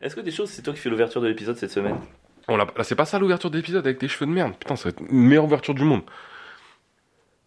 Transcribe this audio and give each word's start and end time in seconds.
Est-ce 0.00 0.14
que 0.16 0.20
des 0.20 0.30
choses, 0.30 0.50
c'est 0.50 0.62
toi 0.62 0.72
qui 0.74 0.80
fais 0.80 0.90
l'ouverture 0.90 1.20
de 1.20 1.26
l'épisode 1.28 1.56
cette 1.56 1.70
semaine 1.70 1.98
On 2.48 2.56
l'a- 2.56 2.66
Là, 2.76 2.84
c'est 2.84 2.94
pas 2.94 3.04
ça 3.04 3.18
l'ouverture 3.18 3.50
de 3.50 3.56
l'épisode 3.56 3.84
avec 3.86 3.98
tes 3.98 4.08
cheveux 4.08 4.26
de 4.26 4.32
merde. 4.32 4.54
Putain, 4.58 4.76
ça 4.76 4.84
va 4.84 4.90
être 4.90 5.00
une 5.10 5.26
meilleure 5.26 5.44
ouverture 5.44 5.74
du 5.74 5.84
monde. 5.84 6.02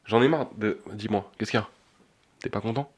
J'en 0.06 0.22
ai 0.22 0.28
marre 0.28 0.50
de. 0.58 0.80
Dis-moi, 0.94 1.32
qu'est-ce 1.38 1.52
qu'il 1.52 1.60
y 1.60 1.64
a? 1.64 1.68
T'es 2.42 2.50
pas 2.50 2.62
content? 2.62 2.92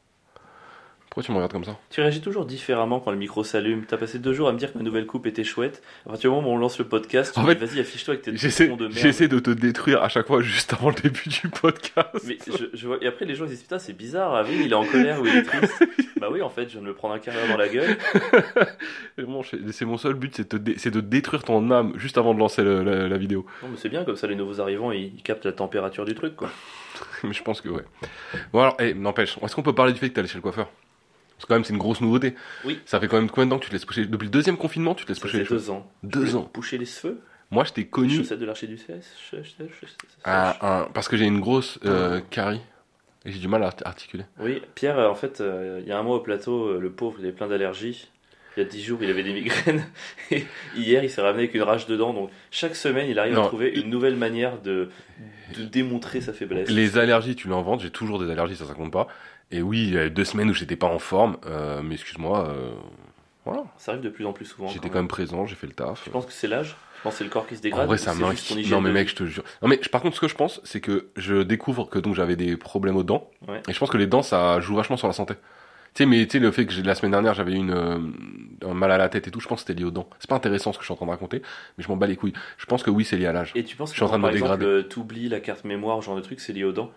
Pourquoi 1.14 1.28
tu 1.28 1.32
me 1.32 1.36
regardes 1.38 1.52
comme 1.52 1.64
ça? 1.64 1.78
Tu 1.92 2.02
réagis 2.02 2.22
toujours 2.22 2.44
différemment 2.44 3.00
quand 3.00 3.12
le 3.12 3.18
micro 3.18 3.44
s'allume. 3.44 3.86
T'as 3.86 3.98
passé 3.98 4.18
deux 4.18 4.34
jours 4.34 4.50
à 4.50 4.52
me 4.52 4.58
dire 4.58 4.74
que 4.74 4.80
ma 4.80 4.84
nouvelle 4.84 5.06
coupe 5.06 5.28
était 5.28 5.44
chouette. 5.44 5.84
À 6.08 6.10
partir 6.10 6.32
du 6.32 6.36
moment 6.36 6.50
où 6.50 6.54
on 6.54 6.58
lance 6.58 6.80
le 6.80 6.86
podcast, 6.86 7.36
tu 7.36 7.40
En 7.40 7.44
me 7.44 7.54
dis, 7.54 7.64
vas-y, 7.64 7.80
affiche-toi 7.82 8.16
avec 8.16 8.24
tes 8.26 8.36
J'essaie 8.36 8.66
de 8.68 8.72
merde. 8.88 8.92
j'essaie 8.94 9.28
de 9.28 9.38
te 9.38 9.52
détruire 9.52 10.02
à 10.02 10.10
chaque 10.10 10.26
fois 10.26 10.42
juste 10.42 10.74
avant 10.74 10.90
le 10.90 10.96
début 10.96 11.30
du 11.30 11.50
podcast. 11.50 12.10
Mais 12.26 12.40
je, 12.48 12.66
je 12.74 12.88
vois... 12.88 12.98
Et 13.02 13.06
après, 13.06 13.26
les 13.26 13.36
gens 13.36 13.46
ils 13.46 13.50
disent 13.52 13.62
Putain, 13.62 13.78
c'est 13.78 13.94
bizarre, 13.94 14.34
Avril, 14.34 14.60
il 14.66 14.72
est 14.72 14.76
en 14.76 14.86
colère 14.86 15.22
ou 15.22 15.28
il 15.28 15.36
est 15.38 15.44
triste. 15.44 15.84
bah 16.20 16.30
oui, 16.32 16.42
en 16.42 16.50
fait, 16.50 16.64
je 16.64 16.70
viens 16.80 16.82
de 16.82 16.88
me 16.88 16.96
prendre 16.96 17.14
un 17.14 17.20
carré 17.20 17.48
dans 17.48 17.58
la 17.58 17.68
gueule. 17.70 17.96
Bon, 19.28 19.42
c'est 19.72 19.86
mon 19.86 19.98
seul 19.98 20.16
but, 20.16 20.34
c'est 20.36 20.44
de, 20.52 20.58
te 20.58 20.64
dé- 20.64 20.76
c'est 20.78 20.90
de 20.90 21.00
détruire 21.00 21.44
ton 21.44 21.70
âme 21.70 21.94
juste 21.98 22.18
avant 22.18 22.34
de 22.34 22.40
lancer 22.40 22.64
le- 22.64 22.82
la, 22.84 23.08
la 23.08 23.18
vidéo. 23.18 23.46
Non, 23.62 23.70
mais 23.70 23.78
c'est 23.78 23.90
bien, 23.90 24.04
comme 24.04 24.16
ça, 24.16 24.26
les 24.26 24.36
nouveaux 24.36 24.60
arrivants 24.60 24.92
ils, 24.92 25.14
ils 25.16 25.22
captent 25.22 25.46
la 25.46 25.52
température 25.52 26.06
du 26.06 26.16
truc, 26.16 26.36
quoi. 26.36 26.50
Mais 27.24 27.34
je 27.34 27.44
pense 27.44 27.62
que 27.62 27.70
ouais. 27.70 27.84
Bon 28.52 28.62
alors, 28.62 28.76
eh, 28.80 28.94
n'empêche, 28.96 29.38
est-ce 29.42 29.56
qu'on 29.56 29.62
peut 29.64 29.74
parler 29.74 29.94
du 29.94 30.00
fait 30.00 30.10
que 30.10 30.20
allé 30.20 30.28
chez 30.28 30.36
le 30.38 30.42
coiffeur? 30.42 30.68
Parce 31.38 31.46
que 31.46 31.48
quand 31.48 31.56
même, 31.56 31.64
c'est 31.64 31.74
une 31.74 31.80
grosse 31.80 32.00
nouveauté. 32.02 32.36
Oui. 32.66 32.80
Ça 32.86 33.00
fait 33.00 33.08
quand 33.08 33.18
même 33.18 33.30
combien 33.30 33.46
de 33.46 33.50
temps 33.52 33.58
que 33.60 33.64
tu 33.64 33.70
te 33.70 33.74
laisses 33.76 33.86
pousser 33.86 34.06
Depuis 34.06 34.26
le 34.26 34.32
deuxième 34.32 34.58
confinement, 34.58 34.96
tu 34.96 35.04
te 35.06 35.10
laisses 35.10 35.20
pousser 35.20 35.40
les 35.40 35.46
cheveux 35.46 35.60
deux 35.60 35.70
ans. 35.72 35.90
Deux 36.04 36.36
ans. 36.36 36.50
Boucher 36.54 36.78
les 36.78 36.86
cheveux 36.86 37.20
Moi, 37.52 37.64
je 37.66 37.74
t'ai 37.74 37.86
connu 37.86 38.16
Chaussettes 38.18 38.40
de 38.40 38.46
l'archer 38.46 38.68
du 38.68 38.78
un- 40.26 40.88
parce 40.94 41.08
que 41.08 41.18
j'ai 41.18 41.26
une 41.26 41.40
grosse 41.40 41.80
euh, 41.86 42.22
carie 42.30 42.62
et 43.26 43.32
j'ai 43.32 43.40
du 43.40 43.48
mal 43.48 43.64
à 43.64 43.68
art- 43.68 43.76
articuler. 43.86 44.24
Oui, 44.40 44.62
Pierre, 44.76 45.00
euh, 45.00 45.10
en 45.10 45.16
fait, 45.16 45.42
euh, 45.42 45.80
il 45.82 45.88
y 45.88 45.92
a 45.92 45.98
un 46.00 46.04
mois 46.04 46.18
au 46.18 46.22
plateau, 46.22 46.80
le 46.80 46.92
pauvre, 46.92 47.18
il 47.20 47.26
avait 47.26 47.34
plein 47.34 47.48
d'allergies. 47.48 48.10
Il 48.56 48.62
y 48.62 48.66
a 48.66 48.70
dix 48.70 48.84
jours, 48.84 49.00
il 49.02 49.10
avait 49.10 49.24
des 49.24 49.34
migraines. 49.34 49.84
Et 50.32 50.46
hier, 50.76 51.04
il 51.04 51.10
s'est 51.10 51.22
ramené 51.22 51.44
avec 51.44 51.56
une 51.56 51.64
rage 51.64 51.88
dedans. 51.88 52.14
Donc, 52.14 52.30
chaque 52.52 52.76
semaine, 52.76 53.10
il 53.10 53.18
arrive 53.18 53.34
Non. 53.34 53.46
à 53.46 53.48
trouver 53.48 53.70
une 53.70 53.90
nouvelle 53.90 54.16
manière 54.16 54.62
de, 54.62 54.90
de 55.58 55.64
démontrer 55.64 56.22
sa 56.22 56.34
faiblesse. 56.34 56.70
Les 56.70 57.00
allergies, 57.00 57.36
tu 57.36 57.48
l'inventes, 57.48 57.82
j'ai 57.82 57.90
toujours 57.90 58.20
des 58.24 58.30
allergies, 58.30 58.56
ça, 58.56 58.66
ça 58.66 58.76
compte 58.76 58.92
pas. 58.94 59.08
Et 59.52 59.62
oui, 59.62 59.84
il 59.88 59.94
y 59.94 59.98
a 59.98 60.06
eu 60.06 60.10
deux 60.12 60.26
semaines 60.26 60.50
où 60.50 60.54
j'étais 60.54 60.76
pas 60.76 60.88
en 60.88 61.00
forme, 61.00 61.38
euh, 61.46 61.82
mais 61.84 61.96
excuse-moi, 61.96 62.48
euh, 62.50 62.74
voilà. 63.46 63.64
Ça 63.78 63.92
arrive 63.92 64.04
de 64.04 64.10
plus 64.10 64.26
en 64.26 64.34
plus 64.34 64.46
souvent. 64.46 64.68
J'étais 64.68 64.90
quand 64.90 64.98
même 65.00 65.08
présent, 65.08 65.46
j'ai 65.46 65.56
fait 65.56 65.68
le 65.68 65.74
taf. 65.74 66.04
Je 66.06 66.10
pense 66.10 66.26
que 66.26 66.32
c'est 66.32 66.48
l'âge? 66.48 66.76
Je 66.98 67.02
pense 67.04 67.14
que 67.16 67.18
c'est 67.20 67.24
le 67.26 67.30
corps 67.30 67.46
qui 67.46 67.58
se 67.58 67.62
dégrade. 67.62 67.84
En 67.84 67.86
vrai, 67.88 67.98
ça 67.98 68.14
m'inquiète. 68.16 68.72
Non, 68.72 68.80
mais 68.82 68.92
mec, 68.92 69.10
je 69.10 69.16
te 69.16 69.26
jure. 69.26 69.44
Non, 69.62 69.68
mais 69.68 69.78
je- 69.82 69.90
par 69.90 70.02
contre, 70.02 70.16
ce 70.16 70.22
que 70.22 70.28
je 70.30 70.36
pense, 70.36 70.62
c'est 70.64 70.80
que 70.80 71.10
je 71.18 71.44
découvre 71.44 71.86
que 71.90 72.00
donc 72.00 72.16
j'avais 72.16 72.36
des 72.38 72.56
problèmes 72.56 72.96
aux 72.96 73.04
dents. 73.04 73.30
Ouais. 73.48 73.62
Et 73.68 73.74
je 73.74 73.80
pense 73.80 73.90
que 73.90 73.98
les 73.98 74.08
dents, 74.08 74.22
ça 74.24 74.60
joue 74.62 74.76
vachement 74.76 74.96
sur 74.98 75.08
la 75.08 75.14
santé. 75.14 75.34
Tu 75.94 76.04
sais, 76.04 76.06
mais 76.08 76.26
tu 76.26 76.32
sais, 76.32 76.40
le 76.40 76.50
fait 76.52 76.66
que 76.66 76.74
la 76.82 76.96
semaine 76.96 77.12
dernière, 77.12 77.34
j'avais 77.36 77.52
eu 77.52 77.58
une, 77.58 77.72
euh, 77.72 78.00
un 78.66 78.74
mal 78.74 78.92
à 78.92 78.98
la 78.98 79.10
tête 79.10 79.28
et 79.28 79.32
tout, 79.32 79.40
je 79.42 79.48
pense 79.48 79.62
que 79.64 79.68
c'était 79.68 79.80
lié 79.80 79.86
aux 79.86 79.92
dents. 79.92 80.10
C'est 80.20 80.30
pas 80.30 80.36
intéressant 80.36 80.72
ce 80.74 80.78
que 80.80 80.84
je 80.84 80.88
suis 80.88 80.94
en 80.94 80.96
train 80.96 81.06
de 81.06 81.12
raconter, 81.12 81.42
mais 81.78 81.84
je 81.84 81.90
m'en 81.90 81.98
bats 81.98 82.08
les 82.08 82.16
couilles. 82.16 82.34
Je 82.58 82.66
pense 82.66 82.82
que 82.82 82.90
oui, 82.90 83.04
c'est 83.06 83.18
lié 83.18 83.28
à 83.28 83.34
l'âge. 83.34 83.52
Et 83.54 83.64
tu 83.64 83.76
penses 83.76 83.90
Je 83.90 83.94
que 83.94 83.98
suis 83.98 84.04
en 84.06 84.08
train 84.08 84.18
de 84.18 84.24
me 84.24 84.30
exemple, 84.30 84.52
dégrader. 84.60 84.66
euh, 84.66 84.82
t'oublies 84.84 85.30
la 85.30 85.40
carte 85.42 85.66
mémoire, 85.66 86.02
genre 86.02 86.16
de 86.16 86.22
truc, 86.22 86.40
c'est 86.40 86.54
lié 86.54 86.64
aux 86.64 86.72
dents? 86.72 86.90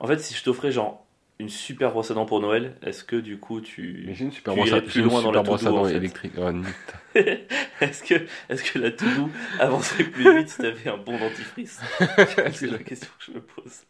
En 0.00 0.06
fait, 0.06 0.18
si 0.18 0.34
je 0.34 0.42
t'offrais 0.44 0.70
genre 0.72 1.04
une 1.38 1.48
super 1.50 1.90
brosse 1.90 2.10
à 2.10 2.14
dents 2.14 2.24
pour 2.24 2.40
Noël, 2.40 2.76
est-ce 2.82 3.04
que 3.04 3.16
du 3.16 3.38
coup 3.38 3.60
tu. 3.60 4.04
Mais 4.06 4.14
j'ai 4.14 4.24
une 4.24 4.32
super 4.32 4.54
Tu 4.54 4.58
brosse 4.60 4.72
à, 4.72 4.76
irais 4.76 4.82
plus 4.82 4.92
j'ai 4.92 5.02
loin 5.02 5.22
dans 5.22 5.32
la 5.32 5.42
brosse 5.42 5.66
à 5.66 5.70
dents 5.70 5.78
en 5.80 5.84
fait. 5.84 5.96
électrique. 5.96 6.32
Nique. 6.36 6.66
Est-ce 7.80 8.02
que, 8.02 8.14
est 8.48 8.72
que 8.72 8.78
la 8.78 8.90
to-do 8.90 9.28
avancerait 9.58 10.04
plus 10.04 10.36
vite 10.38 10.48
si 10.48 10.58
t'avais 10.58 10.88
un 10.90 10.96
bon 10.96 11.18
dentifrice? 11.18 11.80
C'est 12.52 12.66
la 12.70 12.78
question 12.78 13.08
que 13.18 13.24
je 13.26 13.32
me 13.32 13.40
pose. 13.40 13.82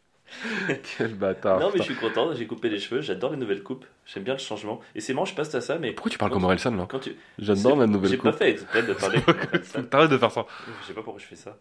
Quel 0.99 1.15
bâtard. 1.15 1.61
non, 1.61 1.71
mais 1.73 1.79
je 1.79 1.85
suis 1.85 1.95
content, 1.95 2.35
j'ai 2.35 2.49
coupé 2.49 2.69
les 2.69 2.81
cheveux, 2.81 3.01
j'adore 3.01 3.31
les 3.31 3.37
nouvelles 3.37 3.63
coupes, 3.63 3.87
j'aime 4.07 4.25
bien 4.25 4.35
le 4.35 4.41
changement. 4.41 4.81
Et 4.97 5.01
c'est 5.01 5.15
marrant, 5.15 5.25
je 5.25 5.35
passe 5.35 5.55
à 5.55 5.61
ça, 5.61 5.79
mais 5.79 5.93
Pourquoi 5.93 6.11
tu 6.11 6.19
parles 6.19 6.33
comme 6.33 6.43
Orelsan 6.45 6.75
là 6.75 6.87
quand 6.89 6.99
tu. 6.99 7.15
J'adore 7.39 7.77
la 7.77 7.87
nouvelle 7.87 8.11
J'ai 8.11 8.19
coupe. 8.19 8.33
pas 8.33 8.37
fait 8.37 8.51
exprès 8.51 8.83
de 8.83 8.93
parler 8.93 9.21
comme. 9.23 9.87
T'arrêtes 9.87 10.11
de 10.11 10.19
faire 10.19 10.33
ça. 10.33 10.45
Je 10.83 10.87
sais 10.89 10.95
pas 10.95 11.03
pourquoi 11.03 11.21
je 11.23 11.27
fais 11.27 11.37
ça. 11.37 11.57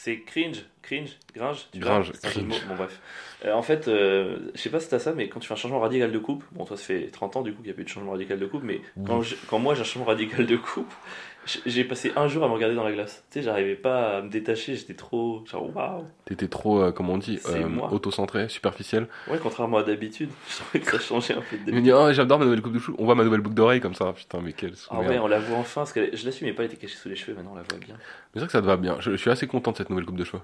C'est 0.00 0.20
cringe, 0.20 0.64
cringe, 0.80 1.16
gringe, 1.34 1.66
tu 1.72 1.80
Gringe, 1.80 2.12
vois, 2.12 2.30
cringe. 2.30 2.44
mots. 2.44 2.54
Bon 2.68 2.76
bref. 2.76 3.00
Euh, 3.44 3.52
en 3.52 3.62
fait, 3.62 3.88
euh, 3.88 4.38
je 4.54 4.60
sais 4.60 4.70
pas 4.70 4.78
si 4.78 4.88
t'as 4.88 5.00
ça, 5.00 5.12
mais 5.12 5.28
quand 5.28 5.40
tu 5.40 5.48
fais 5.48 5.54
un 5.54 5.56
changement 5.56 5.80
radical 5.80 6.12
de 6.12 6.18
coupe, 6.20 6.44
bon 6.52 6.64
toi 6.64 6.76
ça 6.76 6.84
fait 6.84 7.08
30 7.10 7.34
ans 7.36 7.42
du 7.42 7.50
coup 7.50 7.56
qu'il 7.58 7.66
n'y 7.66 7.72
a 7.72 7.74
plus 7.74 7.82
de 7.84 7.88
changement 7.88 8.12
radical 8.12 8.38
de 8.38 8.46
coupe, 8.46 8.62
mais 8.62 8.80
quand, 9.04 9.22
je- 9.22 9.34
quand 9.48 9.58
moi 9.58 9.74
j'ai 9.74 9.80
un 9.80 9.84
changement 9.84 10.04
radical 10.06 10.46
de 10.46 10.56
coupe, 10.56 10.92
j'ai 11.66 11.82
passé 11.84 12.12
un 12.14 12.28
jour 12.28 12.44
à 12.44 12.48
me 12.48 12.52
regarder 12.52 12.74
dans 12.76 12.84
la 12.84 12.92
glace. 12.92 13.24
Tu 13.30 13.38
sais, 13.38 13.42
j'arrivais 13.44 13.74
pas 13.74 14.18
à 14.18 14.22
me 14.22 14.28
détacher, 14.28 14.76
j'étais 14.76 14.94
trop 14.94 15.42
genre 15.46 15.74
waouh. 15.74 16.04
T'étais 16.26 16.46
trop, 16.48 16.82
euh, 16.82 16.92
comment 16.92 17.14
on 17.14 17.18
dit, 17.18 17.40
euh, 17.48 17.66
auto-centré, 17.90 18.48
superficiel. 18.50 19.08
Ouais, 19.30 19.38
contrairement 19.42 19.78
à 19.78 19.82
d'habitude, 19.82 20.28
je 20.48 20.56
trouvais 20.58 20.80
que 20.80 20.90
ça 20.92 20.98
changeait 20.98 21.34
un 21.34 21.40
peu 21.40 21.56
de 21.56 21.62
Il 21.62 21.74
me 21.74 21.80
d'habitude. 21.80 21.84
dit, 21.84 21.92
oh, 21.92 22.12
j'adore 22.12 22.38
ma 22.38 22.44
nouvelle 22.44 22.60
coupe 22.60 22.74
de 22.74 22.78
cheveux. 22.78 22.96
On 22.98 23.04
voit 23.06 23.14
ma 23.14 23.24
nouvelle 23.24 23.40
boucle 23.40 23.54
d'oreille 23.56 23.80
comme 23.80 23.94
ça. 23.94 24.12
Putain, 24.12 24.40
mais 24.42 24.52
quelle 24.52 24.74
Ah 24.90 25.00
ouais, 25.00 25.18
on 25.18 25.26
la 25.26 25.38
voit 25.38 25.56
enfin, 25.58 25.80
parce 25.82 25.92
que 25.94 26.14
je 26.14 26.24
l'assume, 26.26 26.48
mais 26.48 26.52
pas, 26.52 26.64
elle 26.64 26.68
était 26.70 26.76
cachée 26.76 26.96
sous 26.96 27.08
les 27.08 27.16
cheveux, 27.16 27.34
maintenant 27.34 27.52
on 27.52 27.56
la 27.56 27.62
voit 27.62 27.78
bien. 27.78 27.94
Mais 27.96 28.04
c'est 28.34 28.40
vrai 28.40 28.46
que 28.46 28.52
ça 28.52 28.60
te 28.60 28.66
va 28.66 28.76
bien. 28.76 28.96
Je, 29.00 29.12
je 29.12 29.16
suis 29.16 29.30
assez 29.30 29.46
content 29.46 29.72
de 29.72 29.78
cette 29.78 29.87
nouvelle 29.90 30.04
coupe 30.06 30.16
de 30.18 30.24
cheveux. 30.24 30.42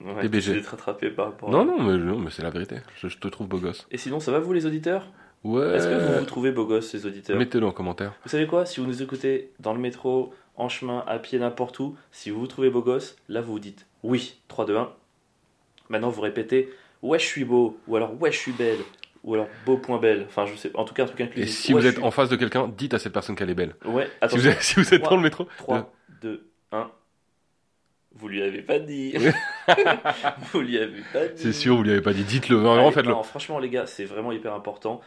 Ouais, 0.00 0.28
j'essaie 0.32 0.54
d'être 0.54 0.66
rattrapé 0.66 1.10
par 1.10 1.26
rapport 1.26 1.48
à- 1.48 1.52
Non, 1.52 1.64
non, 1.64 1.80
mais, 1.82 1.96
non, 1.96 2.18
mais 2.18 2.30
c'est 2.30 2.42
la 2.42 2.50
vérité. 2.50 2.76
Je, 2.96 3.08
je 3.08 3.18
te 3.18 3.28
trouve 3.28 3.46
beau 3.46 3.58
gosse. 3.58 3.86
Et 3.92 3.98
sinon, 3.98 4.18
ça 4.18 4.32
va 4.32 4.40
vous 4.40 4.52
les 4.52 4.66
auditeurs? 4.66 5.06
Ouais. 5.44 5.74
Est-ce 5.76 5.86
que 5.88 5.94
vous 6.12 6.18
vous 6.20 6.24
trouvez 6.24 6.50
beau 6.52 6.66
gosse, 6.66 6.92
les 6.94 7.06
auditeurs? 7.06 7.36
Mettez-le 7.38 7.66
en 7.66 7.72
commentaire. 7.72 8.12
Vous 8.24 8.28
savez 8.30 8.46
quoi? 8.46 8.66
Si 8.66 8.80
vous 8.80 8.86
nous 8.86 9.02
écoutez 9.02 9.52
dans 9.60 9.72
le 9.74 9.80
métro, 9.80 10.34
en 10.56 10.68
chemin, 10.68 11.04
à 11.06 11.18
pied, 11.18 11.38
n'importe 11.38 11.78
où, 11.80 11.96
si 12.10 12.30
vous 12.30 12.40
vous 12.40 12.46
trouvez 12.48 12.70
beau 12.70 12.82
gosse, 12.82 13.16
là 13.28 13.40
vous 13.40 13.52
vous 13.52 13.58
dites 13.60 13.86
oui, 14.02 14.40
3, 14.48 14.66
2, 14.66 14.76
1. 14.76 14.92
Maintenant 15.88 16.10
vous 16.10 16.20
répétez 16.20 16.68
ouais, 17.02 17.18
je 17.18 17.24
suis 17.24 17.44
beau, 17.44 17.78
ou 17.86 17.96
alors 17.96 18.20
ouais, 18.20 18.30
je 18.32 18.38
suis 18.38 18.52
belle, 18.52 18.78
ou 19.24 19.34
alors 19.34 19.46
beau 19.66 19.76
point 19.76 19.98
belle. 19.98 20.24
Enfin, 20.28 20.46
je 20.46 20.54
sais, 20.56 20.70
en 20.74 20.84
tout 20.84 20.94
cas, 20.94 21.04
un 21.04 21.06
truc 21.06 21.20
Et 21.20 21.24
inclusif. 21.24 21.50
si 21.56 21.72
Ouais, 21.74 21.80
vous 21.80 21.84
je 21.84 21.88
êtes 21.90 21.96
suis- 21.96 22.04
en 22.04 22.10
face 22.12 22.28
de 22.28 22.36
quelqu'un, 22.36 22.66
dites 22.68 22.94
à 22.94 22.98
cette 22.98 23.12
personne 23.12 23.34
qu'elle 23.36 23.50
est 23.50 23.54
belle. 23.54 23.74
Ouais, 23.84 24.06
Si 24.06 24.10
attention. 24.20 24.38
vous 24.40 24.48
êtes, 24.48 24.62
si 24.62 24.74
vous 24.80 24.94
êtes 24.94 25.02
dans 25.02 25.16
le 25.16 25.22
métro. 25.22 25.46
3, 25.58 25.92
2, 26.22 26.48
1. 26.72 26.90
Vous 28.22 28.28
lui 28.28 28.40
avez 28.40 28.62
pas 28.62 28.78
dit. 28.78 29.12
vous 30.52 30.60
lui 30.60 30.78
avez 30.78 31.02
pas 31.12 31.26
dit. 31.26 31.42
C'est 31.42 31.52
sûr, 31.52 31.74
vous 31.76 31.82
lui 31.82 31.90
avez 31.90 32.00
pas 32.00 32.12
dit. 32.12 32.22
Dites-le. 32.22 32.54
Vraiment, 32.56 32.92
faites-le. 32.92 33.10
non, 33.10 33.24
franchement, 33.24 33.58
les 33.58 33.68
gars, 33.68 33.86
c'est 33.86 34.04
vraiment 34.04 34.30
hyper 34.30 34.54
important. 34.54 35.00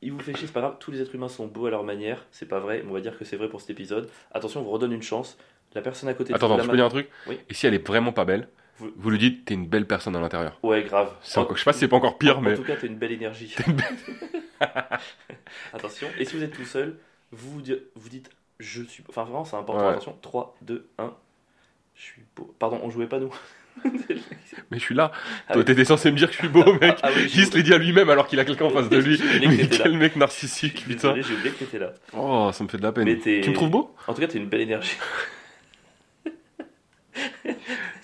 Il 0.00 0.10
vous 0.12 0.18
fait 0.20 0.34
chier, 0.34 0.46
c'est 0.46 0.54
pas 0.54 0.60
grave. 0.62 0.76
Tous 0.80 0.90
les 0.90 1.02
êtres 1.02 1.14
humains 1.14 1.28
sont 1.28 1.46
beaux 1.46 1.66
à 1.66 1.70
leur 1.70 1.84
manière. 1.84 2.24
C'est 2.30 2.48
pas 2.48 2.60
vrai, 2.60 2.82
on 2.88 2.92
va 2.94 3.02
dire 3.02 3.18
que 3.18 3.26
c'est 3.26 3.36
vrai 3.36 3.50
pour 3.50 3.60
cet 3.60 3.68
épisode. 3.68 4.08
Attention, 4.32 4.60
on 4.60 4.64
vous 4.64 4.70
redonne 4.70 4.92
une 4.92 5.02
chance. 5.02 5.36
La 5.74 5.82
personne 5.82 6.08
à 6.08 6.14
côté 6.14 6.30
de 6.32 6.34
Attends, 6.36 6.48
vous, 6.48 6.54
attends, 6.54 6.64
je 6.64 6.70
peux 6.70 6.76
dire 6.76 6.86
un 6.86 6.90
truc 6.90 7.08
Oui. 7.26 7.38
Et 7.50 7.54
si 7.54 7.66
elle 7.66 7.74
est 7.74 7.86
vraiment 7.86 8.12
pas 8.12 8.24
belle, 8.24 8.48
Vous- 8.78 8.90
vous, 8.96 9.10
lui 9.10 9.18
dites, 9.18 9.44
t'es 9.44 9.52
une 9.54 9.66
belle 9.66 9.86
personne 9.86 10.16
à 10.16 10.20
l'intérieur. 10.20 10.58
Ouais, 10.62 10.82
grave. 10.82 11.12
En- 11.36 11.40
encore- 11.42 11.56
Je 11.56 11.60
sais 11.60 11.64
pas 11.66 11.72
si 11.74 11.80
c'est 11.80 11.88
pas 11.88 11.96
encore 11.96 12.16
pire, 12.16 12.38
en, 12.38 12.40
mais. 12.40 12.54
En 12.54 12.56
tout 12.56 12.64
cas, 12.64 12.76
t'as 12.76 12.86
une 12.86 12.96
belle 12.96 13.12
énergie. 13.12 13.54
Une 13.66 13.76
Attention. 15.74 16.08
Et 16.18 16.24
si 16.24 16.36
vous 16.36 16.42
êtes 16.42 16.52
tout 16.54 16.64
seul, 16.64 16.96
vous 17.32 17.50
vous 17.52 17.62
di- 17.62 17.76
vous 17.96 18.08
dites 18.08 18.30
je 18.60 18.82
suis. 18.82 19.02
Enfin, 19.08 19.24
vraiment, 19.24 19.44
c'est 19.44 19.56
important. 19.56 19.82
Ouais. 19.86 19.90
Attention. 19.92 20.16
3, 20.22 20.56
2, 20.62 20.88
1. 20.98 21.14
Je 21.94 22.02
suis 22.02 22.22
beau. 22.36 22.54
Pardon, 22.58 22.80
on 22.82 22.90
jouait 22.90 23.06
pas 23.06 23.18
nous. 23.18 23.34
Mais 24.70 24.78
je 24.78 24.82
suis 24.82 24.94
là. 24.94 25.12
Ah 25.48 25.54
Toi, 25.54 25.60
oui. 25.60 25.64
t'étais 25.64 25.84
censé 25.84 26.10
me 26.10 26.16
dire 26.16 26.28
que 26.28 26.34
je 26.34 26.38
suis 26.38 26.48
beau, 26.48 26.64
mec. 26.80 26.98
Ah 27.02 27.08
oui, 27.14 27.28
j'ai 27.28 27.40
Il 27.40 27.46
se 27.46 27.56
l'est 27.56 27.62
dit 27.62 27.72
à 27.72 27.78
lui-même 27.78 28.10
alors 28.10 28.26
qu'il 28.26 28.38
a 28.38 28.44
quelqu'un 28.44 28.66
en 28.66 28.70
face 28.70 28.88
de 28.88 28.98
lui. 28.98 29.20
Mais 29.40 29.56
là. 29.56 29.66
quel 29.70 29.96
mec 29.96 30.16
narcissique, 30.16 30.84
putain. 30.84 31.14
J'ai 31.20 31.34
oublié 31.34 31.50
que 31.50 31.58
t'étais 31.58 31.78
là. 31.78 31.92
Oh, 32.12 32.50
ça 32.52 32.64
me 32.64 32.68
fait 32.68 32.78
de 32.78 32.82
la 32.82 32.92
peine. 32.92 33.18
Tu 33.18 33.48
me 33.48 33.52
trouves 33.54 33.70
beau? 33.70 33.94
En 34.06 34.14
tout 34.14 34.20
cas, 34.20 34.26
t'as 34.28 34.38
une 34.38 34.48
belle 34.48 34.62
énergie. 34.62 34.96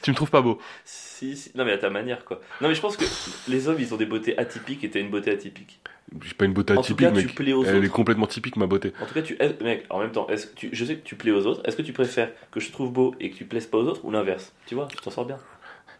Tu 0.09 0.13
me 0.13 0.17
trouves 0.17 0.31
pas 0.31 0.41
beau 0.41 0.59
Si, 0.87 1.37
si. 1.37 1.53
Non, 1.55 1.67
mais 1.67 1.73
à 1.73 1.77
ta 1.77 1.91
manière, 1.91 2.25
quoi. 2.25 2.41
Non, 2.63 2.69
mais 2.71 2.75
je 2.75 2.81
pense 2.81 2.97
que 2.97 3.05
les 3.47 3.69
hommes, 3.69 3.77
ils 3.79 3.93
ont 3.93 3.99
des 3.99 4.07
beautés 4.07 4.39
atypiques 4.39 4.83
et 4.83 4.89
t'as 4.89 5.01
une 5.01 5.11
beauté 5.11 5.31
atypique. 5.31 5.81
J'ai 6.25 6.33
pas 6.33 6.47
une 6.47 6.55
beauté 6.55 6.73
En 6.73 6.77
tout 6.77 6.81
atypique, 6.81 7.07
cas, 7.09 7.13
tu 7.21 7.27
mec. 7.27 7.35
plais 7.35 7.53
aux 7.53 7.63
Elle 7.67 7.85
est 7.85 7.89
complètement 7.91 8.27
typique, 8.27 8.57
ma 8.57 8.65
beauté. 8.67 8.95
En 9.03 9.05
tout 9.05 9.13
cas, 9.13 9.21
tu. 9.21 9.37
Mec, 9.63 9.85
en 9.91 9.99
même 10.01 10.11
temps, 10.11 10.27
est-ce 10.31 10.47
que 10.47 10.55
tu... 10.55 10.71
je 10.73 10.83
sais 10.87 10.97
que 10.97 11.05
tu 11.05 11.15
plais 11.15 11.31
aux 11.31 11.45
autres. 11.45 11.61
Est-ce 11.67 11.77
que 11.77 11.83
tu 11.83 11.93
préfères 11.93 12.31
que 12.51 12.59
je 12.59 12.69
te 12.69 12.73
trouve 12.73 12.91
beau 12.91 13.15
et 13.21 13.29
que 13.29 13.37
tu 13.37 13.45
plaises 13.45 13.67
pas 13.67 13.77
aux 13.77 13.85
autres 13.87 14.03
ou 14.07 14.11
l'inverse? 14.11 14.55
Tu 14.65 14.75
vois, 14.75 14.87
tu 14.91 14.97
t'en 14.97 15.11
sors 15.11 15.27
bien. 15.27 15.37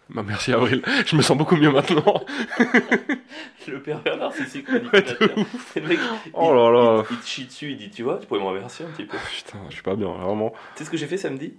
Bah, 0.09 0.25
merci, 0.27 0.55
Avril. 0.55 0.81
Je 1.05 1.15
me 1.17 1.21
sens 1.21 1.37
beaucoup 1.37 1.57
mieux 1.57 1.71
maintenant. 1.71 2.25
Le 3.69 3.83
pervers 3.83 4.17
narcissique 4.17 4.67
Ouais, 4.69 4.77
manipulateur. 4.81 5.29
Le 5.77 5.83
mec, 5.83 5.99
Oh 6.33 6.55
là 6.55 6.71
là. 6.71 7.05
il, 7.11 7.17
il 7.17 7.21
te 7.21 7.27
chie 7.27 7.45
dessus, 7.45 7.73
il 7.73 7.77
dit 7.77 7.91
Tu 7.91 8.03
vois, 8.05 8.17
tu 8.17 8.27
pourrais 8.27 8.41
me 8.41 8.47
renverser 8.47 8.85
un 8.85 8.87
petit 8.87 9.05
peu. 9.05 9.19
Putain, 9.37 9.59
je 9.69 9.75
suis 9.75 9.83
pas 9.83 9.97
bien, 9.97 10.09
vraiment. 10.09 10.51
Tu 10.53 10.79
sais 10.79 10.85
ce 10.87 10.91
que 10.91 10.97
j'ai 10.97 11.07
fait 11.07 11.19
samedi? 11.19 11.53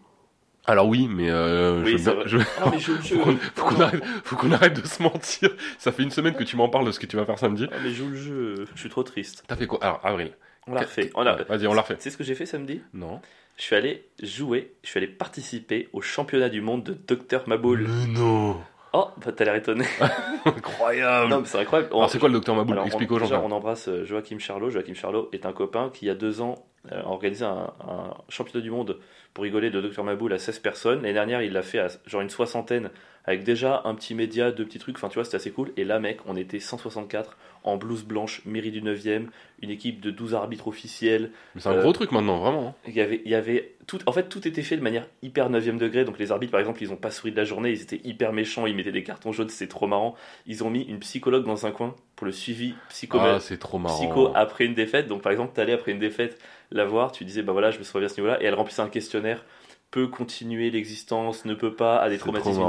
Alors 0.70 0.88
oui, 0.88 1.08
mais 1.10 1.30
euh, 1.30 1.82
Oui, 1.84 1.94
je, 1.94 1.98
c'est 1.98 2.28
je- 2.28 2.38
Ah, 2.62 2.70
mais 2.72 2.80
je 2.80 2.92
faut 3.56 3.66
qu'on 3.66 3.80
arrête, 3.82 4.04
faut 4.24 4.36
qu'on 4.36 4.52
arrête 4.52 4.80
de 4.82 4.86
se 4.88 5.02
mentir. 5.02 5.50
Ça 5.80 5.92
fait 5.92 6.04
une 6.04 6.12
semaine 6.12 6.36
que 6.36 6.44
tu 6.44 6.56
m'en 6.56 6.70
parles 6.70 6.86
de 6.86 6.92
ce 6.92 7.00
que 7.00 7.06
tu 7.08 7.16
vas 7.18 7.26
faire 7.26 7.40
samedi. 7.40 7.66
Ah, 7.72 7.76
mais 7.84 7.90
je 7.90 7.96
joue 7.96 8.10
le 8.10 8.16
jeu. 8.16 8.56
Je 8.76 8.80
suis 8.80 8.90
trop 8.90 9.04
triste. 9.04 9.44
T'as 9.48 9.56
fait 9.56 9.66
quoi? 9.68 9.80
Alors, 9.84 10.00
Avril. 10.04 10.32
On 10.68 10.74
l'a 10.74 10.82
refait. 10.82 11.10
On 11.16 11.24
l'a- 11.24 11.38
Vas-y, 11.50 11.66
on 11.66 11.74
l'a 11.74 11.82
refait. 11.82 11.96
Tu 11.96 12.04
sais 12.04 12.10
ce 12.12 12.18
que 12.18 12.24
j'ai 12.24 12.36
fait 12.36 12.46
samedi? 12.46 12.82
Non. 12.94 13.20
Je 13.58 13.64
suis 13.64 13.76
allé 13.76 14.06
jouer, 14.22 14.72
je 14.84 14.90
suis 14.90 15.00
allé 15.00 15.08
participer 15.08 15.90
au 15.92 16.02
championnat 16.02 16.50
du 16.50 16.62
monde 16.62 16.84
de 16.84 16.94
Dr 17.16 17.42
Maboul. 17.48 17.88
Mais 17.90 18.06
non. 18.08 18.58
Oh, 18.94 19.08
bah, 19.24 19.32
t'as 19.36 19.46
l'air 19.46 19.56
étonné. 19.56 19.86
Incroyable. 20.46 21.30
non, 21.30 21.40
mais 21.42 21.46
c'est 21.46 21.60
incroyable. 21.60 21.90
Alors, 21.94 22.10
c'est 22.10 22.18
quoi 22.20 22.30
le 22.30 22.34
docteur 22.34 22.56
Maboul? 22.56 22.74
Alors, 22.74 22.86
Explique 22.88 23.12
on, 23.12 23.16
aux 23.16 23.20
gens. 23.20 23.26
déjà, 23.26 23.36
quand 23.38 23.44
même. 23.44 23.52
on 23.52 23.56
embrasse 23.56 23.88
euh, 23.88 24.06
Joachim 24.06 24.40
Charlot. 24.40 24.70
Joachim 24.72 24.94
Charlot 24.96 25.30
est 25.34 25.46
un 25.46 25.52
copain 25.54 25.90
qui, 25.94 26.06
il 26.06 26.08
y 26.08 26.12
a 26.12 26.16
deux 26.16 26.42
ans, 26.42 26.56
euh, 26.92 27.02
a 27.02 27.06
organisé 27.08 27.46
un, 27.46 27.72
un 27.88 28.14
championnat 28.30 28.64
du 28.64 28.72
monde 28.72 28.98
pour 29.34 29.44
rigoler 29.44 29.70
de 29.70 29.80
Dr 29.82 30.04
Maboul 30.04 30.34
à 30.34 30.40
16 30.40 30.60
personnes. 30.60 31.02
L'année 31.02 31.14
dernière, 31.14 31.42
il 31.42 31.54
l'a 31.54 31.62
fait 31.62 31.80
à 31.80 31.88
genre 32.08 32.22
une 32.22 32.30
soixantaine 32.30 32.90
avec 33.30 33.44
déjà 33.44 33.82
un 33.86 33.94
petit 33.96 34.16
média, 34.16 34.52
deux 34.52 34.66
petits 34.66 34.80
trucs. 34.80 34.98
Enfin, 34.98 35.08
tu 35.10 35.16
vois, 35.16 35.24
c'était 35.24 35.38
assez 35.38 35.52
cool. 35.52 35.72
Et 35.78 35.84
là, 35.86 36.00
mec, 36.00 36.20
on 36.26 36.36
était 36.36 36.60
164. 36.60 37.38
en 37.66 37.76
blouse 37.76 38.06
blanche, 38.06 38.42
mairie 38.46 38.72
du 38.72 38.82
9e, 38.82 39.26
une 39.62 39.70
équipe 39.70 40.00
de 40.00 40.12
12 40.12 40.34
arbitres 40.34 40.70
officiels. 40.70 41.32
Mais 41.56 41.62
c'est 41.62 41.68
un 41.68 41.74
Euh, 41.74 41.82
gros 41.82 41.92
truc 41.92 42.14
maintenant, 42.14 42.38
vraiment. 42.40 42.70
hein. 42.70 42.74
Il 42.88 42.94
y 42.96 43.02
avait, 43.02 43.22
il 43.26 43.30
y 43.30 43.36
avait 43.36 43.74
tout, 43.86 44.00
en 44.06 44.14
fait, 44.14 44.30
tout 44.30 44.48
était 44.48 44.62
fait 44.62 44.78
de 44.78 44.82
manière 44.82 45.06
hyper 45.22 45.50
9e 45.50 45.78
degré. 45.78 46.06
Donc 46.06 46.20
les 46.20 46.32
arbitres, 46.32 46.52
par 46.52 46.62
exemple, 46.62 46.82
ils 46.82 46.90
ont 46.94 46.96
pas 46.96 47.12
souri 47.12 47.32
de 47.32 47.36
la 47.38 47.44
journée, 47.44 47.72
ils 47.72 47.82
étaient 47.82 48.00
hyper 48.06 48.32
méchants, 48.32 48.66
ils 48.66 48.74
mettaient 48.78 48.94
des 48.94 49.04
cartons 49.04 49.34
jaunes, 49.34 49.50
c'était 49.50 49.68
trop 49.70 49.88
marrant. 49.88 50.16
Ils 50.48 50.64
ont 50.64 50.70
mis 50.70 50.84
une 50.84 51.00
psychologue 51.00 51.46
dans 51.46 51.66
un 51.66 51.72
coin 51.72 51.96
pour 52.16 52.26
le 52.28 52.32
suivi 52.32 52.76
psycho, 52.88 53.18
Ah, 53.22 53.40
c'est 53.42 53.58
trop 53.58 53.78
marrant. 53.78 53.94
psycho 53.98 54.32
après 54.36 54.64
une 54.64 54.74
défaite. 54.74 55.08
Donc 55.10 55.22
par 55.22 55.34
exemple, 55.34 55.52
t'allais 55.54 55.74
après 55.74 55.92
une 55.92 56.00
défaite 56.00 56.40
la 56.72 56.86
voir, 56.86 57.12
tu 57.12 57.26
disais, 57.26 57.42
bah 57.44 57.52
voilà, 57.52 57.72
je 57.72 57.80
me 57.80 57.84
souviens 57.84 58.06
à 58.06 58.10
ce 58.10 58.22
niveau-là, 58.22 58.42
et 58.42 58.46
elle 58.46 58.56
remplissait 58.56 58.82
un 58.84 58.88
questionnaire 58.90 59.44
peut 59.92 60.08
continuer 60.08 60.70
l'existence, 60.70 61.46
ne 61.46 61.56
peut 61.56 61.74
pas, 61.74 61.98
a 61.98 62.10
des 62.10 62.16
C'est 62.18 62.20
traumatismes. 62.22 62.62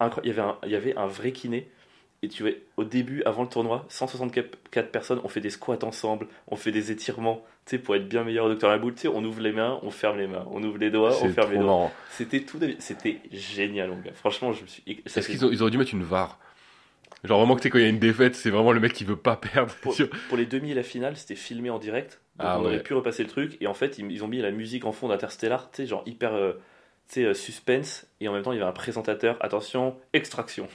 Incroyable. 0.00 0.26
Il 0.26 0.28
y 0.28 0.40
avait 0.40 0.48
un, 0.48 0.56
il 0.64 0.70
y 0.70 0.74
avait 0.76 0.96
un 0.96 1.06
vrai 1.06 1.32
kiné. 1.32 1.68
Et 2.22 2.28
tu 2.28 2.42
vois, 2.42 2.52
au 2.78 2.84
début, 2.84 3.22
avant 3.24 3.42
le 3.42 3.48
tournoi, 3.48 3.84
164 3.88 4.90
personnes 4.90 5.20
ont 5.22 5.28
fait 5.28 5.40
des 5.42 5.50
squats 5.50 5.78
ensemble, 5.84 6.26
on 6.48 6.56
fait 6.56 6.72
des 6.72 6.90
étirements, 6.90 7.44
tu 7.66 7.76
sais, 7.76 7.78
pour 7.78 7.94
être 7.94 8.08
bien 8.08 8.24
meilleur 8.24 8.46
au 8.46 8.48
docteur 8.48 8.70
Laboule. 8.70 8.94
Tu 8.94 9.02
sais, 9.02 9.08
on 9.08 9.22
ouvre 9.22 9.40
les 9.42 9.52
mains, 9.52 9.78
on 9.82 9.90
ferme 9.90 10.16
les 10.18 10.26
mains, 10.26 10.46
on 10.50 10.62
ouvre 10.62 10.78
les 10.78 10.90
doigts, 10.90 11.12
on 11.22 11.28
ferme 11.28 11.52
les 11.52 11.58
doigts. 11.58 11.90
C'était 12.10 12.40
tout, 12.40 12.58
c'était 12.78 13.20
génial, 13.32 13.90
mon 13.90 13.98
gars. 14.00 14.12
Franchement, 14.14 14.52
je 14.52 14.62
me 14.62 14.66
suis. 14.66 14.82
Est-ce 15.04 15.28
qu'ils 15.28 15.44
ont- 15.44 15.50
ils 15.50 15.60
auraient 15.62 15.70
dû 15.70 15.78
mettre 15.78 15.92
une 15.94 16.02
VAR? 16.04 16.38
Genre 17.24 17.38
vraiment 17.38 17.54
que 17.54 17.60
tu 17.60 17.64
sais, 17.64 17.70
quand 17.70 17.78
il 17.78 17.82
y 17.82 17.86
a 17.86 17.90
une 17.90 17.98
défaite, 17.98 18.34
c'est 18.34 18.50
vraiment 18.50 18.72
le 18.72 18.80
mec 18.80 18.92
qui 18.92 19.04
veut 19.04 19.16
pas 19.16 19.36
perdre. 19.36 19.74
pour, 19.82 19.94
pour 20.28 20.36
les 20.36 20.46
demi 20.46 20.70
et 20.70 20.74
la 20.74 20.82
finale, 20.82 21.16
c'était 21.16 21.34
filmé 21.34 21.70
en 21.70 21.78
direct. 21.78 22.20
Donc 22.36 22.46
Ah 22.48 22.58
on 22.58 22.62
ouais. 22.62 22.66
aurait 22.68 22.82
pu 22.82 22.94
repasser 22.94 23.22
le 23.24 23.28
truc. 23.28 23.56
Et 23.60 23.66
en 23.66 23.74
fait, 23.74 23.98
ils, 23.98 24.10
ils 24.10 24.24
ont 24.24 24.28
mis 24.28 24.38
la 24.40 24.50
musique 24.52 24.84
en 24.84 24.92
fond 24.92 25.08
d'Interstellar, 25.08 25.70
tu 25.70 25.76
sais, 25.82 25.86
genre 25.86 26.02
hyper 26.06 26.34
euh, 26.34 26.52
tu 27.08 27.14
sais, 27.14 27.24
euh, 27.24 27.34
suspense. 27.34 28.06
Et 28.20 28.28
en 28.28 28.32
même 28.32 28.42
temps, 28.42 28.52
il 28.52 28.58
y 28.58 28.60
avait 28.60 28.68
un 28.68 28.72
présentateur. 28.72 29.36
Attention, 29.40 29.96
extraction. 30.12 30.68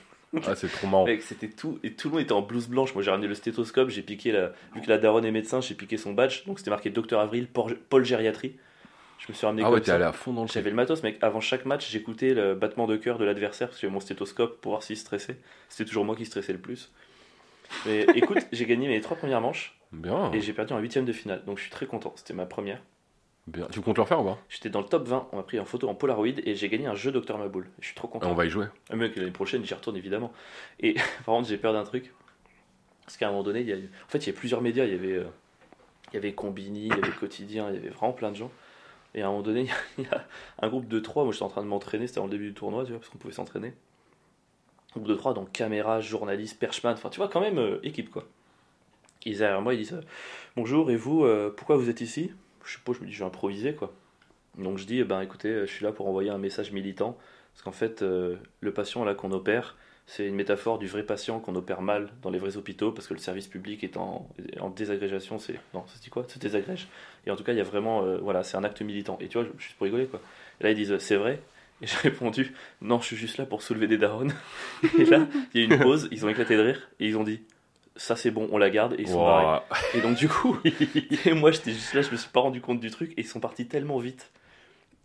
Ah, 0.47 0.55
c'est 0.55 0.71
trop 0.71 0.87
marrant. 0.87 1.05
Mec, 1.05 1.21
c'était 1.21 1.49
tout. 1.49 1.79
Et 1.83 1.93
tout 1.93 2.07
le 2.07 2.13
monde 2.13 2.21
était 2.21 2.31
en 2.31 2.41
blouse 2.41 2.67
blanche. 2.67 2.93
Moi, 2.93 3.03
j'ai 3.03 3.11
ramené 3.11 3.27
le 3.27 3.35
stéthoscope. 3.35 3.89
J'ai 3.89 4.01
piqué 4.01 4.31
la. 4.31 4.53
Vu 4.73 4.81
que 4.81 4.89
la 4.89 4.97
daronne 4.97 5.25
est 5.25 5.31
médecin, 5.31 5.59
j'ai 5.61 5.75
piqué 5.75 5.97
son 5.97 6.13
badge. 6.13 6.45
Donc 6.45 6.59
c'était 6.59 6.71
marqué 6.71 6.89
Docteur 6.89 7.19
Avril, 7.19 7.47
Paul, 7.47 8.05
Gériatrie. 8.05 8.55
Je 9.19 9.25
me 9.29 9.33
suis 9.33 9.45
ramené 9.45 9.61
Ah 9.61 9.65
comme 9.65 9.75
ouais, 9.75 9.81
t'es 9.81 9.91
allé 9.91 10.05
à 10.05 10.13
fond 10.13 10.33
dans 10.33 10.43
le. 10.43 10.47
J'avais 10.47 10.69
le 10.69 10.75
matos, 10.75 11.03
mec. 11.03 11.17
Avant 11.21 11.41
chaque 11.41 11.65
match, 11.65 11.91
j'écoutais 11.91 12.33
le 12.33 12.55
battement 12.55 12.87
de 12.87 12.95
cœur 12.95 13.17
de 13.17 13.25
l'adversaire 13.25 13.67
parce 13.67 13.79
que 13.79 13.87
mon 13.87 13.99
stéthoscope 13.99 14.61
pour 14.61 14.71
voir 14.71 14.83
s'il 14.83 14.97
stressait. 14.97 15.37
C'était 15.69 15.85
toujours 15.85 16.05
moi 16.05 16.15
qui 16.15 16.25
stressais 16.25 16.53
le 16.53 16.59
plus. 16.59 16.91
Mais 17.85 18.05
écoute, 18.15 18.39
j'ai 18.51 18.65
gagné 18.65 18.87
mes 18.87 19.01
trois 19.01 19.17
premières 19.17 19.41
manches 19.41 19.77
Bien, 19.91 20.31
et 20.33 20.41
j'ai 20.41 20.53
perdu 20.53 20.73
en 20.73 20.79
huitième 20.79 21.05
de 21.05 21.13
finale. 21.13 21.43
Donc 21.45 21.57
je 21.57 21.63
suis 21.63 21.71
très 21.71 21.85
content. 21.85 22.13
C'était 22.15 22.33
ma 22.33 22.45
première. 22.45 22.81
Bien. 23.47 23.67
Tu 23.71 23.81
comptes 23.81 23.97
le 23.97 24.03
refaire 24.03 24.21
ou 24.21 24.25
pas? 24.25 24.37
J'étais 24.49 24.69
dans 24.69 24.81
le 24.81 24.87
top 24.87 25.07
20. 25.07 25.29
On 25.31 25.37
m'a 25.37 25.43
pris 25.43 25.59
en 25.59 25.65
photo 25.65 25.89
en 25.89 25.95
Polaroid 25.95 26.27
et 26.27 26.55
j'ai 26.55 26.69
gagné 26.69 26.87
un 26.87 26.95
jeu 26.95 27.11
Dr 27.11 27.37
Maboul. 27.37 27.67
Je 27.79 27.87
suis 27.87 27.95
trop 27.95 28.07
Ah, 28.09 28.13
content. 28.13 28.31
On 28.31 28.33
va 28.35 28.45
y 28.45 28.49
jouer. 28.49 28.67
Ah, 28.89 28.95
mec, 28.95 29.15
l'année 29.15 29.31
prochaine, 29.31 29.63
j'y 29.65 29.73
retourne 29.73 29.97
évidemment. 29.97 30.31
Et 30.79 30.93
par 31.25 31.35
contre, 31.35 31.47
j'ai 31.49 31.57
peur 31.57 31.73
d'un 31.73 31.83
truc. 31.83 32.13
Parce 33.05 33.17
qu'à 33.17 33.27
un 33.27 33.31
moment 33.31 33.43
donné, 33.43 33.61
il 33.61 33.67
y 33.67 33.73
a, 33.73 33.75
en 33.75 34.09
fait, 34.09 34.19
il 34.19 34.27
y 34.27 34.29
a 34.29 34.33
plusieurs 34.37 34.61
médias. 34.61 34.85
Il 34.85 34.91
y 34.91 34.95
avait, 34.95 35.13
euh, 35.17 35.25
il 36.11 36.15
y 36.15 36.17
avait 36.17 36.33
Combini, 36.33 36.87
il 36.87 36.95
y 36.95 36.99
avait 36.99 37.11
Quotidien, 37.11 37.69
il 37.69 37.75
y 37.75 37.77
avait 37.77 37.89
vraiment 37.89 38.13
plein 38.13 38.31
de 38.31 38.35
gens. 38.37 38.51
Et 39.13 39.21
à 39.21 39.27
un 39.27 39.29
moment 39.31 39.43
donné, 39.43 39.67
il 39.97 40.05
y 40.05 40.07
a 40.07 40.25
un 40.61 40.69
groupe 40.69 40.87
de 40.87 40.99
trois. 40.99 41.23
Moi, 41.23 41.33
j'étais 41.33 41.43
en 41.43 41.49
train 41.49 41.63
de 41.63 41.67
m'entraîner. 41.67 42.07
C'était 42.07 42.19
avant 42.19 42.27
le 42.27 42.31
début 42.31 42.47
du 42.47 42.53
tournoi, 42.53 42.83
tu 42.85 42.91
vois, 42.91 42.99
parce 42.99 43.09
qu'on 43.09 43.17
pouvait 43.17 43.33
s'entraîner. 43.33 43.73
Groupe 44.93 45.07
de 45.07 45.15
trois, 45.15 45.33
donc 45.33 45.51
caméra, 45.51 45.99
journaliste, 45.99 46.59
perchman. 46.59 46.93
Enfin, 46.93 47.09
tu 47.09 47.17
vois, 47.17 47.27
quand 47.29 47.41
même, 47.41 47.57
euh, 47.59 47.79
équipe 47.83 48.09
quoi. 48.11 48.25
Ils 49.25 49.37
derrière 49.37 49.61
moi, 49.61 49.73
ils 49.73 49.77
disent 49.77 49.93
euh, 49.93 50.01
Bonjour, 50.55 50.89
et 50.91 50.95
vous, 50.95 51.23
euh, 51.25 51.53
pourquoi 51.55 51.77
vous 51.77 51.89
êtes 51.89 52.01
ici? 52.01 52.31
Je 52.65 52.77
je 52.85 52.99
me 53.01 53.05
dis, 53.05 53.13
je 53.13 53.19
vais 53.19 53.25
improviser 53.25 53.73
quoi. 53.73 53.93
Donc 54.57 54.77
je 54.77 54.85
dis, 54.85 54.99
eh 54.99 55.03
ben 55.03 55.21
écoutez, 55.21 55.49
euh, 55.49 55.65
je 55.65 55.71
suis 55.71 55.85
là 55.85 55.91
pour 55.91 56.07
envoyer 56.07 56.29
un 56.29 56.37
message 56.37 56.71
militant. 56.71 57.17
Parce 57.53 57.63
qu'en 57.63 57.71
fait, 57.71 58.01
euh, 58.01 58.37
le 58.61 58.73
patient 58.73 59.03
là 59.03 59.13
qu'on 59.13 59.31
opère, 59.31 59.75
c'est 60.07 60.27
une 60.27 60.35
métaphore 60.35 60.77
du 60.79 60.87
vrai 60.87 61.03
patient 61.03 61.39
qu'on 61.39 61.55
opère 61.55 61.81
mal 61.81 62.09
dans 62.21 62.29
les 62.29 62.39
vrais 62.39 62.57
hôpitaux 62.57 62.91
parce 62.91 63.07
que 63.07 63.13
le 63.13 63.19
service 63.19 63.47
public 63.47 63.83
est 63.83 63.97
en, 63.97 64.27
désagrégation. 64.75 65.39
C'est 65.39 65.59
non, 65.73 65.85
ça 65.87 65.97
se 65.97 66.01
dit 66.01 66.09
quoi? 66.09 66.25
Se 66.27 66.39
désagrège. 66.39 66.87
Et 67.25 67.31
en 67.31 67.35
tout 67.35 67.43
cas, 67.43 67.53
il 67.53 67.57
y 67.57 67.61
a 67.61 67.65
vraiment, 67.65 68.03
euh, 68.03 68.17
voilà, 68.17 68.43
c'est 68.43 68.57
un 68.57 68.63
acte 68.63 68.81
militant. 68.81 69.17
Et 69.21 69.27
tu 69.27 69.37
vois, 69.37 69.47
je 69.57 69.63
suis 69.63 69.73
pour 69.75 69.85
rigoler 69.85 70.07
quoi. 70.07 70.19
Là 70.59 70.71
ils 70.71 70.75
disent, 70.75 70.97
c'est 70.97 71.15
vrai? 71.15 71.41
Et 71.81 71.87
j'ai 71.87 71.97
répondu, 71.97 72.53
non, 72.81 72.99
je 72.99 73.05
suis 73.07 73.17
juste 73.17 73.37
là 73.37 73.45
pour 73.45 73.61
soulever 73.63 73.87
des 73.87 73.97
darons. 73.97 74.27
Et 74.99 75.05
là, 75.05 75.27
il 75.53 75.61
y 75.61 75.63
a 75.63 75.75
une 75.75 75.81
pause. 75.81 76.09
Ils 76.11 76.25
ont 76.25 76.29
éclaté 76.29 76.55
de 76.55 76.61
rire 76.61 76.89
et 76.99 77.07
ils 77.07 77.17
ont 77.17 77.23
dit, 77.23 77.41
ça 78.01 78.15
c'est 78.15 78.31
bon, 78.31 78.47
on 78.51 78.57
la 78.57 78.69
garde. 78.69 78.93
Et 78.93 79.01
ils 79.03 79.07
sont 79.07 79.23
barrés. 79.23 79.61
Et 79.93 80.01
donc 80.01 80.17
du 80.17 80.27
coup, 80.27 80.57
et 81.25 81.33
moi 81.33 81.51
j'étais 81.51 81.71
juste 81.71 81.93
là, 81.93 82.01
je 82.01 82.11
me 82.11 82.17
suis 82.17 82.29
pas 82.29 82.39
rendu 82.39 82.59
compte 82.61 82.79
du 82.79 82.89
truc 82.89 83.11
et 83.11 83.21
ils 83.21 83.27
sont 83.27 83.39
partis 83.39 83.67
tellement 83.67 83.99
vite. 83.99 84.31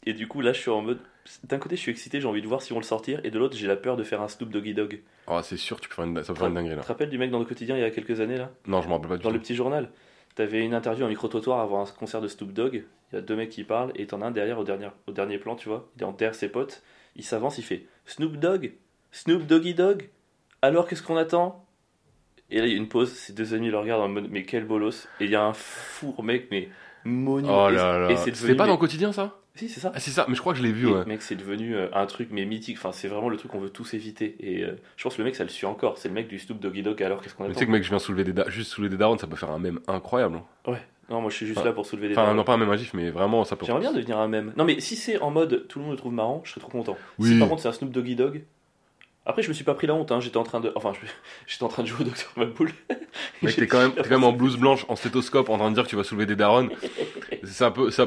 Et 0.07 0.13
du 0.15 0.27
coup 0.29 0.41
là 0.41 0.53
je 0.53 0.61
suis 0.61 0.71
en 0.71 0.81
mode, 0.83 0.99
d'un 1.45 1.59
côté 1.59 1.77
je 1.77 1.81
suis 1.83 1.91
excité, 1.91 2.21
j'ai 2.21 2.27
envie 2.29 2.41
de 2.43 2.47
voir 2.47 2.63
si 2.63 2.73
on 2.73 2.79
le 2.79 2.85
sortir, 2.85 3.21
et 3.25 3.31
de 3.31 3.39
l'autre 3.39 3.57
j'ai 3.57 3.67
la 3.67 3.77
peur 3.77 3.97
de 3.97 4.03
faire 4.05 4.23
un 4.23 4.29
Snoop 4.29 4.51
Doggy 4.51 4.73
Dog. 4.73 5.01
Ah, 5.27 5.43
c'est 5.43 5.57
sûr, 5.57 5.81
tu 5.81 5.89
peux 5.89 5.95
faire 5.97 6.05
une... 6.05 6.23
ça 6.23 6.33
peut 6.33 6.39
faire 6.39 6.49
une 6.49 6.55
dinguerie 6.55 6.71
Tu 6.73 6.77
là. 6.77 6.83
te 6.83 6.89
rappelles 6.89 7.11
du 7.11 7.19
mec 7.19 7.31
dans 7.31 7.39
le 7.41 7.45
quotidien 7.45 7.77
il 7.77 7.81
y 7.81 7.85
a 7.85 7.91
quelques 7.91 8.21
années 8.21 8.39
là? 8.39 8.51
Non, 8.67 8.81
je 8.83 8.89
me 8.89 8.93
rappelle 8.95 9.09
pas 9.09 9.17
du 9.19 9.23
Dans 9.25 9.31
le 9.31 9.39
petit 9.41 9.55
journal 9.55 9.91
T'avais 10.35 10.65
une 10.65 10.75
interview 10.75 11.05
en 11.05 11.09
micro-trottoir 11.09 11.61
avant 11.61 11.83
un 11.83 11.87
concert 11.87 12.21
de 12.21 12.29
Snoop 12.29 12.53
Dogg, 12.53 12.85
il 13.13 13.15
y 13.15 13.19
a 13.19 13.23
deux 13.23 13.37
mecs 13.37 13.49
qui 13.51 13.65
parlent, 13.65 13.93
et 13.95 14.07
t'en 14.07 14.21
as 14.23 14.27
un 14.27 14.31
derrière 14.31 14.59
au 14.59 14.65
dernier, 14.65 14.89
au 15.07 15.13
dernier 15.13 15.39
plan, 15.39 15.57
tu 15.57 15.69
vois, 15.69 15.89
il 15.97 16.03
est 16.03 16.05
en 16.05 16.13
derrière 16.13 16.35
ses 16.35 16.49
potes, 16.51 16.83
il 17.17 17.25
s'avance, 17.25 17.59
il 17.59 17.65
fait 17.65 17.87
Snoop 18.05 18.37
Dogg 18.37 18.73
Snoop 19.13 19.47
Doggy 19.47 19.75
Dog 19.75 20.09
Alors 20.63 20.87
qu'est-ce 20.87 21.03
qu'on 21.03 21.17
attend? 21.17 21.66
Et 22.51 22.59
là 22.61 22.67
il 22.67 22.73
y 22.73 22.75
a 22.75 22.77
une 22.77 22.89
pause, 22.89 23.13
ses 23.13 23.33
deux 23.33 23.55
amis 23.55 23.71
le 23.71 23.79
regardent 23.79 24.03
en 24.03 24.09
mode 24.09 24.29
mais 24.31 24.45
quel 24.45 24.65
bolos, 24.65 25.09
et 25.21 25.25
il 25.25 25.31
y 25.31 25.35
a 25.37 25.43
un 25.43 25.53
four 25.53 26.23
mec, 26.23 26.49
mais 26.51 26.69
monument. 27.05 27.67
Oh 27.67 27.71
là 27.71 27.99
là. 27.99 28.11
et 28.11 28.17
c'est 28.17 28.31
devenu. 28.31 28.55
pas 28.57 28.65
mais- 28.65 28.69
dans 28.69 28.75
le 28.75 28.79
quotidien 28.81 29.13
ça? 29.13 29.39
Si, 29.55 29.71
c'est 29.71 29.81
ça. 29.81 29.91
Ah, 29.95 30.01
c'est 30.01 30.11
ça, 30.11 30.27
mais 30.29 30.35
je 30.35 30.41
crois 30.43 30.53
que 30.53 30.59
je 30.59 30.63
l'ai 30.63 30.71
vu, 30.71 30.87
Et, 30.87 30.93
ouais. 30.93 31.07
Mec, 31.07 31.23
c'est 31.23 31.35
devenu 31.35 31.75
euh, 31.75 31.89
un 31.95 32.05
truc 32.05 32.29
mais 32.31 32.45
mythique. 32.45 32.77
Enfin, 32.77 32.93
c'est 32.93 33.09
vraiment 33.09 33.31
le 33.31 33.39
truc 33.39 33.51
qu'on 33.51 33.59
veut 33.59 33.71
tous 33.71 33.95
éviter. 33.95 34.37
Et 34.39 34.63
euh, 34.63 34.77
je 34.99 35.03
pense 35.03 35.15
que 35.15 35.23
le 35.23 35.25
mec, 35.25 35.35
ça 35.35 35.45
le 35.45 35.49
suit 35.49 35.65
encore. 35.65 35.97
C'est 35.97 36.09
le 36.09 36.15
mec 36.15 36.29
du 36.29 36.39
Snoop 36.39 36.61
Doggy 36.61 36.83
Dog. 36.83 37.03
Alors 37.03 37.23
qu'est-ce 37.23 37.35
qu'on 37.35 37.45
Mais 37.45 37.49
attend 37.49 37.55
tu 37.55 37.61
sais 37.61 37.67
que 37.67 37.71
mec, 37.73 37.83
je 37.83 37.89
viens 37.89 37.99
soulever 37.99 38.25
des 38.25 38.35
da- 38.35 38.51
juste 38.51 38.71
soulever 38.73 38.91
des 38.91 38.99
darons, 38.99 39.17
ça 39.17 39.27
peut 39.27 39.35
faire 39.37 39.51
un 39.51 39.59
mème 39.59 39.81
incroyable. 39.89 40.43
hein. 40.67 40.75
Non, 41.09 41.23
moi, 41.23 41.31
je 41.31 41.37
suis 41.37 41.47
juste 41.47 41.59
Enfin, 41.61 41.69
là 41.69 41.73
pour 41.73 41.87
soulever 41.87 42.09
des. 42.09 42.19
Enfin, 42.19 42.35
non 42.35 42.45
pas 42.45 42.53
un 42.53 42.57
mème 42.59 42.71
à 42.71 42.77
gif, 42.77 42.93
mais 42.93 43.09
vraiment 43.11 43.45
ça 43.45 43.57
peut. 43.57 43.65
J'aimerais 43.65 43.81
bien 43.81 43.93
devenir 43.95 44.19
un 44.19 44.29
mème. 44.29 44.53
Non, 44.59 44.65
mais 44.67 44.79
si 44.81 44.95
c'est 44.95 45.19
en 45.21 45.31
mode 45.31 45.67
tout 45.69 45.79
le 45.79 45.85
monde 45.87 45.93
le 45.95 45.99
trouve 45.99 46.13
marrant, 46.13 46.43
je 46.45 46.51
serais 46.51 46.61
trop 46.61 46.71
content. 46.71 46.99
Oui. 47.19 47.31
Si 47.31 47.39
par 47.39 47.49
contre 47.49 47.63
c'est 47.63 47.69
un 47.69 47.73
Snoop 47.73 47.93
Doggy 47.93 48.15
Dog. 48.15 48.43
Après, 49.27 49.43
je 49.43 49.49
me 49.49 49.55
suis 49.55 49.65
pas 49.65 49.75
pris 49.75 49.87
la 49.89 49.95
honte. 49.95 50.13
Hein. 50.13 50.21
J'étais 50.21 50.37
en 50.37 50.45
train 50.45 50.61
de. 50.61 50.73
Enfin, 50.77 50.93
j'étais 51.47 51.65
en 51.65 51.69
train 51.69 51.83
de 51.83 51.89
jouer 51.89 52.03
au 52.03 52.05
Docteur 52.05 52.31
Maboul. 52.37 52.71
Mec, 53.43 53.57
t'es 53.57 53.67
quand 53.67 53.79
même, 53.81 53.93
t'es 53.93 54.03
quand 54.03 54.11
même 54.11 54.25
en 54.25 54.33
blouse 54.33 54.57
blanche, 54.57 54.85
en 54.89 54.97
stéthoscope, 54.97 55.49
en 55.51 55.59
train 55.59 55.71
de 55.71 55.75
dire 55.75 55.85
que 55.85 55.89
tu 55.89 55.97
vas 55.97 56.05
soulever 56.05 56.27
des 56.27 56.37
darons. 56.37 56.69
Ça 57.45 57.71
peut, 57.71 57.91
ça, 57.91 58.07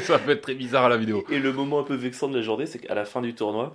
ça 0.00 0.18
peut 0.18 0.30
être 0.32 0.40
très 0.42 0.54
bizarre 0.54 0.84
à 0.84 0.88
la 0.88 0.96
vidéo. 0.96 1.24
Et 1.30 1.38
le 1.38 1.52
moment 1.52 1.80
un 1.80 1.84
peu 1.84 1.94
vexant 1.94 2.28
de 2.28 2.36
la 2.36 2.42
journée, 2.42 2.66
c'est 2.66 2.78
qu'à 2.78 2.94
la 2.94 3.04
fin 3.04 3.20
du 3.20 3.34
tournoi, 3.34 3.74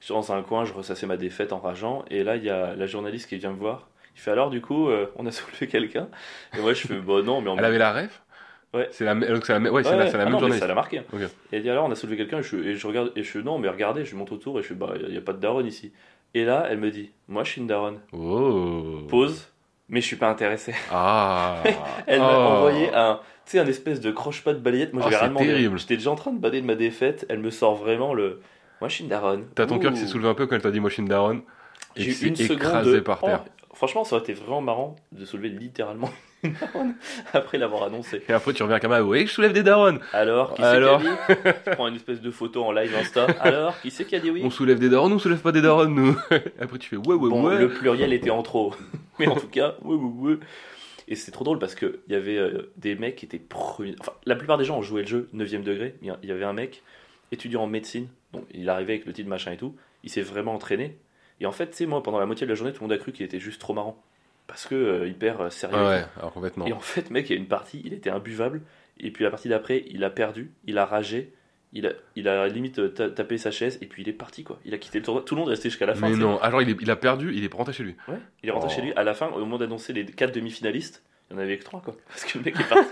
je 0.00 0.06
suis 0.06 0.14
dans 0.14 0.32
un 0.32 0.42
coin, 0.42 0.64
je 0.64 0.72
ressassais 0.72 1.06
ma 1.06 1.16
défaite 1.16 1.52
en 1.52 1.58
rageant, 1.58 2.04
et 2.10 2.22
là 2.22 2.36
il 2.36 2.44
y 2.44 2.50
a 2.50 2.74
la 2.76 2.86
journaliste 2.86 3.28
qui 3.28 3.36
vient 3.38 3.50
me 3.50 3.56
voir. 3.56 3.88
Il 4.14 4.20
fait 4.20 4.30
alors 4.30 4.50
du 4.50 4.60
coup, 4.60 4.88
euh, 4.88 5.06
on 5.16 5.26
a 5.26 5.30
soulevé 5.32 5.66
quelqu'un? 5.66 6.08
Et 6.56 6.60
moi 6.60 6.72
je 6.74 6.86
fais 6.86 6.94
bah 7.00 7.22
non, 7.24 7.40
mais 7.40 7.50
on 7.50 7.58
Elle 7.58 7.64
avait 7.64 7.78
la 7.78 7.92
ref? 7.92 8.22
Ouais. 8.74 8.88
C'est 8.92 9.04
la, 9.04 9.14
même- 9.14 9.40
c'est 9.42 9.52
la, 9.52 9.58
même- 9.60 9.72
ouais, 9.72 9.82
c'est 9.84 9.90
Ouais, 9.90 9.96
la, 9.96 10.10
c'est 10.10 10.16
la 10.16 10.22
Ah 10.22 10.24
même 10.26 10.32
non, 10.34 10.38
mais 10.40 10.46
journée. 10.48 10.58
Ça 10.60 10.66
l'a 10.66 10.74
marqué. 10.74 10.98
Et 11.52 11.56
elle 11.56 11.62
dit 11.62 11.70
alors 11.70 11.86
on 11.86 11.90
a 11.90 11.94
soulevé 11.94 12.16
quelqu'un 12.16 12.38
et 12.38 12.42
je, 12.42 12.56
et 12.56 12.74
je 12.76 12.86
regarde 12.86 13.12
et 13.16 13.22
je 13.22 13.30
fais 13.30 13.42
non 13.42 13.58
mais 13.58 13.68
regardez, 13.68 14.04
je 14.04 14.10
lui 14.10 14.18
montre 14.18 14.32
autour 14.32 14.58
et 14.58 14.62
je 14.62 14.68
fais 14.68 14.74
bah 14.74 14.94
il 15.00 15.08
n'y 15.10 15.16
a 15.18 15.20
pas 15.22 15.32
de 15.32 15.40
daronne 15.40 15.66
ici. 15.66 15.92
Et 16.36 16.44
là 16.44 16.66
elle 16.70 16.78
me 16.78 16.90
dit 16.90 17.10
moi 17.28 17.44
je 17.44 17.52
suis 17.52 17.60
une 17.62 17.66
daronne. 17.66 18.00
Oh. 18.12 18.98
Pause. 19.08 19.48
Mais 19.88 20.00
je 20.00 20.06
suis 20.06 20.16
pas 20.16 20.28
intéressé. 20.28 20.74
Ah. 20.92 21.62
Elle 22.08 22.18
m'a 22.18 22.26
Oh. 22.38 22.52
envoyé 22.56 22.92
un, 22.92 23.20
tu 23.44 23.52
sais, 23.52 23.58
un 23.60 23.66
espèce 23.68 24.00
de 24.00 24.10
croche-pas 24.10 24.52
de 24.52 24.58
balayette. 24.58 24.92
Moi, 24.92 25.04
Oh, 25.06 25.10
j'avais 25.12 25.32
terrible. 25.36 25.78
J'étais 25.78 25.96
déjà 25.96 26.10
en 26.10 26.16
train 26.16 26.32
de 26.32 26.40
bader 26.40 26.60
de 26.60 26.66
ma 26.66 26.74
défaite. 26.74 27.24
Elle 27.28 27.38
me 27.38 27.50
sort 27.50 27.76
vraiment 27.76 28.12
le. 28.12 28.40
Moi, 28.80 28.88
je 28.88 28.94
suis 28.96 29.04
une 29.04 29.10
daronne. 29.10 29.46
T'as 29.54 29.66
ton 29.66 29.78
cœur 29.78 29.92
qui 29.92 29.98
s'est 30.00 30.08
soulevé 30.08 30.28
un 30.28 30.34
peu 30.34 30.48
quand 30.48 30.56
elle 30.56 30.62
t'a 30.62 30.72
dit 30.72 30.80
moi 30.80 30.90
je 30.90 30.94
suis 30.94 31.02
une 31.02 31.08
daronne. 31.08 31.42
Et 31.94 32.02
J'ai 32.02 32.24
eu 32.26 32.28
une 32.30 32.34
s'est 32.36 32.44
seconde 32.48 32.58
écrasé 32.66 32.92
de- 32.94 32.98
par 33.00 33.20
terre. 33.20 33.44
franchement, 33.74 34.02
ça 34.02 34.16
aurait 34.16 34.24
été 34.24 34.34
vraiment 34.34 34.60
marrant 34.60 34.96
de 35.12 35.24
soulever 35.24 35.50
littéralement 35.50 36.10
après 37.32 37.58
l'avoir 37.58 37.84
annoncé. 37.84 38.22
Et 38.28 38.32
après 38.32 38.52
tu 38.52 38.62
reviens 38.62 38.76
à 38.76 38.80
Kama, 38.80 39.02
oui, 39.02 39.26
je 39.26 39.32
soulève 39.32 39.52
des 39.52 39.62
darons. 39.62 39.98
Alors, 40.12 40.54
qui 40.54 40.62
Alors 40.62 41.00
c'est 41.00 41.06
qui 41.06 41.32
a 41.32 41.34
dit 41.34 41.50
Je 41.66 41.70
prends 41.72 41.88
une 41.88 41.96
espèce 41.96 42.20
de 42.20 42.30
photo 42.30 42.64
en 42.64 42.72
live 42.72 42.94
Insta. 42.96 43.26
Alors, 43.40 43.80
qui 43.80 43.90
c'est 43.90 44.04
qui 44.04 44.16
a 44.16 44.20
dit 44.20 44.30
oui 44.30 44.42
On 44.44 44.50
soulève 44.50 44.78
des 44.78 44.88
darons, 44.88 45.10
on 45.12 45.18
soulève 45.18 45.40
pas 45.40 45.52
des 45.52 45.62
darons, 45.62 45.86
nous. 45.86 46.16
après 46.60 46.78
tu 46.78 46.88
fais 46.90 46.96
ouais, 46.96 47.14
ouais, 47.14 47.28
Bon, 47.30 47.44
ouais. 47.48 47.58
le 47.58 47.68
pluriel 47.68 48.12
était 48.12 48.30
en 48.30 48.42
trop. 48.42 48.74
Mais 49.18 49.26
en 49.28 49.34
tout 49.36 49.48
cas, 49.48 49.74
ouais, 49.82 49.94
ouais, 49.96 50.30
ouais. 50.32 50.38
Et 51.08 51.14
c'est 51.14 51.30
trop 51.30 51.44
drôle 51.44 51.58
parce 51.58 51.74
qu'il 51.76 51.98
y 52.08 52.14
avait 52.14 52.36
euh, 52.36 52.72
des 52.76 52.96
mecs 52.96 53.16
qui 53.16 53.26
étaient 53.26 53.38
premiers. 53.38 53.94
Enfin, 54.00 54.12
la 54.24 54.34
plupart 54.34 54.58
des 54.58 54.64
gens 54.64 54.78
ont 54.78 54.82
joué 54.82 55.02
le 55.02 55.06
jeu 55.08 55.28
9ème 55.34 55.62
degré. 55.62 55.94
Il 56.02 56.08
y 56.08 56.10
a- 56.10 56.18
il 56.22 56.28
y 56.28 56.32
avait 56.32 56.44
un 56.44 56.52
mec, 56.52 56.82
étudiant 57.32 57.62
en 57.62 57.66
médecine, 57.68 58.08
donc 58.32 58.44
il 58.52 58.68
arrivait 58.68 58.94
avec 58.94 59.06
le 59.06 59.12
titre 59.12 59.28
machin 59.28 59.52
et 59.52 59.56
tout. 59.56 59.76
Il 60.02 60.10
s'est 60.10 60.20
vraiment 60.22 60.52
entraîné. 60.54 60.98
Et 61.40 61.46
en 61.46 61.52
fait, 61.52 61.70
tu 61.70 61.76
sais, 61.76 61.86
moi, 61.86 62.02
pendant 62.02 62.18
la 62.18 62.26
moitié 62.26 62.44
de 62.46 62.50
la 62.50 62.56
journée, 62.56 62.72
tout 62.72 62.80
le 62.80 62.88
monde 62.88 62.92
a 62.92 62.98
cru 62.98 63.12
qu'il 63.12 63.24
était 63.24 63.38
juste 63.38 63.60
trop 63.60 63.72
marrant. 63.72 64.02
Parce 64.46 64.66
que 64.66 64.74
euh, 64.74 65.08
hyper 65.08 65.40
euh, 65.40 65.50
sérieux. 65.50 65.76
Ah 65.78 65.88
ouais, 65.88 66.04
alors 66.18 66.40
non. 66.56 66.66
Et 66.66 66.72
en 66.72 66.80
fait, 66.80 67.10
mec, 67.10 67.28
il 67.28 67.32
y 67.34 67.36
a 67.36 67.38
une 67.40 67.48
partie, 67.48 67.82
il 67.84 67.92
était 67.94 68.10
imbuvable. 68.10 68.62
Et 68.98 69.10
puis 69.10 69.24
la 69.24 69.30
partie 69.30 69.48
d'après, 69.48 69.84
il 69.90 70.04
a 70.04 70.10
perdu, 70.10 70.52
il 70.66 70.78
a 70.78 70.86
ragé. 70.86 71.32
Il 71.72 71.86
a, 71.86 71.90
il 72.14 72.26
a 72.28 72.46
limite 72.46 72.78
euh, 72.78 72.88
ta- 72.88 73.10
tapé 73.10 73.36
sa 73.38 73.50
chaise 73.50 73.76
et 73.82 73.86
puis 73.86 74.02
il 74.02 74.08
est 74.08 74.12
parti 74.14 74.44
quoi. 74.44 74.58
Il 74.64 74.72
a 74.72 74.78
quitté 74.78 74.98
le 74.98 75.04
tournoi. 75.04 75.22
Tout 75.26 75.34
le 75.34 75.40
monde 75.40 75.48
est 75.48 75.54
resté 75.54 75.68
jusqu'à 75.68 75.84
la 75.84 75.94
fin. 75.94 76.08
Mais 76.08 76.16
non, 76.16 76.38
alors 76.40 76.62
il, 76.62 76.70
est- 76.70 76.76
il 76.80 76.90
a 76.90 76.96
perdu, 76.96 77.34
il 77.34 77.44
est 77.44 77.52
rentré 77.52 77.72
chez 77.74 77.82
lui. 77.82 77.96
Ouais, 78.08 78.14
il 78.42 78.48
est 78.48 78.52
rentré 78.52 78.68
Oh. 78.72 78.74
chez 78.74 78.82
lui. 78.82 78.92
À 78.94 79.02
la 79.02 79.12
fin, 79.14 79.26
au 79.28 79.40
moment 79.40 79.58
d'annoncer 79.58 79.92
les 79.92 80.06
quatre 80.06 80.32
demi-finalistes, 80.32 81.02
il 81.28 81.34
n'y 81.36 81.40
en 81.40 81.44
avait 81.44 81.58
que 81.58 81.64
trois, 81.64 81.82
quoi. 81.82 81.94
Parce 82.08 82.24
que 82.24 82.38
le 82.38 82.44
mec 82.44 82.54
est 82.58 82.64
parti. 82.68 82.86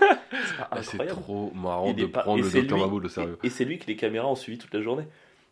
C'est 0.83 0.99
Ah, 1.01 1.05
trop 1.07 1.51
marrant 1.55 1.87
Il 1.87 1.95
de 1.95 2.05
prendre 2.05 2.43
le 2.43 2.47
lui- 2.61 2.67
Maboul 2.77 3.05
au 3.05 3.09
sérieux. 3.09 3.39
Et, 3.43 3.47
et 3.47 3.49
c'est 3.49 3.63
lui 3.65 3.79
que 3.79 3.87
les 3.87 3.95
caméras 3.95 4.27
ont 4.27 4.35
suivi 4.35 4.57
toute 4.59 4.73
la 4.73 4.81
journée. 4.81 5.05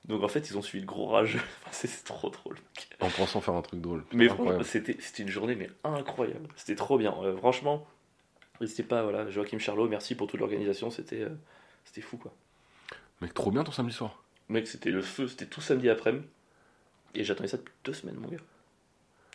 Donc 0.06 0.22
en 0.24 0.28
fait, 0.28 0.50
ils 0.50 0.58
ont 0.58 0.62
suivi 0.62 0.82
le 0.82 0.88
gros 0.88 1.08
rageux. 1.08 1.40
Enfin, 1.62 1.72
c'est 1.72 2.04
trop 2.04 2.30
drôle. 2.30 2.58
En 3.00 3.10
pensant 3.10 3.42
faire 3.42 3.54
un 3.54 3.62
truc 3.62 3.82
drôle. 3.82 4.04
Mais 4.12 4.28
franchement, 4.28 4.64
c'était 4.64 4.98
c'était 5.00 5.24
une 5.24 5.30
journée 5.30 5.56
mais 5.56 5.70
incroyable. 5.84 6.48
C'était 6.56 6.76
trop 6.76 6.98
bien. 6.98 7.16
Euh, 7.22 7.38
franchement, 7.38 7.88
n'hésitez 8.60 8.84
pas, 8.84 9.04
voilà, 9.04 9.30
Joachim 9.30 9.60
Charlot, 9.60 9.88
merci 9.88 10.16
pour 10.16 10.28
toute 10.28 10.40
l'organisation. 10.40 10.90
C'était 10.92 11.22
euh, 11.22 11.30
c'était 11.86 12.02
fou 12.02 12.18
quoi. 12.18 12.34
Mec, 13.22 13.34
trop 13.34 13.52
bien 13.52 13.64
ton 13.64 13.72
samedi 13.72 13.94
soir. 13.94 14.24
Mec, 14.50 14.68
c'était 14.68 14.92
le 14.92 15.02
feu. 15.02 15.28
C'était 15.28 15.46
tout 15.46 15.62
samedi 15.62 15.90
après-midi. 15.90 16.26
Et 17.16 17.24
j'attendais 17.24 17.50
ça 17.50 17.58
depuis 17.58 17.74
deux 17.86 17.94
semaines, 17.94 18.16
mon 18.16 18.28
gars. 18.28 18.38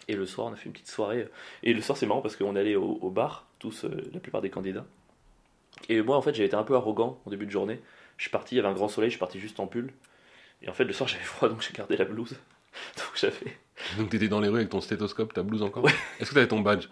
Et 0.09 0.17
le 0.17 0.27
soir, 0.27 0.49
on 0.49 0.53
a 0.53 0.57
fait 0.57 0.67
une 0.67 0.73
petite 0.73 0.89
soirée. 0.89 1.29
Et 1.63 1.73
le 1.73 1.81
soir, 1.81 1.97
c'est 1.97 2.07
marrant 2.07 2.21
parce 2.21 2.37
qu'on 2.37 2.57
est 2.57 2.61
allé 2.61 2.77
au, 2.77 2.99
au 3.01 3.11
bar, 3.11 3.47
tous, 3.59 3.85
euh, 3.85 4.11
la 4.13 4.21
plupart 4.21 4.41
des 4.41 4.51
candidats. 4.51 4.87
Et 5.89 6.03
moi, 6.03 6.17
en 6.17 6.23
fait, 6.23 6.35
j'avais 6.35 6.47
été 6.47 6.57
un 6.57 6.65
peu 6.65 6.75
arrogant 6.75 7.21
en 7.25 7.31
début 7.31 7.47
de 7.47 7.51
journée. 7.51 7.81
Je 8.17 8.25
suis 8.25 8.31
parti, 8.31 8.55
il 8.55 8.59
y 8.59 8.61
avait 8.61 8.69
un 8.69 8.73
grand 8.75 8.89
soleil, 8.89 9.11
je 9.11 9.15
suis 9.15 9.21
parti 9.21 9.39
juste 9.39 9.61
en 9.61 9.67
pull. 9.67 9.93
Et 10.63 10.69
en 10.69 10.73
fait, 10.73 10.85
le 10.85 10.93
soir, 10.93 11.09
j'avais 11.09 11.23
froid, 11.25 11.49
donc 11.49 11.63
j'ai 11.63 11.73
gardé 11.73 11.97
la 11.97 12.05
blouse. 12.05 12.35
Donc 12.97 13.09
j'avais. 13.17 13.57
Donc 13.97 14.11
t'étais 14.11 14.29
dans 14.29 14.41
les 14.41 14.49
rues 14.49 14.59
avec 14.59 14.69
ton 14.69 14.81
stéthoscope, 14.81 15.33
ta 15.33 15.43
blouse 15.43 15.63
encore 15.63 15.85
Ouais. 15.85 15.93
Est-ce 16.21 16.29
que 16.31 16.35
t'avais 16.35 16.47
ton 16.49 16.61
badge? 16.61 16.87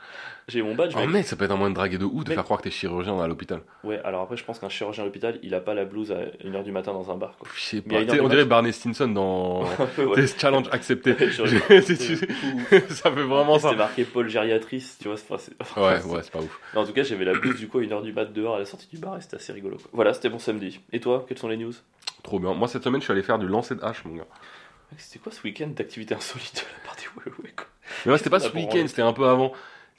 J'ai 0.48 0.62
mon 0.62 0.74
badge, 0.74 0.94
Oh 0.96 1.06
mec, 1.06 1.26
ça 1.26 1.36
peut 1.36 1.44
être 1.44 1.50
un 1.50 1.56
moyen 1.56 1.70
de 1.70 1.74
draguer 1.76 1.98
de 1.98 2.04
ouf, 2.04 2.24
de 2.24 2.32
faire 2.32 2.42
croire 2.44 2.58
que 2.60 2.64
t'es 2.64 2.70
chirurgien 2.70 3.20
à 3.20 3.26
l'hôpital. 3.28 3.60
Ouais, 3.84 4.00
alors 4.02 4.22
après, 4.22 4.36
je 4.36 4.44
pense 4.44 4.58
qu'un 4.58 4.68
chirurgien 4.68 5.02
à 5.02 5.06
l'hôpital, 5.06 5.38
il 5.42 5.54
a 5.54 5.60
pas 5.60 5.74
la 5.74 5.84
blouse 5.84 6.10
à 6.12 6.22
1h 6.44 6.62
du 6.64 6.72
matin 6.72 6.92
dans 6.92 7.10
un 7.10 7.16
bar, 7.16 7.36
quoi. 7.38 7.48
Je 7.54 7.60
sais 7.60 7.82
Mais 7.86 8.04
pas. 8.06 8.14
on 8.20 8.28
dirait. 8.28 8.44
Barney 8.46 8.72
Stinson 8.72 9.08
dans 9.08 9.64
ouais. 9.98 10.26
Challenge 10.38 10.66
accepté. 10.72 11.14
C'est- 11.18 12.16
ça 12.90 13.12
fait 13.12 13.22
vraiment 13.22 13.58
ça. 13.58 13.68
C'était 13.70 13.78
marqué 13.78 14.04
Paul 14.04 14.28
Gériatrice, 14.28 14.96
tu 15.00 15.08
vois. 15.08 15.16
c'est- 15.18 15.36
c'est- 15.38 15.76
Ouais, 15.80 16.02
ouais, 16.04 16.22
c'est 16.22 16.32
pas 16.32 16.40
ouf. 16.40 16.60
Non, 16.74 16.80
en 16.80 16.86
tout 16.86 16.92
cas, 16.94 17.02
j'avais 17.02 17.24
la 17.24 17.34
blouse 17.34 17.58
du 17.58 17.68
coup 17.68 17.78
à 17.78 17.82
1h 17.82 18.02
du 18.02 18.12
mat 18.12 18.32
dehors 18.32 18.56
à 18.56 18.58
la 18.58 18.64
sortie 18.64 18.88
du 18.88 18.98
bar 18.98 19.16
et 19.18 19.20
c'était 19.20 19.36
assez 19.36 19.52
rigolo. 19.52 19.76
quoi. 19.76 19.90
Voilà, 19.92 20.14
c'était 20.14 20.30
mon 20.30 20.38
samedi. 20.38 20.80
Et 20.92 21.00
toi, 21.00 21.24
quelles 21.28 21.38
sont 21.38 21.48
les 21.48 21.56
news? 21.58 21.74
Trop 22.22 22.38
bien. 22.40 22.54
Moi, 22.54 22.68
cette 22.68 22.82
semaine, 22.84 23.00
je 23.00 23.04
suis 23.04 23.12
allé 23.12 23.22
faire 23.22 23.38
du 23.38 23.46
lancer 23.46 23.74
de 23.74 23.82
hache, 23.84 24.04
mon 24.04 24.16
gars. 24.16 24.26
C'était 24.98 25.18
quoi 25.18 25.32
ce 25.32 25.42
week-end 25.42 25.68
d'activité 25.68 26.14
insolite 26.14 26.54
de 26.84 26.86
la 26.86 27.24
ouais, 27.24 27.32
ouais, 27.44 27.52
quoi. 27.56 27.66
Mais 28.04 28.12
ouais, 28.12 28.18
c'était 28.18 28.30
pas 28.30 28.40
ce 28.40 28.52
week-end, 28.52 28.84
c'était 28.86 29.02
un 29.02 29.12
peu 29.12 29.26
avant. 29.28 29.52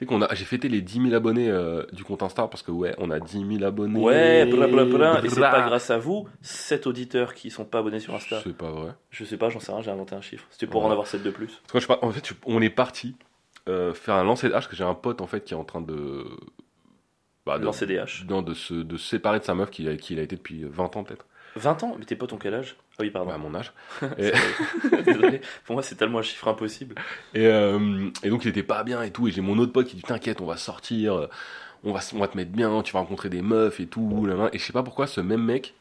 Qu'on 0.07 0.21
a, 0.21 0.31
j'ai 0.35 0.45
fêté 0.45 0.69
les 0.69 0.81
10 0.81 1.01
000 1.05 1.13
abonnés 1.15 1.49
euh, 1.49 1.83
du 1.91 2.03
compte 2.03 2.21
Insta 2.21 2.47
parce 2.47 2.61
que 2.61 2.69
ouais, 2.69 2.93
on 2.99 3.09
a 3.09 3.19
10 3.19 3.57
000 3.57 3.63
abonnés. 3.63 3.99
Ouais, 3.99 4.45
blablabla. 4.45 5.21
Et 5.25 5.29
c'est 5.29 5.39
pas 5.41 5.61
grâce 5.63 5.89
à 5.89 5.97
vous, 5.97 6.27
7 6.43 6.85
auditeurs 6.85 7.33
qui 7.33 7.49
sont 7.49 7.65
pas 7.65 7.79
abonnés 7.79 7.99
sur 7.99 8.13
Insta. 8.13 8.39
C'est 8.43 8.55
pas 8.55 8.69
vrai. 8.69 8.91
Je 9.09 9.25
sais 9.25 9.37
pas, 9.37 9.49
j'en 9.49 9.59
sais 9.59 9.71
rien, 9.71 9.81
j'ai 9.81 9.89
inventé 9.89 10.13
un 10.13 10.21
chiffre. 10.21 10.45
C'était 10.51 10.67
pour 10.67 10.81
Ouais. 10.83 10.87
en 10.89 10.91
avoir 10.91 11.07
7 11.07 11.23
de 11.23 11.31
plus. 11.31 11.47
Parce 11.63 11.73
que 11.73 11.79
je 11.79 11.87
sais 11.87 11.87
pas, 11.99 12.05
en 12.05 12.11
fait, 12.11 12.31
on 12.45 12.61
est 12.61 12.69
parti 12.69 13.15
euh, 13.67 13.93
faire 13.95 14.13
un 14.15 14.23
lancer 14.23 14.49
de 14.49 14.53
hache 14.53 14.65
parce 14.65 14.67
que 14.67 14.75
j'ai 14.75 14.83
un 14.83 14.93
pote 14.93 15.19
en 15.19 15.27
fait 15.27 15.43
qui 15.43 15.55
est 15.55 15.57
en 15.57 15.63
train 15.65 15.81
de. 15.81 16.23
Bah, 17.47 17.57
de, 17.57 17.65
Lancer 17.65 17.87
des 17.87 17.97
haches. 17.97 18.23
non, 18.29 18.41
de, 18.43 18.53
se, 18.53 18.75
de 18.75 18.97
se 18.97 19.07
séparer 19.09 19.39
de 19.39 19.45
sa 19.45 19.55
meuf 19.55 19.71
qui, 19.71 19.87
a- 19.87 19.95
qui 19.97 20.13
il 20.13 20.19
a 20.19 20.21
été 20.21 20.35
depuis 20.35 20.63
20 20.63 20.95
ans 20.95 21.03
peut-être. 21.03 21.25
20 21.57 21.83
ans 21.83 21.95
Mais 21.99 22.05
tes 22.05 22.15
potes 22.15 22.33
ont 22.33 22.37
quel 22.37 22.53
âge? 22.53 22.75
Ah 22.99 23.03
oui, 23.03 23.09
pardon. 23.09 23.29
Ouais, 23.29 23.35
à 23.35 23.37
mon 23.37 23.53
âge. 23.55 23.73
Désolé. 25.05 25.41
Pour 25.65 25.75
moi, 25.75 25.83
c'est 25.83 25.95
tellement 25.95 26.19
un 26.19 26.23
chiffre 26.23 26.47
impossible. 26.47 26.95
Et, 27.33 27.45
euh, 27.47 28.09
et 28.23 28.29
donc 28.29 28.45
il 28.45 28.49
était 28.49 28.63
pas 28.63 28.83
bien 28.83 29.01
et 29.03 29.11
tout. 29.11 29.27
Et 29.27 29.31
j'ai 29.31 29.41
mon 29.41 29.57
autre 29.57 29.73
pote 29.73 29.87
qui 29.87 29.95
dit 29.95 30.03
T'inquiète, 30.03 30.41
on 30.41 30.45
va 30.45 30.57
sortir, 30.57 31.15
euh, 31.15 31.27
on 31.83 31.91
va, 31.91 31.99
on 32.13 32.19
va 32.19 32.27
te 32.27 32.37
mettre 32.37 32.51
bien, 32.51 32.81
tu 32.83 32.93
vas 32.93 32.99
rencontrer 32.99 33.29
des 33.29 33.41
meufs 33.41 33.79
et 33.79 33.87
tout. 33.87 34.27
Et 34.53 34.59
je 34.59 34.63
sais 34.63 34.73
pas 34.73 34.83
pourquoi 34.83 35.07
ce 35.07 35.21
même 35.21 35.43
mec. 35.43 35.75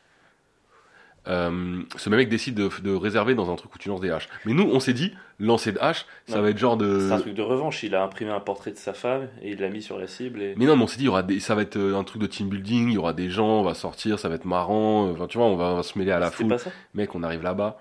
Euh, 1.28 1.82
ce 1.96 2.08
même 2.10 2.18
mec 2.18 2.28
décide 2.28 2.54
de, 2.54 2.68
de 2.82 2.94
réserver 2.94 3.34
dans 3.34 3.50
un 3.52 3.56
truc 3.56 3.74
où 3.74 3.78
tu 3.78 3.88
lances 3.88 4.00
des 4.00 4.10
haches. 4.10 4.28
Mais 4.44 4.52
nous, 4.52 4.62
on 4.64 4.78
s'est 4.80 4.92
dit, 4.92 5.12
lancer 5.40 5.72
de 5.72 5.78
haches, 5.80 6.06
ça 6.26 6.36
Non. 6.36 6.42
va 6.42 6.50
être 6.50 6.58
genre 6.58 6.76
de. 6.76 7.00
C'est 7.08 7.12
un 7.14 7.20
truc 7.20 7.34
de 7.34 7.42
revanche. 7.42 7.82
Il 7.82 7.94
a 7.94 8.02
imprimé 8.04 8.30
un 8.30 8.40
portrait 8.40 8.70
de 8.70 8.76
sa 8.76 8.92
femme 8.94 9.28
et 9.42 9.50
il 9.52 9.60
l'a 9.60 9.68
mis 9.68 9.82
sur 9.82 9.98
la 9.98 10.06
cible. 10.06 10.40
Et... 10.42 10.54
Mais 10.56 10.66
non, 10.66 10.76
mais 10.76 10.84
on 10.84 10.86
s'est 10.86 10.98
dit, 10.98 11.04
il 11.04 11.06
y 11.06 11.10
aura 11.10 11.22
des, 11.22 11.40
ça 11.40 11.54
va 11.54 11.62
être 11.62 11.76
euh, 11.76 11.96
un 11.96 12.04
truc 12.04 12.22
de 12.22 12.26
team 12.26 12.48
building, 12.48 12.88
il 12.88 12.94
y 12.94 12.98
aura 12.98 13.12
des 13.12 13.28
gens, 13.30 13.46
on 13.48 13.62
va 13.62 13.74
sortir, 13.74 14.18
ça 14.18 14.28
va 14.28 14.36
être 14.36 14.44
marrant. 14.44 15.08
euh, 15.08 15.12
Enfin, 15.12 15.26
tu 15.26 15.38
vois, 15.38 15.46
on 15.48 15.56
va, 15.56 15.64
on 15.66 15.76
va 15.76 15.82
se 15.82 15.98
mêler 15.98 16.12
à 16.12 16.18
la 16.18 16.30
foule. 16.30 16.48
pas 16.48 16.58
ça 16.58 16.70
Mec, 16.94 17.14
on 17.14 17.22
arrive 17.22 17.42
là-bas, 17.42 17.80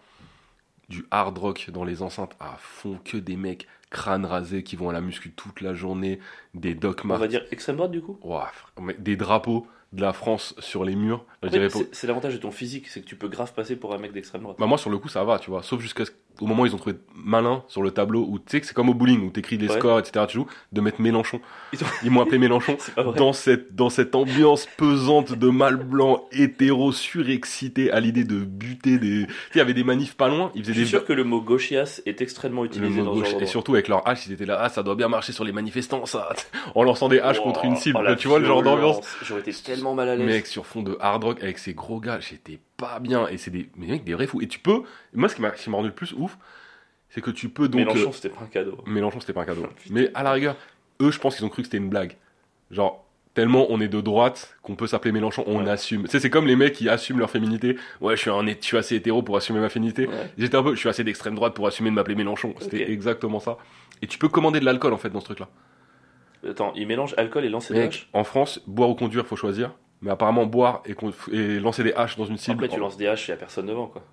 du 0.90 1.06
hard 1.12 1.38
rock 1.38 1.70
dans 1.72 1.84
les 1.84 2.02
enceintes 2.02 2.36
à 2.40 2.56
fond, 2.60 3.00
que 3.04 3.18
des 3.18 3.36
mecs 3.38 3.68
crâne 3.92 4.26
rasé 4.26 4.64
qui 4.64 4.76
vont 4.76 4.90
à 4.90 4.94
la 4.94 5.00
muscu 5.02 5.32
toute 5.32 5.62
la 5.62 5.74
journée, 5.74 6.20
des 6.54 6.74
Doc 6.74 7.02
On 7.04 7.08
Martens, 7.08 7.22
va 7.22 7.28
dire 7.28 7.46
extrême 7.52 7.78
droite 7.78 7.92
du 7.92 8.02
coup 8.02 8.18
Ouah, 8.24 8.52
des 8.98 9.16
drapeaux 9.16 9.68
de 9.94 10.02
la 10.02 10.14
France 10.14 10.54
sur 10.60 10.84
les 10.84 10.96
murs. 10.96 11.26
Je 11.42 11.48
En 11.48 11.52
fait, 11.52 11.58
dirais 11.58 11.70
pas- 11.70 11.80
c'est- 11.92 12.08
l'avantage 12.08 12.34
de 12.34 12.40
ton 12.40 12.52
physique, 12.52 12.88
c'est 12.90 13.02
que 13.02 13.06
tu 13.06 13.16
peux 13.16 13.28
grave 13.30 13.54
passer 13.54 13.76
pour 13.76 13.94
un 13.94 13.98
mec 13.98 14.12
d'extrême 14.12 14.42
droite. 14.42 14.58
Bah 14.60 14.66
moi 14.66 14.78
sur 14.78 14.90
le 14.90 14.98
coup 14.98 15.08
ça 15.10 15.24
va, 15.24 15.40
tu 15.40 15.50
vois. 15.50 15.64
Sauf 15.64 15.82
jusqu'au 16.36 16.46
moment 16.48 16.64
où 16.64 16.66
ils 16.66 16.76
ont 16.76 16.78
trouvé 16.78 16.98
malin 17.16 17.64
sur 17.68 17.82
le 17.82 17.92
tableau 17.92 18.26
où 18.30 18.38
tu 18.40 18.46
sais 18.48 18.62
que 18.62 18.68
c'est 18.68 18.74
comme 18.74 18.90
au 18.90 18.94
bowling 18.94 19.26
où 19.26 19.30
t'écris 19.32 19.58
Ouais. 19.58 19.70
scores, 19.70 20.00
etc. 20.00 20.26
Tu 20.28 20.36
joues 20.36 20.48
de 20.74 20.82
mettre 20.82 21.02
Mélenchon. 21.02 21.40
Ils 21.74 21.82
ont- 21.84 21.88
Ils 22.04 22.12
m'ont 22.12 22.22
appelé 22.22 22.38
Mélenchon. 22.38 22.78
Dans 23.16 23.34
cette, 23.34 23.74
dans 23.76 23.90
cette 23.90 24.14
ambiance 24.16 24.68
pesante 24.78 25.34
de 25.34 25.50
mâle 25.50 25.78
blanc, 25.78 26.26
hétéro, 26.32 26.92
surexcité 26.92 27.92
à 27.92 28.00
l'idée 28.00 28.24
de 28.24 28.40
buter 28.40 28.98
des. 28.98 29.26
Tu 29.28 29.32
sais, 29.32 29.32
il 29.56 29.58
y 29.58 29.62
avait 29.62 29.74
des 29.74 29.84
manifs 29.84 30.16
pas 30.16 30.28
loin, 30.28 30.52
ils 30.56 30.60
Je 30.60 30.64
faisaient 30.66 30.74
suis 30.74 30.84
des. 30.84 30.90
sûr 30.90 31.06
que 31.06 31.14
le 31.14 31.24
mot 31.24 31.42
gauchias 31.42 32.02
est 32.06 32.22
extrêmement 32.22 32.62
le 32.64 32.68
utilisé 32.68 33.00
mot 33.00 33.06
dans 33.06 33.14
gauche, 33.16 33.32
genre 33.32 33.42
et 33.42 33.46
surtout 33.46 33.74
avec 33.74 33.88
leur 33.88 34.08
hache, 34.08 34.28
ils 34.28 34.34
étaient 34.34 34.46
là, 34.46 34.58
ah 34.62 34.70
ça 34.70 34.84
doit 34.84 34.96
bien 34.96 35.08
marcher 35.08 35.32
sur 35.34 35.44
les 35.44 35.52
manifestants, 35.52 36.06
ça, 36.06 36.30
en 36.76 36.84
lançant 36.84 37.08
des 37.10 37.20
haches 37.20 37.40
contre 37.42 37.66
une 37.66 37.76
cible, 37.76 38.00
oh, 38.08 38.16
tu 38.16 38.28
vois 38.28 38.40
le 38.40 38.46
genre 38.46 38.62
d'ambiance. 38.62 39.00
J'aurais 39.24 39.42
été 39.42 39.54
tellement 39.54 39.94
mal 39.96 40.10
à 40.10 40.16
l'aise. 40.16 40.26
Mec, 40.28 40.48
sur 40.48 40.66
fond 40.66 40.84
de 40.84 40.98
hard 41.00 41.24
rock 41.24 41.44
avec 41.44 41.58
ces 41.58 41.74
gros 41.74 42.00
gars, 42.00 42.20
j'étais 42.20 42.60
pas 42.78 43.00
bien. 43.00 43.28
Et 43.28 43.38
c'est 43.38 43.52
des, 43.52 43.70
mais 43.76 43.88
mec, 43.88 44.04
des 44.04 44.14
vrais 44.14 44.28
fous. 44.28 44.42
Et 44.42 44.48
tu 44.48 44.60
peux, 44.60 44.84
moi, 45.14 45.30
ce 45.30 45.36
qui 45.36 45.42
m'a 45.42 45.78
rendu 45.78 45.90
le 45.90 45.94
plus 45.96 46.14
ouf, 46.14 46.38
c'est 47.10 47.22
que 47.22 47.32
tu 47.32 47.50
peux 47.50 47.68
donc. 47.68 47.80
Mélenchon, 47.82 48.10
euh, 48.10 48.14
c'était 48.14 48.30
pas 48.30 48.44
un 48.44 48.48
cadeau. 48.48 48.78
Mélenchon, 48.86 49.20
c'était 49.20 49.34
pas 49.34 49.42
un 49.42 49.46
cadeau. 49.46 49.66
Mais 49.90 50.12
à 50.14 50.24
la 50.24 50.32
rigueur, 50.32 50.56
eux, 51.02 51.12
je 51.12 51.20
pense 51.20 51.36
qu'ils 51.36 51.46
ont 51.46 51.50
cru 51.50 51.62
que 51.62 51.68
c'était 51.68 51.78
une 51.78 51.90
blague. 51.90 52.18
Genre, 52.72 53.06
tellement 53.34 53.68
on 53.70 53.80
est 53.82 53.88
de 53.88 54.02
droite 54.02 54.56
qu'on 54.64 54.76
peut 54.76 54.88
s'appeler 54.88 55.12
Mélenchon, 55.12 55.44
on 55.48 55.64
Ouais. 55.64 55.70
assume. 55.70 56.04
Tu 56.06 56.10
sais, 56.12 56.20
c'est 56.20 56.30
comme 56.30 56.48
les 56.48 56.56
mecs 56.56 56.74
qui 56.74 56.90
assument 56.90 57.20
leur 57.20 57.30
féminité. 57.30 57.78
Ouais, 58.02 58.16
je 58.16 58.22
suis, 58.22 58.30
un, 58.32 58.46
je 58.46 58.56
suis 58.62 58.78
assez 58.78 58.96
hétéro 58.96 59.22
pour 59.22 59.38
assumer 59.38 59.60
ma 59.60 59.70
féminité. 59.70 60.08
Ouais. 60.08 60.14
J'étais 60.38 60.56
un 60.58 60.64
peu, 60.64 60.74
je 60.74 60.80
suis 60.80 60.90
assez 60.90 61.04
d'extrême 61.04 61.36
droite 61.36 61.54
pour 61.54 61.68
assumer 61.68 61.90
de 61.90 61.96
m'appeler 61.96 62.16
Mélenchon. 62.16 62.54
C'était 62.60 62.92
exactement 62.92 63.40
ça. 63.40 63.58
Et 64.02 64.08
tu 64.08 64.18
peux 64.18 64.30
commander 64.30 64.60
de 64.60 64.66
l'alcool 64.66 64.94
en 64.94 64.98
fait 64.98 65.10
dans 65.10 65.20
ce 65.20 65.26
truc-là. 65.26 65.48
Attends, 66.48 66.74
il 66.76 66.86
mélange 66.88 67.16
alcool 67.18 67.44
et 67.46 67.50
lancer 67.50 67.80
haches 67.80 68.08
en 68.14 68.24
France, 68.24 68.62
boire 68.68 68.90
ou 68.90 68.96
conduire, 68.96 69.26
faut 69.26 69.36
choisir. 69.36 69.72
Mais 70.02 70.12
apparemment, 70.12 70.46
boire 70.46 70.84
et, 70.86 70.96
et 71.32 71.60
lancer 71.60 71.84
des 71.84 71.94
haches 71.94 72.18
dans 72.18 72.26
une 72.26 72.38
cible. 72.38 72.64
Après, 72.64 72.76
tu 72.76 72.80
lances 72.80 72.98
des 72.98 73.08
haches, 73.08 73.28
il 73.28 73.32
y 73.32 73.34
a 73.34 73.38
personne 73.38 73.66
devant, 73.66 73.88
quoi. 73.88 74.04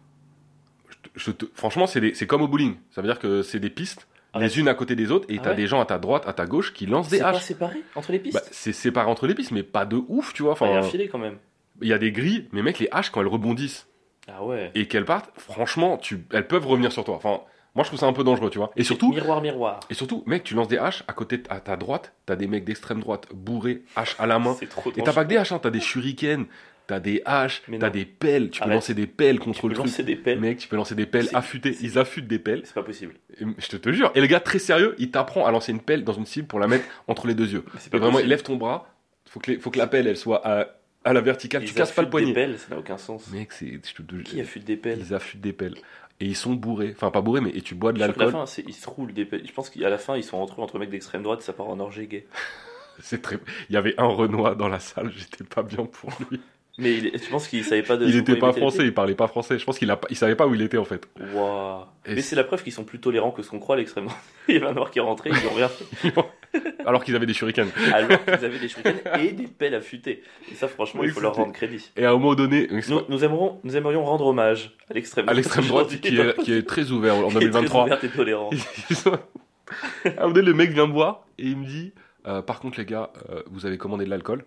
je 1.17 1.31
te- 1.31 1.47
franchement, 1.55 1.87
c'est 1.87 2.15
c'est 2.15 2.27
comme 2.27 2.43
au 2.43 2.49
bowling. 2.49 2.77
Ça 2.91 3.03
veut 3.03 3.09
dire 3.09 3.19
que 3.19 3.43
c'est 3.43 3.59
des 3.61 3.71
pistes, 3.71 4.07
Arrête. 4.33 4.51
les 4.51 4.61
unes 4.61 4.69
à 4.69 4.75
côté 4.75 4.97
des 4.97 5.11
autres, 5.11 5.27
et 5.29 5.37
Ah 5.39 5.43
t'as 5.45 5.51
ouais 5.51 5.57
des 5.57 5.67
gens 5.67 5.81
à 5.81 5.85
ta 5.85 5.99
droite, 5.99 6.25
à 6.27 6.33
ta 6.33 6.47
gauche 6.47 6.73
qui 6.73 6.87
lancent 6.87 7.09
des 7.09 7.17
C'est 7.19 7.23
pas 7.23 7.31
haches. 7.31 7.43
séparé 7.43 7.83
entre 7.95 8.13
les 8.13 8.19
pistes 8.19 8.35
Bah, 8.37 8.43
c'est 8.51 8.73
séparé 8.73 9.11
entre 9.11 9.27
les 9.27 9.35
pistes, 9.35 9.51
mais 9.51 9.63
pas 9.63 9.85
de 9.85 10.01
ouf, 10.09 10.33
tu 10.33 10.43
vois. 10.45 10.53
Enfin, 10.53 10.67
il 10.67 10.73
y 10.73 10.75
a 10.75 10.79
un 10.79 10.83
filet 10.83 11.09
quand 11.09 11.19
même. 11.19 11.37
il 11.83 11.89
y 11.89 11.93
a 11.93 11.99
des 11.99 12.13
grilles, 12.13 12.49
mais 12.53 12.63
mec, 12.63 12.79
les 12.79 12.89
haches, 12.93 13.11
quand 13.11 13.21
elles 13.21 13.27
rebondissent 13.27 13.87
Ah 14.29 14.43
ouais. 14.45 14.71
et 14.75 14.87
qu'elles 14.89 15.05
partent, 15.05 15.31
franchement, 15.39 15.99
tu, 15.99 16.25
elles 16.33 16.47
peuvent 16.47 16.67
revenir 16.67 16.93
sur 16.93 17.05
toi. 17.05 17.17
Enfin, 17.17 17.41
moi, 17.75 17.85
je 17.85 17.89
trouve 17.89 17.99
ça 18.01 18.07
un 18.07 18.13
peu 18.13 18.25
dangereux, 18.25 18.51
tu 18.51 18.59
vois. 18.59 18.71
Et 18.77 18.85
surtout, 18.85 19.11
Miroir, 19.13 19.41
miroir. 19.41 19.81
et 19.89 19.95
surtout, 19.95 20.23
mec, 20.27 20.45
tu 20.45 20.55
lances 20.55 20.69
des 20.69 20.79
haches 20.79 21.05
à 21.09 21.13
côté, 21.15 21.43
à 21.49 21.61
ta 21.61 21.77
droite, 21.77 22.13
t'as 22.27 22.37
des 22.37 22.47
mecs 22.47 22.65
d'extrême 22.65 23.01
droite 23.01 23.27
bourrés, 23.33 23.83
haches 23.97 24.15
à 24.19 24.27
la 24.27 24.39
main. 24.39 24.55
C'est 24.59 24.69
trop 24.69 24.93
Et 24.97 25.03
t'as 25.03 25.13
pas 25.13 25.25
que 25.25 25.31
des 25.31 25.37
haches, 25.39 25.53
hein, 25.53 25.59
t'as 25.63 25.71
des 25.71 25.81
shurikens, 25.81 26.45
t'as 26.87 27.01
des 27.01 27.23
haches, 27.25 27.63
t'as 27.81 27.89
des 27.91 28.05
pelles, 28.05 28.51
tu 28.51 28.59
peux 28.61 28.65
Arrête. 28.65 28.75
lancer 28.75 28.93
des 28.95 29.07
pelles 29.07 29.39
Tu 29.39 29.45
contre 29.45 29.63
peux 29.63 29.69
le 29.69 29.75
truc. 29.75 29.87
lancer 29.87 30.03
des 30.03 30.17
pelles. 30.17 30.39
Mec, 30.41 30.59
tu 30.59 30.69
peux 30.69 30.77
lancer 30.77 30.95
des 30.95 31.07
pelles 31.07 31.29
affûtées, 31.33 31.75
ils 31.81 31.99
affûtent 31.99 32.27
des 32.29 32.39
pelles. 32.39 32.61
C'est 32.65 32.75
pas 32.75 32.83
possible. 32.83 33.15
Et 33.41 33.45
je 33.59 33.69
te, 33.69 33.77
te 33.77 33.91
jure. 33.93 34.11
Et 34.15 34.21
le 34.21 34.27
gars, 34.27 34.41
très 34.41 34.59
sérieux, 34.59 34.95
il 34.99 35.11
t'apprend 35.11 35.47
à 35.47 35.51
lancer 35.51 35.73
une 35.73 35.81
pelle 35.81 36.05
dans 36.05 36.13
une 36.13 36.27
cible 36.27 36.49
pour 36.49 36.59
la 36.61 36.67
mettre 36.69 36.85
entre 37.09 37.27
les 37.27 37.35
deux 37.35 37.51
yeux. 37.51 37.65
C'est 37.79 37.87
Et 37.87 37.91
pas 37.91 37.99
vraiment, 37.99 38.19
il 38.19 38.27
lève 38.27 38.43
ton 38.43 38.57
bras. 38.57 38.87
Faut 39.31 39.41
que, 39.41 39.51
les- 39.53 39.59
faut 39.59 39.71
que 39.71 39.79
la 39.79 39.87
pelle, 39.87 40.07
elle 40.09 40.19
soit 40.19 40.47
à, 40.47 40.67
à 41.05 41.13
la 41.15 41.21
verticale. 41.23 41.63
Ils 41.63 41.69
tu 41.69 41.75
casses 41.75 41.91
pas 41.93 42.03
le 42.03 42.07
affûtent 42.07 42.11
poignet. 42.11 42.27
Des 42.27 42.33
pelles, 42.35 42.59
ça 42.59 42.67
n'a 42.75 42.79
aucun 42.79 42.99
sens. 42.99 43.29
Mec, 43.33 43.53
c'est. 43.53 43.81
Qui 44.25 44.41
affûte 44.43 44.65
des 44.65 44.77
pelles? 44.77 44.99
Ils 45.01 45.15
affûtent 45.15 45.41
des 45.41 45.53
pelles. 45.55 45.77
Et 46.21 46.27
ils 46.27 46.37
sont 46.37 46.53
bourrés. 46.55 46.93
Enfin, 46.95 47.11
pas 47.11 47.21
bourrés, 47.21 47.41
mais 47.41 47.51
et 47.51 47.63
tu 47.63 47.75
bois 47.75 47.93
de 47.93 47.99
qu'à 47.99 48.07
la 48.07 48.15
l'alcool. 48.15 48.47
fin, 48.47 48.63
ils 48.67 48.75
se 48.75 48.89
roulent 48.89 49.13
des. 49.13 49.29
Je 49.45 49.53
pense 49.53 49.71
qu'à 49.71 49.89
la 49.91 49.99
fin, 49.99 50.17
ils 50.17 50.23
sont 50.25 50.37
entre 50.39 50.61
eux, 50.61 50.65
entre 50.65 50.79
mecs 50.79 50.91
d'extrême 50.91 51.23
droite, 51.23 51.43
ça 51.43 51.53
part 51.53 51.69
en 51.69 51.81
orgie 51.81 52.07
gay. 52.07 52.27
C'est 53.01 53.23
très. 53.23 53.39
Il 53.71 53.75
y 53.75 53.77
avait 53.77 53.95
un 53.99 54.07
Renoir 54.07 54.55
dans 54.57 54.69
la 54.69 54.79
salle. 54.79 55.11
J'étais 55.17 55.45
pas 55.45 55.63
bien 55.63 55.85
pour 55.87 56.11
lui. 56.31 56.41
Mais 56.79 56.95
il 56.95 57.11
tu 57.21 57.31
penses 57.31 57.49
qu'il 57.49 57.65
savait 57.65 57.83
pas 57.83 57.97
de. 57.97 58.07
Il 58.07 58.17
était 58.17 58.37
pas 58.37 58.53
français. 58.53 58.85
Il 58.85 58.95
parlait 58.95 59.15
pas 59.15 59.27
français. 59.27 59.59
Je 59.59 59.65
pense 59.65 59.79
qu'il 59.79 59.91
a, 59.91 59.97
pas- 59.97 60.07
il 60.11 60.17
savait 60.17 60.37
pas 60.37 60.47
où 60.47 60.55
il 60.55 60.63
était 60.63 60.79
en 60.79 60.85
fait. 60.85 61.07
Waouh. 61.35 61.85
Mais 62.07 62.23
c'est 62.23 62.37
la 62.37 62.45
preuve 62.45 62.63
qu'ils 62.63 62.73
sont 62.73 62.85
plus 62.85 62.99
tolérants 63.01 63.31
que 63.31 63.43
ce 63.43 63.51
qu'on 63.51 63.59
croit 63.59 63.75
à 63.75 63.79
l'extrême 63.79 64.05
droite. 64.07 64.21
Il 64.49 64.55
y 64.55 64.57
avait 64.59 64.67
un 64.69 64.73
noir 64.73 64.91
qui 64.91 64.99
est 64.99 65.03
rentré, 65.03 65.31
ils 65.31 65.47
ont 65.49 65.55
rien 65.55 65.69
fait. 65.69 66.13
Alors 66.87 67.05
qu'ils 67.05 67.17
avaient 67.17 67.27
des 67.27 67.35
shurikens. 67.35 67.69
Alors 67.93 68.25
qu'ils 68.25 68.33
avaient 68.45 68.59
des 68.59 68.69
shurikens 68.69 69.01
et 69.21 69.33
des 69.33 69.47
pelles 69.47 69.75
affûtées. 69.75 70.23
Et 70.51 70.55
ça, 70.55 70.69
franchement, 70.69 71.03
il 71.05 71.11
faut 71.11 71.21
leur 71.21 71.35
rendre 71.35 71.53
crédit. 71.53 71.91
Et 71.97 72.05
à 72.05 72.11
un 72.11 72.13
moment 72.15 72.35
donné, 72.35 72.69
Nous, 72.89 73.01
nous, 73.09 73.25
aimerons, 73.25 73.61
nous 73.65 73.77
aimerions 73.77 74.05
rendre 74.05 74.27
hommage 74.27 74.77
à 74.91 74.95
l'extrême 74.95 75.29
à 75.29 75.35
l'extrême 75.35 75.67
droite, 75.67 75.89
qui 76.01 76.19
est, 76.19 76.41
qui 76.43 76.53
est 76.53 76.67
très 76.67 76.91
ouvert 76.91 77.17
en 77.17 77.29
qui 77.29 77.37
est 77.37 77.41
très 77.41 77.47
2023. 77.51 77.85
ouverte 77.85 78.05
et 78.05 78.95
sont- 78.95 79.13
À 79.13 80.09
un 80.09 80.13
moment 80.23 80.33
donné, 80.35 80.47
le 80.47 80.55
mec 80.55 80.71
vient 80.71 80.87
me 80.87 80.93
voir 80.93 81.25
et 81.39 81.47
il 81.47 81.57
me 81.57 81.65
dit 81.67 81.93
euh, 82.27 82.43
Par 82.43 82.61
contre, 82.61 82.79
les 82.79 82.85
gars, 82.85 83.11
euh, 83.31 83.43
vous 83.51 83.67
avez 83.67 83.79
commandé 83.79 84.05
de 84.05 84.11
l'alcool. 84.11 84.45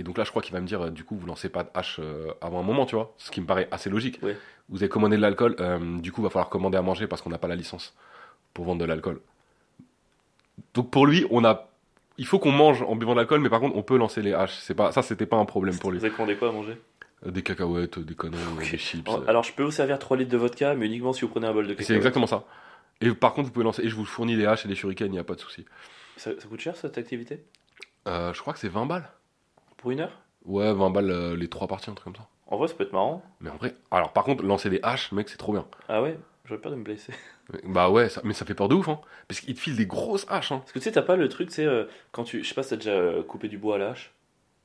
Et 0.00 0.04
donc 0.04 0.16
là, 0.16 0.22
je 0.24 0.30
crois 0.30 0.42
qu'il 0.42 0.52
va 0.52 0.60
me 0.60 0.66
dire 0.66 0.80
euh, 0.82 0.90
Du 0.90 1.04
coup, 1.04 1.16
vous 1.16 1.26
lancez 1.26 1.48
pas 1.48 1.64
de 1.64 1.68
hache 1.74 1.98
euh, 2.00 2.28
avant 2.40 2.60
un 2.60 2.62
moment, 2.62 2.86
tu 2.86 2.94
vois. 2.94 3.14
Ce 3.18 3.30
qui 3.30 3.40
me 3.40 3.46
paraît 3.46 3.68
assez 3.70 3.90
logique. 3.90 4.20
Vous 4.68 4.82
avez 4.82 4.88
commandé 4.88 5.16
de 5.16 5.22
l'alcool, 5.22 5.56
euh, 5.60 5.98
du 5.98 6.12
coup, 6.12 6.22
va 6.22 6.30
falloir 6.30 6.48
commander 6.48 6.76
à 6.78 6.82
manger 6.82 7.06
parce 7.06 7.22
qu'on 7.22 7.30
n'a 7.30 7.38
pas 7.38 7.48
la 7.48 7.56
licence 7.56 7.94
pour 8.54 8.64
vendre 8.64 8.80
de 8.80 8.84
l'alcool. 8.84 9.20
Donc 10.74 10.90
pour 10.90 11.06
lui, 11.06 11.26
on 11.30 11.44
a. 11.44 11.68
Il 12.16 12.26
faut 12.26 12.38
qu'on 12.38 12.50
mange 12.52 12.82
en 12.82 12.96
buvant 12.96 13.12
de 13.12 13.18
l'alcool, 13.18 13.40
mais 13.40 13.48
par 13.48 13.60
contre, 13.60 13.76
on 13.76 13.82
peut 13.82 13.96
lancer 13.96 14.22
les 14.22 14.32
haches. 14.34 14.56
C'est 14.60 14.74
pas 14.74 14.90
ça, 14.92 15.02
c'était 15.02 15.26
pas 15.26 15.36
un 15.36 15.44
problème 15.44 15.78
pour 15.78 15.90
lui. 15.92 15.98
Vous 15.98 16.04
avez 16.04 16.36
quoi 16.36 16.48
à 16.48 16.52
manger? 16.52 16.76
Euh, 17.26 17.30
Des 17.30 17.42
cacahuètes, 17.42 17.98
des 17.98 18.14
conneries, 18.14 18.40
Ok. 18.56 18.70
des 18.70 18.78
chips. 18.78 19.08
Alors, 19.08 19.20
euh. 19.22 19.24
alors, 19.28 19.42
je 19.44 19.52
peux 19.52 19.62
vous 19.62 19.70
servir 19.70 19.98
3 19.98 20.16
litres 20.16 20.30
de 20.30 20.36
vodka, 20.36 20.74
mais 20.74 20.86
uniquement 20.86 21.12
si 21.12 21.22
vous 21.22 21.28
prenez 21.28 21.46
un 21.46 21.52
bol 21.52 21.66
de 21.66 21.72
cacao. 21.74 21.86
C'est 21.86 21.94
exactement 21.94 22.26
ça. 22.26 22.44
Et 23.00 23.10
par 23.12 23.34
contre, 23.34 23.46
vous 23.46 23.52
pouvez 23.52 23.64
lancer. 23.64 23.82
Et 23.82 23.88
je 23.88 23.94
vous 23.94 24.04
fournis 24.04 24.36
des 24.36 24.46
haches 24.46 24.64
et 24.64 24.68
des 24.68 24.74
shurikens, 24.74 25.08
il 25.08 25.12
n'y 25.12 25.18
a 25.18 25.24
pas 25.24 25.34
de 25.34 25.40
souci. 25.40 25.64
Ça, 26.16 26.30
ça 26.38 26.48
coûte 26.48 26.60
cher 26.60 26.74
cette 26.76 26.98
activité? 26.98 27.44
Euh, 28.08 28.32
je 28.34 28.40
crois 28.40 28.52
que 28.52 28.58
c'est 28.58 28.68
20 28.68 28.86
balles. 28.86 29.08
Pour 29.76 29.92
une 29.92 30.00
heure? 30.00 30.12
Ouais, 30.44 30.72
20 30.72 30.90
balles 30.90 31.10
euh, 31.10 31.36
les 31.36 31.48
trois 31.48 31.68
parties, 31.68 31.90
un 31.90 31.94
truc 31.94 32.04
comme 32.04 32.16
ça. 32.16 32.26
En 32.48 32.56
vrai, 32.56 32.66
ça 32.66 32.74
peut 32.74 32.84
être 32.84 32.92
marrant. 32.92 33.22
Mais 33.40 33.50
en 33.50 33.56
vrai. 33.56 33.74
Alors, 33.90 34.12
par 34.12 34.24
contre, 34.24 34.42
lancer 34.44 34.70
des 34.70 34.80
haches, 34.82 35.12
mec, 35.12 35.28
c'est 35.28 35.36
trop 35.36 35.52
bien. 35.52 35.66
Ah 35.88 36.02
ouais? 36.02 36.18
J'aurais 36.48 36.60
peur 36.60 36.72
de 36.72 36.76
me 36.76 36.82
blesser. 36.84 37.12
Bah 37.64 37.90
ouais, 37.90 38.08
ça- 38.08 38.20
mais 38.24 38.34
ça 38.34 38.44
fait 38.44 38.54
peur 38.54 38.68
de 38.68 38.74
ouf, 38.74 38.88
hein. 38.88 39.00
Parce 39.26 39.40
qu'il 39.40 39.54
te 39.54 39.60
file 39.60 39.76
des 39.76 39.86
grosses 39.86 40.26
haches, 40.28 40.52
hein. 40.52 40.58
Parce 40.58 40.72
que 40.72 40.78
tu 40.78 40.84
sais, 40.84 40.92
t'as 40.92 41.02
pas 41.02 41.16
le 41.16 41.28
truc, 41.28 41.48
tu 41.48 41.54
sais, 41.56 41.66
euh, 41.66 41.84
quand 42.12 42.24
tu. 42.24 42.42
Je 42.42 42.48
sais 42.48 42.54
pas 42.54 42.62
si 42.62 42.70
t'as 42.70 42.76
déjà 42.76 42.90
euh, 42.92 43.22
coupé 43.22 43.48
du 43.48 43.58
bois 43.58 43.76
à 43.76 43.78
la 43.78 43.90
hache. 43.90 44.12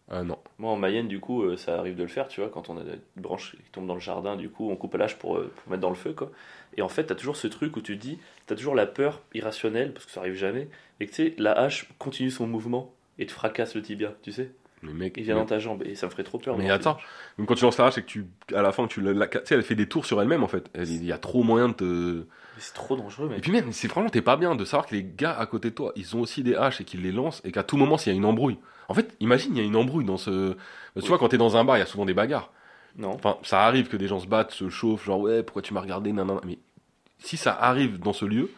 Ah 0.10 0.24
non. 0.24 0.38
Moi, 0.60 0.72
en 0.72 0.76
Mayenne, 0.76 1.08
du 1.08 1.20
coup, 1.20 1.44
euh, 1.44 1.56
ça 1.58 1.80
arrive 1.80 1.96
de 1.96 2.04
le 2.04 2.10
faire, 2.10 2.28
tu 2.28 2.42
vois, 2.42 2.50
quand 2.50 2.70
on 2.70 2.78
a 2.78 2.84
des 2.84 3.00
branches 3.16 3.56
qui 3.56 3.72
tombent 3.72 3.88
dans 3.88 3.94
le 3.96 4.02
jardin, 4.02 4.36
du 4.36 4.50
coup, 4.50 4.70
on 4.70 4.76
coupe 4.76 4.96
à 4.96 4.98
l'âge 4.98 5.18
pour, 5.18 5.38
euh, 5.38 5.52
pour 5.56 5.70
mettre 5.72 5.82
dans 5.82 5.90
le 5.90 5.96
feu, 5.96 6.14
quoi. 6.14 6.32
Et 6.78 6.82
en 6.82 6.90
fait, 6.90 7.06
t'as 7.06 7.16
toujours 7.16 7.38
ce 7.38 7.48
truc 7.48 7.76
où 7.78 7.82
tu 7.82 7.98
te 7.98 8.02
dis, 8.02 8.20
t'as 8.46 8.56
toujours 8.56 8.76
la 8.76 8.86
peur 8.86 9.22
irrationnelle, 9.34 9.94
parce 9.94 10.06
que 10.06 10.12
ça 10.12 10.20
arrive 10.20 10.36
jamais, 10.36 10.68
et 11.00 11.06
que 11.06 11.12
tu 11.12 11.16
sais, 11.16 11.36
la 11.38 11.54
hache 11.54 11.88
continue 12.00 12.32
son 12.32 12.48
mouvement 12.48 12.94
et 13.18 13.26
te 13.26 13.32
fracasse 13.32 13.76
le 13.76 13.82
tibia, 13.82 14.14
tu 14.22 14.32
sais. 14.34 14.52
Mais 14.84 14.94
mec. 14.94 15.14
Il 15.18 15.24
vient 15.24 15.36
mais- 15.36 15.42
dans 15.42 15.46
ta 15.48 15.60
jambe, 15.60 15.84
et 15.86 15.96
ça 15.96 16.06
me 16.08 16.12
ferait 16.12 16.24
trop 16.24 16.38
peur. 16.40 16.58
Mais 16.58 16.70
attends, 16.70 16.98
même 17.38 17.48
quand 17.48 17.56
tu 17.56 17.64
lances 17.64 17.78
la 17.78 17.86
hache 17.88 17.98
et 17.98 18.02
que 18.02 18.08
tu, 18.08 18.26
à 18.54 18.62
la 18.62 18.72
fin, 18.72 18.88
tu 18.88 19.02
la, 19.02 19.28
tu 19.28 19.40
sais, 19.46 19.56
elle 19.56 19.64
fait 19.64 19.76
des 19.76 19.88
tours 19.88 20.06
sur 20.06 20.22
elle-même 20.22 20.44
en 20.44 20.48
fait. 20.48 20.70
Elle- 20.74 20.90
Il 20.90 21.04
y 21.06 21.12
a 21.12 21.18
trop 21.18 21.44
moyen 21.44 21.70
de 21.70 21.74
te. 21.74 21.84
Mais 21.86 22.24
C'est 22.60 22.74
trop 22.74 22.96
dangereux, 22.96 23.28
Et 23.28 23.36
mec. 23.36 23.42
puis 23.42 23.52
même, 23.52 23.72
c'est 23.72 23.88
franchement, 23.88 24.10
t'es 24.10 24.22
pas 24.22 24.38
bien 24.38 24.56
de 24.56 24.64
savoir 24.66 24.86
que 24.88 24.94
les 24.96 25.04
gars 25.04 25.36
à 25.38 25.46
côté 25.48 25.70
de 25.72 25.76
toi, 25.76 25.92
ils 25.96 26.16
ont 26.16 26.22
aussi 26.22 26.44
des 26.44 26.56
haches 26.56 26.82
et 26.82 26.84
qu'ils 26.84 27.02
les 27.02 27.12
lancent 27.12 27.42
et 27.44 27.52
qu'à 27.52 27.64
tout 27.64 27.78
moment, 27.78 27.98
s'il 27.98 28.12
y 28.14 28.16
a 28.16 28.18
une 28.18 28.26
embrouille. 28.26 28.58
En 28.90 28.94
fait, 28.94 29.16
imagine, 29.20 29.56
il 29.56 29.60
y 29.60 29.62
a 29.62 29.66
une 29.66 29.76
embrouille 29.76 30.06
dans 30.06 30.18
ce. 30.18 30.52
Tu 30.54 30.58
Oui. 31.02 31.08
vois, 31.08 31.18
quand 31.18 31.30
t'es 31.30 31.38
dans 31.38 31.58
un 31.58 31.64
bar, 31.64 31.78
il 31.78 31.80
y 31.80 31.84
a 31.84 31.88
souvent 31.88 32.06
des 32.06 32.14
bagarres. 32.14 32.52
Non. 32.96 33.10
Enfin, 33.14 33.38
ça 33.42 33.62
arrive 33.66 33.88
que 33.88 33.98
des 33.98 34.08
gens 34.08 34.20
se 34.20 34.28
battent, 34.28 34.52
se 34.52 34.70
chauffent, 34.70 35.06
genre 35.06 35.20
ouais, 35.22 35.42
pourquoi 35.42 35.64
tu 35.64 35.74
m'as 35.74 35.82
regardé, 35.82 36.12
nanana. 36.14 36.42
Mais 36.46 36.60
si 37.18 37.38
ça 37.38 37.54
arrive 37.60 37.98
dans 37.98 38.14
ce 38.14 38.26
lieu, 38.26 38.52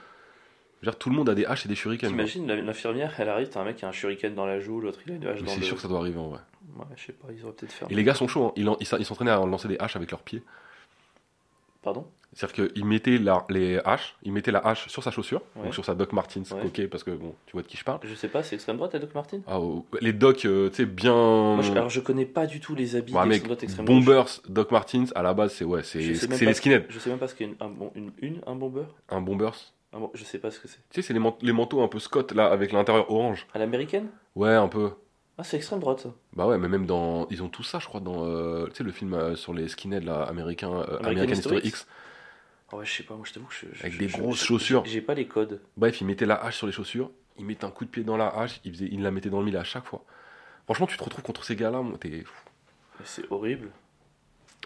je 0.86 0.90
veux 0.90 0.92
dire, 0.92 1.00
tout 1.00 1.10
le 1.10 1.16
monde 1.16 1.30
a 1.30 1.34
des 1.34 1.46
haches 1.48 1.66
et 1.66 1.70
des 1.70 1.74
shurikens. 1.76 2.12
T'imagines, 2.12 2.46
l'infirmière, 2.48 3.12
elle 3.18 3.30
arrive, 3.30 3.50
t'as 3.50 3.60
un 3.62 3.66
mec 3.66 3.78
qui 3.78 3.86
a 3.86 3.88
un 3.88 3.92
shuriken 3.92 4.36
dans 4.36 4.46
la 4.46 4.60
joue, 4.60 4.80
l'autre 4.82 5.00
il 5.08 5.14
a 5.14 5.16
une 5.16 5.26
hache 5.26 5.42
dans 5.42 5.48
c'est 5.52 5.60
le. 5.62 5.66
sûr 5.66 5.76
que 5.78 5.82
ça 5.82 5.88
doit 5.88 6.00
arriver 6.00 6.20
en 6.20 6.28
vrai. 6.30 6.40
Ouais, 6.78 6.86
je 6.96 7.06
sais 7.06 7.14
pas, 7.14 7.28
ils 7.36 7.44
auraient 7.44 7.54
peut-être 7.54 7.72
fait. 7.74 7.86
Et 7.90 7.96
les 7.96 8.04
gars 8.04 8.14
sont 8.14 8.28
chauds, 8.28 8.46
hein. 8.48 8.54
ils, 8.56 8.70
en- 8.70 8.78
ils, 8.80 8.86
s'entraînaient 9.06 9.32
à 9.32 9.44
lancer 9.44 9.68
des 9.68 9.78
haches 9.80 9.96
avec 9.96 10.12
leurs 10.12 10.22
pieds. 10.22 10.44
Pardon? 11.82 12.06
C'est-à-dire 12.34 12.74
qu'ils 12.74 12.86
mettaient 12.86 13.18
la, 13.18 13.46
les 13.50 13.80
haches, 13.86 14.16
ils 14.24 14.32
mettaient 14.34 14.52
la 14.52 14.60
hache 14.60 14.88
sur 14.90 15.02
sa 15.04 15.10
chaussure, 15.12 15.42
Ouais. 15.56 15.64
donc 15.64 15.74
sur 15.74 15.86
sa 15.86 15.96
Doc 15.96 16.12
Martens 16.14 16.52
Ouais. 16.52 16.62
coquée, 16.64 16.88
parce 16.88 17.04
que 17.04 17.12
bon, 17.12 17.34
tu 17.46 17.54
vois 17.54 17.62
de 17.62 17.68
qui 17.68 17.78
je 17.78 17.84
parle. 17.84 18.00
Je 18.04 18.14
sais 18.14 18.28
pas, 18.28 18.44
c'est 18.44 18.56
extrême 18.56 18.76
droite, 18.78 18.94
la 18.94 19.00
Doc 19.00 19.16
Martin 19.16 19.40
Ah, 19.48 19.60
oh, 19.60 19.86
les 20.02 20.12
Doc, 20.12 20.44
euh, 20.46 20.70
tu 20.70 20.76
sais, 20.78 20.86
bien. 20.86 21.14
Moi, 21.14 21.62
je- 21.62 21.72
alors 21.72 21.90
je 21.90 22.02
connais 22.02 22.26
pas 22.26 22.46
du 22.46 22.60
tout 22.60 22.76
les 22.76 22.96
habits 22.98 23.14
Ouais, 23.14 23.26
mec, 23.26 23.44
droite, 23.44 23.64
extrême. 23.64 23.86
Bombers, 23.86 24.26
Doc 24.50 24.72
Martens, 24.72 25.12
à 25.16 25.22
la 25.24 25.34
base, 25.34 25.54
c'est 25.54 25.64
ouais, 25.64 25.84
c'est 25.84 26.00
les 26.00 26.54
skinheads. 26.54 26.84
Je 26.90 27.00
sais 27.00 27.10
même 27.10 27.20
pas 27.20 27.28
ce 27.30 27.36
qu'est 27.36 27.46
une, 27.46 27.56
un, 27.62 27.70
bon- 27.70 27.92
une, 27.96 28.12
une- 28.22 28.42
un 28.46 28.56
bomber. 28.56 28.84
Un 29.10 29.22
Bombers? 29.22 29.74
Bon- 30.00 30.12
je 30.14 30.24
sais 30.24 30.40
pas 30.40 30.52
ce 30.52 30.60
que 30.60 30.68
c'est. 30.68 30.78
Tu 30.90 31.02
sais, 31.02 31.08
c'est 31.08 31.14
les, 31.14 31.20
man- 31.20 31.34
les 31.42 31.52
manteaux 31.54 31.82
un 31.82 31.88
peu 31.88 32.00
Scott, 32.00 32.32
là, 32.34 32.48
avec 32.48 32.72
l'intérieur 32.72 33.10
orange. 33.12 33.48
À 33.54 33.60
l'américaine? 33.60 34.10
Ouais, 34.36 34.54
un 34.54 34.68
peu. 34.68 34.92
Ah, 35.38 35.44
c'est 35.44 35.58
extrême 35.58 35.80
droite 35.80 36.00
ça. 36.02 36.14
Bah 36.34 36.48
ouais, 36.48 36.58
mais 36.58 36.68
même 36.70 36.86
dans. 36.86 37.28
Ils 37.30 37.44
ont 37.44 37.50
tout 37.50 37.64
ça, 37.64 37.80
je 37.80 37.88
crois, 37.88 38.00
dans. 38.00 38.26
euh, 38.26 38.68
tu 38.68 38.76
sais, 38.76 38.84
le 38.84 38.92
film 38.92 39.14
euh, 39.14 39.36
sur 39.36 39.54
les 39.54 39.68
skinheads, 39.68 40.06
là, 40.06 40.24
américains, 40.24 40.72
euh, 40.72 40.84
American 41.00 41.06
American 41.08 41.34
History 41.34 41.56
History 41.58 41.68
X. 41.68 41.88
Ah 42.72 42.78
ouais, 42.78 42.86
je 42.86 42.92
sais 42.94 43.04
pas, 43.04 43.16
moi 43.16 43.26
je 43.28 43.34
t'avoue 43.34 43.46
que 43.48 43.54
je. 43.54 43.68
je- 43.74 43.82
Avec 43.82 43.94
je- 43.94 44.00
des 44.00 44.08
je- 44.08 44.18
grosses 44.18 44.40
je- 44.40 44.46
chaussures. 44.46 44.84
J'ai 44.86 45.02
pas 45.02 45.14
les 45.14 45.28
codes. 45.28 45.62
Bref, 45.78 46.00
ils 46.02 46.06
mettaient 46.08 46.26
la 46.26 46.36
hache 46.36 46.58
sur 46.58 46.68
les 46.68 46.74
chaussures, 46.74 47.12
ils 47.38 47.46
mettaient 47.46 47.66
un 47.66 47.70
coup 47.72 47.86
de 47.86 47.90
pied 47.90 48.04
dans 48.04 48.18
la 48.18 48.28
hache, 48.30 48.60
ils, 48.64 49.02
la 49.02 49.12
mettaient 49.12 49.30
dans 49.30 49.40
le 49.40 49.46
mille 49.46 49.58
à 49.58 49.64
chaque 49.64 49.86
fois. 49.86 50.04
Franchement, 50.66 50.88
tu 50.88 50.98
te 50.98 51.04
retrouves 51.04 51.24
contre 51.24 51.44
ces 51.44 51.56
gars-là, 51.56 51.82
moi, 51.82 51.98
t'es. 52.00 52.24
C'est 53.04 53.30
horrible. 53.30 53.70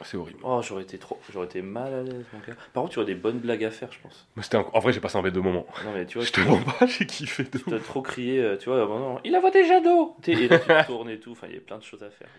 C'est 0.03 0.17
horrible. 0.17 0.39
Oh, 0.43 0.61
j'aurais 0.61 0.83
été 0.83 0.97
trop. 0.97 1.19
J'aurais 1.31 1.45
été 1.47 1.61
mal 1.61 1.93
à 1.93 2.03
l'aise, 2.03 2.25
mon 2.33 2.39
gars. 2.39 2.55
Par 2.73 2.83
contre, 2.83 2.93
tu 2.93 2.99
aurais 2.99 3.05
des 3.05 3.15
bonnes 3.15 3.39
blagues 3.39 3.63
à 3.63 3.71
faire, 3.71 3.91
je 3.91 3.99
pense. 3.99 4.27
Mais 4.35 4.43
c'était 4.43 4.57
un- 4.57 4.65
En 4.73 4.79
vrai, 4.79 4.93
j'ai 4.93 4.99
passé 4.99 5.17
un 5.17 5.21
bête 5.21 5.33
de 5.33 5.39
moment. 5.39 5.65
Non, 5.83 5.91
mais 5.93 6.05
tu 6.05 6.17
vois, 6.17 6.25
Je 6.25 6.31
te 6.31 6.41
mens 6.41 6.59
pas, 6.61 6.85
j'ai 6.85 7.05
kiffé 7.05 7.43
de 7.43 7.57
tu 7.57 7.69
dois 7.69 7.79
trop 7.79 8.01
crier, 8.01 8.39
euh, 8.39 8.57
tu 8.57 8.69
vois, 8.69 8.79
maintenant, 8.79 9.19
il 9.23 9.35
a 9.35 9.39
voté 9.39 9.65
Jadot 9.65 10.15
sais, 10.23 10.31
Et 10.31 10.47
là, 10.47 10.57
tu 10.59 10.67
te 10.67 10.85
tournes 10.85 11.09
et 11.09 11.19
tout. 11.19 11.31
Enfin, 11.31 11.47
il 11.47 11.55
y 11.55 11.57
a 11.57 11.61
plein 11.61 11.77
de 11.77 11.83
choses 11.83 12.03
à 12.03 12.09
faire. 12.09 12.29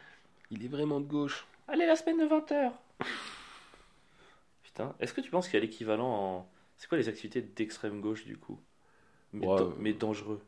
Il 0.51 0.65
est 0.65 0.69
vraiment 0.69 1.01
de 1.01 1.07
gauche. 1.07 1.47
Allez, 1.69 1.87
la 1.87 1.97
semaine 1.97 2.19
de 2.19 2.25
20h 2.27 2.73
Putain, 4.63 4.95
est-ce 5.01 5.13
que 5.13 5.21
tu 5.21 5.31
penses 5.31 5.47
qu'il 5.49 5.55
y 5.55 5.63
a 5.63 5.65
l'équivalent 5.67 6.09
en. 6.09 6.51
C'est 6.77 6.89
quoi 6.89 6.99
les 6.99 7.09
activités 7.09 7.43
d'extrême 7.43 8.01
gauche 8.01 8.25
du 8.25 8.37
coup? 8.37 8.59
Mais, 9.33 9.47
Ouais, 9.47 9.57
dan- 9.59 9.69
euh, 9.69 9.75
mais 9.79 9.93
dangereux. 9.93 10.43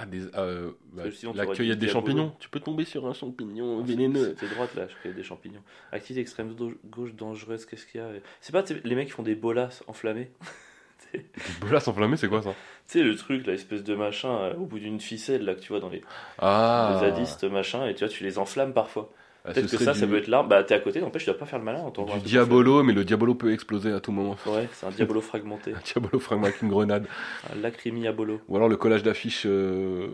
Ah, 0.00 0.06
des, 0.06 0.26
euh, 0.36 0.70
bah, 0.92 1.02
la 1.34 1.46
cueillette 1.46 1.80
des 1.80 1.88
champignons. 1.88 2.32
Tu 2.38 2.48
peux 2.48 2.60
tomber 2.60 2.84
sur 2.84 3.06
un 3.08 3.12
champignon 3.12 3.78
Ah, 3.80 3.82
c'est- 3.84 3.92
vénéneux. 3.92 4.36
C'était 4.38 4.54
droite 4.54 4.72
là, 4.76 4.86
je 4.88 4.94
croyais 4.94 5.16
des 5.16 5.24
champignons. 5.24 5.62
Activité 5.90 6.20
extrême 6.20 6.54
gauche 6.86 7.14
dangereuse, 7.14 7.66
qu'est-ce 7.66 7.84
qu'il 7.84 8.00
y 8.00 8.04
a? 8.04 8.08
C'est 8.40 8.52
pas 8.52 8.62
les 8.84 8.94
mecs 8.94 9.08
qui 9.08 9.12
font 9.12 9.24
des 9.24 9.34
bolas 9.34 9.70
enflammés 9.88 10.30
Des 11.14 11.24
bolas 11.60 11.88
enflammées, 11.88 12.16
c'est 12.16 12.28
quoi 12.28 12.42
ça? 12.42 12.50
Tu 12.86 12.98
sais, 12.98 13.02
le 13.02 13.16
truc, 13.16 13.46
là, 13.46 13.54
espèce 13.54 13.82
de 13.82 13.94
machin 13.94 14.30
euh, 14.38 14.54
au 14.54 14.66
bout 14.66 14.78
d'une 14.78 15.00
ficelle 15.00 15.44
là 15.44 15.54
que 15.54 15.60
tu 15.60 15.68
vois 15.68 15.80
dans 15.80 15.88
les, 15.88 16.02
Ah 16.38 16.90
les 16.92 17.00
zadistes, 17.08 17.44
machin, 17.44 17.86
et 17.88 17.94
tu 17.94 18.04
vois, 18.04 18.12
tu 18.12 18.24
les 18.24 18.38
enflammes 18.38 18.72
parfois. 18.74 19.12
Ah, 19.44 19.52
Peut-être 19.52 19.70
que 19.70 19.78
ça, 19.78 19.94
ça 19.94 20.06
peut 20.06 20.18
être 20.18 20.26
l'arme. 20.26 20.48
Bah, 20.48 20.62
t'es 20.64 20.74
à 20.74 20.80
côté, 20.80 21.00
n'empêche, 21.00 21.24
tu 21.24 21.30
dois 21.30 21.38
pas 21.38 21.46
faire 21.46 21.58
le 21.58 21.64
malin 21.64 21.80
en 21.80 21.90
Du 21.90 22.04
truc 22.04 22.22
diabolo, 22.24 22.82
mais 22.82 22.92
le 22.92 23.04
diabolo 23.04 23.34
peut 23.34 23.52
exploser 23.52 23.92
à 23.92 24.00
tout 24.00 24.12
moment. 24.12 24.36
Ouais, 24.46 24.68
c'est 24.72 24.84
un 24.86 24.90
diabolo 24.90 25.20
fragmenté. 25.20 25.72
Un 25.74 25.80
diabolo 25.80 26.18
fragment 26.18 26.46
avec 26.46 26.60
une 26.60 26.68
grenade. 26.68 27.06
Un 27.52 27.56
lacrymiabolo 27.60 28.40
Ou 28.48 28.56
alors 28.56 28.68
le 28.68 28.76
collage 28.76 29.02
d'affiches. 29.02 29.44
euh, 29.46 30.08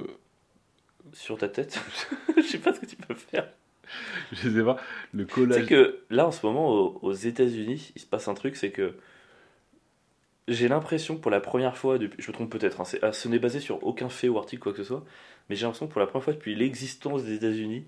sur 1.12 1.38
ta 1.38 1.48
tête. 1.48 1.80
Je 2.36 2.42
sais 2.42 2.58
pas 2.58 2.72
ce 2.74 2.80
que 2.80 2.86
tu 2.86 2.96
peux 2.96 3.14
faire. 3.14 3.48
Je 4.32 4.48
sais 4.50 4.62
pas. 4.64 4.76
Le 5.12 5.26
Tu 5.26 5.34
sais 5.34 5.40
collage. 5.40 5.66
que 5.66 6.00
là, 6.10 6.26
en 6.26 6.30
ce 6.32 6.44
moment, 6.46 6.68
aux, 6.70 7.12
États-Unis, 7.12 7.92
il 7.96 8.00
se 8.00 8.06
passe 8.06 8.28
un 8.28 8.34
truc, 8.34 8.56
c'est 8.56 8.70
que 8.70 8.94
j'ai 10.48 10.68
l'impression 10.68 11.16
que 11.16 11.20
pour 11.20 11.30
la 11.30 11.40
première 11.40 11.76
fois, 11.76 11.98
depuis, 11.98 12.22
je 12.22 12.28
me 12.28 12.34
trompe 12.34 12.50
peut-être, 12.50 12.80
hein, 12.80 12.84
c'est- 12.84 12.98
ah, 13.02 13.12
ce 13.12 13.28
n'est 13.28 13.38
basé 13.38 13.60
sur 13.60 13.82
aucun 13.84 14.08
fait 14.10 14.28
ou 14.28 14.38
article, 14.38 14.62
quoi 14.62 14.72
que 14.72 14.78
ce 14.78 14.84
soit, 14.84 15.04
mais 15.48 15.56
j'ai 15.56 15.62
l'impression 15.64 15.86
que 15.86 15.92
pour 15.92 16.00
la 16.00 16.06
première 16.06 16.24
fois 16.24 16.32
depuis 16.34 16.54
l'existence 16.54 17.24
des 17.24 17.34
États-Unis, 17.34 17.84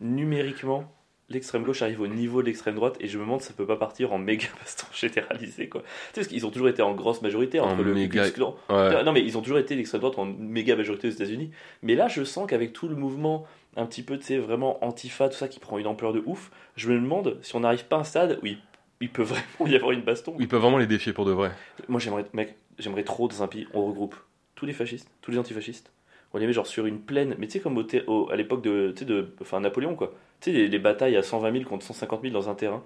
numériquement, 0.00 0.92
l'extrême 1.28 1.64
gauche 1.64 1.82
arrive 1.82 2.00
au 2.00 2.06
niveau 2.06 2.40
de 2.40 2.46
l'extrême 2.46 2.74
droite 2.74 2.96
et 3.00 3.08
je 3.08 3.18
me 3.18 3.24
demande 3.24 3.40
si 3.40 3.48
ça 3.48 3.54
peut 3.54 3.66
pas 3.66 3.76
partir 3.76 4.12
en 4.12 4.18
méga 4.18 4.46
baston 4.60 4.86
généralisé, 4.92 5.68
quoi. 5.68 5.82
Tu 6.14 6.22
sais, 6.22 6.28
qu'ils 6.28 6.46
ont 6.46 6.50
toujours 6.50 6.68
été 6.68 6.82
en 6.82 6.94
grosse 6.94 7.22
majorité 7.22 7.60
entre 7.60 7.80
En 7.80 7.82
le 7.82 7.94
méga-. 7.94 8.30
Ouais. 8.68 9.04
Non, 9.04 9.12
mais 9.12 9.22
ils 9.22 9.36
ont 9.36 9.42
toujours 9.42 9.58
été 9.58 9.74
l'extrême 9.74 10.00
droite 10.00 10.18
en 10.18 10.26
méga 10.26 10.76
majorité 10.76 11.08
aux 11.08 11.12
États-Unis. 11.12 11.50
Mais 11.82 11.94
là, 11.94 12.08
je 12.08 12.24
sens 12.24 12.46
qu'avec 12.48 12.72
tout 12.72 12.88
le 12.88 12.94
mouvement, 12.94 13.46
un 13.76 13.86
petit 13.86 14.02
peu, 14.02 14.18
tu 14.18 14.24
sais, 14.24 14.38
vraiment 14.38 14.84
antifa, 14.84 15.28
tout 15.28 15.36
ça 15.36 15.48
qui 15.48 15.60
prend 15.60 15.78
une 15.78 15.86
ampleur 15.86 16.12
de 16.12 16.22
ouf, 16.26 16.50
je 16.76 16.90
me 16.90 16.94
demande 16.98 17.38
si 17.42 17.54
on 17.56 17.60
n'arrive 17.60 17.86
pas 17.86 17.96
à 17.96 18.00
un 18.00 18.04
stade 18.04 18.38
où 18.42 18.46
il, 18.46 18.58
il 19.00 19.10
peut 19.10 19.22
vraiment 19.24 19.66
y 19.66 19.74
avoir 19.74 19.92
une 19.92 20.02
baston. 20.02 20.36
Ils 20.38 20.48
peuvent 20.48 20.60
vraiment 20.60 20.78
les 20.78 20.86
défier 20.86 21.12
pour 21.12 21.24
de 21.24 21.32
vrai. 21.32 21.50
Moi, 21.88 22.00
j'aimerais, 22.00 22.24
mec, 22.32 22.56
j'aimerais 22.78 23.04
trop 23.04 23.28
dans 23.28 23.42
un 23.42 23.48
pays, 23.48 23.66
on 23.74 23.84
regroupe 23.86 24.16
tous 24.54 24.66
les 24.66 24.72
fascistes, 24.72 25.10
tous 25.20 25.30
les 25.30 25.38
antifascistes. 25.38 25.92
On 26.36 26.38
les 26.38 26.46
met 26.46 26.52
genre 26.52 26.66
sur 26.66 26.84
une 26.84 27.00
plaine, 27.00 27.34
mais 27.38 27.46
tu 27.46 27.54
sais, 27.54 27.60
comme 27.60 27.78
au 27.78 28.28
à 28.30 28.36
l'époque 28.36 28.60
de, 28.62 28.92
de, 29.00 29.34
enfin, 29.40 29.58
Napoléon, 29.60 29.94
quoi. 29.96 30.12
Tu 30.42 30.50
sais, 30.52 30.56
les, 30.58 30.68
les 30.68 30.78
batailles 30.78 31.16
à 31.16 31.22
120 31.22 31.50
000 31.50 31.64
contre 31.64 31.82
150 31.86 32.20
000 32.20 32.34
dans 32.34 32.50
un 32.50 32.54
terrain. 32.54 32.82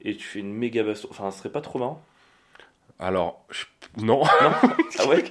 Et 0.00 0.16
tu 0.16 0.24
fais 0.26 0.38
une 0.38 0.54
méga 0.54 0.82
baston. 0.82 1.08
Enfin, 1.10 1.30
ce 1.30 1.38
serait 1.40 1.50
pas 1.50 1.60
trop 1.60 1.78
marrant 1.78 2.02
Alors, 2.98 3.44
je- 3.50 3.66
non. 4.02 4.22
Non 4.22 4.52
Ah 4.98 5.06
ouais? 5.08 5.24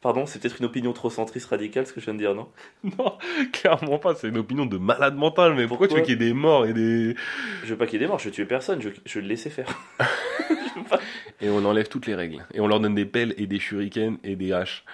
Pardon, 0.00 0.24
c'est 0.24 0.38
peut-être 0.40 0.60
une 0.60 0.64
opinion 0.64 0.94
trop 0.94 1.10
centriste 1.10 1.50
radicale 1.50 1.86
ce 1.86 1.92
que 1.92 2.00
je 2.00 2.06
viens 2.06 2.14
de 2.14 2.20
dire, 2.20 2.34
non? 2.34 2.48
Non, 2.84 3.18
clairement 3.52 3.98
pas. 3.98 4.14
C'est 4.14 4.28
une 4.28 4.38
opinion 4.38 4.64
de 4.64 4.78
malade 4.78 5.14
mental. 5.16 5.54
Mais 5.56 5.66
pourquoi, 5.66 5.88
tu 5.88 5.94
veux 5.94 6.00
qu'il 6.00 6.10
y 6.10 6.12
ait 6.24 6.28
des 6.28 6.32
morts 6.32 6.64
et 6.64 6.72
des. 6.72 7.14
Je 7.64 7.68
veux 7.70 7.76
pas 7.76 7.84
qu'il 7.86 7.94
y 8.00 8.02
ait 8.02 8.06
des 8.06 8.08
morts, 8.08 8.18
je 8.20 8.26
veux 8.26 8.30
tuer 8.30 8.46
personne, 8.46 8.80
je, 8.80 8.88
je 9.04 9.14
veux 9.16 9.22
le 9.22 9.28
laisser 9.28 9.50
faire. 9.50 9.68
Et 11.40 11.50
on 11.50 11.64
enlève 11.64 11.88
toutes 11.88 12.06
les 12.06 12.14
règles. 12.14 12.44
Et 12.54 12.60
on 12.60 12.66
leur 12.66 12.80
donne 12.80 12.94
des 12.94 13.04
pelles 13.04 13.34
et 13.36 13.46
des 13.46 13.58
shurikens 13.60 14.18
et 14.24 14.34
des 14.36 14.52
haches. 14.52 14.84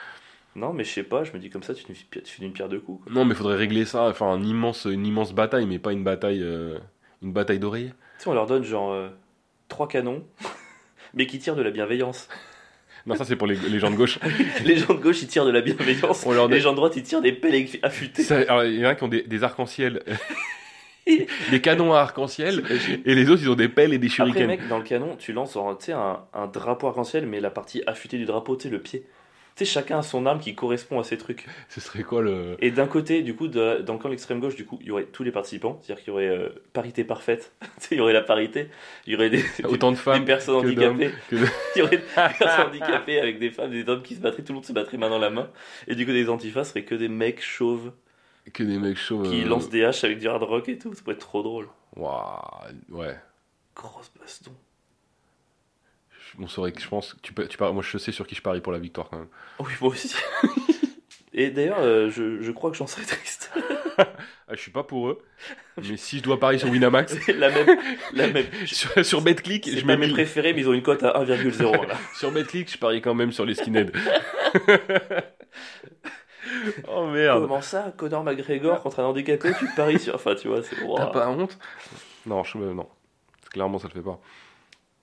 Non, 0.56 0.72
mais 0.72 0.84
je 0.84 0.90
sais 0.90 1.02
pas, 1.02 1.24
je 1.24 1.32
me 1.32 1.38
dis 1.38 1.50
comme 1.50 1.62
ça, 1.64 1.74
tu 1.74 1.82
fais 1.84 2.22
d'une 2.40 2.52
pierre 2.52 2.68
deux 2.68 2.78
coups. 2.80 3.04
quoi. 3.04 3.12
Non, 3.12 3.24
mais 3.24 3.34
faudrait 3.34 3.56
régler 3.56 3.84
ça. 3.84 4.04
Enfin, 4.08 4.26
un 4.26 4.42
immense, 4.42 4.84
une 4.90 5.04
immense 5.06 5.32
bataille, 5.34 5.66
mais 5.66 5.78
pas 5.80 5.92
une 5.92 6.04
bataille. 6.04 6.42
euh, 6.42 6.78
Une 7.22 7.32
bataille 7.32 7.58
d'oreiller. 7.58 7.88
Tu 8.18 8.24
sais, 8.24 8.28
on 8.30 8.34
leur 8.34 8.46
donne 8.46 8.62
genre 8.64 8.92
euh, 8.92 9.08
trois 9.68 9.88
canons, 9.88 10.22
mais 11.14 11.26
qui 11.26 11.38
tirent 11.38 11.56
de 11.56 11.62
la 11.62 11.70
bienveillance. 11.72 12.28
Non, 13.06 13.16
ça 13.16 13.24
c'est 13.24 13.36
pour 13.36 13.46
les, 13.46 13.56
les 13.56 13.78
gens 13.80 13.90
de 13.90 13.96
gauche. 13.96 14.18
Les 14.64 14.76
gens 14.78 14.94
de 14.94 15.00
gauche, 15.00 15.20
ils 15.22 15.26
tirent 15.28 15.44
de 15.44 15.50
la 15.50 15.60
bienveillance. 15.60 16.24
On 16.24 16.32
leur 16.32 16.48
Les 16.48 16.60
gens 16.60 16.70
de 16.70 16.76
droite, 16.76 16.94
ils 16.96 17.02
tirent 17.02 17.20
des 17.20 17.32
pelles 17.32 17.66
affûtées. 17.82 18.22
Ça- 18.22 18.38
alors, 18.48 18.64
il 18.64 18.76
y 18.78 18.86
en 18.86 18.88
a 18.88 18.94
qui 18.94 19.02
ont 19.04 19.08
des, 19.08 19.22
des 19.22 19.42
arcs-en-ciel, 19.44 20.02
des 21.50 21.60
canons 21.60 21.92
à 21.92 21.98
arc-en-ciel, 22.00 22.62
et 23.04 23.14
les 23.14 23.28
autres 23.28 23.42
ils 23.42 23.50
ont 23.50 23.54
des 23.56 23.68
pelles 23.68 23.92
et 23.92 23.98
des 23.98 24.06
Après, 24.06 24.16
shurikens. 24.16 24.46
mec, 24.46 24.68
dans 24.68 24.78
le 24.78 24.84
canon, 24.84 25.16
tu 25.16 25.32
lances 25.34 25.58
sais, 25.80 25.92
un, 25.92 26.20
un 26.32 26.46
drapeau 26.46 26.86
arc-en-ciel, 26.86 27.26
mais 27.26 27.40
la 27.40 27.50
partie 27.50 27.82
affûtée 27.86 28.16
du 28.16 28.24
drapeau, 28.24 28.56
tu 28.56 28.64
sais, 28.64 28.68
le 28.70 28.80
pied. 28.80 29.04
Tu 29.56 29.64
sais, 29.64 29.70
chacun 29.72 30.00
a 30.00 30.02
son 30.02 30.26
arme 30.26 30.40
qui 30.40 30.56
correspond 30.56 30.98
à 30.98 31.04
ces 31.04 31.16
trucs. 31.16 31.46
Ce 31.68 31.80
serait 31.80 32.02
quoi 32.02 32.22
le. 32.22 32.56
Et 32.58 32.72
d'un 32.72 32.88
côté, 32.88 33.22
du 33.22 33.36
coup, 33.36 33.46
de- 33.46 33.82
dans 33.82 33.92
le 33.92 33.98
camp 34.00 34.08
de 34.08 34.14
l'extrême 34.14 34.40
gauche, 34.40 34.56
du 34.56 34.66
coup, 34.66 34.78
il 34.80 34.88
y 34.88 34.90
aurait 34.90 35.04
tous 35.04 35.22
les 35.22 35.30
participants, 35.30 35.78
c'est-à-dire 35.80 36.02
qu'il 36.04 36.12
y 36.12 36.14
aurait 36.14 36.26
euh, 36.28 36.48
parité 36.72 37.04
parfaite, 37.04 37.52
Tu 37.60 37.66
sais, 37.78 37.94
il 37.94 37.98
y 37.98 38.00
aurait 38.00 38.12
la 38.12 38.22
parité, 38.22 38.68
il 39.06 39.12
y 39.12 39.16
aurait 39.16 39.30
des, 39.30 39.42
des- 39.42 39.64
Autant 39.68 39.92
de 39.92 39.96
des 39.96 40.02
femmes. 40.02 40.24
personnes 40.24 40.60
que 40.62 40.70
d'hommes, 40.74 40.94
handicapées, 40.96 41.14
que 41.30 41.36
de- 41.36 41.46
il 41.76 41.78
y 41.78 41.82
aurait 41.82 41.96
des 41.98 42.02
personnes 42.38 42.66
handicapées 42.68 43.20
avec 43.20 43.38
des 43.38 43.50
femmes, 43.50 43.70
des 43.70 43.88
hommes 43.88 44.02
qui 44.02 44.16
se 44.16 44.20
battraient, 44.20 44.42
tout 44.42 44.52
le 44.52 44.56
monde 44.56 44.66
se 44.66 44.72
battrait 44.72 44.96
main 44.98 45.08
dans 45.10 45.18
la 45.20 45.30
main, 45.30 45.48
et 45.86 45.94
du 45.94 46.04
coup, 46.04 46.12
des 46.12 46.28
antifas 46.28 46.64
seraient 46.64 46.84
que 46.84 46.96
des 46.96 47.08
mecs 47.08 47.40
chauves 47.40 47.92
Que 48.52 48.64
des 48.64 48.78
mecs 48.78 48.98
chauds. 48.98 49.22
qui 49.22 49.42
euh, 49.44 49.46
lancent 49.46 49.70
des 49.70 49.84
haches 49.84 50.02
avec 50.02 50.18
du 50.18 50.26
hard 50.26 50.42
rock 50.42 50.68
et 50.68 50.78
tout, 50.78 50.92
ça 50.94 51.02
pourrait 51.02 51.14
être 51.14 51.20
trop 51.20 51.44
drôle. 51.44 51.68
Waouh, 51.94 52.40
ouais. 52.90 53.16
Grosse 53.76 54.10
baston. 54.20 54.50
C'est 56.48 56.56
vrai 56.60 56.72
que 56.72 56.80
je 56.80 56.88
pense 56.88 57.16
tu 57.22 57.32
peux, 57.32 57.46
tu 57.46 57.56
paries- 57.56 57.72
moi 57.72 57.82
je 57.82 57.96
sais 57.98 58.12
sur 58.12 58.26
qui 58.26 58.34
je 58.34 58.42
parie 58.42 58.60
pour 58.60 58.72
la 58.72 58.78
victoire 58.78 59.08
quand 59.10 59.18
même. 59.18 59.28
Oui, 59.60 59.72
moi 59.80 59.90
aussi. 59.90 60.14
Et 61.36 61.50
d'ailleurs, 61.50 61.80
euh, 61.80 62.10
je, 62.10 62.40
je 62.40 62.50
crois 62.52 62.70
que 62.70 62.76
j'en 62.76 62.86
serais 62.86 63.04
triste. 63.04 63.50
Ah, 64.46 64.54
je 64.56 64.60
suis 64.60 64.72
pas 64.72 64.82
pour 64.82 65.08
eux, 65.08 65.18
mais 65.88 65.96
si 65.96 66.18
je 66.18 66.22
dois 66.24 66.38
parier 66.38 66.58
sur 66.58 66.68
Winamax, 66.68 67.16
la 67.28 67.48
même. 67.48 67.78
La 68.12 68.26
même. 68.28 68.44
sur, 68.66 69.04
sur 69.06 69.22
BetClick, 69.22 69.64
C'est 69.64 69.76
je 69.78 69.80
pas 69.86 69.92
mets 69.92 69.96
mes 69.96 70.06
1000. 70.06 70.12
préférés, 70.14 70.52
mais 70.52 70.60
ils 70.60 70.68
ont 70.68 70.74
une 70.74 70.82
cote 70.82 71.02
à 71.04 71.22
1,0 71.24 71.86
là. 71.88 71.94
Sur 72.14 72.30
BetClick, 72.30 72.70
je 72.70 72.76
parie 72.76 73.00
quand 73.00 73.14
même 73.14 73.32
sur 73.32 73.46
les 73.46 73.54
skinheads. 73.54 73.92
oh 76.88 77.06
merde. 77.06 77.42
Comment 77.42 77.62
ça, 77.62 77.92
Conor 77.96 78.24
McGregor 78.24 78.82
contre 78.82 79.00
un 79.00 79.04
handicapé, 79.04 79.52
tu 79.58 79.66
paries 79.76 79.98
sur. 79.98 80.14
Enfin, 80.14 80.34
tu 80.34 80.48
vois, 80.48 80.62
c'est. 80.62 80.76
T'as 80.76 80.84
Ouah. 80.84 81.06
pas 81.12 81.28
honte? 81.28 81.56
Non, 82.26 82.44
je 82.44 82.58
non. 82.58 82.88
Clairement, 83.50 83.78
ça 83.78 83.88
le 83.88 83.94
fait 83.94 84.04
pas. 84.04 84.20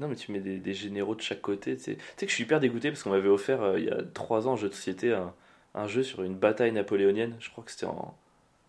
Non, 0.01 0.07
mais 0.07 0.15
tu 0.15 0.31
mets 0.31 0.39
des, 0.39 0.57
des 0.57 0.73
généraux 0.73 1.13
de 1.13 1.21
chaque 1.21 1.41
côté. 1.41 1.77
Tu 1.77 1.83
sais 1.83 1.97
Tu 2.17 2.25
que 2.25 2.29
je 2.31 2.35
suis 2.35 2.43
hyper 2.43 2.59
dégoûté 2.59 2.89
parce 2.89 3.03
qu'on 3.03 3.11
m'avait 3.11 3.29
offert 3.29 3.61
euh, 3.61 3.79
il 3.79 3.85
y 3.85 3.89
a 3.89 4.01
3 4.01 4.47
ans, 4.47 4.55
jeu 4.55 4.67
de 4.67 4.73
société, 4.73 5.15
un, 5.75 5.87
jeu 5.87 6.01
sur 6.01 6.23
une 6.23 6.33
bataille 6.35 6.71
napoléonienne. 6.71 7.35
Je 7.39 7.51
crois 7.51 7.63
que 7.63 7.69
c'était 7.69 7.85
en. 7.85 8.17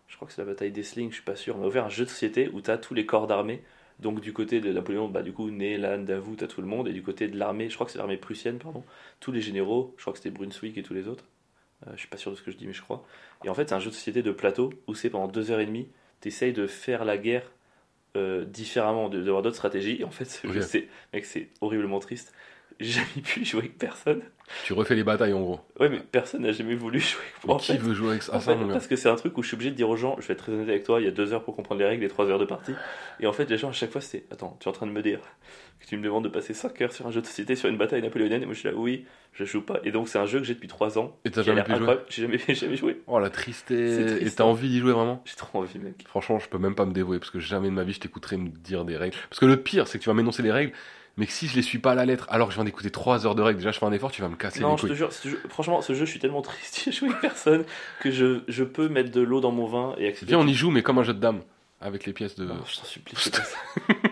Je 0.07 0.15
crois 0.15 0.27
que 0.27 0.33
c'est 0.33 0.41
la 0.41 0.47
bataille 0.47 0.71
d'Essling, 0.71 1.09
je 1.09 1.15
suis 1.15 1.23
pas 1.23 1.35
sûr. 1.35 1.55
On 1.55 1.61
m'a 1.61 1.65
offert 1.65 1.85
un 1.85 1.89
jeu 1.89 2.05
de 2.05 2.09
société 2.11 2.49
où 2.53 2.61
t'as 2.61 2.77
tous 2.77 2.93
les 2.93 3.07
corps 3.07 3.25
d'armée. 3.25 3.63
Donc, 3.99 4.21
du 4.21 4.31
côté 4.31 4.61
de 4.61 4.71
Napoléon, 4.71 5.07
bah, 5.07 5.23
du 5.23 5.33
coup, 5.33 5.49
Né, 5.49 5.77
Lannes, 5.77 6.05
Davout, 6.05 6.35
t'as 6.35 6.45
tout 6.45 6.61
le 6.61 6.67
monde. 6.67 6.87
Et 6.87 6.93
du 6.93 7.01
côté 7.01 7.27
de 7.27 7.37
l'armée, 7.37 7.67
je 7.69 7.75
crois 7.75 7.87
que 7.87 7.91
c'est 7.91 7.97
l'armée 7.97 8.17
prussienne, 8.17 8.59
pardon. 8.59 8.83
Tous 9.19 9.31
les 9.31 9.41
généraux, 9.41 9.95
je 9.97 10.03
crois 10.03 10.13
que 10.13 10.19
c'était 10.19 10.29
Brunswick 10.29 10.77
et 10.77 10.83
tous 10.83 10.93
les 10.93 11.07
autres. 11.07 11.25
Euh, 11.87 11.91
je 11.93 11.99
suis 11.99 12.09
pas 12.09 12.17
sûr 12.17 12.29
de 12.29 12.35
ce 12.35 12.43
que 12.43 12.51
je 12.51 12.57
dis, 12.57 12.67
mais 12.67 12.73
je 12.73 12.81
crois. 12.83 13.03
Et 13.43 13.49
en 13.49 13.55
fait, 13.55 13.69
c'est 13.69 13.75
un 13.75 13.79
jeu 13.79 13.89
de 13.89 13.95
société 13.95 14.21
de 14.21 14.31
plateau 14.31 14.71
où 14.85 14.93
c'est 14.93 15.09
pendant 15.09 15.31
2h30, 15.31 15.87
t'essayes 16.19 16.53
de 16.53 16.67
faire 16.67 17.05
la 17.05 17.17
guerre 17.17 17.49
euh, 18.15 18.45
différemment, 18.45 19.09
de- 19.09 19.21
d'avoir 19.21 19.41
d'autres 19.41 19.55
stratégies. 19.55 19.97
Et 20.01 20.03
en 20.03 20.11
fait, 20.11 20.41
jeu, 20.53 20.61
c'est 20.61 20.87
mec, 21.13 21.25
c'est 21.25 21.49
horriblement 21.61 21.99
triste. 21.99 22.33
J'ai 22.79 22.91
jamais 22.93 23.21
pu 23.23 23.45
jouer 23.45 23.59
avec 23.61 23.77
personne. 23.77 24.21
Tu 24.65 24.73
refais 24.73 24.93
les 24.95 25.03
batailles 25.03 25.33
en 25.33 25.41
gros. 25.41 25.59
Ouais, 25.79 25.89
mais 25.89 25.99
personne 25.99 26.41
n'a 26.41 26.51
jamais 26.51 26.75
voulu 26.75 26.99
jouer 26.99 27.21
avec 27.33 27.45
moi. 27.47 27.57
qui 27.59 27.71
fait. 27.71 27.77
veut 27.77 27.93
jouer 27.93 28.09
avec 28.09 28.23
ça, 28.23 28.35
En 28.35 28.39
fait, 28.39 28.55
gars 28.55 28.65
parce 28.71 28.87
que 28.87 28.95
c'est 28.95 29.09
un 29.09 29.15
truc 29.15 29.37
où 29.37 29.41
je 29.41 29.47
suis 29.47 29.55
obligé 29.55 29.71
de 29.71 29.75
dire 29.75 29.89
aux 29.89 29.95
gens, 29.95 30.15
je 30.19 30.27
vais 30.27 30.33
être 30.33 30.43
très 30.43 30.51
honnête 30.51 30.67
avec 30.69 30.83
toi, 30.83 30.99
il 30.99 31.05
y 31.05 31.07
a 31.07 31.11
deux 31.11 31.33
heures 31.33 31.43
pour 31.43 31.55
comprendre 31.55 31.79
les 31.79 31.87
règles 31.87 32.03
et 32.03 32.07
trois 32.09 32.27
heures 32.29 32.39
de 32.39 32.45
partie. 32.45 32.73
Et 33.19 33.25
en 33.27 33.33
fait, 33.33 33.49
les 33.49 33.57
gens 33.57 33.69
à 33.69 33.73
chaque 33.73 33.91
fois, 33.91 34.01
c'était 34.01 34.25
Attends, 34.31 34.57
tu 34.59 34.67
es 34.67 34.69
en 34.69 34.73
train 34.73 34.85
de 34.85 34.91
me 34.91 35.01
dire 35.01 35.19
que 35.79 35.85
tu 35.87 35.97
me 35.97 36.03
demandes 36.03 36.23
de 36.25 36.29
passer 36.29 36.53
5 36.53 36.81
heures 36.81 36.91
sur 36.93 37.07
un 37.07 37.11
jeu 37.11 37.21
de 37.21 37.25
société 37.25 37.55
sur 37.55 37.67
une 37.69 37.77
bataille 37.77 38.01
napoléonienne 38.01 38.41
Et 38.43 38.45
moi, 38.45 38.53
je 38.53 38.59
suis 38.59 38.69
là, 38.69 38.75
oui, 38.75 39.05
je 39.33 39.43
joue 39.43 39.61
pas. 39.61 39.79
Et 39.83 39.91
donc, 39.91 40.07
c'est 40.07 40.19
un 40.19 40.25
jeu 40.25 40.39
que 40.39 40.45
j'ai 40.45 40.53
depuis 40.53 40.67
3 40.69 40.97
ans. 40.99 41.17
Et 41.25 41.31
t'as 41.31 41.41
jamais 41.43 41.63
pu 41.63 41.75
jouer. 41.75 41.97
J'ai 42.09 42.21
jamais, 42.23 42.37
jamais 42.49 42.75
joué. 42.77 43.01
Oh 43.07 43.19
la 43.19 43.25
C'est 43.27 43.31
tristesse. 43.31 44.05
triste, 44.17 44.21
Et 44.33 44.35
t'as 44.35 44.43
hein. 44.43 44.47
envie 44.47 44.69
d'y 44.69 44.79
jouer 44.79 44.91
vraiment? 44.93 45.21
J'ai 45.25 45.35
trop 45.35 45.59
envie, 45.59 45.79
mec. 45.79 46.03
Franchement, 46.07 46.39
je 46.39 46.47
peux 46.49 46.57
même 46.57 46.75
pas 46.75 46.85
me 46.85 46.93
dévouer 46.93 47.19
parce 47.19 47.31
que 47.31 47.39
jamais 47.39 47.69
de 47.69 47.73
ma 47.73 47.83
vie 47.83 47.93
je 47.93 47.99
t'écouterai 48.01 48.37
me 48.37 48.49
dire 48.49 48.85
des 48.85 48.97
règles. 48.97 49.15
Parce 49.29 49.39
que 49.39 49.45
le 49.45 49.57
pire, 49.57 49.87
c'est 49.87 49.97
que 49.99 50.03
tu 50.03 50.09
vas 50.09 50.13
m'énoncer 50.15 50.41
les 50.43 50.51
règles, 50.51 50.73
mais 51.17 51.25
que 51.27 51.31
si 51.31 51.47
je 51.47 51.55
les 51.55 51.61
suis 51.61 51.79
pas 51.79 51.91
à 51.91 51.95
la 51.95 52.05
lettre, 52.05 52.27
alors 52.29 52.47
que 52.47 52.53
je 52.53 52.57
viens 52.57 52.65
d'écouter 52.65 52.89
3 52.89 53.25
heures 53.27 53.35
de 53.35 53.41
règles, 53.41 53.59
déjà 53.59 53.71
je 53.71 53.79
fais 53.79 53.85
un 53.85 53.91
effort, 53.91 54.11
tu 54.11 54.21
vas 54.21 54.29
me 54.29 54.35
casser 54.35 54.61
Non, 54.61 54.71
les 54.71 54.77
je 54.77 54.81
te 54.81 54.87
couilles. 54.87 54.95
jure, 54.97 55.13
ce 55.13 55.29
jeu- 55.29 55.41
franchement, 55.49 55.81
ce 55.81 55.93
jeu, 55.93 56.05
je 56.05 56.09
suis 56.11 56.19
tellement 56.19 56.41
triste. 56.43 56.81
J'ai 56.85 56.91
joué 56.91 57.09
avec 57.09 57.21
personne 57.21 57.65
que 57.99 58.09
je, 58.11 58.41
je 58.47 58.63
peux 58.63 58.89
mettre 58.89 59.11
de 59.11 59.21
l'eau 59.21 59.39
dans 59.41 59.51
mon 59.51 59.67
vin 59.67 59.95
et 59.97 60.07
accepter. 60.07 60.27
Viens, 60.27 60.39
on 60.39 60.47
y 60.47 60.53
joue, 60.53 60.71
mais 60.71 60.81
comme 60.83 60.97
un 60.99 61.03
jeu 61.03 61.13
de 61.13 61.19
dames, 61.19 61.41
avec 61.81 62.05
les 62.05 62.13
pièces 62.13 62.35
de. 62.35 62.45
Non, 62.45 62.55
je 62.65 62.77
t'en 62.77 62.85
supplie, 62.85 63.13
c'est 63.17 63.35
pas 63.35 63.43
ça. 63.43 63.57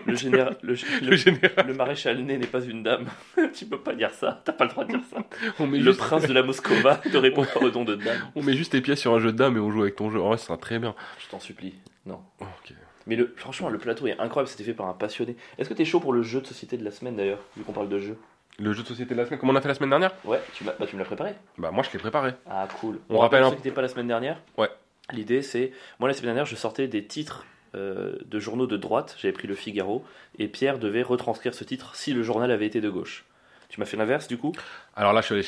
Le, 0.06 0.14
général, 0.14 0.56
le, 0.62 0.74
Le 1.00 1.10
le, 1.10 1.16
général, 1.16 1.66
le 1.66 1.74
maréchal 1.74 2.18
Ney 2.22 2.36
n'est 2.38 2.46
pas 2.46 2.60
une 2.62 2.82
dame. 2.82 3.06
tu 3.54 3.64
peux 3.66 3.80
pas 3.80 3.94
dire 3.94 4.10
ça. 4.12 4.42
T'as 4.44 4.52
pas 4.52 4.64
le 4.64 4.70
droit 4.70 4.84
de 4.84 4.90
dire 4.90 5.00
ça. 5.10 5.24
on 5.58 5.66
met, 5.66 5.78
Le 5.78 5.84
juste... 5.92 5.98
prince 6.00 6.26
de 6.26 6.32
la 6.34 6.42
Moscova 6.42 7.00
ne 7.10 7.16
répond 7.16 7.44
pas 7.46 7.60
au 7.60 7.70
don 7.70 7.84
de 7.84 7.94
dame. 7.96 8.18
on 8.34 8.42
met 8.42 8.54
juste 8.54 8.72
tes 8.72 8.80
pièces 8.82 9.00
sur 9.00 9.14
un 9.14 9.20
jeu 9.20 9.32
de 9.32 9.38
dames 9.38 9.56
et 9.56 9.60
on 9.60 9.70
joue 9.70 9.82
avec 9.82 9.96
ton 9.96 10.10
jeu. 10.10 10.20
En 10.20 10.28
vrai, 10.28 10.36
ça 10.36 10.46
sera 10.48 10.58
très 10.58 10.78
bien. 10.78 10.94
Je 11.18 11.28
t'en 11.30 11.40
supplie. 11.40 11.74
Non. 12.04 12.20
Oh, 12.40 12.44
ok. 12.44 12.74
Mais 13.06 13.16
le, 13.16 13.32
franchement, 13.36 13.68
le 13.68 13.78
plateau 13.78 14.06
est 14.06 14.18
incroyable. 14.18 14.48
C'était 14.48 14.64
fait 14.64 14.74
par 14.74 14.86
un 14.86 14.92
passionné. 14.94 15.36
Est-ce 15.58 15.68
que 15.68 15.74
t'es 15.74 15.84
chaud 15.84 16.00
pour 16.00 16.12
le 16.12 16.22
jeu 16.22 16.40
de 16.40 16.46
société 16.46 16.76
de 16.76 16.84
la 16.84 16.90
semaine 16.90 17.16
d'ailleurs, 17.16 17.40
vu 17.56 17.62
qu'on 17.64 17.72
parle 17.72 17.88
de 17.88 17.98
jeu? 17.98 18.16
Le 18.58 18.72
jeu 18.72 18.82
de 18.82 18.88
société 18.88 19.14
de 19.14 19.18
la 19.20 19.26
semaine, 19.26 19.40
comme 19.40 19.50
on 19.50 19.56
a 19.56 19.60
fait 19.60 19.68
la 19.68 19.74
semaine 19.74 19.90
dernière? 19.90 20.12
Ouais, 20.24 20.40
tu, 20.52 20.62
bah, 20.64 20.74
tu 20.86 20.94
me 20.94 21.00
l'as 21.00 21.06
préparé. 21.06 21.34
Bah, 21.58 21.70
moi 21.70 21.82
je 21.82 21.90
l'ai 21.92 21.98
préparé. 21.98 22.34
Ah, 22.46 22.68
cool. 22.80 23.00
On 23.08 23.18
rappelle 23.18 23.40
pour 23.40 23.48
un- 23.48 23.56
ceux 23.56 23.62
qui 23.62 23.70
pas 23.70 23.82
la 23.82 23.88
semaine 23.88 24.08
dernière. 24.08 24.38
Ouais. 24.58 24.68
L'idée, 25.12 25.42
c'est. 25.42 25.72
Moi, 25.98 26.08
la 26.08 26.14
semaine 26.14 26.26
dernière, 26.28 26.44
je 26.46 26.54
sortais 26.54 26.86
des 26.86 27.04
titres 27.06 27.44
euh, 27.74 28.16
de 28.24 28.38
journaux 28.38 28.66
de 28.66 28.76
droite. 28.76 29.16
J'avais 29.18 29.32
pris 29.32 29.48
le 29.48 29.54
Figaro. 29.54 30.04
Et 30.38 30.48
Pierre 30.48 30.78
devait 30.78 31.02
retranscrire 31.02 31.54
ce 31.54 31.64
titre 31.64 31.96
si 31.96 32.12
le 32.12 32.22
journal 32.22 32.50
avait 32.50 32.66
été 32.66 32.80
de 32.80 32.88
gauche. 32.90 33.24
Tu 33.68 33.80
m'as 33.80 33.86
fait 33.86 33.96
l'inverse, 33.96 34.28
du 34.28 34.36
coup? 34.38 34.52
Alors 34.94 35.12
là, 35.14 35.22
je 35.22 35.26
suis, 35.26 35.34
allé- 35.34 35.46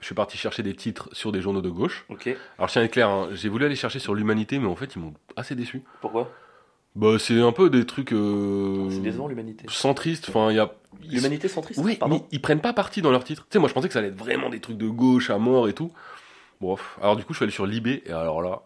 je 0.00 0.04
suis 0.06 0.14
parti 0.14 0.36
chercher 0.38 0.62
des 0.62 0.74
titres 0.74 1.08
sur 1.12 1.30
des 1.32 1.40
journaux 1.42 1.60
de 1.60 1.68
gauche. 1.68 2.04
Ok. 2.08 2.28
Alors, 2.58 2.70
tiens 2.70 2.82
à 2.82 2.84
être 2.86 2.92
clair, 2.92 3.08
hein, 3.10 3.28
j'ai 3.32 3.48
voulu 3.50 3.66
aller 3.66 3.76
chercher 3.76 3.98
sur 3.98 4.14
l'humanité, 4.14 4.58
mais 4.58 4.66
en 4.66 4.76
fait, 4.76 4.96
ils 4.96 4.98
m'ont 4.98 5.14
assez 5.36 5.54
déçu. 5.54 5.82
Pourquoi? 6.00 6.32
Bah, 6.96 7.18
c'est 7.18 7.40
un 7.40 7.52
peu 7.52 7.70
des 7.70 7.84
trucs. 7.86 8.12
euh, 8.12 8.88
C'est 8.90 9.00
décevant, 9.02 9.28
l'humanité. 9.28 9.66
centristes. 9.68 10.26
Enfin, 10.30 10.50
il 10.50 10.56
y 10.56 10.58
a. 10.58 10.72
L'humanité 11.08 11.46
centriste 11.46 11.78
Oui, 11.84 11.96
pardon. 11.96 12.16
mais 12.16 12.22
ils 12.32 12.40
prennent 12.40 12.60
pas 12.62 12.72
parti 12.72 13.02
dans 13.02 13.10
leurs 13.10 13.22
titres. 13.22 13.42
Tu 13.44 13.52
sais, 13.52 13.58
moi 13.58 13.68
je 13.68 13.74
pensais 13.74 13.86
que 13.86 13.92
ça 13.92 13.98
allait 14.00 14.08
être 14.08 14.18
vraiment 14.18 14.48
des 14.50 14.60
trucs 14.60 14.78
de 14.78 14.88
gauche 14.88 15.30
à 15.30 15.38
mort 15.38 15.68
et 15.68 15.72
tout. 15.74 15.92
Bon, 16.60 16.76
alors 17.02 17.16
du 17.16 17.24
coup, 17.24 17.32
je 17.34 17.38
suis 17.38 17.44
allé 17.44 17.52
sur 17.52 17.66
Libé, 17.66 18.02
et 18.06 18.12
alors 18.12 18.40
là, 18.42 18.62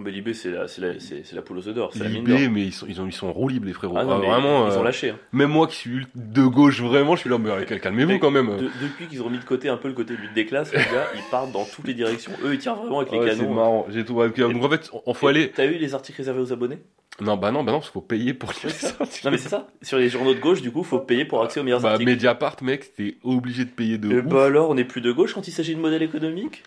Mais 0.00 0.10
Libé, 0.10 0.32
c'est 0.32 0.50
la, 0.50 0.68
c'est 0.68 0.80
la, 0.80 0.98
c'est, 0.98 1.22
c'est 1.24 1.36
la 1.36 1.42
poule 1.42 1.58
aux 1.58 1.68
œufs 1.68 1.74
d'or. 1.74 1.90
C'est 1.92 2.02
la 2.02 2.08
mine 2.08 2.24
d'or. 2.24 2.36
Libé, 2.38 2.48
mais 2.48 2.62
ils 2.62 2.72
sont, 2.72 2.86
ils, 2.88 3.00
ont, 3.00 3.06
ils 3.06 3.12
sont 3.12 3.30
roue 3.32 3.48
libre, 3.48 3.66
les 3.66 3.72
frérots. 3.74 3.94
Ah 3.98 4.04
non, 4.04 4.14
Ah, 4.14 4.18
mais 4.20 4.26
vraiment, 4.26 4.66
ils 4.66 4.72
euh, 4.72 4.78
ont 4.78 4.82
lâché. 4.82 5.10
hein. 5.10 5.18
même 5.32 5.50
moi 5.50 5.66
qui 5.66 5.76
suis 5.76 6.06
de 6.14 6.42
gauche, 6.46 6.80
vraiment, 6.80 7.14
je 7.14 7.20
suis 7.20 7.30
là, 7.30 7.36
mais 7.38 7.64
calmez-vous 7.78 8.08
Mais 8.12 8.18
quand 8.18 8.30
même. 8.30 8.56
De- 8.56 8.70
depuis 8.80 9.06
qu'ils 9.06 9.22
ont 9.22 9.28
mis 9.30 9.38
de 9.38 9.44
côté 9.44 9.68
un 9.68 9.76
peu 9.76 9.88
le 9.88 9.94
côté 9.94 10.16
lutte 10.16 10.32
des 10.34 10.46
classes, 10.46 10.72
les 10.72 10.78
gars, 10.78 11.06
ils 11.14 11.22
partent 11.30 11.52
dans 11.52 11.64
toutes 11.66 11.86
les 11.86 11.94
directions. 11.94 12.32
Eux, 12.42 12.54
ils 12.54 12.58
tirent 12.58 12.74
vraiment 12.76 13.00
avec 13.00 13.12
les 13.12 13.18
Ouais, 13.18 13.30
c'est 13.32 13.38
canons. 13.40 13.52
marrant, 13.54 13.86
j'ai 13.90 14.04
tout. 14.04 14.14
Donc 14.14 14.64
en 14.64 14.68
fait, 14.70 14.90
on 15.06 15.12
faut 15.14 15.26
Et 15.28 15.30
aller. 15.30 15.50
T'as 15.50 15.66
eu 15.66 15.74
les 15.74 15.94
articles 15.94 16.16
réservés 16.16 16.40
aux 16.40 16.52
abonnés? 16.52 16.78
Non, 17.20 17.36
bah 17.36 17.50
non, 17.50 17.62
bah 17.62 17.72
non, 17.72 17.78
parce 17.78 17.90
qu'il 17.90 17.94
faut 17.94 18.00
payer 18.00 18.32
pour 18.32 18.50
les 18.64 18.70
ça. 18.70 18.94
Non, 19.24 19.30
mais 19.30 19.36
c'est 19.36 19.50
ça. 19.50 19.68
Sur 19.82 19.98
les 19.98 20.08
journaux 20.08 20.32
de 20.32 20.40
gauche, 20.40 20.62
du 20.62 20.70
coup, 20.72 20.82
faut 20.82 21.00
payer 21.00 21.26
pour 21.26 21.42
accès 21.42 21.60
aux 21.60 21.64
meilleurs 21.64 21.82
Bah, 21.82 21.90
articles. 21.92 22.10
Mediapart, 22.10 22.56
mec, 22.62 22.94
t'es 22.96 23.16
obligé 23.22 23.66
de 23.66 23.70
payer 23.70 23.98
de 23.98 24.10
Et 24.10 24.18
ouf. 24.20 24.24
bah 24.24 24.46
alors, 24.46 24.70
on 24.70 24.76
est 24.78 24.84
plus 24.84 25.02
de 25.02 25.12
gauche 25.12 25.34
quand 25.34 25.46
il 25.46 25.52
s'agit 25.52 25.74
de 25.74 25.80
modèle 25.80 26.02
économique 26.02 26.62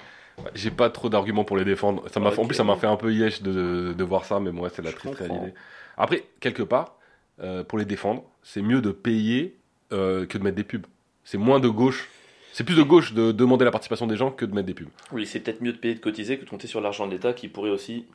J'ai 0.54 0.72
pas 0.72 0.90
trop 0.90 1.10
d'arguments 1.10 1.44
pour 1.46 1.58
les 1.58 1.66
défendre. 1.66 2.04
Ça 2.10 2.20
m'a. 2.20 2.30
En 2.30 2.46
plus, 2.46 2.56
ça 2.56 2.64
m'a 2.64 2.76
fait 2.76 2.88
un 2.88 2.98
peu 2.98 3.14
yesh 3.14 3.42
de, 3.42 3.94
de 3.98 4.04
voir 4.04 4.26
ça, 4.26 4.40
mais 4.40 4.52
moi, 4.52 4.70
c'est 4.70 4.82
la 4.82 4.92
Je 4.92 4.96
triste 4.96 5.18
comprends. 5.18 5.34
réalité. 5.36 5.58
Après, 5.98 6.24
quelque 6.40 6.64
part, 6.64 6.96
euh, 7.42 7.64
pour 7.64 7.78
les 7.80 7.86
défendre, 7.86 8.24
c'est 8.44 8.62
mieux 8.62 8.82
de 8.82 8.92
payer 8.92 9.56
euh, 9.94 10.26
que 10.26 10.38
de 10.38 10.44
mettre 10.44 10.58
des 10.58 10.64
pubs. 10.64 10.86
C'est 11.24 11.38
moins 11.38 11.60
de 11.60 11.70
gauche. 11.70 12.10
C'est 12.54 12.64
plus 12.64 12.76
de 12.76 12.84
gauche 12.84 13.14
de 13.14 13.32
demander 13.32 13.66
la 13.66 13.72
participation 13.72 14.08
des 14.08 14.16
gens 14.18 14.32
que 14.32 14.46
de 14.46 14.54
mettre 14.54 14.68
des 14.68 14.74
pubs. 14.74 14.88
Oui, 15.12 15.26
c'est 15.26 15.40
peut-être 15.40 15.62
mieux 15.62 15.74
de 15.74 15.78
payer 15.78 15.96
de 15.96 16.00
cotiser 16.00 16.38
que 16.38 16.46
de 16.46 16.50
compter 16.50 16.68
sur 16.68 16.80
l'argent 16.82 17.06
de 17.08 17.12
l'État 17.12 17.34
qui 17.34 17.48
pourrait 17.50 17.70
aussi 17.72 18.06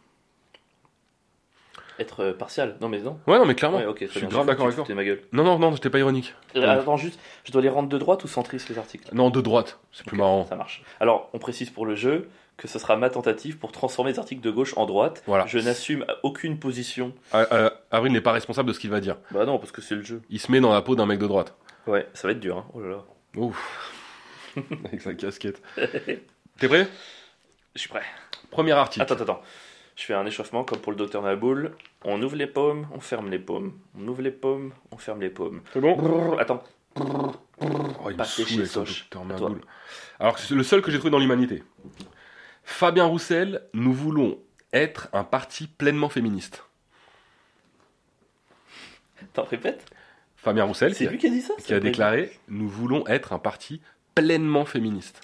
être 2.00 2.20
euh, 2.24 2.32
partial. 2.32 2.76
Non, 2.80 2.88
mais 2.88 2.98
non. 3.00 3.18
Ouais, 3.26 3.38
non, 3.38 3.44
mais 3.46 3.54
clairement. 3.54 3.78
Ouais, 3.78 3.86
ok, 3.86 3.96
très 3.98 4.06
je 4.06 4.10
suis 4.12 4.20
bien. 4.20 4.28
grave 4.30 4.46
d'accord 4.46 4.66
avec 4.66 4.76
toi. 4.76 4.94
ma 4.94 5.04
gueule. 5.04 5.22
Non, 5.32 5.44
non, 5.44 5.58
non, 5.58 5.72
j'étais 5.72 5.90
pas 5.90 5.98
ironique. 5.98 6.34
Euh, 6.56 6.66
Attends, 6.80 6.96
juste, 6.96 7.18
je 7.44 7.52
dois 7.52 7.62
les 7.62 7.68
rendre 7.68 7.88
de 7.88 7.98
droite 7.98 8.24
ou 8.24 8.28
centriste 8.28 8.68
les 8.68 8.78
articles? 8.78 9.08
Non, 9.12 9.30
de 9.30 9.40
droite. 9.40 9.78
C'est 9.92 10.06
plus 10.06 10.16
marrant. 10.16 10.46
Ça 10.46 10.56
marche. 10.56 10.82
Alors, 10.98 11.28
on 11.32 11.38
précise 11.38 11.70
pour 11.70 11.86
le 11.86 11.94
jeu 11.94 12.28
que 12.56 12.68
ce 12.68 12.78
sera 12.78 12.96
ma 12.96 13.08
tentative 13.08 13.56
pour 13.58 13.72
transformer 13.72 14.12
les 14.12 14.18
articles 14.18 14.42
de 14.42 14.50
gauche 14.50 14.74
en 14.76 14.84
droite. 14.86 15.22
Voilà. 15.26 15.46
Je 15.46 15.58
n'assume 15.58 16.04
aucune 16.22 16.58
position. 16.58 17.14
Euh, 17.34 17.70
Avril 17.90 18.12
n'est 18.12 18.20
pas 18.20 18.32
responsable 18.32 18.68
de 18.68 18.74
ce 18.74 18.80
qu'il 18.80 18.90
va 18.90 19.00
dire. 19.00 19.16
Bah 19.30 19.46
non, 19.46 19.58
parce 19.58 19.72
que 19.72 19.80
c'est 19.80 19.94
le 19.94 20.02
jeu. 20.02 20.20
Il 20.28 20.38
se 20.40 20.52
met 20.52 20.60
dans 20.60 20.72
la 20.72 20.82
peau 20.82 20.94
d'un 20.94 21.06
mec 21.06 21.18
de 21.18 21.26
droite. 21.26 21.54
Ouais, 21.86 22.06
ça 22.12 22.28
va 22.28 22.32
être 22.32 22.40
dur, 22.40 22.58
hein. 22.58 22.66
Oh 22.74 22.80
là 22.80 22.88
là. 22.90 23.04
Ouf. 23.36 23.96
avec 24.84 25.00
sa 25.00 25.14
casquette. 25.14 25.62
T'es 26.58 26.68
prêt? 26.68 26.86
Je 27.74 27.80
suis 27.80 27.88
prêt. 27.88 28.02
Premier 28.50 28.72
article. 28.72 29.02
Attends, 29.02 29.22
attends. 29.22 29.40
Je 30.00 30.06
fais 30.06 30.14
un 30.14 30.24
échauffement 30.24 30.64
comme 30.64 30.78
pour 30.78 30.92
le 30.92 30.96
docteur 30.96 31.20
Naboul. 31.20 31.72
On 32.06 32.22
ouvre 32.22 32.34
les 32.34 32.46
paumes, 32.46 32.86
on 32.90 33.00
ferme 33.00 33.28
les 33.28 33.38
paumes. 33.38 33.74
On 33.94 34.08
ouvre 34.08 34.22
les 34.22 34.30
paumes, 34.30 34.72
on 34.92 34.96
ferme 34.96 35.20
les 35.20 35.28
paumes. 35.28 35.60
C'est 35.74 35.80
bon 35.82 35.94
Brrr, 35.94 36.40
attends. 36.40 36.62
Oh, 36.96 38.10
il 38.10 38.16
me 38.16 38.24
chez 38.24 38.64
Soch. 38.64 39.10
Alors, 40.18 40.38
c'est 40.38 40.54
le 40.54 40.62
seul 40.62 40.80
que 40.80 40.90
j'ai 40.90 40.96
trouvé 40.96 41.10
dans 41.10 41.18
l'humanité. 41.18 41.62
Fabien 42.64 43.04
Roussel, 43.04 43.60
nous 43.74 43.92
voulons 43.92 44.38
être 44.72 45.10
un 45.12 45.22
parti 45.22 45.66
pleinement 45.66 46.08
féministe. 46.08 46.64
T'en 49.34 49.44
répètes? 49.44 49.84
Fabien 50.36 50.64
Roussel 50.64 50.94
qui 50.94 51.06
lui 51.08 51.18
qui 51.18 51.26
a 51.26 51.30
dit 51.30 51.42
ça 51.42 51.52
qui 51.62 51.74
a 51.74 51.80
déclaré 51.80 52.32
Nous 52.48 52.70
voulons 52.70 53.06
être 53.06 53.34
un 53.34 53.38
parti 53.38 53.82
pleinement 54.14 54.64
féministe. 54.64 55.20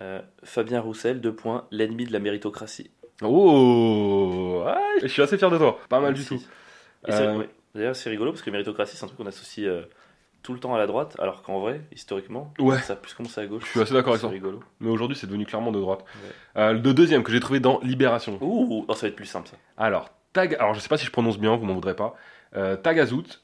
Euh, 0.00 0.22
Fabien 0.44 0.80
Roussel, 0.80 1.20
deux 1.20 1.34
points, 1.34 1.66
l'ennemi 1.72 2.04
de 2.04 2.12
la 2.12 2.20
méritocratie. 2.20 2.92
Oh 3.22 4.64
ah, 4.66 4.78
Je 5.02 5.06
suis 5.06 5.22
assez 5.22 5.38
fier 5.38 5.50
de 5.50 5.58
toi. 5.58 5.78
Pas 5.88 6.00
mal 6.00 6.14
du 6.14 6.24
tout. 6.24 6.40
Euh, 7.08 7.38
ouais. 7.38 7.48
D'ailleurs, 7.74 7.96
c'est 7.96 8.10
rigolo 8.10 8.32
parce 8.32 8.42
que 8.42 8.50
méritocratie, 8.50 8.96
c'est 8.96 9.04
un 9.04 9.08
truc 9.08 9.18
qu'on 9.18 9.26
associe 9.26 9.66
euh, 9.66 9.82
tout 10.42 10.52
le 10.52 10.60
temps 10.60 10.74
à 10.74 10.78
la 10.78 10.86
droite, 10.86 11.16
alors 11.18 11.42
qu'en 11.42 11.60
vrai, 11.60 11.82
historiquement, 11.92 12.52
Ouais. 12.58 12.78
ça 12.78 12.94
a 12.94 12.96
plus 12.96 13.14
commencé 13.14 13.40
à 13.40 13.46
gauche. 13.46 13.64
Je 13.64 13.70
suis 13.70 13.80
assez 13.80 13.94
d'accord 13.94 14.12
avec 14.12 14.20
C'est 14.20 14.26
toi. 14.26 14.32
rigolo. 14.32 14.60
Mais 14.80 14.90
aujourd'hui, 14.90 15.16
c'est 15.16 15.26
devenu 15.26 15.46
clairement 15.46 15.72
de 15.72 15.80
droite. 15.80 16.04
Euh, 16.56 16.72
le 16.72 16.94
deuxième 16.94 17.22
que 17.22 17.32
j'ai 17.32 17.40
trouvé 17.40 17.60
dans 17.60 17.80
Libération. 17.80 18.38
Ouh, 18.40 18.84
oh, 18.88 18.94
ça 18.94 19.02
va 19.02 19.08
être 19.08 19.16
plus 19.16 19.26
simple 19.26 19.48
ça. 19.48 19.56
Alors, 19.76 20.10
Tag, 20.32 20.54
alors 20.58 20.74
je 20.74 20.80
sais 20.80 20.88
pas 20.88 20.96
si 20.98 21.06
je 21.06 21.10
prononce 21.12 21.38
bien, 21.38 21.56
vous 21.56 21.64
m'en 21.64 21.74
voudrez 21.74 21.94
pas. 21.94 22.14
Tagazout, 22.82 23.40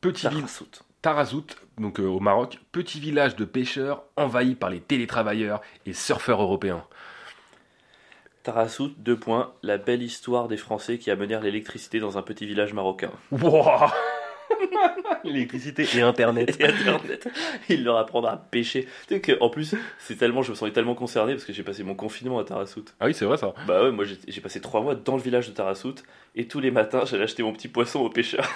petit 0.00 0.22
Tarasout. 0.28 0.84
Tarazout, 1.02 1.46
donc 1.78 1.98
au 2.00 2.18
Maroc, 2.20 2.58
petit 2.72 2.98
village 3.00 3.36
de 3.36 3.44
pêcheurs 3.44 4.02
envahi 4.16 4.54
par 4.54 4.70
les 4.70 4.80
télétravailleurs 4.80 5.60
et 5.86 5.92
surfeurs 5.92 6.42
européens. 6.42 6.84
Tarasout, 8.48 8.94
deux 8.96 9.18
points, 9.18 9.52
la 9.62 9.76
belle 9.76 10.02
histoire 10.02 10.48
des 10.48 10.56
Français 10.56 10.96
qui 10.96 11.10
amenèrent 11.10 11.42
l'électricité 11.42 12.00
dans 12.00 12.16
un 12.16 12.22
petit 12.22 12.46
village 12.46 12.72
marocain. 12.72 13.10
Wouah 13.30 13.92
L'électricité 15.24 15.84
et 15.94 16.00
Internet. 16.00 16.56
Et 16.58 16.64
Internet, 16.64 17.28
il 17.68 17.84
leur 17.84 17.98
apprendra 17.98 18.32
à 18.32 18.36
pêcher. 18.38 18.88
Tu 19.06 19.16
sais 19.16 19.20
qu'en 19.20 19.50
plus, 19.50 19.74
c'est 19.98 20.16
tellement, 20.16 20.40
je 20.40 20.52
me 20.52 20.56
sentais 20.56 20.72
tellement 20.72 20.94
concerné 20.94 21.34
parce 21.34 21.44
que 21.44 21.52
j'ai 21.52 21.62
passé 21.62 21.82
mon 21.82 21.94
confinement 21.94 22.38
à 22.38 22.44
Tarasout. 22.44 22.86
Ah 23.00 23.04
oui, 23.04 23.12
c'est 23.12 23.26
vrai 23.26 23.36
ça. 23.36 23.52
Bah 23.66 23.82
ouais, 23.82 23.90
moi 23.90 24.06
j'ai 24.06 24.40
passé 24.40 24.62
trois 24.62 24.80
mois 24.80 24.94
dans 24.94 25.16
le 25.16 25.22
village 25.22 25.46
de 25.48 25.52
Tarasout 25.52 25.96
et 26.34 26.48
tous 26.48 26.60
les 26.60 26.70
matins 26.70 27.02
j'allais 27.04 27.24
acheter 27.24 27.42
mon 27.42 27.52
petit 27.52 27.68
poisson 27.68 28.00
au 28.00 28.08
pêcheur 28.08 28.48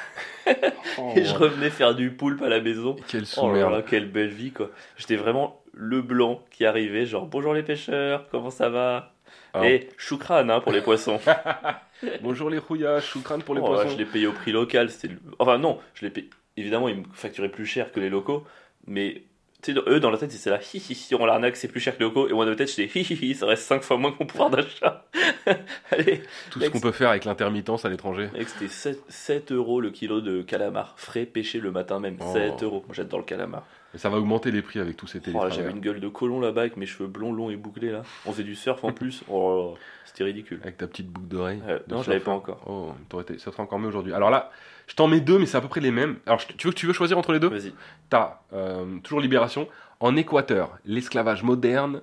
et 0.47 1.23
je 1.23 1.35
revenais 1.35 1.69
faire 1.69 1.95
du 1.95 2.13
poulpe 2.13 2.41
à 2.41 2.49
la 2.49 2.63
maison. 2.63 2.97
Quelle 3.09 3.25
Oh 3.37 3.53
là, 3.53 3.83
quelle 3.83 4.11
belle 4.11 4.31
vie 4.31 4.53
quoi. 4.53 4.71
J'étais 4.97 5.17
vraiment 5.17 5.63
le 5.75 6.01
blanc 6.01 6.43
qui 6.51 6.65
arrivait, 6.65 7.05
genre 7.05 7.27
bonjour 7.27 7.53
les 7.53 7.63
pêcheurs, 7.63 8.27
comment 8.31 8.51
ça 8.51 8.71
va? 8.71 9.13
Alors- 9.55 9.67
Et 9.67 9.89
choukran 9.99 10.49
hein, 10.49 10.61
pour 10.61 10.73
les 10.73 10.81
poissons. 10.81 11.21
Bonjour 12.23 12.51
les 12.51 12.59
rouillages, 12.59 13.05
choukran 13.07 13.39
pour 13.41 13.55
les 13.55 13.61
Oh, 13.61 13.65
ouais, 13.69 13.75
poissons. 13.75 13.91
je 13.91 13.97
l'ai 13.99 14.05
payé 14.07 14.27
au 14.27 14.33
prix 14.33 14.53
local. 14.53 14.91
C'était 14.91 15.09
le- 15.09 15.21
Enfin, 15.39 15.59
non, 15.59 15.79
je 15.95 16.07
payé. 16.09 16.29
Évidemment, 16.57 16.89
ils 16.89 16.99
me 16.99 17.05
facturaient 17.15 17.49
plus 17.51 17.67
cher 17.67 17.93
que 17.93 18.01
les 18.01 18.11
locaux, 18.11 18.45
mais 18.87 19.23
eux 19.69 20.01
dans 20.01 20.11
la 20.11 20.19
tête, 20.19 20.33
c'est 20.33 20.51
là, 20.51 20.59
hi 20.75 20.79
hi 20.79 20.93
hi, 20.93 21.15
on 21.15 21.25
l'arnaque, 21.25 21.57
c'est 21.57 21.69
plus 21.69 21.81
cher 21.81 21.95
que 21.97 22.01
les 22.01 22.07
locaux, 22.07 22.29
et 22.29 22.33
moi 22.33 22.45
dans 22.45 22.51
la 22.51 22.57
tête, 22.57 22.75
j'étais 22.75 22.99
hi 22.99 23.03
hi 23.03 23.15
hi, 23.31 23.35
ça 23.35 23.47
reste 23.47 23.63
5 23.63 23.83
fois 23.83 23.97
moins 23.97 24.11
que 24.13 24.17
mon 24.21 24.27
pouvoir 24.27 24.51
d'achat. 24.51 25.07
Allez, 25.91 26.23
Tout 26.51 26.61
ce 26.61 26.69
qu'on 26.69 26.81
peut 26.81 26.93
faire 26.93 27.11
avec 27.11 27.25
l'intermittence 27.25 27.85
à 27.85 27.89
l'étranger. 27.89 28.29
mec, 28.35 28.49
c'était 28.49 28.69
7, 28.69 29.01
7 29.09 29.53
euros 29.53 29.81
le 29.81 29.91
kilo 29.91 30.21
de 30.21 30.43
calamar, 30.43 30.95
frais 30.99 31.25
pêché 31.27 31.59
le 31.61 31.71
matin 31.71 32.01
même. 32.01 32.17
Oh. 32.21 32.33
7 32.33 32.63
euros. 32.65 32.83
Moi, 32.87 32.95
j'adore 32.95 33.21
le 33.21 33.25
calamar. 33.25 33.65
Ça 33.95 34.09
va 34.09 34.17
augmenter 34.19 34.51
les 34.51 34.63
prix 34.63 34.81
avec 34.81 34.97
tous 34.97 35.07
ces 35.07 35.19
Oh, 35.19 35.21
là, 35.21 35.25
télétravailleurs. 35.25 35.59
J'avais 35.59 35.71
une 35.73 35.81
gueule 35.81 36.01
de 36.01 36.09
colon 36.09 36.41
là-bas 36.41 36.63
avec 36.63 36.77
mes 36.79 36.87
cheveux 36.87 37.09
blonds, 37.09 37.33
longs 37.33 37.51
et 37.51 37.57
bouclés 37.57 37.91
là. 37.91 38.03
On 38.27 38.33
faisait 38.33 38.43
du 38.43 38.55
surf 38.55 38.83
en 38.85 38.93
plus. 38.93 39.23
Oh, 39.29 39.77
c'était 40.07 40.25
ridicule. 40.25 40.61
Avec 40.63 40.79
ta 40.79 40.87
petite 40.87 41.09
boucle 41.09 41.29
d'oreille. 41.29 41.63
Euh, 41.69 41.79
non, 41.89 42.03
je 42.03 42.11
l'avais 42.11 42.23
pas 42.25 42.31
encore. 42.33 42.63
Oh, 42.67 43.21
été- 43.21 43.39
ça 43.39 43.51
serait 43.53 43.63
encore 43.63 43.79
mieux 43.79 43.89
aujourd'hui. 43.89 44.15
Alors 44.15 44.31
là, 44.31 44.51
je 44.87 44.95
t'en 44.95 45.09
mets 45.09 45.21
deux, 45.21 45.39
mais 45.39 45.47
c'est 45.47 45.57
à 45.59 45.61
peu 45.61 45.69
près 45.69 45.81
les 45.81 45.91
mêmes. 45.91 46.17
Alors, 46.27 46.39
je- 46.39 46.47
tu 46.57 46.67
veux, 46.69 46.73
tu 46.73 46.87
veux 46.87 46.93
choisir 46.95 47.19
entre 47.19 47.33
les 47.33 47.39
deux? 47.41 47.49
Vas-y. 47.49 47.73
T'as 48.09 48.41
euh, 48.55 48.99
toujours 49.03 49.21
Libération. 49.21 49.69
En 50.01 50.17
Équateur, 50.17 50.79
l'esclavage 50.87 51.43
moderne 51.43 52.01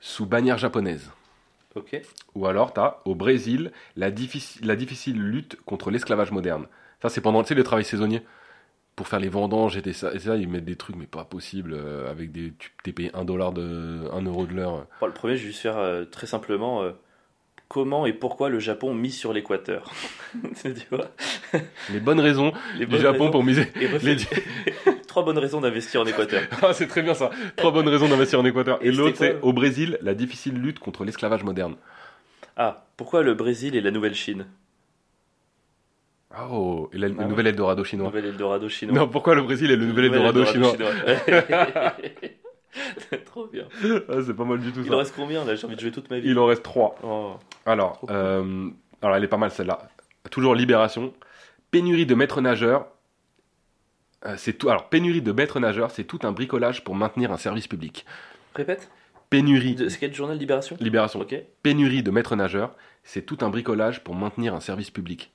sous 0.00 0.26
bannière 0.26 0.58
japonaise. 0.58 1.10
Ok. 1.76 2.00
Ou 2.34 2.46
alors, 2.46 2.72
t'as 2.72 2.98
au 3.04 3.14
Brésil, 3.14 3.70
la, 3.96 4.10
difficile- 4.10 4.66
la 4.66 4.74
difficile 4.74 5.20
lutte 5.22 5.56
contre 5.64 5.90
l'esclavage 5.92 6.32
moderne. 6.32 6.66
Ça, 7.00 7.08
c'est 7.08 7.20
pendant 7.20 7.42
tu 7.42 7.48
sais, 7.48 7.54
le 7.54 7.62
travail 7.62 7.84
saisonnier. 7.84 8.22
Pour 8.98 9.06
faire 9.06 9.20
les 9.20 9.28
vendanges 9.28 9.76
et, 9.76 9.80
des- 9.80 9.90
et 9.90 10.18
ça, 10.18 10.34
ils 10.36 10.48
mettent 10.48 10.64
des 10.64 10.74
trucs, 10.74 10.96
mais 10.96 11.06
pas 11.06 11.24
possible. 11.24 11.72
euh, 11.72 12.10
avec 12.10 12.32
des, 12.32 12.52
tu 12.58 12.72
t'es 12.82 12.92
payé 12.92 13.10
1 13.14 13.24
dollar 13.24 13.52
de 13.52 14.08
1 14.12 14.22
euro 14.22 14.44
de 14.44 14.52
l'heure. 14.54 14.86
Bon, 15.00 15.06
le 15.06 15.12
premier, 15.12 15.36
je 15.36 15.42
vais 15.42 15.48
juste 15.50 15.60
faire 15.60 15.78
euh, 15.78 16.04
très 16.04 16.26
simplement 16.26 16.82
euh, 16.82 16.90
comment 17.68 18.06
et 18.06 18.12
pourquoi 18.12 18.48
le 18.48 18.58
Japon 18.58 18.94
mise 18.94 19.16
sur 19.16 19.32
l'équateur? 19.32 19.92
tu 20.62 20.72
vois? 20.90 21.06
Les 21.92 22.00
bonnes 22.00 22.18
raisons 22.18 22.52
les 22.76 22.86
du 22.86 22.98
Japon 22.98 23.18
raisons- 23.26 23.30
pour 23.30 23.44
miser. 23.44 23.68
et 23.80 23.86
Trois 25.06 25.24
bonnes 25.24 25.38
raisons 25.38 25.60
d'investir 25.60 26.00
en 26.00 26.06
Équateur. 26.06 26.42
Ah, 26.62 26.72
c'est 26.72 26.88
très 26.88 27.02
bien 27.02 27.14
ça. 27.14 27.30
Trois 27.56 27.70
bonnes 27.70 27.88
raisons 27.88 28.08
d'investir 28.08 28.40
en 28.40 28.44
Équateur. 28.44 28.78
Et, 28.82 28.88
Et 28.88 28.92
l'autre, 28.92 29.16
c'est 29.18 29.38
au 29.42 29.52
Brésil, 29.52 29.96
la 30.02 30.14
difficile 30.14 30.54
lutte 30.54 30.80
contre 30.80 31.04
l'esclavage 31.04 31.44
moderne. 31.44 31.76
Ah, 32.56 32.84
pourquoi 32.96 33.22
le 33.22 33.34
Brésil 33.34 33.76
et 33.76 33.80
la 33.80 33.92
Nouvelle 33.92 34.16
Chine 34.16 34.46
Oh, 36.50 36.90
et 36.92 36.98
la, 36.98 37.08
le 37.08 37.14
Ah 37.18 37.22
ouais. 37.22 37.28
nouvel 37.28 37.46
Eldorado 37.46 37.84
chinois. 37.84 38.06
Nouvel 38.08 38.26
Eldorado 38.26 38.68
chinois. 38.68 38.94
Non, 38.94 39.08
pourquoi 39.08 39.34
le 39.34 39.42
Brésil 39.42 39.70
est 39.70 39.76
le 39.76 39.86
nouvel 39.86 40.06
Eldorado 40.06 40.44
chinois 40.44 40.74
Trop 43.24 43.46
bien. 43.46 43.64
Ah, 44.08 44.14
C'est 44.24 44.34
pas 44.34 44.44
mal 44.44 44.60
du 44.60 44.72
tout 44.72 44.80
Il 44.80 44.88
ça. 44.88 44.94
en 44.94 44.98
reste 44.98 45.14
combien 45.16 45.44
là? 45.44 45.54
J'ai 45.56 45.66
envie 45.66 45.76
de 45.76 45.80
jouer 45.80 45.90
toute 45.90 46.10
ma 46.10 46.18
vie. 46.18 46.28
Il 46.30 46.38
en 46.38 46.46
reste 46.46 46.62
trois. 46.62 46.96
Oh. 47.02 47.34
Alors, 47.66 47.92
Trop 47.94 48.06
cool. 48.06 48.16
euh, 48.16 48.68
alors 49.02 49.16
elle 49.16 49.24
est 49.24 49.28
pas 49.28 49.36
mal 49.38 49.50
celle-là. 49.50 49.88
Toujours 50.30 50.54
Libération. 50.54 51.12
Pénurie 51.70 52.06
de 52.06 52.14
maîtres 52.14 52.40
nageurs. 52.40 52.86
Euh, 54.26 54.34
c'est 54.36 54.52
tout. 54.52 54.68
Alors, 54.68 54.88
pénurie 54.88 55.22
de 55.22 55.32
maîtres 55.32 55.60
nageurs, 55.60 55.90
c'est 55.90 56.04
tout 56.04 56.18
un 56.24 56.32
bricolage 56.32 56.84
pour 56.84 56.94
maintenir 56.94 57.32
un 57.32 57.36
service 57.36 57.66
public. 57.68 58.04
Répète 58.54 58.90
Pénurie. 59.30 59.74
De- 59.74 59.88
C'est 59.88 59.98
quel 59.98 60.14
journal 60.14 60.36
Libération? 60.36 60.76
Libération. 60.80 61.20
Ok. 61.20 61.34
Pénurie 61.62 62.02
de 62.02 62.10
maîtres 62.10 62.36
nageurs, 62.36 62.74
c'est 63.04 63.22
tout 63.22 63.38
un 63.42 63.48
bricolage 63.48 64.02
pour 64.04 64.14
maintenir 64.14 64.54
un 64.54 64.60
service 64.60 64.90
public. 64.90 65.32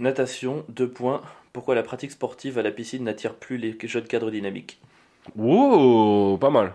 Natation, 0.00 0.64
deux 0.68 0.88
points. 0.88 1.20
Pourquoi 1.52 1.74
la 1.74 1.82
pratique 1.82 2.10
sportive 2.10 2.58
à 2.58 2.62
la 2.62 2.70
piscine 2.72 3.04
n'attire 3.04 3.34
plus 3.34 3.56
les 3.58 3.76
jeunes 3.84 4.06
cadres 4.06 4.30
dynamiques? 4.30 4.80
Wow, 5.36 6.38
pas 6.38 6.50
mal. 6.50 6.74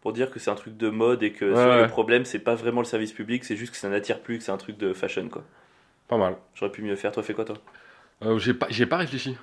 Pour 0.00 0.12
dire 0.12 0.30
que 0.30 0.38
c'est 0.38 0.50
un 0.50 0.54
truc 0.54 0.76
de 0.76 0.88
mode 0.88 1.22
et 1.22 1.32
que 1.32 1.44
Ouais, 1.44 1.54
ouais. 1.54 1.82
le 1.82 1.88
problème 1.88 2.24
c'est 2.24 2.38
pas 2.38 2.54
vraiment 2.54 2.80
le 2.80 2.86
service 2.86 3.12
public, 3.12 3.44
c'est 3.44 3.56
juste 3.56 3.72
que 3.72 3.78
ça 3.78 3.88
n'attire 3.88 4.20
plus, 4.20 4.38
que 4.38 4.44
c'est 4.44 4.52
un 4.52 4.56
truc 4.56 4.78
de 4.78 4.92
fashion 4.92 5.28
quoi. 5.28 5.42
Pas 6.08 6.16
mal. 6.16 6.36
J'aurais 6.54 6.70
pu 6.72 6.82
mieux 6.82 6.96
faire. 6.96 7.12
Toi, 7.12 7.22
fais 7.22 7.34
quoi 7.34 7.44
toi? 7.44 7.56
Euh, 8.22 8.38
j'ai 8.38 8.54
pas, 8.54 8.66
j'ai 8.70 8.86
pas 8.86 8.96
réfléchi. 8.96 9.36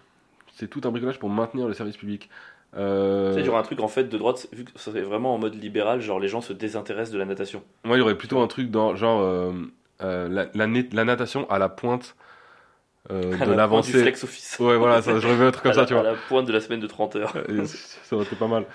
C'est 0.56 0.70
tout 0.70 0.82
un 0.86 0.92
bricolage 0.92 1.20
pour 1.20 1.30
maintenir 1.30 1.68
le 1.68 1.74
service 1.74 1.98
public. 1.98 2.30
Euh, 2.76 3.36
Tu 3.36 3.44
sais, 3.44 3.54
un 3.56 3.62
truc 3.62 3.80
en 3.82 3.88
fait 3.88 4.06
de 4.06 4.18
droite, 4.18 4.48
vu 4.52 4.64
que 4.64 4.72
ça 4.72 4.86
serait 4.92 5.02
vraiment 5.02 5.36
en 5.36 5.38
mode 5.38 5.56
libéral, 5.56 6.02
genre 6.02 6.20
les 6.20 6.28
gens 6.28 6.42
se 6.42 6.54
désintéressent 6.54 7.14
de 7.14 7.20
la 7.20 7.26
natation. 7.26 7.62
Moi, 7.84 7.98
il 7.98 8.00
y 8.00 8.04
aurait 8.04 8.18
plutôt 8.18 8.40
un 8.40 8.48
truc 8.48 8.72
dans 8.72 8.96
genre 8.96 9.22
euh, 9.22 9.52
euh, 10.02 10.28
la, 10.30 10.48
la, 10.54 10.68
na- 10.68 10.82
la 10.92 11.06
natation 11.06 11.50
à 11.52 11.60
la 11.60 11.70
pointe 11.70 12.16
euh, 13.12 13.38
de 13.38 13.52
la 13.52 13.68
pointe 13.68 13.86
du 13.86 13.94
l'avancée. 13.94 13.94
flex 13.94 14.24
office. 14.24 14.58
Ouais, 14.60 14.78
voilà, 14.78 15.02
ça, 15.02 15.20
je 15.20 15.28
rêvais 15.28 15.46
un 15.46 15.52
truc 15.52 15.64
comme 15.64 15.72
à 15.72 15.76
ça, 15.76 15.82
la, 15.82 15.88
tu 15.88 15.94
vois. 15.94 16.02
À 16.02 16.04
la 16.04 16.16
pointe 16.16 16.46
de 16.48 16.54
la 16.54 16.62
semaine 16.62 16.80
de 16.80 16.88
30 16.88 17.16
heures. 17.18 17.34
Ça 18.04 18.16
aurait 18.16 18.26
été 18.26 18.36
pas 18.36 18.48
mal. 18.48 18.66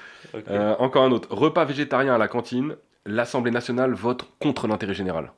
Euh, 0.49 0.75
encore 0.79 1.05
un 1.05 1.13
autre. 1.13 1.35
Repas 1.35 1.65
végétarien 1.65 2.15
à 2.15 2.19
la 2.19 2.29
cantine. 2.29 2.77
L'Assemblée 3.07 3.51
nationale 3.51 3.95
vote 3.95 4.29
contre 4.39 4.67
l'intérêt 4.69 4.93
général. 4.95 5.33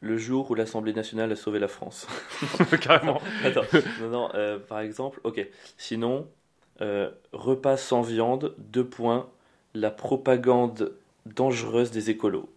Le 0.00 0.16
jour 0.16 0.50
où 0.50 0.54
l'Assemblée 0.56 0.92
nationale 0.92 1.30
a 1.30 1.36
sauvé 1.36 1.60
la 1.60 1.68
France. 1.68 2.08
Carrément. 2.80 3.20
Attends, 3.44 3.62
non, 4.00 4.08
non, 4.08 4.28
euh, 4.34 4.58
par 4.58 4.80
exemple, 4.80 5.20
ok. 5.22 5.46
Sinon, 5.76 6.26
repas 7.32 7.76
sans 7.76 8.02
viande, 8.02 8.56
deux 8.58 8.84
points, 8.84 9.28
la 9.74 9.92
propagande 9.92 10.92
dangereuse 11.26 11.92
des 11.92 12.10
écolos. 12.10 12.48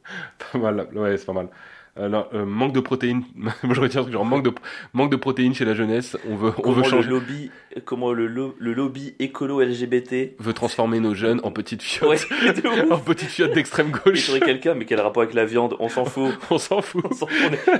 Pas 0.51 0.57
mal. 0.57 0.87
Ouais, 0.93 1.17
c'est 1.17 1.25
pas 1.25 1.33
mal. 1.33 1.49
Euh, 1.97 2.09
non, 2.09 2.25
euh, 2.33 2.45
manque 2.45 2.73
de 2.73 2.81
protéines. 2.81 3.23
Moi, 3.35 3.53
je 3.63 3.79
retiens 3.79 4.01
un 4.01 4.03
truc 4.03 4.13
genre 4.13 4.25
manque 4.25 4.43
de, 4.43 4.51
manque 4.91 5.11
de 5.11 5.15
protéines 5.15 5.53
chez 5.55 5.63
la 5.63 5.73
jeunesse. 5.73 6.17
On 6.29 6.35
veut, 6.35 6.49
on 6.57 6.61
Comment 6.61 6.75
veut 6.75 6.81
le 6.83 6.89
changer. 6.89 7.09
lobby, 7.09 7.51
comment 7.85 8.11
le, 8.11 8.27
lo- 8.27 8.53
le 8.59 8.73
lobby 8.73 9.15
écolo 9.19 9.61
LGBT. 9.61 10.35
veut 10.39 10.51
transformer 10.53 10.99
nos 10.99 11.13
jeunes 11.13 11.39
en 11.43 11.51
petites 11.51 11.81
fiottes. 11.81 12.27
Ouais, 12.29 12.81
en 12.91 12.97
petites 12.99 13.29
fiottes 13.29 13.53
d'extrême 13.53 13.91
Il 13.93 14.11
gauche. 14.11 14.25
faudrait 14.25 14.41
quelqu'un, 14.41 14.73
mais 14.73 14.83
quel 14.83 14.99
rapport 14.99 15.23
avec 15.23 15.33
la 15.33 15.45
viande? 15.45 15.77
On 15.79 15.87
s'en 15.87 16.03
fout. 16.03 16.37
On 16.49 16.57
s'en 16.57 16.81
fout. 16.81 17.03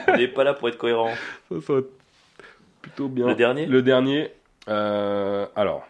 On 0.08 0.18
n'est 0.18 0.30
pas 0.30 0.46
là 0.46 0.54
pour 0.54 0.70
être 0.70 0.78
cohérent. 0.78 1.12
Ça, 1.52 1.56
ça 1.60 1.74
plutôt 2.82 3.10
bien. 3.10 3.28
Le 3.28 3.36
dernier? 3.36 3.66
Le 3.66 3.82
dernier, 3.82 4.30
euh, 4.70 5.46
alors, 5.58 5.86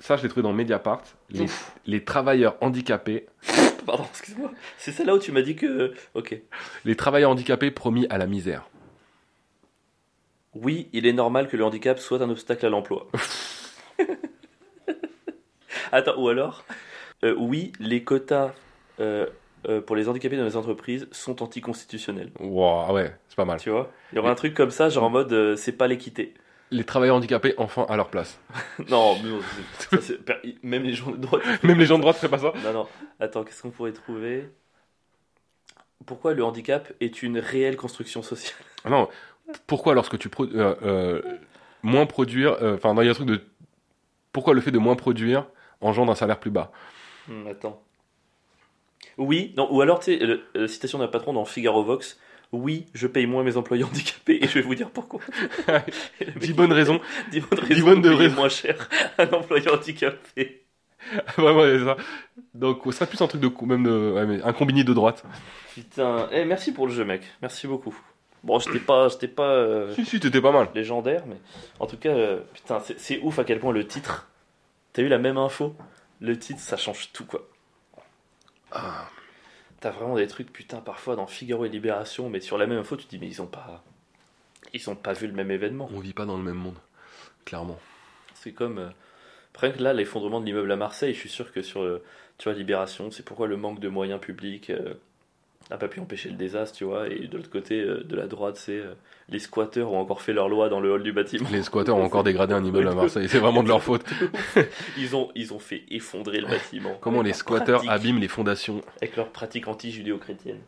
ça 0.00 0.16
je 0.16 0.22
l'ai 0.24 0.28
trouvé 0.28 0.42
dans 0.42 0.52
Mediapart. 0.52 1.02
Les, 1.30 1.46
les 1.86 2.02
travailleurs 2.02 2.56
handicapés, 2.60 3.26
Pardon, 3.86 4.04
excuse-moi. 4.10 4.52
C'est 4.78 4.92
celle-là 4.92 5.14
où 5.14 5.18
tu 5.18 5.32
m'as 5.32 5.42
dit 5.42 5.56
que. 5.56 5.94
Ok. 6.14 6.40
les 6.84 6.96
travailleurs 6.96 7.30
handicapés 7.30 7.70
promis 7.70 8.06
à 8.10 8.18
la 8.18 8.26
misère. 8.26 8.68
Oui, 10.54 10.88
il 10.92 11.06
est 11.06 11.12
normal 11.12 11.48
que 11.48 11.56
le 11.56 11.64
handicap 11.64 11.98
soit 11.98 12.20
un 12.20 12.28
obstacle 12.28 12.66
à 12.66 12.68
l'emploi. 12.68 13.08
Attends, 15.92 16.20
ou 16.20 16.28
alors 16.28 16.64
euh, 17.24 17.34
Oui, 17.38 17.72
les 17.80 18.04
quotas 18.04 18.52
euh, 19.00 19.26
euh, 19.68 19.80
pour 19.80 19.94
les 19.94 20.08
handicapés 20.08 20.36
dans 20.36 20.44
les 20.44 20.56
entreprises 20.56 21.06
sont 21.12 21.42
anticonstitutionnels. 21.42 22.30
Ah 22.40 22.92
ouais, 22.92 23.14
c'est 23.28 23.36
pas 23.36 23.44
mal. 23.44 23.60
Tu 23.60 23.70
vois 23.70 23.92
Il 24.12 24.16
y 24.16 24.18
aura 24.18 24.30
un 24.30 24.34
truc 24.34 24.54
comme 24.54 24.70
ça, 24.70 24.88
genre 24.88 25.04
en 25.04 25.10
mode 25.10 25.32
euh, 25.32 25.56
c'est 25.56 25.72
pas 25.72 25.86
l'équité. 25.86 26.34
Les 26.72 26.84
travailleurs 26.84 27.16
handicapés 27.16 27.54
enfin 27.58 27.86
à 27.88 27.96
leur 27.96 28.08
place. 28.08 28.40
non, 28.88 29.16
mais 29.22 29.30
ça, 29.90 29.96
même 30.62 30.82
les 30.82 30.94
gens 30.94 31.10
de 31.10 31.16
droite. 31.18 31.42
Même 31.62 31.78
les 31.78 31.86
gens 31.86 31.96
de 31.96 32.02
droite 32.02 32.16
feraient 32.16 32.28
pas 32.30 32.38
ça. 32.38 32.52
Non, 32.64 32.72
non. 32.72 32.88
Attends, 33.20 33.44
qu'est-ce 33.44 33.62
qu'on 33.62 33.70
pourrait 33.70 33.92
trouver? 33.92 34.48
Pourquoi 36.06 36.34
le 36.34 36.42
handicap 36.44 36.92
est 37.00 37.22
une 37.22 37.38
réelle 37.38 37.76
construction 37.76 38.22
sociale? 38.22 38.58
Ah 38.84 38.90
Non, 38.90 39.08
pourquoi 39.66 39.94
lorsque 39.94 40.18
tu 40.18 40.28
pro- 40.28 40.46
euh, 40.46 40.74
euh, 40.82 41.22
moins 41.82 42.06
produire, 42.06 42.56
euh, 42.62 42.74
enfin 42.74 42.94
il 43.00 43.04
y 43.04 43.08
a 43.08 43.10
un 43.12 43.14
truc 43.14 43.28
de 43.28 43.40
pourquoi 44.32 44.54
le 44.54 44.60
fait 44.60 44.70
de 44.70 44.78
moins 44.78 44.96
produire 44.96 45.46
engendre 45.80 46.10
un 46.10 46.16
salaire 46.16 46.40
plus 46.40 46.50
bas? 46.50 46.72
Hmm, 47.28 47.46
Attends. 47.46 47.82
Oui, 49.18 49.52
non, 49.56 49.68
ou 49.72 49.80
alors, 49.82 50.00
tu 50.00 50.18
sais, 50.18 50.68
citation 50.68 50.98
d'un 50.98 51.08
patron 51.08 51.32
dans 51.34 51.44
Figaro 51.44 51.84
Vox. 51.84 52.18
Oui, 52.52 52.86
je 52.92 53.06
paye 53.06 53.26
moins 53.26 53.42
mes 53.42 53.56
employés 53.56 53.84
handicapés 53.90 54.38
et 54.42 54.46
je 54.46 54.54
vais 54.54 54.60
vous 54.62 54.74
dire 54.74 54.90
pourquoi. 54.90 55.20
Dix 56.36 56.52
bonnes 56.52 56.72
raisons. 56.72 57.00
Dix 57.30 57.40
bonnes 57.40 57.60
Dix 57.60 57.74
raisons 57.74 57.86
bonnes 57.86 58.02
de 58.02 58.10
raisons. 58.10 58.36
moins 58.36 58.48
cher 58.50 58.88
un 59.18 59.26
employé 59.28 59.68
handicapé. 59.70 60.62
Vraiment, 61.36 61.62
c'est 61.64 61.84
ça. 61.84 61.96
Donc, 62.54 62.82
serait 62.92 63.06
plus 63.06 63.20
un 63.20 63.26
truc 63.26 63.40
de 63.40 63.48
même 63.66 63.82
de, 63.82 64.12
ouais, 64.12 64.26
mais 64.26 64.42
un 64.42 64.52
combiné 64.52 64.84
de 64.84 64.92
droite. 64.94 65.24
Putain, 65.74 66.28
eh, 66.30 66.44
merci 66.44 66.72
pour 66.72 66.86
le 66.86 66.92
jeu, 66.92 67.04
mec. 67.04 67.22
Merci 67.40 67.66
beaucoup. 67.66 67.96
Bon, 68.44 68.58
j'étais 68.58 68.78
pas, 68.80 69.08
j'étais 69.08 69.28
pas 69.28 69.48
euh, 69.50 69.94
Si, 69.94 70.04
si, 70.04 70.20
t'étais 70.20 70.40
pas 70.40 70.52
mal. 70.52 70.68
légendaire, 70.74 71.24
mais 71.26 71.36
en 71.80 71.86
tout 71.86 71.96
cas, 71.96 72.10
euh, 72.10 72.40
putain, 72.54 72.80
c'est- 72.80 72.98
c'est 73.00 73.18
ouf 73.22 73.38
à 73.38 73.44
quel 73.44 73.58
point 73.60 73.72
le 73.72 73.86
titre. 73.86 74.28
T'as 74.92 75.02
eu 75.02 75.08
la 75.08 75.18
même 75.18 75.38
info 75.38 75.74
Le 76.20 76.38
titre, 76.38 76.60
ça 76.60 76.76
change 76.76 77.10
tout, 77.12 77.24
quoi. 77.24 77.48
T'as 79.82 79.90
vraiment 79.90 80.16
des 80.16 80.26
trucs, 80.28 80.50
putain, 80.52 80.78
parfois 80.80 81.16
dans 81.16 81.26
Figaro 81.26 81.66
et 81.66 81.68
Libération, 81.68 82.30
mais 82.30 82.40
sur 82.40 82.56
la 82.56 82.66
même 82.66 82.78
info, 82.78 82.96
tu 82.96 83.04
te 83.04 83.10
dis, 83.10 83.18
mais 83.18 83.26
ils 83.26 83.42
ont 83.42 83.46
pas. 83.46 83.84
Ils 84.72 84.88
ont 84.88 84.96
pas 84.96 85.12
vu 85.12 85.26
le 85.26 85.34
même 85.34 85.50
événement. 85.50 85.90
On 85.92 86.00
vit 86.00 86.14
pas 86.14 86.24
dans 86.24 86.38
le 86.38 86.42
même 86.42 86.56
monde, 86.56 86.78
clairement. 87.44 87.78
C'est 88.34 88.52
comme. 88.52 88.78
euh, 88.78 88.88
Après 89.54 89.72
que 89.72 89.82
là, 89.82 89.92
l'effondrement 89.92 90.40
de 90.40 90.46
l'immeuble 90.46 90.72
à 90.72 90.76
Marseille, 90.76 91.12
je 91.12 91.18
suis 91.18 91.28
sûr 91.28 91.52
que 91.52 91.60
sur 91.60 91.82
euh, 91.82 92.02
tu 92.38 92.48
vois, 92.48 92.56
Libération, 92.56 93.10
c'est 93.10 93.24
pourquoi 93.24 93.48
le 93.48 93.56
manque 93.58 93.80
de 93.80 93.88
moyens 93.88 94.20
publics 94.20 94.70
euh, 94.70 94.94
n'a 95.70 95.76
pas 95.78 95.88
pu 95.88 96.00
empêcher 96.00 96.28
le 96.28 96.36
désastre, 96.36 96.76
tu 96.76 96.84
vois. 96.84 97.08
Et 97.08 97.26
de 97.28 97.36
l'autre 97.36 97.50
côté, 97.50 97.80
euh, 97.80 98.02
de 98.04 98.14
la 98.16 98.26
droite, 98.26 98.56
c'est 98.56 98.78
euh, 98.78 98.94
les 99.28 99.38
squatteurs 99.38 99.92
ont 99.92 100.00
encore 100.00 100.20
fait 100.22 100.32
leur 100.32 100.48
loi 100.48 100.68
dans 100.68 100.80
le 100.80 100.90
hall 100.92 101.02
du 101.02 101.12
bâtiment. 101.12 101.48
Les 101.50 101.62
squatteurs 101.62 101.96
ont 101.96 102.04
encore 102.04 102.24
dégradé 102.24 102.52
un 102.54 102.64
immeuble 102.64 102.88
à 102.88 102.94
Marseille, 102.96 103.28
c'est 103.28 103.38
vraiment 103.38 103.62
de 103.62 103.68
leur 103.68 103.82
faute. 103.82 104.04
Ils 104.98 105.14
ont, 105.16 105.30
ils 105.34 105.52
ont 105.54 105.58
fait 105.58 105.84
effondrer 105.90 106.40
le 106.40 106.48
bâtiment. 106.48 106.94
Comment 107.00 107.22
les 107.22 107.32
squatteurs 107.32 107.88
abîment 107.88 108.18
les 108.20 108.28
fondations 108.28 108.82
Avec 109.00 109.16
leurs 109.16 109.28
pratiques 109.30 109.68
anti-judéo-chrétiennes. 109.68 110.60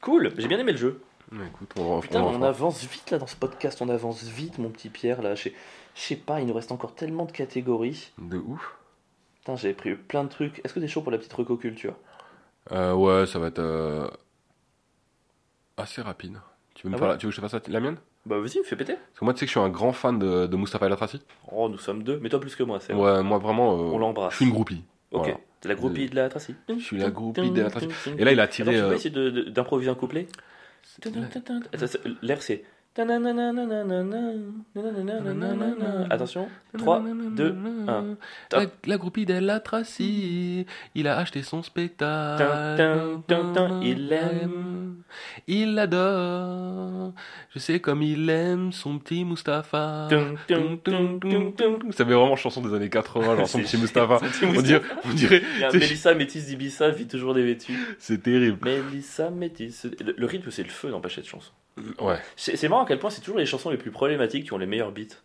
Cool, 0.00 0.32
j'ai 0.38 0.48
bien 0.48 0.58
aimé 0.58 0.72
le 0.72 0.78
jeu. 0.78 1.00
Écoute, 1.46 1.70
on, 1.78 2.00
Putain, 2.00 2.22
on 2.22 2.26
en 2.26 2.30
on 2.30 2.34
fera. 2.34 2.48
avance 2.48 2.84
vite 2.84 3.10
là 3.10 3.18
dans 3.18 3.26
ce 3.26 3.36
podcast, 3.36 3.82
on 3.82 3.88
avance 3.88 4.22
vite, 4.24 4.58
mon 4.58 4.70
petit 4.70 4.88
Pierre. 4.88 5.20
Là, 5.22 5.34
je 5.34 5.50
sais- 5.94 6.16
pas, 6.16 6.40
il 6.40 6.46
nous 6.46 6.54
reste 6.54 6.72
encore 6.72 6.94
tellement 6.94 7.26
de 7.26 7.32
catégories. 7.32 8.12
De 8.18 8.38
ouf. 8.38 8.76
Putain, 9.40 9.56
j'avais 9.56 9.74
pris 9.74 9.94
plein 9.94 10.24
de 10.24 10.28
trucs. 10.30 10.60
Est-ce 10.64 10.72
que 10.72 10.80
t'es 10.80 10.88
chaud 10.88 11.02
pour 11.02 11.12
la 11.12 11.18
petite 11.18 11.32
recoculture? 11.34 11.94
Euh, 12.72 12.92
ouais, 12.94 13.26
ça 13.26 13.38
va 13.38 13.46
être 13.48 13.58
euh, 13.60 14.08
assez 15.76 16.02
rapide. 16.02 16.38
Tu 16.74 16.84
veux, 16.86 16.90
me 16.90 16.94
Ah 16.94 16.98
faire 16.98 17.06
ouais 17.08 17.12
la- 17.14 17.18
tu 17.18 17.26
veux 17.26 17.30
que 17.30 17.36
je 17.36 17.40
te 17.40 17.46
fasse 17.48 17.66
la, 17.66 17.72
la 17.72 17.80
mienne? 17.80 17.96
Bah 18.26 18.38
vas-y, 18.38 18.62
fais 18.64 18.76
péter. 18.76 18.94
Parce 18.94 19.18
que 19.20 19.24
moi, 19.24 19.32
tu 19.32 19.40
sais 19.40 19.46
que 19.46 19.52
je 19.52 19.58
suis 19.58 19.60
un 19.66 19.70
grand 19.70 19.92
fan 19.92 20.18
de, 20.18 20.46
de 20.46 20.56
Mustapha 20.56 20.86
El 20.86 20.92
Atrassi. 20.92 21.22
Oh, 21.50 21.68
nous 21.68 21.78
sommes 21.78 22.02
deux, 22.02 22.18
mais 22.20 22.28
toi 22.28 22.40
plus 22.40 22.54
que 22.56 22.62
moi, 22.62 22.78
c'est 22.80 22.92
vrai. 22.92 23.16
Ouais, 23.16 23.22
moi 23.22 23.38
vraiment, 23.38 23.72
euh, 23.72 23.92
On 23.94 23.98
l'embrasse. 23.98 24.32
je 24.32 24.36
suis 24.36 24.44
une 24.44 24.52
groupie. 24.52 24.82
Ok, 25.12 25.22
Voilà. 25.24 25.38
t'es 25.60 25.68
la 25.70 25.74
groupie 25.74 26.08
de 26.10 26.14
la 26.16 26.28
Tracy. 26.28 26.54
Je 26.68 26.74
suis 26.84 26.98
la 26.98 27.10
groupie 27.10 27.50
de 27.50 27.62
la 27.62 27.70
Tracy. 27.70 27.88
Et 28.18 28.24
là, 28.24 28.32
il 28.32 28.40
a 28.40 28.46
tiré. 28.48 28.76
Attends, 28.76 28.78
tu 28.78 28.84
peux 28.88 28.92
euh, 28.92 28.96
essayer 28.96 29.10
de- 29.10 29.30
de- 29.30 29.50
d'improviser 29.50 29.90
un 29.90 29.94
couplet 29.94 30.26
L'air 32.22 32.42
c'est. 32.42 32.64
Attention, 36.10 36.48
3, 36.76 37.02
2, 37.36 37.56
1. 37.86 38.16
La, 38.86 38.96
groupie 38.96 39.24
d'El 39.24 39.48
Atrassi, 39.50 40.66
il 40.96 41.06
a 41.06 41.16
acheté 41.18 41.42
son 41.42 41.62
spectacle. 41.62 42.44
Il 43.82 44.08
l'aime. 44.08 45.02
Il 45.46 45.74
l'adore. 45.74 47.12
Je 47.54 47.60
sais 47.60 47.78
comme 47.78 48.02
il 48.02 48.28
aime 48.30 48.72
son 48.72 48.98
petit 48.98 49.24
Mustapha. 49.24 50.08
Ça 50.08 52.04
fait 52.04 52.04
vraiment 52.04 52.36
chanson 52.36 52.62
des 52.62 52.74
années 52.74 52.90
80, 52.90 53.36
genre 53.36 53.48
son 53.48 53.60
petit 53.60 53.76
Mustapha. 53.76 54.18
On 54.42 55.12
dirait, 55.12 55.42
Mélissa 55.72 56.14
Métis 56.14 56.46
d'Ibiza, 56.46 56.90
vit 56.90 57.06
toujours 57.06 57.34
dévêtue. 57.34 57.78
c'est 57.98 58.22
terrible. 58.22 58.58
Mélissa 58.64 59.30
Métis. 59.30 59.86
Le, 60.00 60.26
rythme, 60.26 60.50
c'est 60.50 60.64
le 60.64 60.68
feu, 60.68 60.90
n'empêche 60.90 61.14
cette 61.14 61.26
chanson. 61.26 61.52
Ouais. 62.00 62.18
C'est 62.36 62.68
marrant 62.68 62.84
à 62.84 62.86
quel 62.86 62.98
point 62.98 63.10
c'est 63.10 63.20
toujours 63.20 63.38
les 63.38 63.46
chansons 63.46 63.70
les 63.70 63.76
plus 63.76 63.90
problématiques 63.90 64.44
qui 64.44 64.52
ont 64.52 64.58
les 64.58 64.66
meilleurs 64.66 64.92
beats. 64.92 65.16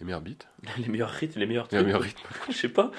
Les 0.00 0.06
meilleurs 0.06 0.20
beats, 0.20 0.46
Les 0.78 0.88
meilleurs 0.88 1.10
rythmes, 1.10 1.38
les 1.38 1.46
meilleurs 1.46 1.68
les 1.70 1.76
trucs. 1.78 1.86
meilleurs 1.86 2.00
rythmes. 2.00 2.26
Je 2.50 2.56
sais 2.56 2.68
pas. 2.68 2.90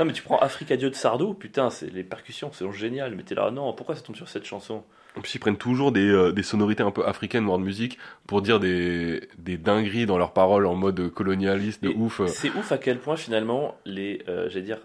Non, 0.00 0.06
mais 0.06 0.12
tu 0.12 0.22
prends 0.22 0.38
Africa 0.38 0.76
Dieu 0.76 0.90
de 0.90 0.94
Sardou, 0.94 1.34
putain, 1.34 1.70
c'est 1.70 1.90
les 1.92 2.02
percussions, 2.02 2.50
c'est 2.52 2.70
génial. 2.72 3.14
Mais 3.14 3.22
t'es 3.22 3.34
là, 3.34 3.50
non, 3.50 3.72
pourquoi 3.72 3.94
ça 3.94 4.02
tombe 4.02 4.16
sur 4.16 4.28
cette 4.28 4.44
chanson? 4.44 4.82
En 5.16 5.20
plus, 5.20 5.34
ils 5.34 5.38
prennent 5.38 5.58
toujours 5.58 5.92
des, 5.92 6.08
euh, 6.08 6.32
des 6.32 6.42
sonorités 6.42 6.82
un 6.82 6.90
peu 6.90 7.06
africaines, 7.06 7.44
voire 7.44 7.58
de 7.58 7.64
musique, 7.64 7.98
pour 8.26 8.40
dire 8.42 8.58
des, 8.58 9.28
des 9.38 9.58
dingueries 9.58 10.06
dans 10.06 10.16
leurs 10.18 10.32
paroles 10.32 10.66
en 10.66 10.74
mode 10.74 11.10
colonialiste 11.10 11.82
de 11.84 11.90
Et 11.90 11.94
ouf. 11.94 12.22
C'est 12.28 12.50
ouf 12.56 12.72
à 12.72 12.78
quel 12.78 12.98
point 12.98 13.16
finalement 13.16 13.76
les, 13.84 14.24
euh, 14.28 14.48
j'allais 14.48 14.64
dire, 14.64 14.78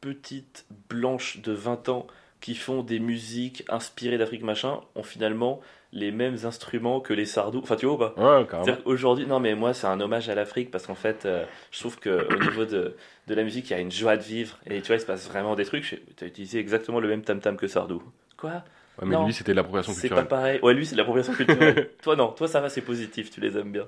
petites 0.00 0.66
blanches 0.90 1.40
de 1.40 1.52
20 1.52 1.88
ans 1.88 2.06
qui 2.40 2.54
font 2.54 2.82
des 2.82 2.98
musiques 2.98 3.64
inspirées 3.68 4.18
d'Afrique 4.18 4.42
machin 4.42 4.80
ont 4.94 5.02
finalement 5.02 5.60
les 5.92 6.10
mêmes 6.10 6.36
instruments 6.44 7.00
que 7.00 7.14
les 7.14 7.24
Sardou. 7.24 7.60
Enfin, 7.62 7.76
tu 7.76 7.86
vois 7.86 7.94
ou 7.94 7.98
pas? 7.98 8.14
Ouais, 8.16 8.46
carrément. 8.46 8.64
C'est-à-dire 8.64 8.84
qu'aujourd'hui, 8.84 9.26
non 9.26 9.40
mais 9.40 9.54
moi 9.54 9.72
c'est 9.74 9.86
un 9.86 10.00
hommage 10.00 10.28
à 10.28 10.34
l'Afrique 10.34 10.70
parce 10.70 10.86
qu'en 10.86 10.94
fait, 10.94 11.24
euh, 11.24 11.44
je 11.70 11.80
trouve 11.80 11.98
que 11.98 12.10
au 12.34 12.38
niveau 12.44 12.64
de, 12.66 12.94
de 13.26 13.34
la 13.34 13.42
musique, 13.42 13.70
il 13.70 13.72
y 13.72 13.76
a 13.76 13.80
une 13.80 13.90
joie 13.92 14.16
de 14.16 14.22
vivre 14.22 14.58
et 14.66 14.80
tu 14.82 14.88
vois, 14.88 14.96
il 14.96 15.00
se 15.00 15.06
passe 15.06 15.26
vraiment 15.28 15.54
des 15.54 15.64
trucs. 15.64 16.02
Tu 16.16 16.24
as 16.24 16.26
utilisé 16.26 16.58
exactement 16.58 17.00
le 17.00 17.08
même 17.08 17.22
tam 17.22 17.40
tam 17.40 17.56
que 17.56 17.66
Sardou. 17.68 18.02
Quoi? 18.36 18.50
Ouais, 18.50 19.06
mais 19.06 19.14
Non. 19.14 19.24
lui, 19.26 19.32
c'était 19.32 19.52
de 19.52 19.56
l'appropriation 19.56 19.92
C'est 19.92 20.08
pas 20.08 20.22
culturelle. 20.22 20.28
pareil. 20.28 20.60
Ouais, 20.62 20.74
lui 20.74 20.84
c'est 20.84 20.92
de 20.94 20.98
l'appropriation 20.98 21.32
culturelle. 21.32 21.90
toi 22.02 22.16
non, 22.16 22.32
toi 22.32 22.48
ça 22.48 22.60
va, 22.60 22.68
c'est 22.68 22.80
positif, 22.82 23.30
tu 23.30 23.40
les 23.40 23.56
aimes 23.56 23.72
bien. 23.72 23.86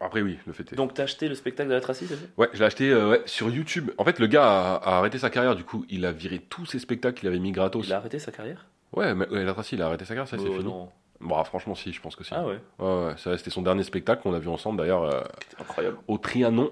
Après, 0.00 0.22
oui, 0.22 0.38
le 0.46 0.52
fait 0.52 0.72
est. 0.72 0.76
Donc 0.76 0.94
t'as 0.94 1.04
acheté 1.04 1.28
le 1.28 1.34
spectacle 1.34 1.68
de 1.68 1.74
la 1.74 1.80
Tracy, 1.80 2.06
c'est 2.06 2.16
ça? 2.16 2.22
Ouais, 2.36 2.48
je 2.52 2.58
l'ai 2.58 2.64
acheté 2.64 2.90
euh, 2.90 3.10
ouais, 3.10 3.22
sur 3.26 3.48
YouTube. 3.50 3.90
En 3.98 4.04
fait, 4.04 4.18
le 4.18 4.26
gars 4.26 4.44
a, 4.46 4.74
a 4.76 4.98
arrêté 4.98 5.18
sa 5.18 5.30
carrière, 5.30 5.54
du 5.54 5.64
coup, 5.64 5.84
il 5.88 6.04
a 6.04 6.12
viré 6.12 6.38
tous 6.40 6.66
ses 6.66 6.78
spectacles 6.78 7.18
qu'il 7.20 7.28
avait 7.28 7.38
mis 7.38 7.52
gratos. 7.52 7.86
Il 7.86 7.92
a 7.92 7.96
arrêté 7.98 8.18
sa 8.18 8.32
carrière? 8.32 8.66
Ouais, 8.94 9.14
mais 9.14 9.28
ouais, 9.28 9.44
la 9.44 9.52
Tracy, 9.52 9.74
il 9.74 9.82
a 9.82 9.86
arrêté 9.86 10.04
sa 10.04 10.14
carrière, 10.14 10.28
ça, 10.28 10.36
c'est 10.38 10.48
Oh, 10.48 10.52
fini. 10.52 10.64
non. 10.64 10.88
Bon, 11.20 11.36
ah, 11.38 11.44
franchement, 11.44 11.74
si, 11.74 11.92
je 11.92 12.00
pense 12.00 12.16
que 12.16 12.24
si. 12.24 12.32
Ah 12.34 12.44
ouais, 12.44 12.58
Ouais, 12.78 13.06
ouais, 13.06 13.12
ça, 13.16 13.36
c'était 13.38 13.50
son 13.50 13.62
dernier 13.62 13.82
spectacle 13.82 14.22
qu'on 14.22 14.34
a 14.34 14.38
vu 14.38 14.48
ensemble, 14.48 14.78
d'ailleurs, 14.78 15.02
euh, 15.04 15.20
incroyable. 15.60 15.96
au 16.08 16.18
Trianon. 16.18 16.70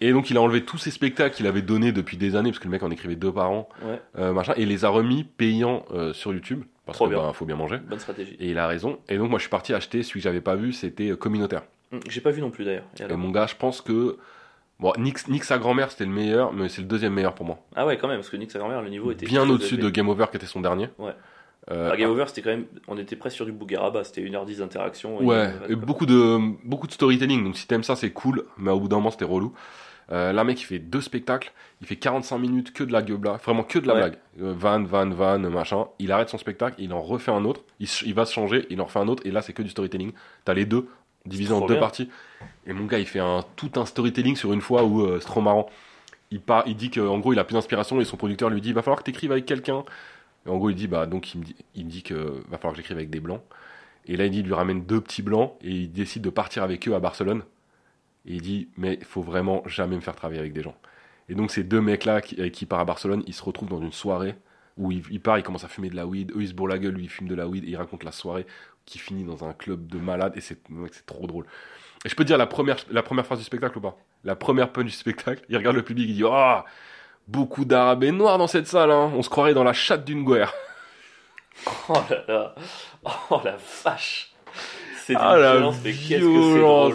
Et 0.00 0.12
donc, 0.12 0.28
il 0.30 0.36
a 0.36 0.42
enlevé 0.42 0.64
tous 0.64 0.76
ses 0.78 0.90
spectacles 0.90 1.36
qu'il 1.36 1.46
avait 1.46 1.62
donnés 1.62 1.92
depuis 1.92 2.16
des 2.16 2.34
années, 2.36 2.50
parce 2.50 2.58
que 2.58 2.64
le 2.64 2.70
mec 2.72 2.82
en 2.82 2.90
écrivait 2.90 3.14
deux 3.16 3.32
par 3.32 3.50
an, 3.50 3.68
Ouais, 3.84 4.00
euh, 4.18 4.32
machin, 4.32 4.52
et 4.56 4.62
il 4.62 4.68
les 4.68 4.84
a 4.84 4.88
remis 4.88 5.22
payants 5.24 5.84
euh, 5.92 6.12
sur 6.12 6.32
YouTube, 6.34 6.64
parce 6.86 6.98
Trop 6.98 7.06
bien. 7.08 7.18
bah, 7.18 7.30
faut 7.32 7.44
bien 7.46 7.56
manger. 7.56 7.78
bonne 7.78 8.00
stratégie. 8.00 8.36
Et 8.40 8.50
il 8.50 8.58
a 8.58 8.66
raison. 8.66 8.98
Et 9.08 9.16
donc, 9.16 9.30
moi, 9.30 9.38
je 9.38 9.42
suis 9.44 9.50
parti 9.50 9.72
acheter 9.72 10.02
celui 10.02 10.20
que 10.20 10.24
j'avais 10.24 10.40
pas 10.40 10.56
vu, 10.56 10.72
c'était 10.72 11.10
euh, 11.10 11.16
Communautaire. 11.16 11.62
Hum, 11.92 12.00
J'ai 12.08 12.20
pas 12.20 12.30
vu 12.30 12.40
non 12.40 12.50
plus 12.50 12.64
d'ailleurs. 12.64 12.84
Et 13.08 13.14
mon 13.16 13.30
gars, 13.30 13.46
je 13.46 13.54
pense 13.56 13.80
que. 13.80 14.18
Bon, 14.80 14.92
Nick, 14.98 15.28
Nick 15.28 15.44
sa 15.44 15.56
grand-mère, 15.58 15.92
c'était 15.92 16.04
le 16.04 16.10
meilleur, 16.10 16.52
mais 16.52 16.68
c'est 16.68 16.82
le 16.82 16.88
deuxième 16.88 17.12
meilleur 17.14 17.34
pour 17.36 17.46
moi. 17.46 17.58
Ah 17.76 17.86
ouais, 17.86 17.96
quand 17.96 18.08
même, 18.08 18.16
parce 18.18 18.28
que 18.28 18.36
Nick 18.36 18.50
sa 18.50 18.58
grand-mère, 18.58 18.82
le 18.82 18.88
niveau 18.88 19.12
était 19.12 19.24
Bien 19.24 19.48
au-dessus 19.48 19.76
de 19.76 19.88
Game 19.88 20.08
Over, 20.08 20.26
qui 20.32 20.36
était 20.36 20.46
son 20.46 20.60
dernier. 20.60 20.88
Ouais. 20.98 21.12
Euh, 21.70 21.90
Ah, 21.92 21.96
Game 21.96 22.10
Over, 22.10 22.24
c'était 22.28 22.42
quand 22.42 22.50
même. 22.50 22.66
On 22.88 22.98
était 22.98 23.16
presque 23.16 23.36
sur 23.36 23.46
du 23.46 23.52
Bougueraba, 23.52 24.04
c'était 24.04 24.20
1h10 24.22 24.58
d'interaction. 24.58 25.18
Ouais, 25.22 25.50
il- 25.66 25.72
et 25.72 25.76
beaucoup 25.76 26.04
de, 26.06 26.38
beaucoup 26.66 26.86
de 26.86 26.92
storytelling. 26.92 27.42
Donc 27.42 27.56
si 27.56 27.66
t'aimes 27.66 27.82
ça, 27.84 27.96
c'est 27.96 28.10
cool, 28.10 28.44
mais 28.58 28.70
au 28.70 28.80
bout 28.80 28.88
d'un 28.88 28.96
moment, 28.96 29.10
c'était 29.10 29.24
relou. 29.24 29.52
Euh, 30.12 30.34
là, 30.34 30.44
mec, 30.44 30.60
il 30.60 30.64
fait 30.64 30.78
deux 30.78 31.00
spectacles, 31.00 31.50
il 31.80 31.86
fait 31.86 31.96
45 31.96 32.36
minutes 32.36 32.74
que 32.74 32.84
de 32.84 32.92
la 32.92 33.00
gueule 33.00 33.18
vraiment 33.42 33.62
que 33.62 33.78
de 33.78 33.86
la 33.86 33.94
Ouais. 33.94 34.00
blague. 34.00 34.16
Euh, 34.42 34.52
van, 34.54 34.82
van, 34.82 35.08
van, 35.08 35.38
machin. 35.38 35.86
Il 35.98 36.12
arrête 36.12 36.28
son 36.28 36.36
spectacle, 36.36 36.76
il 36.78 36.92
en 36.92 37.00
refait 37.00 37.32
un 37.32 37.46
autre, 37.46 37.62
il, 37.80 37.88
il 38.04 38.12
va 38.12 38.26
se 38.26 38.32
changer, 38.34 38.66
il 38.68 38.78
en 38.82 38.84
refait 38.84 38.98
un 38.98 39.08
autre, 39.08 39.22
et 39.26 39.30
là, 39.30 39.40
c'est 39.40 39.54
que 39.54 39.62
du 39.62 39.70
storytelling. 39.70 40.12
T'as 40.44 40.52
les 40.52 40.66
deux, 40.66 40.86
divisés 41.24 41.54
en 41.54 41.60
deux 41.62 41.68
bien. 41.74 41.80
parties. 41.80 42.10
Et 42.66 42.74
mon 42.74 42.84
gars, 42.84 42.98
il 42.98 43.06
fait 43.06 43.20
un, 43.20 43.42
tout 43.56 43.70
un 43.76 43.86
storytelling 43.86 44.36
sur 44.36 44.52
une 44.52 44.60
fois 44.60 44.84
où 44.84 45.00
euh, 45.00 45.16
c'est 45.20 45.26
trop 45.26 45.40
marrant. 45.40 45.70
Il, 46.30 46.40
part, 46.40 46.64
il 46.66 46.76
dit 46.76 46.90
qu'en 46.90 47.18
gros, 47.20 47.32
il 47.32 47.38
a 47.38 47.44
plus 47.44 47.54
d'inspiration, 47.54 47.98
et 47.98 48.04
son 48.04 48.18
producteur 48.18 48.50
lui 48.50 48.60
dit, 48.60 48.74
va 48.74 48.82
falloir 48.82 48.98
que 48.98 49.04
t'écrives 49.04 49.32
avec 49.32 49.46
quelqu'un. 49.46 49.84
Et 50.46 50.50
en 50.50 50.56
gros, 50.58 50.70
il 50.70 50.76
dit, 50.76 50.86
bah, 50.86 51.06
donc, 51.06 51.34
il 51.34 51.40
me 51.40 51.44
dit, 51.44 51.56
il 51.74 52.14
va 52.48 52.58
falloir 52.58 52.72
que 52.72 52.76
j'écrive 52.76 52.96
avec 52.96 53.10
des 53.10 53.20
blancs. 53.20 53.42
Et 54.06 54.16
là, 54.16 54.26
il 54.26 54.30
dit, 54.30 54.42
lui 54.42 54.52
ramène 54.52 54.84
deux 54.84 55.00
petits 55.00 55.22
blancs 55.22 55.54
et 55.62 55.70
il 55.70 55.92
décide 55.92 56.22
de 56.22 56.30
partir 56.30 56.62
avec 56.62 56.86
eux 56.86 56.94
à 56.94 57.00
Barcelone. 57.00 57.42
Et 58.26 58.34
il 58.34 58.42
dit, 58.42 58.68
mais 58.76 58.98
il 59.00 59.04
faut 59.04 59.22
vraiment 59.22 59.62
jamais 59.66 59.96
me 59.96 60.00
faire 60.00 60.16
travailler 60.16 60.40
avec 60.40 60.52
des 60.52 60.62
gens. 60.62 60.76
Et 61.28 61.34
donc, 61.34 61.50
ces 61.50 61.64
deux 61.64 61.80
mecs-là 61.80 62.20
qui, 62.20 62.50
qui 62.50 62.66
part 62.66 62.80
à 62.80 62.84
Barcelone, 62.84 63.22
ils 63.26 63.34
se 63.34 63.42
retrouvent 63.42 63.70
dans 63.70 63.80
une 63.80 63.92
soirée 63.92 64.34
où 64.76 64.92
il, 64.92 65.02
il 65.10 65.20
part, 65.20 65.38
il 65.38 65.42
commence 65.42 65.64
à 65.64 65.68
fumer 65.68 65.88
de 65.88 65.96
la 65.96 66.06
weed. 66.06 66.32
Eux, 66.32 66.42
ils 66.42 66.48
se 66.48 66.52
bourrent 66.52 66.68
la 66.68 66.78
gueule, 66.78 66.94
lui, 66.94 67.04
il 67.04 67.08
fume 67.08 67.28
de 67.28 67.34
la 67.34 67.48
weed 67.48 67.64
et 67.64 67.68
il 67.68 67.76
raconte 67.76 68.04
la 68.04 68.12
soirée 68.12 68.46
qui 68.84 68.98
finit 68.98 69.24
dans 69.24 69.44
un 69.44 69.54
club 69.54 69.86
de 69.86 69.98
malades. 69.98 70.34
Et 70.36 70.40
c'est 70.40 70.58
trop 71.06 71.26
drôle. 71.26 71.46
Et 72.04 72.10
je 72.10 72.14
peux 72.14 72.24
dire 72.24 72.36
la 72.36 72.46
première, 72.46 72.76
la 72.90 73.02
première 73.02 73.24
phrase 73.24 73.38
du 73.38 73.44
spectacle 73.44 73.78
ou 73.78 73.80
pas? 73.80 73.96
La 74.24 74.36
première 74.36 74.72
punch 74.72 74.84
du 74.84 74.90
spectacle, 74.90 75.42
il 75.48 75.56
regarde 75.56 75.76
le 75.76 75.82
public, 75.82 76.08
il 76.08 76.16
dit, 76.16 76.24
oh, 76.24 76.58
beaucoup 77.28 77.64
d'arabes 77.64 78.04
et 78.04 78.12
noirs 78.12 78.38
dans 78.38 78.46
cette 78.46 78.66
salle, 78.66 78.90
hein. 78.90 79.10
on 79.14 79.22
se 79.22 79.30
croirait 79.30 79.54
dans 79.54 79.64
la 79.64 79.72
chatte 79.72 80.04
d'une 80.04 80.24
guerre. 80.24 80.52
Oh 81.88 81.94
là 82.10 82.24
là 82.26 82.54
Oh 83.30 83.40
la 83.44 83.56
vache 83.84 84.32
C'est 85.06 85.14
Ah 85.16 85.36
la 85.38 85.52
violence, 85.52 85.76
mais 85.84 85.92
qu'est-ce 85.92 86.20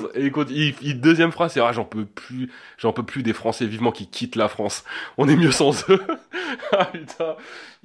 que 0.04 0.10
c'est 0.13 0.20
Et 0.20 0.26
écoute, 0.26 0.50
il, 0.52 0.76
il- 0.82 1.00
deuxième 1.00 1.32
phrase, 1.32 1.54
c'est 1.54 1.62
ah 1.62 1.72
j'en 1.72 1.86
peux 1.86 2.06
plus, 2.06 2.52
j'en 2.78 2.92
peux 2.92 3.04
plus 3.04 3.24
des 3.24 3.34
Français 3.34 3.65
vivement 3.65 3.92
qui 3.92 4.08
quittent 4.08 4.36
la 4.36 4.50
France. 4.50 4.84
On 5.18 5.30
est 5.30 5.36
mieux 5.38 5.52
sans 5.52 5.89
eux. 5.89 6.02
ah 6.74 6.86
putain, 6.86 7.36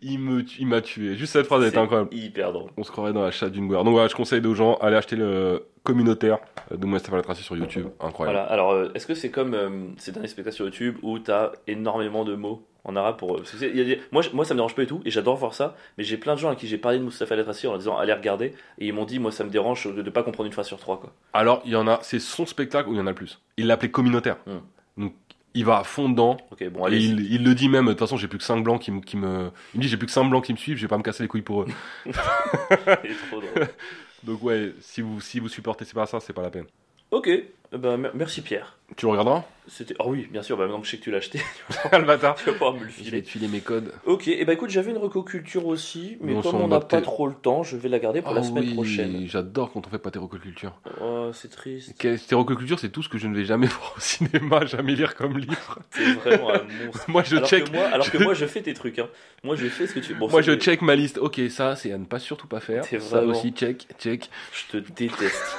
il 0.02 0.18
me, 0.18 0.44
tu- 0.44 0.60
il 0.60 0.66
m'a 0.66 0.80
tué. 0.80 1.16
Juste 1.16 1.32
cette 1.32 1.46
phrase 1.46 1.64
est 1.64 1.76
incroyable. 1.78 2.08
hyper 2.14 2.52
drôle. 2.52 2.70
On 2.76 2.82
se 2.82 2.90
croirait 2.90 3.12
dans 3.12 3.22
la 3.22 3.30
chatte 3.30 3.52
d'une 3.52 3.68
guerre. 3.68 3.84
Donc 3.84 3.92
voilà, 3.94 4.08
je 4.08 4.14
conseille 4.14 4.44
aux 4.44 4.54
gens 4.54 4.74
aller 4.76 4.96
acheter 4.96 5.16
le 5.16 5.66
communautaire 5.82 6.38
de 6.70 6.86
moi 6.86 6.98
Stéphane 6.98 7.18
Latracy 7.18 7.42
sur 7.42 7.56
YouTube. 7.56 7.86
Incroyable. 8.00 8.36
Voilà, 8.38 8.50
alors 8.50 8.72
euh, 8.72 8.88
est-ce 8.94 9.06
que 9.06 9.14
c'est 9.14 9.30
comme 9.30 9.54
euh, 9.54 9.68
ces 9.98 10.12
derniers 10.12 10.28
spectacles 10.28 10.56
sur 10.56 10.64
YouTube 10.64 10.96
où 11.02 11.18
t'as 11.18 11.52
énormément 11.66 12.24
de 12.24 12.34
mots 12.34 12.66
en 12.86 12.96
arabe 12.96 13.16
pour. 13.16 13.34
euh, 13.34 13.36
parce 13.38 13.50
que 13.52 13.56
c'est- 13.58 13.70
il 13.70 13.76
y 13.76 13.80
a 13.80 13.84
des- 13.84 14.00
moi, 14.12 14.22
moi 14.34 14.44
ça 14.44 14.52
me 14.54 14.58
dérange 14.58 14.74
pas 14.74 14.82
du 14.82 14.88
tout 14.88 15.00
et 15.04 15.10
j'adore 15.10 15.36
voir 15.36 15.54
ça, 15.54 15.74
mais 15.96 16.04
j'ai 16.04 16.16
plein 16.18 16.34
de 16.34 16.38
gens 16.40 16.50
à 16.50 16.54
qui 16.56 16.66
j'ai 16.66 16.76
parlé 16.78 16.98
de 16.98 17.04
Moustapha 17.04 17.34
Latracy 17.36 17.66
en 17.66 17.70
leur 17.70 17.78
disant 17.78 17.96
allez 17.96 18.12
regarder 18.12 18.52
et 18.78 18.86
ils 18.86 18.92
m'ont 18.92 19.04
dit 19.06 19.18
moi 19.18 19.30
ça 19.32 19.44
me 19.44 19.50
dérange 19.50 19.86
de 19.94 20.02
ne 20.02 20.10
pas 20.10 20.22
comprendre 20.22 20.46
une 20.46 20.52
phrase 20.52 20.66
sur 20.66 20.78
trois 20.78 20.98
quoi. 21.00 21.12
Alors 21.32 21.62
il 21.64 21.72
y 21.72 21.76
en 21.76 21.86
a, 21.88 21.98
c'est 22.02 22.18
son 22.20 22.44
spectacle 22.46 22.88
où 22.88 22.92
il 22.92 22.98
y 22.98 23.00
en 23.00 23.06
a 23.06 23.10
le 23.10 23.14
plus. 23.14 23.40
Il 23.56 23.66
l'appelait 23.68 23.90
communautaire. 23.90 24.36
Hmm. 24.46 24.58
Donc 25.02 25.14
il 25.54 25.64
va 25.64 25.78
à 25.78 25.84
fond 25.84 26.08
dedans. 26.08 26.36
Ok, 26.50 26.68
bon, 26.68 26.84
allez. 26.84 27.04
il, 27.04 27.32
il 27.32 27.44
le 27.44 27.54
dit 27.54 27.68
même, 27.68 27.86
de 27.86 27.90
toute 27.92 28.00
façon, 28.00 28.16
j'ai 28.16 28.28
plus 28.28 28.38
que 28.38 28.44
5 28.44 28.62
blancs 28.62 28.80
qui 28.80 28.90
me, 28.90 29.00
qui 29.00 29.16
me. 29.16 29.50
Il 29.72 29.78
me 29.78 29.82
dit, 29.82 29.88
j'ai 29.88 29.96
plus 29.96 30.06
que 30.06 30.12
5 30.12 30.24
blancs 30.28 30.44
qui 30.44 30.52
me 30.52 30.58
suivent, 30.58 30.76
je 30.76 30.82
vais 30.82 30.88
pas 30.88 30.98
me 30.98 31.02
casser 31.02 31.22
les 31.22 31.28
couilles 31.28 31.42
pour 31.42 31.62
eux. 31.62 31.66
trop 32.12 33.40
drôle. 33.40 33.68
Donc, 34.24 34.42
ouais, 34.42 34.72
si 34.80 35.00
vous, 35.00 35.20
si 35.20 35.38
vous 35.38 35.48
supportez 35.48 35.84
c'est 35.84 35.94
pas 35.94 36.06
ça, 36.06 36.18
c'est 36.20 36.32
pas 36.32 36.42
la 36.42 36.50
peine. 36.50 36.66
Ok, 37.10 37.28
eh 37.72 37.78
ben, 37.78 37.96
mer- 37.96 38.12
merci 38.14 38.42
Pierre. 38.42 38.76
Tu 38.96 39.06
le 39.06 39.12
regarderas 39.12 39.42
C'était... 39.66 39.94
Oh 39.98 40.04
oui, 40.08 40.28
bien 40.30 40.42
sûr, 40.42 40.58
bah, 40.58 40.64
maintenant 40.64 40.80
que 40.80 40.86
je 40.86 40.90
sais 40.92 40.98
que 40.98 41.02
tu 41.04 41.10
l'as 41.10 41.16
acheté, 41.16 41.40
Le 41.92 42.02
bâtard. 42.04 42.34
tu 42.36 42.44
vas 42.44 42.52
pouvoir 42.52 42.74
me 42.74 42.80
le 42.84 42.90
Je 42.90 42.96
vais 42.98 43.02
filer. 43.04 43.22
te 43.22 43.28
filer 43.28 43.48
mes 43.48 43.60
codes. 43.60 43.92
Ok, 44.04 44.28
et 44.28 44.44
bah 44.44 44.52
écoute, 44.52 44.68
j'avais 44.70 44.90
une 44.90 44.98
recoculture 44.98 45.66
aussi, 45.66 46.18
mais 46.20 46.34
comme 46.42 46.56
on 46.60 46.68
n'a 46.68 46.80
pas 46.80 47.00
trop 47.00 47.26
le 47.26 47.34
temps, 47.34 47.62
je 47.62 47.76
vais 47.78 47.88
la 47.88 47.98
garder 47.98 48.20
pour 48.20 48.34
la 48.34 48.40
Ah 48.40 48.44
semaine 48.44 48.64
oui, 48.64 48.74
prochaine. 48.74 49.26
J'adore 49.26 49.72
quand 49.72 49.86
on 49.86 49.90
fait 49.90 49.98
pâté-recoculture. 49.98 50.78
Oh, 51.00 51.30
c'est 51.32 51.50
triste. 51.50 51.94
Stéréoculture, 52.18 52.78
c'est 52.78 52.90
tout 52.90 53.02
ce 53.02 53.08
que 53.08 53.16
je 53.16 53.26
ne 53.26 53.34
vais 53.34 53.46
jamais 53.46 53.66
voir 53.68 53.94
au 53.96 54.00
cinéma, 54.00 54.66
jamais 54.66 54.94
lire 54.94 55.14
comme 55.16 55.38
livre. 55.38 55.78
C'est 55.90 56.12
vraiment 56.12 56.50
un 56.52 56.62
monstre. 56.84 57.04
Moi, 57.08 57.22
je 57.24 57.36
alors 57.36 57.48
check. 57.48 57.64
Que 57.64 57.72
moi, 57.76 57.86
alors 57.86 58.10
que 58.10 58.18
je- 58.18 58.22
moi, 58.22 58.34
je 58.34 58.44
fais 58.46 58.60
tes 58.60 58.74
trucs. 58.74 58.98
Hein. 58.98 59.08
Moi, 59.42 59.56
je 59.56 59.66
fais 59.66 59.86
ce 59.86 59.94
que 59.94 60.00
tu. 60.00 60.14
Bon, 60.14 60.28
Moi, 60.28 60.42
je 60.42 60.52
check 60.56 60.82
ma 60.82 60.94
liste. 60.94 61.16
Ok, 61.18 61.40
ça, 61.48 61.74
c'est 61.74 61.90
à 61.90 61.96
ne 61.98 62.04
pas 62.04 62.18
surtout 62.18 62.46
pas 62.46 62.60
faire. 62.60 62.84
C'est 62.84 63.00
Ça 63.00 63.16
vraiment- 63.16 63.32
aussi, 63.32 63.50
check, 63.52 63.88
check. 63.98 64.28
Je 64.52 64.78
te 64.78 64.92
déteste. 64.92 65.56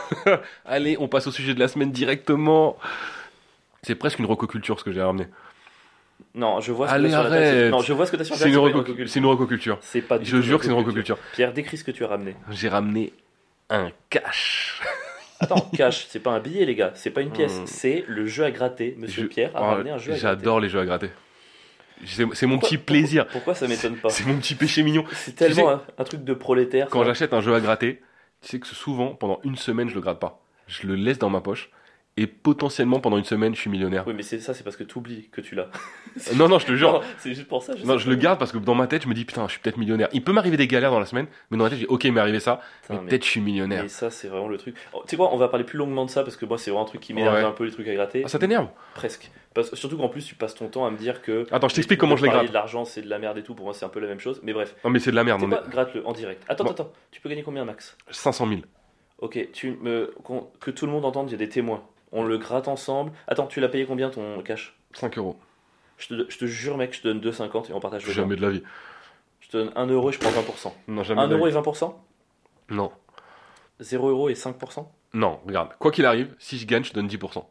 Allez, 0.63 0.95
on 0.99 1.07
passe 1.07 1.25
au 1.27 1.31
sujet 1.31 1.55
de 1.55 1.59
la 1.59 1.67
semaine 1.67 1.91
directement. 1.95 2.77
C'est 3.83 3.95
presque 3.95 4.19
une 4.19 4.25
recoculture 4.25 4.79
ce 4.79 4.83
que 4.83 4.91
j'ai 4.91 5.01
ramené. 5.01 5.27
Non, 6.33 6.59
je 6.61 6.71
vois 6.71 6.87
ce 6.87 6.93
Allez, 6.93 7.09
que 7.09 7.13
t'as 7.13 7.21
sur 7.21 7.29
la 7.29 7.35
arrête. 7.37 7.71
Non, 7.71 7.79
je 7.81 7.93
vois 7.93 8.05
ce 8.05 8.11
que 8.11 8.17
t'as 8.17 8.23
sur 8.23 8.35
la 8.35 8.39
une, 8.47 9.07
c'est 9.07 9.19
une 9.19 9.25
recoculture. 9.25 9.77
C'est 9.81 10.01
pas 10.01 10.17
du 10.17 10.25
Je 10.25 10.41
jure 10.41 10.59
que 10.59 10.65
c'est 10.65 10.71
une 10.71 10.77
recoculture. 10.77 11.17
Pierre, 11.33 11.53
décris 11.53 11.77
ce 11.77 11.83
que 11.83 11.91
tu 11.91 12.03
as 12.03 12.07
ramené. 12.07 12.35
J'ai 12.51 12.69
ramené 12.69 13.13
un 13.69 13.91
cash. 14.09 14.81
Attends, 15.39 15.69
cash, 15.75 16.05
c'est 16.09 16.19
pas 16.19 16.31
un 16.31 16.39
billet, 16.39 16.65
les 16.65 16.75
gars. 16.75 16.91
C'est 16.95 17.09
pas 17.11 17.21
une 17.21 17.31
pièce. 17.31 17.59
Hmm. 17.59 17.65
C'est 17.67 18.05
le 18.07 18.25
jeu 18.25 18.43
à 18.45 18.51
gratter. 18.51 18.95
Monsieur 18.97 19.23
Je- 19.23 19.27
Pierre 19.27 19.51
a 19.55 19.61
Oh, 19.61 19.65
ramené 19.65 19.91
un 19.91 19.97
jeu 19.97 20.13
à 20.13 20.15
gratter. 20.17 20.21
J'adore 20.21 20.59
les 20.61 20.69
jeux 20.69 20.79
à 20.79 20.85
gratter. 20.85 21.09
C'est 22.05 22.23
mon 22.25 22.29
Pourquoi- 22.57 22.69
petit 22.69 22.77
plaisir. 22.77 23.27
Pourquoi 23.27 23.55
ça 23.55 23.67
m'étonne 23.67 23.95
pas 23.97 24.09
C'est 24.09 24.25
mon 24.25 24.37
petit 24.37 24.55
péché 24.55 24.83
mignon. 24.83 25.03
C'est 25.13 25.35
tellement 25.35 25.55
sais- 25.55 25.73
un, 25.73 25.81
un 25.99 26.03
truc 26.03 26.23
de 26.23 26.33
prolétaire. 26.33 26.87
Quand 26.89 27.03
j'achète 27.03 27.33
un 27.33 27.41
jeu 27.41 27.53
à 27.53 27.59
gratter, 27.61 28.01
tu 28.41 28.49
sais 28.49 28.59
que 28.59 28.67
souvent, 28.67 29.09
pendant 29.15 29.39
une 29.43 29.55
semaine, 29.57 29.89
je 29.89 29.95
le 29.95 30.01
gratte 30.01 30.19
pas. 30.19 30.41
Je 30.67 30.87
le 30.87 30.95
laisse 30.95 31.19
dans 31.19 31.29
ma 31.29 31.41
poche. 31.41 31.69
Et 32.17 32.27
potentiellement, 32.27 33.01
pendant 33.01 33.17
une 33.17 33.25
semaine, 33.25 33.53
je 33.55 33.59
suis 33.59 33.69
millionnaire. 33.69 34.05
Oui, 34.07 34.13
mais 34.15 34.23
c'est 34.23 34.39
ça, 34.39 34.53
c'est 34.53 34.63
parce 34.63 34.77
que 34.77 34.85
tu 34.85 34.97
oublies 34.97 35.27
que 35.33 35.41
tu 35.41 35.53
l'as. 35.53 35.63
Euh, 36.31 36.35
Non, 36.37 36.47
non, 36.47 36.59
je 36.59 36.65
te 36.65 36.73
jure. 36.77 37.03
C'est 37.17 37.33
juste 37.33 37.49
pour 37.49 37.61
ça. 37.61 37.73
Non, 37.83 37.97
je 37.97 38.09
le 38.09 38.15
garde 38.15 38.39
parce 38.39 38.53
que 38.53 38.57
dans 38.57 38.73
ma 38.73 38.87
tête, 38.87 39.03
je 39.03 39.09
me 39.09 39.13
dis 39.13 39.25
putain, 39.25 39.45
je 39.47 39.51
suis 39.51 39.59
peut-être 39.59 39.75
millionnaire. 39.75 40.07
Il 40.13 40.23
peut 40.23 40.31
m'arriver 40.31 40.55
des 40.55 40.65
galères 40.67 40.91
dans 40.91 40.99
la 41.01 41.05
semaine, 41.07 41.27
mais 41.51 41.57
dans 41.57 41.65
ma 41.65 41.69
tête, 41.69 41.79
je 41.79 41.83
dis 41.83 41.89
ok, 41.91 42.05
il 42.05 42.13
m'est 42.13 42.21
arrivé 42.21 42.39
ça, 42.39 42.61
Putain, 42.83 43.01
mais 43.01 43.09
peut-être 43.09 43.25
je 43.25 43.29
suis 43.31 43.41
millionnaire. 43.41 43.83
Et 43.83 43.89
ça, 43.89 44.09
c'est 44.11 44.29
vraiment 44.29 44.47
le 44.47 44.57
truc. 44.57 44.75
Oh, 44.93 45.01
tu 45.03 45.09
sais 45.09 45.17
quoi, 45.17 45.33
on 45.33 45.37
va 45.37 45.49
parler 45.49 45.65
plus 45.65 45.77
longuement 45.77 46.05
de 46.05 46.09
ça 46.09 46.23
parce 46.23 46.37
que 46.37 46.45
moi, 46.45 46.57
c'est 46.57 46.71
vraiment 46.71 46.83
un 46.85 46.87
truc 46.87 47.01
qui 47.01 47.13
m'énerve 47.13 47.35
Ouais. 47.35 47.43
un 47.43 47.51
peu 47.51 47.65
les 47.65 47.71
trucs 47.71 47.87
à 47.89 47.93
gratter. 47.93 48.21
Ah, 48.23 48.29
ça 48.29 48.39
t'énerve 48.39 48.69
Presque. 48.93 49.29
Parce, 49.53 49.73
surtout 49.75 49.97
qu'en 49.97 50.07
plus, 50.07 50.25
tu 50.25 50.35
passes 50.35 50.55
ton 50.55 50.69
temps 50.69 50.85
à 50.85 50.91
me 50.91 50.97
dire 50.97 51.21
que. 51.21 51.45
Attends, 51.51 51.67
je 51.67 51.75
t'explique 51.75 51.99
comment 51.99 52.15
je 52.15 52.23
les 52.23 52.29
gratte. 52.29 52.47
de 52.47 52.53
l'argent, 52.53 52.85
c'est 52.85 53.01
de 53.01 53.09
la 53.09 53.19
merde 53.19 53.37
et 53.39 53.43
tout. 53.43 53.55
Pour 53.55 53.65
moi, 53.65 53.73
c'est 53.73 53.83
un 53.85 53.89
peu 53.89 53.99
la 53.99 54.07
même 54.07 54.21
chose. 54.21 54.39
Mais 54.41 54.53
bref. 54.53 54.73
Non, 54.85 54.89
mais 54.89 54.99
c'est 54.99 55.11
de 55.11 55.17
la 55.17 55.25
merde. 55.25 55.41
C'est 55.41 55.47
On 55.47 55.49
pas, 55.49 55.63
est... 55.65 55.69
gratte-le 55.69 56.07
en 56.07 56.13
direct. 56.13 56.41
Attends, 56.47 56.63
Bon. 56.63 56.71
attends. 56.71 56.93
Tu 57.11 57.19
peux 57.19 57.27
gagner 57.27 57.43
combien 57.43 57.65
max? 57.65 57.97
500 58.09 58.47
000. 58.47 58.61
Ok, 59.17 59.49
tu 59.51 59.77
me. 59.81 60.13
qu'on- 60.23 60.47
Que 60.61 60.71
tout 60.71 60.85
le 60.85 60.93
monde 60.93 61.03
entende, 61.03 61.27
il 61.29 61.33
y 61.33 61.35
a 61.35 61.37
des 61.37 61.49
témoins. 61.49 61.83
On 62.15 62.23
le 62.23 62.37
gratte 62.37 62.69
ensemble. 62.69 63.11
Attends, 63.27 63.45
tu 63.45 63.59
l'as 63.59 63.67
payé 63.67 63.85
combien 63.85 64.09
ton 64.09 64.41
cash? 64.41 64.73
5 64.93 65.17
euros. 65.17 65.37
je 65.97 66.07
te, 66.07 66.31
je 66.31 66.37
te 66.37 66.45
jure, 66.45 66.77
mec, 66.77 66.93
je 66.95 67.01
te 67.01 67.07
donne 67.09 67.19
2,50 67.19 67.69
et 67.69 67.73
on 67.73 67.81
partage 67.81 68.05
le. 68.07 68.13
Jamais 68.13 68.37
de 68.37 68.41
la 68.41 68.49
vie. 68.49 68.63
Je 69.41 69.49
te 69.49 69.57
donne 69.57 69.71
1 69.75 69.87
euro 69.87 70.09
et 70.09 70.13
je 70.13 70.19
prends 70.19 70.31
20%. 70.31 70.71
Non, 70.87 71.03
jamais 71.03 71.21
1 71.21 71.27
de 71.27 71.33
la 71.33 71.37
euro 71.37 71.47
et 71.47 71.51
20% 71.51 71.93
Non. 72.69 72.91
0 73.81 74.09
euro 74.09 74.29
et 74.29 74.33
5% 74.33 74.87
Non, 75.13 75.39
regarde. 75.45 75.73
Quoi 75.77 75.91
qu'il 75.91 76.05
arrive, 76.05 76.33
si 76.39 76.57
je 76.57 76.65
gagne, 76.65 76.85
je 76.85 76.91
te 76.91 76.95
donne 76.95 77.07
10%. 77.07 77.43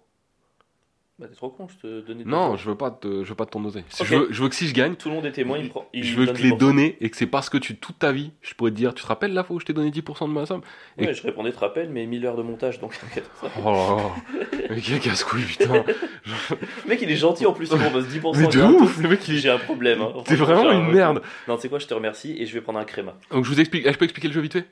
Bah, 1.17 1.29
t'es 1.29 1.37
trop 1.37 1.49
con, 1.49 1.69
je 1.69 1.77
te 1.77 2.01
donnais. 2.05 2.25
Non, 2.25 2.55
2%. 2.55 2.59
je 2.59 2.69
veux 2.71 2.75
pas 2.77 2.91
te, 2.91 3.23
je 3.23 3.29
veux 3.29 3.37
pas 3.37 3.47
te 3.47 3.53
ton 3.53 3.65
oseille. 3.65 3.85
Ok. 4.01 4.05
Je, 4.07 4.17
veux, 4.17 4.27
je 4.33 4.43
veux 4.43 4.49
que 4.49 4.55
si 4.57 4.67
je 4.67 4.75
gagne, 4.75 4.97
Tout 4.97 5.11
le 5.11 5.15
monde 5.15 5.27
est 5.27 5.31
témoin, 5.31 5.59
il 5.59 5.69
prend. 5.69 5.87
il 5.95 6.03
je 6.03 6.17
veux 6.17 6.27
te 6.27 6.43
les 6.43 6.51
10%. 6.51 6.57
donner 6.59 6.97
et 7.01 7.09
que 7.09 7.17
c'est 7.17 7.29
parce 7.29 7.49
que 7.49 7.57
tu, 7.57 7.77
toute 7.77 8.01
ta 8.01 8.11
vie, 8.11 8.33
je 8.43 8.53
pourrais 8.55 8.73
te 8.73 8.77
dire, 8.77 8.93
tu 8.95 9.03
te 9.05 9.07
rappelles 9.07 9.33
la 9.33 9.45
fois 9.45 9.55
où 9.55 9.61
je 9.61 9.65
t'ai 9.65 9.73
donné 9.73 9.91
10% 9.93 10.27
de 10.27 10.33
ma 10.33 10.45
somme 10.45 10.63
Et- 10.99 11.07
Ouais, 11.07 11.15
je 11.15 11.23
répondais, 11.23 11.53
te 11.53 11.59
rappelles, 11.61 11.89
mais 11.89 12.05
1000 12.07 12.27
heures 12.27 12.37
de 12.37 12.43
montage, 12.43 12.81
donc. 12.81 12.99
Oh 13.65 13.71
là 13.71 13.97
là. 13.97 14.67
Mais 14.71 14.81
quel 14.81 14.99
casse-couille, 14.99 15.45
putain. 15.45 15.85
Le 16.27 16.89
mec, 16.89 16.99
il 17.01 17.09
est 17.09 17.17
gentil 17.17 17.47
en 17.47 17.53
plus, 17.53 17.71
il 17.71 17.79
propose 17.79 18.09
10%. 18.09 18.37
Mais 18.41 18.49
de 18.49 18.63
ouf, 18.63 19.01
le 19.01 19.09
mec, 19.11 19.29
il 19.29 19.39
J'ai 19.39 19.51
un 19.51 19.59
problème. 19.59 20.01
Hein. 20.03 20.15
T'es 20.25 20.35
vraiment 20.35 20.73
une 20.73 20.91
merde. 20.93 21.23
Non, 21.47 21.55
tu 21.55 21.63
sais 21.63 21.69
quoi, 21.69 21.79
je 21.79 21.87
te 21.87 21.95
remercie 21.95 22.35
et 22.41 22.47
je 22.47 22.55
vais 22.55 22.61
prendre 22.61 22.81
un 22.81 22.85
créma. 22.85 23.15
Donc 23.31 23.45
je 23.45 23.51
vous 23.51 23.61
explique, 23.61 23.87
Ah, 23.87 23.93
je 23.93 23.99
peux 23.99 24.05
expliquer 24.05 24.27
le 24.27 24.35
jeu 24.35 24.41
vite 24.41 24.55
fait? 24.55 24.67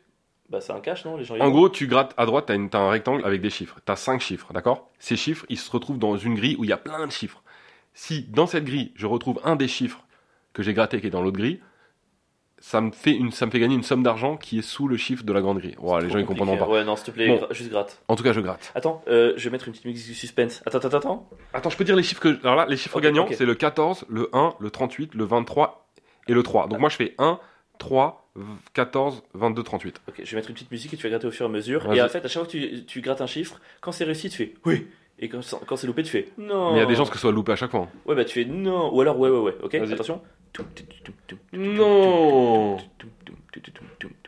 Bah, 0.53 0.61
c'est 0.61 0.72
un 0.72 0.80
cash, 0.80 1.05
non 1.07 1.16
Les 1.16 1.24
gens 1.24 1.34
ils 1.34 1.42
En 1.42 1.50
gros, 1.50 1.68
tu 1.70 1.86
grattes 1.86 2.12
à 2.18 2.26
droite, 2.26 2.50
une- 2.50 2.68
t'as 2.70 2.78
un 2.78 2.90
rectangle 2.90 3.24
avec 3.24 3.40
des 3.40 3.50
chiffres. 3.50 3.80
T'as 3.84 3.96
5 3.96 4.20
chiffres, 4.20 4.53
d'accord? 4.53 4.90
Ces 4.98 5.16
chiffres, 5.16 5.46
ils 5.48 5.59
se 5.59 5.70
retrouvent 5.70 5.98
dans 5.98 6.16
une 6.16 6.34
grille 6.34 6.57
où 6.59 6.64
il 6.64 6.70
y 6.70 6.72
a 6.74 6.76
plein 6.76 7.07
de 7.07 7.11
chiffres. 7.12 7.42
Si 7.94 8.22
dans 8.24 8.46
cette 8.46 8.64
grille, 8.64 8.92
je 8.94 9.07
retrouve 9.07 9.40
un 9.44 9.57
des 9.57 9.66
chiffres 9.68 10.05
que 10.53 10.62
j'ai 10.62 10.74
gratté 10.74 11.00
qui 11.00 11.07
est 11.07 11.11
dans 11.11 11.22
l'autre 11.22 11.38
grille, 11.38 11.61
ça 12.59 12.80
me, 12.80 12.92
fait 12.92 13.11
une, 13.16 13.32
ça 13.32 13.44
me 13.46 13.50
fait 13.50 13.59
gagner 13.59 13.74
une 13.74 13.82
somme 13.82 14.05
d'argent 14.05 14.36
qui 14.36 14.59
est 14.61 14.62
sous 14.62 14.86
le 14.86 14.96
chiffre 14.96 15.24
de 15.24 15.32
la 15.32 15.40
grande 15.40 15.59
grille. 15.59 15.74
Les 16.00 16.11
gens 16.11 16.18
ils 16.18 16.24
comprendront 16.26 16.57
pas. 16.57 16.68
Ouais, 16.68 16.84
non, 16.84 16.94
s'il 16.94 17.07
te 17.07 17.11
plaît, 17.11 17.26
Bon. 17.26 17.36
gra- 17.38 17.53
juste 17.53 17.70
gratte. 17.70 18.00
En 18.07 18.14
tout 18.14 18.22
cas, 18.22 18.32
je 18.32 18.40
gratte. 18.40 18.70
Attends, 18.76 19.03
euh, 19.09 19.32
je 19.36 19.44
vais 19.44 19.50
mettre 19.50 19.66
une 19.66 19.72
petite 19.72 19.84
musique 19.86 20.07
du 20.07 20.14
suspense. 20.14 20.62
Attends, 20.64 20.78
attends, 20.78 20.96
attends. 20.98 21.30
Attends, 21.55 21.70
je 21.70 21.76
peux 21.76 21.82
dire 21.84 21.96
les 21.96 22.05
chiffres 22.05 22.20
que. 22.20 22.38
Alors 22.44 22.55
là, 22.55 22.66
les 22.68 22.76
chiffres 22.76 23.00
gagnants, 23.00 23.26
c'est 23.32 23.46
le 23.46 23.55
14, 23.57 24.05
le 24.09 24.28
1, 24.32 24.55
le 24.61 24.70
38, 24.70 25.14
le 25.14 25.24
23 25.24 25.88
et 26.28 26.34
le 26.34 26.42
3. 26.44 26.68
Donc 26.68 26.78
moi, 26.78 26.88
je 26.88 26.96
fais 26.96 27.14
1, 27.18 27.40
3, 27.82 28.30
14, 28.74 29.24
22, 29.34 29.62
38. 29.64 30.00
Ok, 30.08 30.20
je 30.22 30.30
vais 30.30 30.36
mettre 30.36 30.48
une 30.50 30.54
petite 30.54 30.70
musique 30.70 30.94
et 30.94 30.96
tu 30.96 31.02
vas 31.02 31.08
gratter 31.10 31.26
au 31.26 31.32
fur 31.32 31.46
et 31.46 31.48
à 31.48 31.52
mesure. 31.52 31.84
Vas-y. 31.88 31.98
Et 31.98 32.02
en 32.02 32.08
fait, 32.08 32.24
à 32.24 32.28
chaque 32.28 32.44
fois 32.44 32.46
que 32.46 32.50
tu, 32.56 32.84
tu 32.84 33.00
grattes 33.00 33.20
un 33.20 33.26
chiffre, 33.26 33.60
quand 33.80 33.90
c'est 33.90 34.04
réussi, 34.04 34.30
tu 34.30 34.36
fais 34.36 34.54
oui. 34.64 34.86
Et 35.18 35.28
quand, 35.28 35.40
quand 35.66 35.74
c'est 35.76 35.88
loupé, 35.88 36.04
tu 36.04 36.10
fais 36.10 36.28
non. 36.38 36.70
Mais 36.72 36.78
il 36.78 36.80
y 36.80 36.84
a 36.84 36.86
des 36.86 36.94
gens 36.94 37.04
que 37.06 37.14
ce 37.14 37.18
soit 37.18 37.32
loupé 37.32 37.50
à 37.50 37.56
chaque 37.56 37.72
fois. 37.72 37.80
hein. 37.80 37.88
Ouais, 38.06 38.14
bah 38.14 38.24
tu 38.24 38.34
fais 38.34 38.44
non. 38.44 38.94
Ou 38.94 39.00
alors 39.00 39.18
ouais, 39.18 39.30
ouais, 39.30 39.38
ouais. 39.40 39.56
Ok, 39.64 39.74
Vas-y. 39.74 39.92
attention. 39.94 40.22
Non 41.52 42.76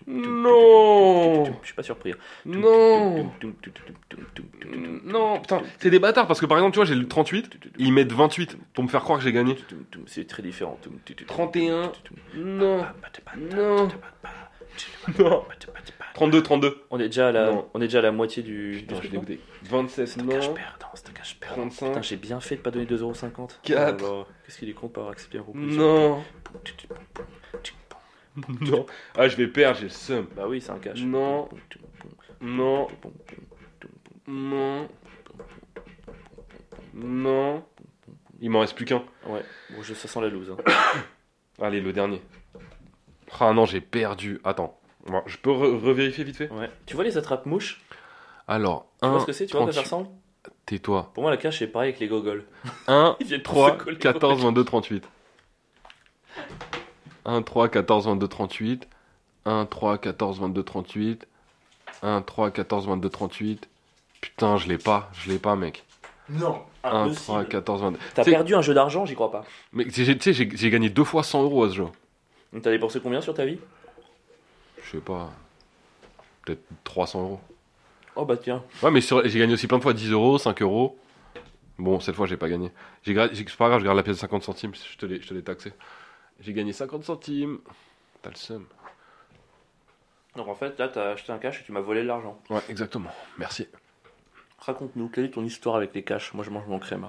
Non 0.07 1.45
Je 1.63 1.67
suis 1.67 1.75
pas 1.75 1.83
surpris. 1.83 2.13
hein. 2.13 2.17
Non 2.47 3.31
Non, 5.05 5.41
putain, 5.41 5.63
c'est 5.79 5.91
des 5.91 5.99
bâtards 5.99 6.27
parce 6.27 6.41
que 6.41 6.47
par 6.47 6.59
exemple, 6.59 6.73
tu 6.75 6.79
vois, 6.79 6.85
j'ai 6.87 6.95
le 6.95 7.09
38, 7.09 7.51
ils 7.79 7.93
mettent 7.93 8.13
28 8.13 8.57
pour 8.75 8.85
me 8.85 8.89
faire 8.89 9.03
croire 9.03 9.19
que 9.19 9.25
j'ai 9.25 9.33
gagné. 9.33 9.57
C'est 10.07 10.27
très 10.27 10.43
différent. 10.43 10.79
31, 11.27 11.93
non, 12.37 12.85
non, 13.55 13.89
non. 15.19 15.45
32, 16.15 16.43
32. 16.43 16.85
On 16.91 16.99
est 16.99 17.07
déjà 17.07 17.29
à 17.29 17.33
la, 17.33 17.53
on 17.75 17.81
est 17.81 17.85
déjà 17.87 17.99
à 17.99 18.03
la 18.03 18.13
moitié 18.13 18.43
du. 18.43 18.79
Putain, 18.81 18.95
je 18.97 18.99
truc, 19.01 19.11
l'ai 19.13 19.17
non 19.19 19.23
goûté. 19.23 19.41
27, 19.65 20.07
C'est 20.09 20.21
un 20.21 20.27
cash 20.27 20.49
non. 20.49 20.55
perdant, 20.55 20.87
c'est 20.95 21.09
un 21.09 21.13
cash 21.13 21.37
perdant. 21.41 21.57
35. 21.69 21.87
Putain, 21.89 22.03
j'ai 22.03 22.17
bien 22.17 22.41
fait 22.41 22.57
de 22.57 22.61
pas 22.61 22.71
donner 22.73 22.87
2,50€. 22.87 23.61
Quatre. 23.63 24.05
Oh 24.05 24.13
là 24.13 24.19
là, 24.19 24.25
Qu'est-ce 24.45 24.59
qu'il 24.59 24.69
est 24.69 24.73
con 24.73 24.89
de 24.89 24.93
pas 24.93 25.01
avoir 25.03 25.13
accepté 25.13 25.39
un 25.39 25.43
proposition 25.43 25.81
Non, 25.81 26.25
non. 28.61 28.87
Ah, 29.17 29.29
je 29.29 29.37
vais 29.37 29.47
perdre, 29.47 29.77
j'ai 29.79 29.85
le 29.85 29.91
seum. 29.91 30.27
Bah 30.37 30.47
oui, 30.49 30.61
c'est 30.61 30.71
un 30.73 30.79
cash. 30.79 31.01
Non. 31.01 31.49
Non, 32.41 32.89
non, 34.27 34.89
non. 36.95 37.65
Il 38.41 38.51
m'en 38.51 38.61
reste 38.61 38.75
plus 38.75 38.85
qu'un. 38.85 39.03
Ouais, 39.27 39.43
bon, 39.71 39.83
je, 39.83 39.95
ça 39.95 40.09
sent 40.09 40.21
la 40.21 40.29
loose. 40.29 40.51
hein. 40.51 40.57
Allez, 41.63 41.81
le 41.81 41.93
dernier. 41.93 42.21
Ah 43.41 43.53
non, 43.53 43.65
j'ai 43.65 43.81
perdu. 43.81 44.41
Attends, 44.45 44.79
Bon, 45.07 45.23
je 45.27 45.37
peux 45.37 45.51
re- 45.51 45.79
revérifier 45.79 46.25
vite 46.25 46.37
fait? 46.37 46.51
Ouais. 46.51 46.71
Tu 46.87 46.95
vois 46.95 47.05
les 47.05 47.17
attrape-mouches 47.19 47.81
Alors, 48.49 48.87
Tu 49.03 49.09
vois 49.09 49.19
1, 49.19 49.21
ce 49.21 49.27
que 49.27 49.33
c'est? 49.33 49.47
Tu 49.47 49.53
vois 49.53 49.63
à 49.63 49.65
quoi 49.65 49.73
ça 49.73 49.83
38. 49.83 49.85
ressemble? 49.85 50.17
Tais-toi. 50.67 51.11
Pour 51.15 51.23
moi, 51.23 51.31
la 51.31 51.37
cache, 51.37 51.59
c'est 51.59 51.67
pareil 51.67 51.91
avec 51.91 52.01
les 52.01 52.09
gogoles. 52.09 52.45
1, 52.89 53.17
Ils 53.21 53.27
viennent 53.27 53.43
tous 53.43 53.51
3, 53.53 53.79
se 53.79 53.85
coller 53.85 53.99
14, 53.99 54.43
22, 54.43 54.65
38. 54.65 55.05
1, 57.25 57.43
3, 57.43 57.69
14, 57.69 58.07
22, 58.07 58.29
38. 58.29 58.89
1, 59.47 59.67
3, 59.67 59.99
14, 59.99 60.41
22, 60.41 60.63
38. 60.63 61.27
1, 62.03 62.23
3, 62.23 62.51
14, 62.51 62.87
22, 62.89 63.09
38. 63.11 63.69
Putain, 64.21 64.57
je 64.57 64.69
l'ai 64.69 64.79
pas, 64.79 65.11
je 65.15 65.31
l'ai 65.31 65.39
pas, 65.39 65.57
mec. 65.57 65.85
Non 66.31 66.63
1, 66.83 67.11
3, 67.13 67.45
14, 67.45 67.83
22. 67.83 67.99
T'as 68.15 68.25
perdu 68.25 68.55
un 68.55 68.63
jeu 68.63 68.73
d'argent, 68.75 69.05
j'y 69.07 69.15
crois 69.15 69.31
pas. 69.31 69.45
Mais 69.73 69.85
tu 69.87 70.05
sais, 70.05 70.33
j'ai 70.33 70.71
gagné 70.71 70.89
deux 70.91 71.05
fois 71.05 71.23
100 71.23 71.43
euros 71.43 71.65
à 71.65 71.69
ce 71.71 71.75
jeu. 71.75 71.87
T'as 72.63 72.71
dépensé 72.71 73.01
combien 73.01 73.21
sur 73.21 73.35
ta 73.35 73.45
vie? 73.45 73.59
Je 74.83 74.91
sais 74.93 74.99
pas. 75.03 75.31
Peut-être 76.45 76.63
300 76.85 77.21
euros. 77.23 77.41
Oh 78.17 78.25
bah 78.25 78.37
tiens. 78.37 78.63
Ouais, 78.83 78.91
mais 78.91 79.01
sur- 79.01 79.27
j'ai 79.27 79.39
gagné 79.39 79.55
aussi 79.55 79.67
plein 79.67 79.79
de 79.79 79.83
fois 79.83 79.93
10 79.93 80.11
euros, 80.13 80.39
5 80.39 80.63
euros. 80.63 80.97
Bon, 81.79 81.99
cette 82.01 82.15
fois, 82.15 82.27
j'ai 82.27 82.37
pas 82.37 82.49
gagné. 82.49 82.71
C'est 83.05 83.13
pas 83.15 83.69
grave, 83.69 83.81
je 83.81 83.85
garde 83.85 83.97
la 83.97 84.03
pièce 84.05 84.17
de 84.17 84.21
50 84.21 84.45
centimes, 84.45 84.73
je 84.75 84.97
te 84.97 85.05
l'ai 85.07 85.21
je 85.21 85.27
te 85.29 85.35
l'ai 85.35 85.43
taxé. 85.43 85.73
J'ai 86.41 86.53
gagné 86.53 86.73
50 86.73 87.05
centimes. 87.05 87.59
T'as 88.23 88.31
le 88.31 88.37
seum. 88.37 88.67
Donc 90.37 90.49
en 90.49 90.55
fait, 90.55 90.79
là, 90.79 90.89
t'as 90.89 91.13
acheté 91.13 91.33
un 91.33 91.39
cash 91.39 91.61
et 91.61 91.65
tu 91.65 91.73
m'as 91.73 91.81
volé 91.81 92.03
de 92.03 92.07
l'argent. 92.09 92.41
Ouais, 92.51 92.61
exactement. 92.69 93.11
Merci. 93.39 93.69
Raconte-nous, 94.59 95.09
quelle 95.09 95.27
est 95.27 95.31
ton 95.31 95.45
histoire 95.45 95.77
avec 95.77 95.95
les 95.95 96.03
cash? 96.03 96.33
Moi, 96.35 96.45
je 96.45 96.51
mange 96.51 96.67
mon 96.67 96.79
crème. 96.79 97.09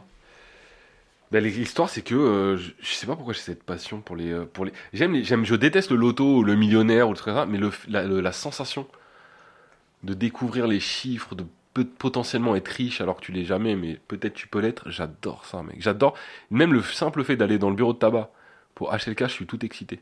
Bah, 1.32 1.40
L'histoire, 1.40 1.90
c'est 1.90 2.04
que 2.04 2.14
euh, 2.14 2.58
je, 2.58 2.72
je 2.80 2.94
sais 2.94 3.08
pas 3.08 3.16
pourquoi 3.16 3.34
j'ai 3.34 3.40
cette 3.40 3.64
passion 3.64 4.02
pour 4.02 4.16
les. 4.16 4.32
euh, 4.32 4.46
pour 4.46 4.64
les... 4.66 4.74
J'aime, 4.94 5.14
les- 5.14 5.24
j'aime, 5.24 5.44
je 5.44 5.56
déteste 5.56 5.90
le 5.90 5.98
loto, 5.98 6.44
le 6.44 6.56
millionnaire 6.56 7.08
ou 7.08 7.12
le 7.12 7.18
truc 7.18 7.34
comme 7.34 7.44
ça, 7.44 7.46
mais 7.48 7.58
le, 7.58 7.72
la, 7.88 8.04
le- 8.04 8.22
la 8.22 8.32
sensation 8.32 8.88
de 10.04 10.14
découvrir 10.14 10.68
les 10.68 10.80
chiffres, 10.80 11.34
de 11.34 11.46
peut- 11.74 11.86
potentiellement 11.86 12.56
être 12.56 12.68
riche 12.68 13.02
alors 13.02 13.16
que 13.16 13.22
tu 13.22 13.32
l'es 13.32 13.44
jamais, 13.46 13.76
mais 13.76 14.00
peut-être 14.08 14.36
tu 14.36 14.48
peux 14.48 14.60
l'être, 14.60 14.92
j'adore 14.92 15.46
ça, 15.46 15.64
mec. 15.64 15.78
J'adore. 15.82 16.14
Même 16.52 16.74
le 16.74 16.84
simple 16.84 17.24
fait 17.24 17.36
d'aller 17.38 17.58
dans 17.58 17.70
le 17.72 17.76
bureau 17.76 17.94
de 17.94 17.98
tabac 17.98 18.30
pour 18.76 18.92
cash, 18.92 19.32
je 19.32 19.36
suis 19.36 19.48
tout 19.48 19.64
excité. 19.66 20.02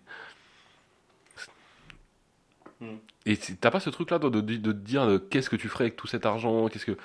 Hmm. 2.82 2.98
Et 3.26 3.38
t'as 3.38 3.72
pas 3.72 3.80
ce 3.80 3.90
truc-là 3.90 4.20
de, 4.20 4.30
de, 4.30 4.42
de 4.42 4.72
te 4.72 4.78
dire 4.78 5.04
euh, 5.04 5.20
qu'est-ce 5.20 5.50
que 5.50 5.56
tu 5.56 5.70
ferais 5.70 5.86
avec 5.86 5.96
tout 5.96 6.08
cet 6.08 6.26
argent, 6.26 6.68
qu'est-ce 6.68 6.86
que. 6.86 6.98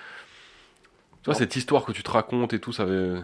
vois, 1.25 1.35
cette 1.35 1.55
histoire 1.55 1.85
que 1.85 1.93
tu 1.93 2.03
te 2.03 2.11
racontes 2.11 2.53
et 2.53 2.61
tout, 2.61 2.73
ça 2.73 2.83
avait. 2.83 3.23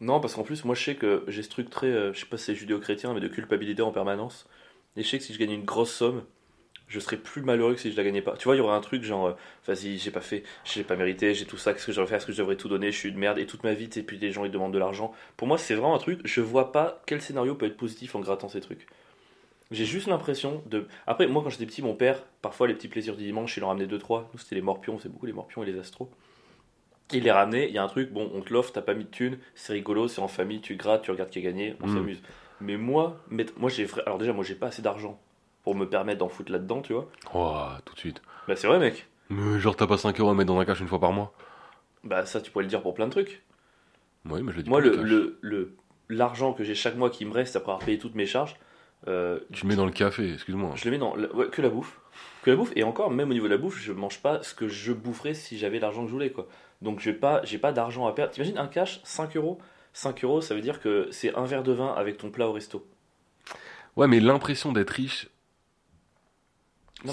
Non, 0.00 0.20
parce 0.20 0.34
qu'en 0.34 0.42
plus, 0.42 0.64
moi 0.64 0.74
je 0.74 0.82
sais 0.82 0.96
que 0.96 1.24
j'ai 1.28 1.42
ce 1.42 1.48
truc 1.48 1.70
très, 1.70 1.86
euh, 1.86 2.12
je 2.12 2.20
sais 2.20 2.26
pas 2.26 2.36
si 2.36 2.46
c'est 2.46 2.54
judéo-chrétien, 2.54 3.14
mais 3.14 3.20
de 3.20 3.28
culpabilité 3.28 3.82
en 3.82 3.92
permanence. 3.92 4.46
Et 4.96 5.02
je 5.02 5.08
sais 5.08 5.18
que 5.18 5.24
si 5.24 5.32
je 5.32 5.38
gagnais 5.38 5.54
une 5.54 5.64
grosse 5.64 5.92
somme, 5.92 6.24
je 6.90 7.00
serais 7.00 7.16
plus 7.16 7.40
malheureux 7.40 7.72
que 7.74 7.80
si 7.80 7.90
je 7.90 7.96
la 7.96 8.02
gagnais 8.04 8.20
pas. 8.20 8.36
Tu 8.36 8.44
vois, 8.44 8.56
il 8.56 8.58
y 8.58 8.60
aurait 8.60 8.74
un 8.76 8.80
truc 8.82 9.02
genre, 9.04 9.28
euh, 9.28 9.32
vas-y, 9.66 9.96
j'ai 9.96 10.10
pas 10.10 10.20
fait, 10.20 10.42
j'ai 10.64 10.82
pas 10.84 10.96
mérité, 10.96 11.32
j'ai 11.32 11.46
tout 11.46 11.56
ça, 11.56 11.72
qu'est-ce 11.72 11.86
que 11.86 11.92
je 11.92 11.96
devrais 11.96 12.08
faire, 12.08 12.16
est-ce 12.18 12.26
que 12.26 12.32
je 12.32 12.38
devrais 12.38 12.56
tout 12.56 12.68
donner, 12.68 12.90
je 12.92 12.98
suis 12.98 13.08
une 13.08 13.16
merde, 13.18 13.38
et 13.38 13.46
toute 13.46 13.64
ma 13.64 13.72
vie, 13.72 13.88
et 13.96 14.02
puis 14.02 14.18
les 14.18 14.32
gens 14.32 14.44
ils 14.44 14.50
demandent 14.50 14.74
de 14.74 14.78
l'argent. 14.78 15.14
Pour 15.38 15.48
moi, 15.48 15.56
c'est 15.56 15.74
vraiment 15.74 15.94
un 15.94 15.98
truc, 15.98 16.20
je 16.24 16.40
vois 16.42 16.72
pas 16.72 17.00
quel 17.06 17.22
scénario 17.22 17.54
peut 17.54 17.66
être 17.66 17.76
positif 17.76 18.14
en 18.16 18.20
grattant 18.20 18.48
ces 18.50 18.60
trucs. 18.60 18.86
J'ai 19.70 19.84
juste 19.84 20.08
l'impression 20.08 20.62
de. 20.66 20.86
Après, 21.06 21.28
moi 21.28 21.42
quand 21.44 21.50
j'étais 21.50 21.64
petit, 21.66 21.80
mon 21.80 21.94
père, 21.94 22.24
parfois 22.42 22.66
les 22.66 22.74
petits 22.74 22.88
plaisirs 22.88 23.14
du 23.16 23.22
dimanche, 23.22 23.56
il 23.56 23.62
en 23.62 23.68
ramenait 23.68 23.86
2-3. 23.86 24.28
Nous, 24.34 24.40
c'était 24.40 24.56
les 24.56 24.62
morpions, 24.62 24.98
c'est 24.98 25.08
beaucoup 25.08 25.26
les 25.26 25.32
morpions 25.32 25.62
et 25.62 25.66
les 25.66 25.78
astros. 25.78 26.08
Il 27.12 27.22
les 27.22 27.30
ramenait, 27.30 27.68
il 27.68 27.74
y 27.74 27.78
a 27.78 27.82
un 27.84 27.88
truc, 27.88 28.10
bon, 28.12 28.30
on 28.34 28.40
te 28.40 28.52
l'offre, 28.52 28.72
t'as 28.72 28.82
pas 28.82 28.94
mis 28.94 29.04
de 29.04 29.10
thunes, 29.10 29.38
c'est 29.54 29.72
rigolo, 29.72 30.08
c'est 30.08 30.20
en 30.20 30.28
famille, 30.28 30.60
tu 30.60 30.74
grattes, 30.76 31.02
tu 31.02 31.10
regardes 31.12 31.30
qui 31.30 31.38
a 31.38 31.42
gagné, 31.42 31.74
on 31.82 31.86
Mm. 31.86 31.94
s'amuse. 31.94 32.22
Mais 32.60 32.76
moi, 32.76 33.20
moi 33.56 33.70
j'ai 33.70 33.86
alors 34.06 34.18
déjà 34.18 34.32
moi 34.32 34.44
j'ai 34.44 34.54
pas 34.54 34.66
assez 34.66 34.82
d'argent 34.82 35.20
pour 35.62 35.74
me 35.74 35.84
permettre 35.88 36.18
d'en 36.18 36.28
foutre 36.28 36.50
là-dedans, 36.52 36.82
tu 36.82 36.92
vois. 36.92 37.08
Oh, 37.34 37.66
tout 37.84 37.94
de 37.94 37.98
suite. 37.98 38.22
Bah 38.48 38.56
c'est 38.56 38.66
vrai 38.66 38.78
mec. 38.78 39.06
Mais 39.28 39.60
genre, 39.60 39.76
t'as 39.76 39.86
pas 39.86 39.96
5 39.98 40.18
euros 40.20 40.30
à 40.30 40.34
mettre 40.34 40.48
dans 40.52 40.58
un 40.58 40.64
cash 40.64 40.80
une 40.80 40.88
fois 40.88 40.98
par 41.00 41.12
mois 41.12 41.32
Bah 42.04 42.26
ça 42.26 42.40
tu 42.40 42.50
pourrais 42.50 42.64
le 42.64 42.70
dire 42.70 42.82
pour 42.82 42.94
plein 42.94 43.06
de 43.06 43.12
trucs. 43.12 43.42
Oui, 44.24 44.42
mais 44.42 44.52
je 44.52 44.56
le 44.58 44.62
dis 44.64 44.70
Moi 44.70 44.80
pas, 44.80 44.86
le 44.86 44.90
cash. 44.96 45.02
le- 45.04 45.38
le- 45.40 45.76
l'argent 46.08 46.52
que 46.52 46.64
j'ai 46.64 46.74
chaque 46.74 46.96
mois 46.96 47.10
qui 47.10 47.24
me 47.24 47.32
reste 47.32 47.56
après 47.56 47.72
avoir 47.72 47.84
payé 47.86 47.98
toutes 47.98 48.14
mes 48.16 48.26
charges, 48.26 48.56
euh, 49.08 49.38
Tu 49.52 49.64
le 49.64 49.68
mets 49.68 49.76
dans 49.76 49.86
le 49.86 49.92
café, 49.92 50.32
excuse-moi. 50.34 50.72
je 50.74 50.84
le 50.84 50.90
mets 50.90 50.98
dans 50.98 51.14
la- 51.14 51.32
ouais, 51.34 51.48
que 51.48 51.62
la 51.62 51.68
bouffe. 51.70 52.00
Que 52.42 52.50
la 52.50 52.56
bouffe 52.56 52.72
et 52.74 52.82
encore 52.82 53.10
même 53.10 53.30
au 53.30 53.32
niveau 53.34 53.46
de 53.46 53.52
la 53.52 53.58
bouffe, 53.58 53.78
je 53.80 53.92
mange 53.92 54.20
pas 54.20 54.42
ce 54.42 54.54
que 54.54 54.66
je 54.68 54.92
boufferais 54.92 55.34
si 55.34 55.58
j'avais 55.58 55.78
l'argent 55.78 56.02
que 56.02 56.08
je 56.08 56.12
voulais 56.12 56.30
quoi. 56.32 56.48
Donc 56.82 57.00
j'ai 57.00 57.12
pas 57.12 57.40
j'ai 57.44 57.58
pas 57.58 57.72
d'argent 57.72 58.06
à 58.06 58.12
perdre. 58.14 58.32
T'imagines 58.32 58.58
un 58.58 58.66
cash 58.66 59.00
5 59.04 59.36
euros? 59.36 59.58
5 59.92 60.22
euros, 60.24 60.40
ça 60.40 60.54
veut 60.54 60.60
dire 60.60 60.80
que 60.80 61.08
c'est 61.12 61.34
un 61.34 61.44
verre 61.44 61.62
de 61.62 61.72
vin 61.72 61.92
avec 61.94 62.16
ton 62.18 62.30
plat 62.30 62.48
au 62.48 62.52
resto. 62.52 62.86
Ouais, 63.96 64.06
mais 64.06 64.20
l'impression 64.20 64.72
d'être 64.72 64.90
riche, 64.90 65.28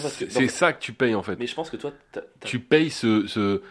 c'est 0.10 0.48
ça 0.50 0.74
que 0.74 0.80
tu 0.82 0.94
payes 0.94 1.16
en 1.16 1.24
fait. 1.24 1.38
mais 1.40 1.48
je 1.48 1.56
pense 1.56 1.70
que 1.70 1.78
toi 1.78 1.92
Tu 2.46 2.60
payes 2.60 2.90
ce, 2.90 3.26
ce- 3.28 3.62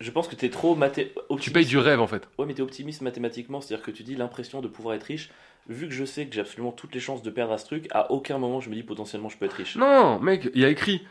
je 0.00 0.10
pense 0.10 0.26
que 0.28 0.34
t'es 0.34 0.50
trop 0.50 0.74
maté 0.74 1.12
Tu 1.14 1.20
optimiste. 1.28 1.54
payes 1.54 1.66
du 1.66 1.78
rêve 1.78 2.00
en 2.00 2.06
fait. 2.06 2.28
Ouais, 2.38 2.46
mais 2.46 2.54
t'es 2.54 2.62
optimiste 2.62 3.00
mathématiquement, 3.00 3.60
c'est-à-dire 3.60 3.84
que 3.84 3.90
tu 3.90 4.02
dis 4.02 4.16
l'impression 4.16 4.60
de 4.60 4.68
pouvoir 4.68 4.94
être 4.96 5.04
riche. 5.04 5.30
Vu 5.68 5.88
que 5.88 5.94
je 5.94 6.04
sais 6.04 6.26
que 6.26 6.34
j'ai 6.34 6.40
absolument 6.42 6.72
toutes 6.72 6.94
les 6.94 7.00
chances 7.00 7.22
de 7.22 7.30
perdre 7.30 7.52
à 7.54 7.58
ce 7.58 7.64
truc, 7.64 7.86
à 7.90 8.10
aucun 8.10 8.36
moment 8.38 8.60
je 8.60 8.68
me 8.70 8.74
dis 8.74 8.82
potentiellement 8.82 9.28
je 9.30 9.36
peux 9.38 9.46
être 9.46 9.54
riche. 9.54 9.76
Non, 9.76 10.18
mec, 10.18 10.50
il 10.54 10.60
y 10.60 10.64
a 10.64 10.68
écrit. 10.68 11.02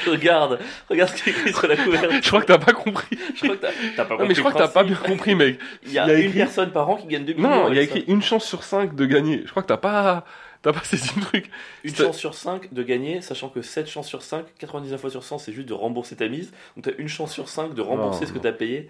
regarde, 0.08 0.60
regarde 0.90 1.10
ce 1.16 1.24
qui 1.24 1.30
est 1.30 1.34
écrit 1.34 1.54
sur 1.54 1.68
la 1.68 1.76
couverture. 1.78 2.12
Je 2.22 2.28
crois 2.28 2.42
que 2.42 2.46
t'as 2.48 2.58
pas 2.58 2.74
compris. 2.74 3.18
Je 3.36 3.44
crois 3.44 3.58
que 3.58 3.66
t'as 3.96 4.06
pas 4.06 4.18
Non, 4.18 4.26
mais 4.26 4.34
je 4.36 4.40
crois 4.40 4.52
que 4.52 4.58
compris 4.58 4.68
t'as 4.68 4.74
pas 4.74 4.84
bien 4.84 4.96
compris, 4.96 5.36
mec. 5.36 5.60
Il 5.86 5.92
y 5.92 6.00
a, 6.00 6.06
il 6.06 6.10
y 6.10 6.12
a 6.12 6.18
une 6.20 6.26
écrit- 6.30 6.40
personne 6.40 6.72
par 6.72 6.90
an 6.90 6.96
qui 6.96 7.08
gagne 7.08 7.26
2 7.26 7.34
millions. 7.34 7.50
Non, 7.50 7.68
il 7.70 7.76
y 7.76 7.78
a 7.78 7.82
avec 7.82 7.90
ça. 7.92 7.98
écrit 7.98 8.12
une 8.12 8.22
chance 8.22 8.46
sur 8.46 8.64
5 8.64 8.96
de 8.96 9.06
gagner. 9.06 9.44
Je 9.46 9.52
crois 9.52 9.64
que 9.64 9.68
t'as 9.68 9.78
pas, 9.78 10.26
t'as 10.62 10.74
pas 10.74 10.84
saisi 10.84 11.12
le 11.16 11.22
truc. 11.22 11.50
Une 11.84 11.96
chance 11.96 12.18
sur 12.18 12.34
5 12.34 12.74
de 12.74 12.84
gagner, 12.84 13.22
sachant 13.22 13.50
que 13.50 13.62
7 13.62 13.88
chances 13.88 14.08
sur 14.08 14.22
5, 14.22 14.46
99 14.60 15.00
fois 15.00 15.10
sur 15.10 15.24
100, 15.24 15.40
c'est 15.40 15.54
juste 15.54 15.68
de 15.68 15.74
rembourser 15.74 16.16
ta 16.16 16.28
mise. 16.28 16.52
Donc 16.76 16.86
t'as 16.86 16.98
une 16.98 17.08
chance 17.08 17.32
sur 17.34 17.50
5 17.50 17.74
de 17.74 17.82
rembourser 17.82 18.22
Non, 18.22 18.28
ce 18.28 18.34
que 18.34 18.40
t'as 18.40 18.52
payé. 18.52 18.90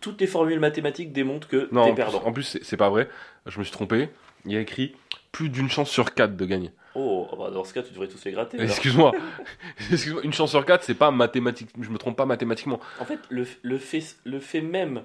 Toutes 0.00 0.20
les 0.20 0.26
formules 0.26 0.60
mathématiques 0.60 1.12
démontrent 1.12 1.48
que 1.48 1.64
t'es 1.64 1.82
plus, 1.82 1.94
perdant. 1.94 2.22
en 2.24 2.32
plus, 2.32 2.58
c'est 2.60 2.76
pas 2.76 2.90
vrai. 2.90 3.08
Je 3.46 3.58
me 3.58 3.64
suis 3.64 3.72
trompé. 3.72 4.10
Il 4.44 4.52
y 4.52 4.56
a 4.56 4.60
écrit 4.60 4.94
plus 5.30 5.48
d'une 5.48 5.70
chance 5.70 5.88
sur 5.88 6.12
4 6.12 6.36
de 6.36 6.44
gagner. 6.44 6.70
Oh, 6.94 7.26
bah 7.38 7.50
dans 7.50 7.64
ce 7.64 7.72
cas, 7.72 7.82
tu 7.82 7.90
devrais 7.90 8.08
tous 8.08 8.22
les 8.24 8.32
gratter. 8.32 8.60
Excuse-moi. 8.60 9.12
Excuse-moi. 9.90 10.22
Une 10.24 10.32
chance 10.34 10.50
sur 10.50 10.64
4, 10.64 10.84
c'est 10.84 10.94
pas 10.94 11.10
mathématique. 11.10 11.70
Je 11.80 11.88
me 11.88 11.96
trompe 11.96 12.16
pas 12.16 12.26
mathématiquement. 12.26 12.80
En 13.00 13.06
fait, 13.06 13.18
le, 13.30 13.46
le 13.62 13.78
fait, 13.78 14.02
le 14.24 14.40
fait 14.40 14.60
même 14.60 15.04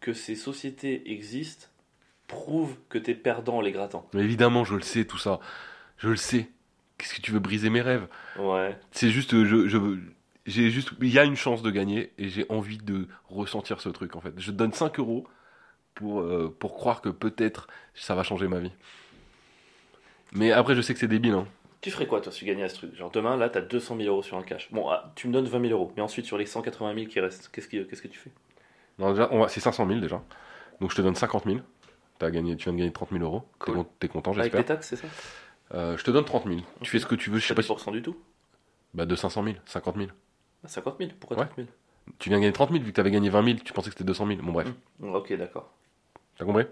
que 0.00 0.12
ces 0.12 0.34
sociétés 0.34 1.10
existent 1.10 1.68
prouve 2.32 2.76
que 2.88 2.96
t'es 2.96 3.14
perdant 3.14 3.58
en 3.58 3.60
les 3.60 3.72
grattant. 3.72 4.08
Mais 4.14 4.22
évidemment, 4.22 4.64
je 4.64 4.74
le 4.74 4.80
sais, 4.80 5.04
tout 5.04 5.18
ça. 5.18 5.38
Je 5.98 6.08
le 6.08 6.16
sais. 6.16 6.48
Qu'est-ce 6.96 7.14
que 7.14 7.20
tu 7.20 7.30
veux 7.30 7.40
briser 7.40 7.68
mes 7.68 7.82
rêves? 7.82 8.06
Ouais. 8.38 8.74
C'est 8.90 9.10
juste, 9.10 9.44
je, 9.44 9.68
je, 9.68 9.78
j'ai 10.46 10.70
juste, 10.70 10.92
il 11.00 11.12
y 11.12 11.18
a 11.18 11.24
une 11.24 11.36
chance 11.36 11.62
de 11.62 11.70
gagner 11.70 12.12
et 12.16 12.30
j'ai 12.30 12.46
envie 12.48 12.78
de 12.78 13.06
ressentir 13.28 13.80
ce 13.80 13.90
truc 13.90 14.16
en 14.16 14.20
fait. 14.20 14.32
Je 14.38 14.50
te 14.50 14.56
donne 14.56 14.72
5 14.72 14.98
euros 14.98 15.26
pour, 15.94 16.20
euh, 16.20 16.54
pour 16.58 16.72
croire 16.72 17.02
que 17.02 17.10
peut-être 17.10 17.66
ça 17.94 18.14
va 18.14 18.22
changer 18.22 18.48
ma 18.48 18.60
vie. 18.60 18.72
Mais 20.32 20.52
après, 20.52 20.74
je 20.74 20.80
sais 20.80 20.94
que 20.94 21.00
c'est 21.00 21.08
débile. 21.08 21.34
Hein. 21.34 21.46
Tu 21.82 21.90
ferais 21.90 22.06
quoi, 22.06 22.20
toi, 22.22 22.32
si 22.32 22.38
tu 22.38 22.44
gagnais 22.46 22.62
à 22.62 22.68
ce 22.70 22.76
truc? 22.76 22.96
Genre, 22.96 23.10
demain, 23.10 23.36
là, 23.36 23.50
t'as 23.50 23.60
200 23.60 23.96
000 23.98 24.08
euros 24.08 24.22
sur 24.22 24.38
un 24.38 24.42
cash. 24.42 24.68
Bon, 24.72 24.88
ah, 24.88 25.12
tu 25.16 25.28
me 25.28 25.32
donnes 25.32 25.44
20 25.44 25.60
000 25.68 25.72
euros. 25.72 25.92
Mais 25.96 26.02
ensuite, 26.02 26.24
sur 26.24 26.38
les 26.38 26.46
180 26.46 26.94
000 26.94 27.06
qui 27.06 27.20
restent, 27.20 27.50
qu'est-ce 27.52 27.68
que, 27.68 27.82
qu'est-ce 27.82 28.00
que 28.00 28.08
tu 28.08 28.18
fais? 28.18 28.30
Non, 28.98 29.10
déjà, 29.10 29.28
on 29.32 29.40
va, 29.40 29.48
c'est 29.48 29.60
500 29.60 29.86
000 29.86 30.00
déjà. 30.00 30.22
Donc 30.80 30.90
je 30.90 30.96
te 30.96 31.02
donne 31.02 31.14
50 31.14 31.44
000. 31.44 31.58
Gagné, 32.30 32.56
tu 32.56 32.64
viens 32.64 32.72
de 32.72 32.78
gagner 32.78 32.92
30 32.92 33.10
000 33.10 33.22
euros. 33.24 33.40
T'es 33.58 33.64
Cool. 33.66 33.74
con- 33.74 33.86
T'es 33.98 34.08
content, 34.08 34.30
Avec 34.32 34.44
j'espère. 34.44 34.60
les 34.60 34.66
taxes, 34.66 34.88
c'est 34.88 34.96
ça? 34.96 35.06
Euh, 35.74 35.96
je 35.96 36.04
te 36.04 36.10
donne 36.10 36.24
30 36.24 36.46
000. 36.46 36.60
Tu 36.82 36.90
fais 36.90 36.98
ce 36.98 37.06
que 37.06 37.14
tu 37.14 37.30
veux, 37.30 37.38
je 37.38 37.46
sais 37.46 37.54
Pas 37.54 37.62
si. 37.62 37.68
10% 37.72 37.92
du 37.92 38.02
tout? 38.02 38.16
Bah, 38.94 39.06
de 39.06 39.16
500 39.16 39.42
000, 39.44 39.56
50 39.64 39.96
000. 39.96 40.08
Ah, 40.64 40.68
50 40.68 40.96
000 40.98 41.10
Pourquoi 41.18 41.38
Ouais. 41.38 41.44
30 41.46 41.56
000 41.56 41.68
Tu 42.18 42.28
viens 42.28 42.38
de 42.38 42.42
gagner 42.42 42.52
30 42.52 42.70
000 42.72 42.82
vu 42.84 42.90
que 42.90 42.96
t'avais 42.96 43.10
gagné 43.10 43.30
20 43.30 43.42
000, 43.44 43.58
tu 43.64 43.72
pensais 43.72 43.88
que 43.88 43.94
c'était 43.94 44.04
200 44.04 44.26
000. 44.26 44.38
Bon, 44.42 44.52
bref. 44.52 44.68
Mm, 45.00 45.14
Ok, 45.14 45.32
d'accord. 45.34 45.70
T'as 46.38 46.44
compris? 46.44 46.64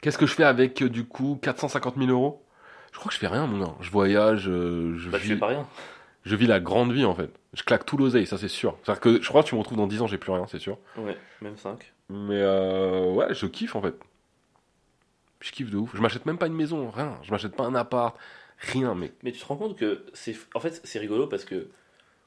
Qu'est-ce 0.00 0.18
que 0.18 0.26
je 0.26 0.34
fais 0.34 0.44
avec 0.44 0.80
euh, 0.82 0.88
du 0.88 1.04
coup 1.04 1.38
450 1.42 1.96
000 1.96 2.08
euros? 2.10 2.44
Je 2.92 2.98
crois 2.98 3.08
que 3.08 3.14
je 3.14 3.18
fais 3.18 3.26
rien, 3.26 3.46
mon 3.46 3.58
gars. 3.64 3.74
Je 3.80 3.90
voyage, 3.90 4.48
euh, 4.48 4.96
je, 4.96 5.10
Bah, 5.10 5.18
tu 5.18 5.24
vis, 5.24 5.30
fais 5.30 5.36
pas 5.38 5.48
rien. 5.48 5.66
je 6.24 6.36
vis 6.36 6.46
la 6.46 6.60
grande 6.60 6.92
vie 6.92 7.04
en 7.04 7.14
fait. 7.14 7.30
Je 7.52 7.62
claque 7.64 7.84
tout 7.84 7.96
l'oseille, 7.96 8.26
ça 8.26 8.38
c'est 8.38 8.48
sûr. 8.48 8.76
C'est-à-dire 8.82 9.00
que 9.00 9.20
je 9.22 9.28
crois 9.28 9.42
que 9.42 9.48
tu 9.48 9.54
me 9.54 9.60
retrouves 9.60 9.76
dans 9.78 9.86
10 9.88 10.00
ans, 10.02 10.06
j'ai 10.06 10.18
plus 10.18 10.32
rien, 10.32 10.46
c'est 10.46 10.58
sûr. 10.60 10.78
Ouais, 10.96 11.16
même 11.42 11.56
5. 11.56 11.92
Mais 12.10 12.40
euh, 12.40 13.10
ouais, 13.12 13.34
je 13.34 13.46
kiffe 13.46 13.74
en 13.76 13.82
fait. 13.82 13.94
Je 15.40 15.52
kiffe 15.52 15.70
de 15.70 15.76
ouf. 15.76 15.90
Je 15.94 16.00
m'achète 16.02 16.26
même 16.26 16.38
pas 16.38 16.46
une 16.46 16.54
maison, 16.54 16.90
rien. 16.90 17.18
Je 17.22 17.30
m'achète 17.30 17.54
pas 17.54 17.64
un 17.64 17.74
appart, 17.74 18.16
rien, 18.58 18.94
mec. 18.94 19.12
Mais 19.22 19.32
tu 19.32 19.40
te 19.40 19.46
rends 19.46 19.56
compte 19.56 19.76
que 19.76 20.04
c'est. 20.12 20.36
En 20.54 20.60
fait, 20.60 20.80
c'est 20.84 20.98
rigolo 20.98 21.26
parce 21.26 21.44
que 21.44 21.68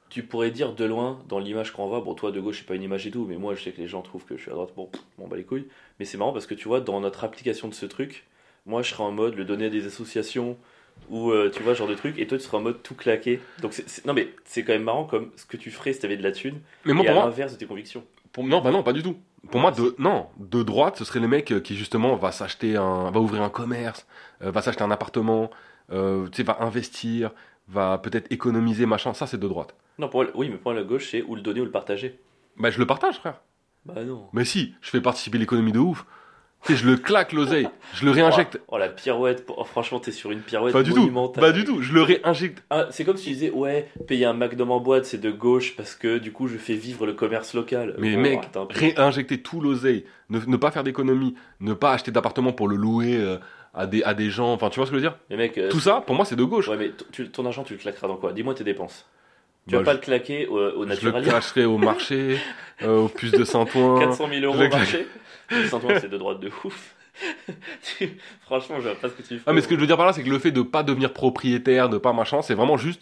tu 0.09 0.23
pourrais 0.23 0.51
dire 0.51 0.73
de 0.73 0.83
loin, 0.85 1.21
dans 1.29 1.39
l'image 1.39 1.71
qu'on 1.71 1.87
voit, 1.87 2.01
bon, 2.01 2.13
toi 2.15 2.31
de 2.31 2.39
gauche, 2.41 2.59
c'est 2.59 2.65
pas 2.65 2.75
une 2.75 2.83
image 2.83 3.07
et 3.07 3.11
tout, 3.11 3.25
mais 3.29 3.37
moi, 3.37 3.55
je 3.55 3.63
sais 3.63 3.71
que 3.71 3.79
les 3.81 3.87
gens 3.87 4.01
trouvent 4.01 4.25
que 4.25 4.35
je 4.35 4.41
suis 4.41 4.51
à 4.51 4.53
droite, 4.53 4.71
bon, 4.75 4.89
bon, 5.17 5.27
bah 5.27 5.37
les 5.37 5.43
couilles. 5.45 5.67
Mais 5.99 6.05
c'est 6.05 6.17
marrant 6.17 6.33
parce 6.33 6.47
que 6.47 6.53
tu 6.53 6.67
vois, 6.67 6.81
dans 6.81 6.99
notre 6.99 7.23
application 7.23 7.67
de 7.69 7.73
ce 7.73 7.85
truc, 7.85 8.25
moi, 8.65 8.81
je 8.81 8.89
serais 8.91 9.03
en 9.03 9.11
mode 9.11 9.35
le 9.35 9.45
donner 9.45 9.65
à 9.67 9.69
des 9.69 9.87
associations 9.87 10.57
ou 11.09 11.31
euh, 11.31 11.49
tu 11.49 11.63
vois, 11.63 11.73
genre 11.73 11.87
de 11.87 11.95
truc, 11.95 12.17
et 12.19 12.27
toi, 12.27 12.37
tu 12.37 12.43
seras 12.43 12.57
en 12.57 12.61
mode 12.61 12.83
tout 12.83 12.93
claqué. 12.95 13.39
Donc, 13.61 13.73
c'est- 13.73 13.87
c'est- 13.87 14.05
non, 14.05 14.13
mais 14.13 14.29
c'est 14.43 14.63
quand 14.63 14.73
même 14.73 14.83
marrant 14.83 15.05
comme 15.05 15.31
ce 15.37 15.45
que 15.45 15.57
tu 15.57 15.71
ferais 15.71 15.93
si 15.93 15.99
t'avais 16.01 16.17
de 16.17 16.23
la 16.23 16.31
thune, 16.33 16.59
Mais 16.85 16.93
moi, 16.93 17.03
et 17.03 17.07
pour 17.07 17.15
à 17.15 17.19
moi, 17.19 17.25
l'inverse 17.25 17.53
de 17.53 17.57
tes 17.57 17.65
convictions. 17.65 18.03
pour... 18.33 18.43
non, 18.43 18.61
bah 18.61 18.71
non, 18.71 18.83
pas 18.83 18.93
du 18.93 19.01
tout. 19.03 19.15
Pour 19.49 19.59
moi, 19.59 19.71
de 19.71 19.95
non, 19.97 20.27
de 20.37 20.61
droite, 20.61 20.97
ce 20.97 21.05
serait 21.05 21.19
les 21.19 21.27
mecs 21.27 21.51
euh, 21.51 21.59
qui 21.59 21.75
justement 21.75 22.15
va 22.15 22.31
s'acheter 22.31 22.77
un, 22.77 23.09
va 23.09 23.19
ouvrir 23.19 23.41
un 23.41 23.49
commerce, 23.49 24.05
euh, 24.43 24.51
va 24.51 24.61
s'acheter 24.61 24.83
un 24.83 24.91
appartement, 24.91 25.49
euh, 25.91 26.27
tu 26.27 26.37
sais, 26.37 26.43
va 26.43 26.61
investir, 26.61 27.31
va 27.67 27.97
peut-être 27.97 28.31
économiser, 28.31 28.85
machin. 28.85 29.13
Ça, 29.13 29.25
c'est 29.25 29.39
de 29.39 29.47
droite. 29.47 29.75
Non, 29.97 30.09
pour 30.09 30.25
oui, 30.35 30.49
mais 30.49 30.57
pour 30.57 30.73
la 30.73 30.83
gauche, 30.83 31.09
c'est 31.09 31.23
ou 31.23 31.35
le 31.35 31.41
donner 31.41 31.61
ou 31.61 31.65
le 31.65 31.71
partager. 31.71 32.19
Bah, 32.57 32.69
je 32.69 32.79
le 32.79 32.85
partage, 32.85 33.15
frère. 33.15 33.41
Bah 33.85 34.03
non. 34.03 34.27
Mais 34.33 34.45
si, 34.45 34.75
je 34.81 34.89
fais 34.91 35.01
participer 35.01 35.39
l'économie 35.39 35.71
de 35.71 35.79
ouf. 35.79 36.05
Je 36.69 36.85
le 36.85 36.95
claque 36.95 37.33
l'oseille, 37.33 37.67
je 37.95 38.05
le 38.05 38.11
réinjecte. 38.11 38.59
Oh, 38.67 38.77
la 38.77 38.87
pirouette, 38.87 39.45
oh, 39.49 39.63
franchement, 39.63 39.99
t'es 39.99 40.11
sur 40.11 40.31
une 40.31 40.41
pirouette 40.41 40.73
Pas 40.73 40.83
du 40.83 40.91
tout, 40.91 40.99
monumentale. 40.99 41.41
pas 41.43 41.51
du 41.51 41.63
tout. 41.65 41.81
Je 41.81 41.91
le 41.93 42.01
réinjecte. 42.03 42.63
Ah, 42.69 42.85
c'est 42.91 43.03
comme 43.03 43.17
si 43.17 43.25
tu 43.25 43.29
disais, 43.31 43.49
ouais, 43.49 43.87
payer 44.07 44.25
un 44.25 44.33
McDo 44.33 44.65
en 44.69 44.79
boîte, 44.79 45.05
c'est 45.05 45.17
de 45.19 45.31
gauche 45.31 45.75
parce 45.75 45.95
que 45.95 46.19
du 46.19 46.31
coup, 46.31 46.47
je 46.47 46.57
fais 46.57 46.75
vivre 46.75 47.05
le 47.07 47.13
commerce 47.13 47.53
local. 47.55 47.95
Mais 47.97 48.15
mec, 48.15 48.39
attends 48.43 48.67
réinjecter 48.69 49.39
tout 49.41 49.59
l'oseille, 49.59 50.05
ne, 50.29 50.39
ne 50.45 50.55
pas 50.57 50.69
faire 50.71 50.83
d'économie, 50.83 51.33
ne 51.61 51.73
pas 51.73 51.93
acheter 51.93 52.11
d'appartement 52.11 52.53
pour 52.53 52.67
le 52.67 52.75
louer 52.75 53.17
euh, 53.17 53.37
à, 53.73 53.87
des, 53.87 54.03
à 54.03 54.13
des 54.13 54.29
gens. 54.29 54.53
Enfin, 54.53 54.69
tu 54.69 54.79
vois 54.79 54.85
ce 54.85 54.91
que 54.91 54.97
je 54.97 55.03
veux 55.03 55.09
dire? 55.09 55.17
Mais 55.31 55.37
mec, 55.37 55.57
euh, 55.57 55.69
Tout 55.69 55.79
ça, 55.79 56.01
pour 56.01 56.15
moi, 56.15 56.25
c'est 56.25 56.35
de 56.35 56.43
gauche. 56.43 56.67
ouais, 56.67 56.77
mais 56.77 56.91
tu- 57.11 57.29
ton 57.29 57.45
argent, 57.45 57.63
tu 57.63 57.73
le 57.73 57.79
claqueras 57.79 58.07
dans 58.07 58.17
quoi? 58.17 58.33
Dis-moi 58.33 58.53
tes 58.53 58.63
dépenses. 58.63 59.07
Tu 59.67 59.73
Bah, 59.73 59.79
vas 59.79 59.83
pas 59.83 59.91
je- 59.91 59.97
le 59.97 60.01
claquer 60.01 60.47
au, 60.47 60.57
au 60.57 60.87
Je 60.89 61.05
le 61.09 61.21
cacherai 61.21 61.65
au 61.65 61.77
marché, 61.77 62.37
euh, 62.81 63.01
au 63.03 63.07
puce 63.07 63.31
de 63.31 63.43
Saint-Ouen. 63.43 63.99
400 63.99 64.27
000 64.29 64.41
euros 64.45 64.55
au 64.63 64.67
marché 64.69 65.07
Saint-Ouen, 65.69 65.95
c'est 66.01 66.09
de 66.09 66.17
droite 66.17 66.39
de 66.39 66.49
ouf. 66.63 66.95
Franchement, 68.45 68.77
je 68.79 68.83
vois 68.89 68.95
pas 68.95 69.09
ce 69.09 69.13
que 69.13 69.21
tu 69.21 69.37
fais. 69.37 69.43
Ah, 69.45 69.53
mais 69.53 69.61
ce 69.61 69.67
que 69.67 69.75
je 69.75 69.79
veux 69.79 69.87
dire 69.87 69.97
par 69.97 70.05
là, 70.05 70.13
c'est 70.13 70.23
que 70.23 70.29
le 70.29 70.39
fait 70.39 70.51
de 70.51 70.61
pas 70.61 70.83
devenir 70.83 71.13
propriétaire, 71.13 71.89
de 71.89 71.97
pas 71.97 72.13
machin, 72.13 72.41
c'est 72.41 72.53
vraiment 72.55 72.77
juste 72.77 73.01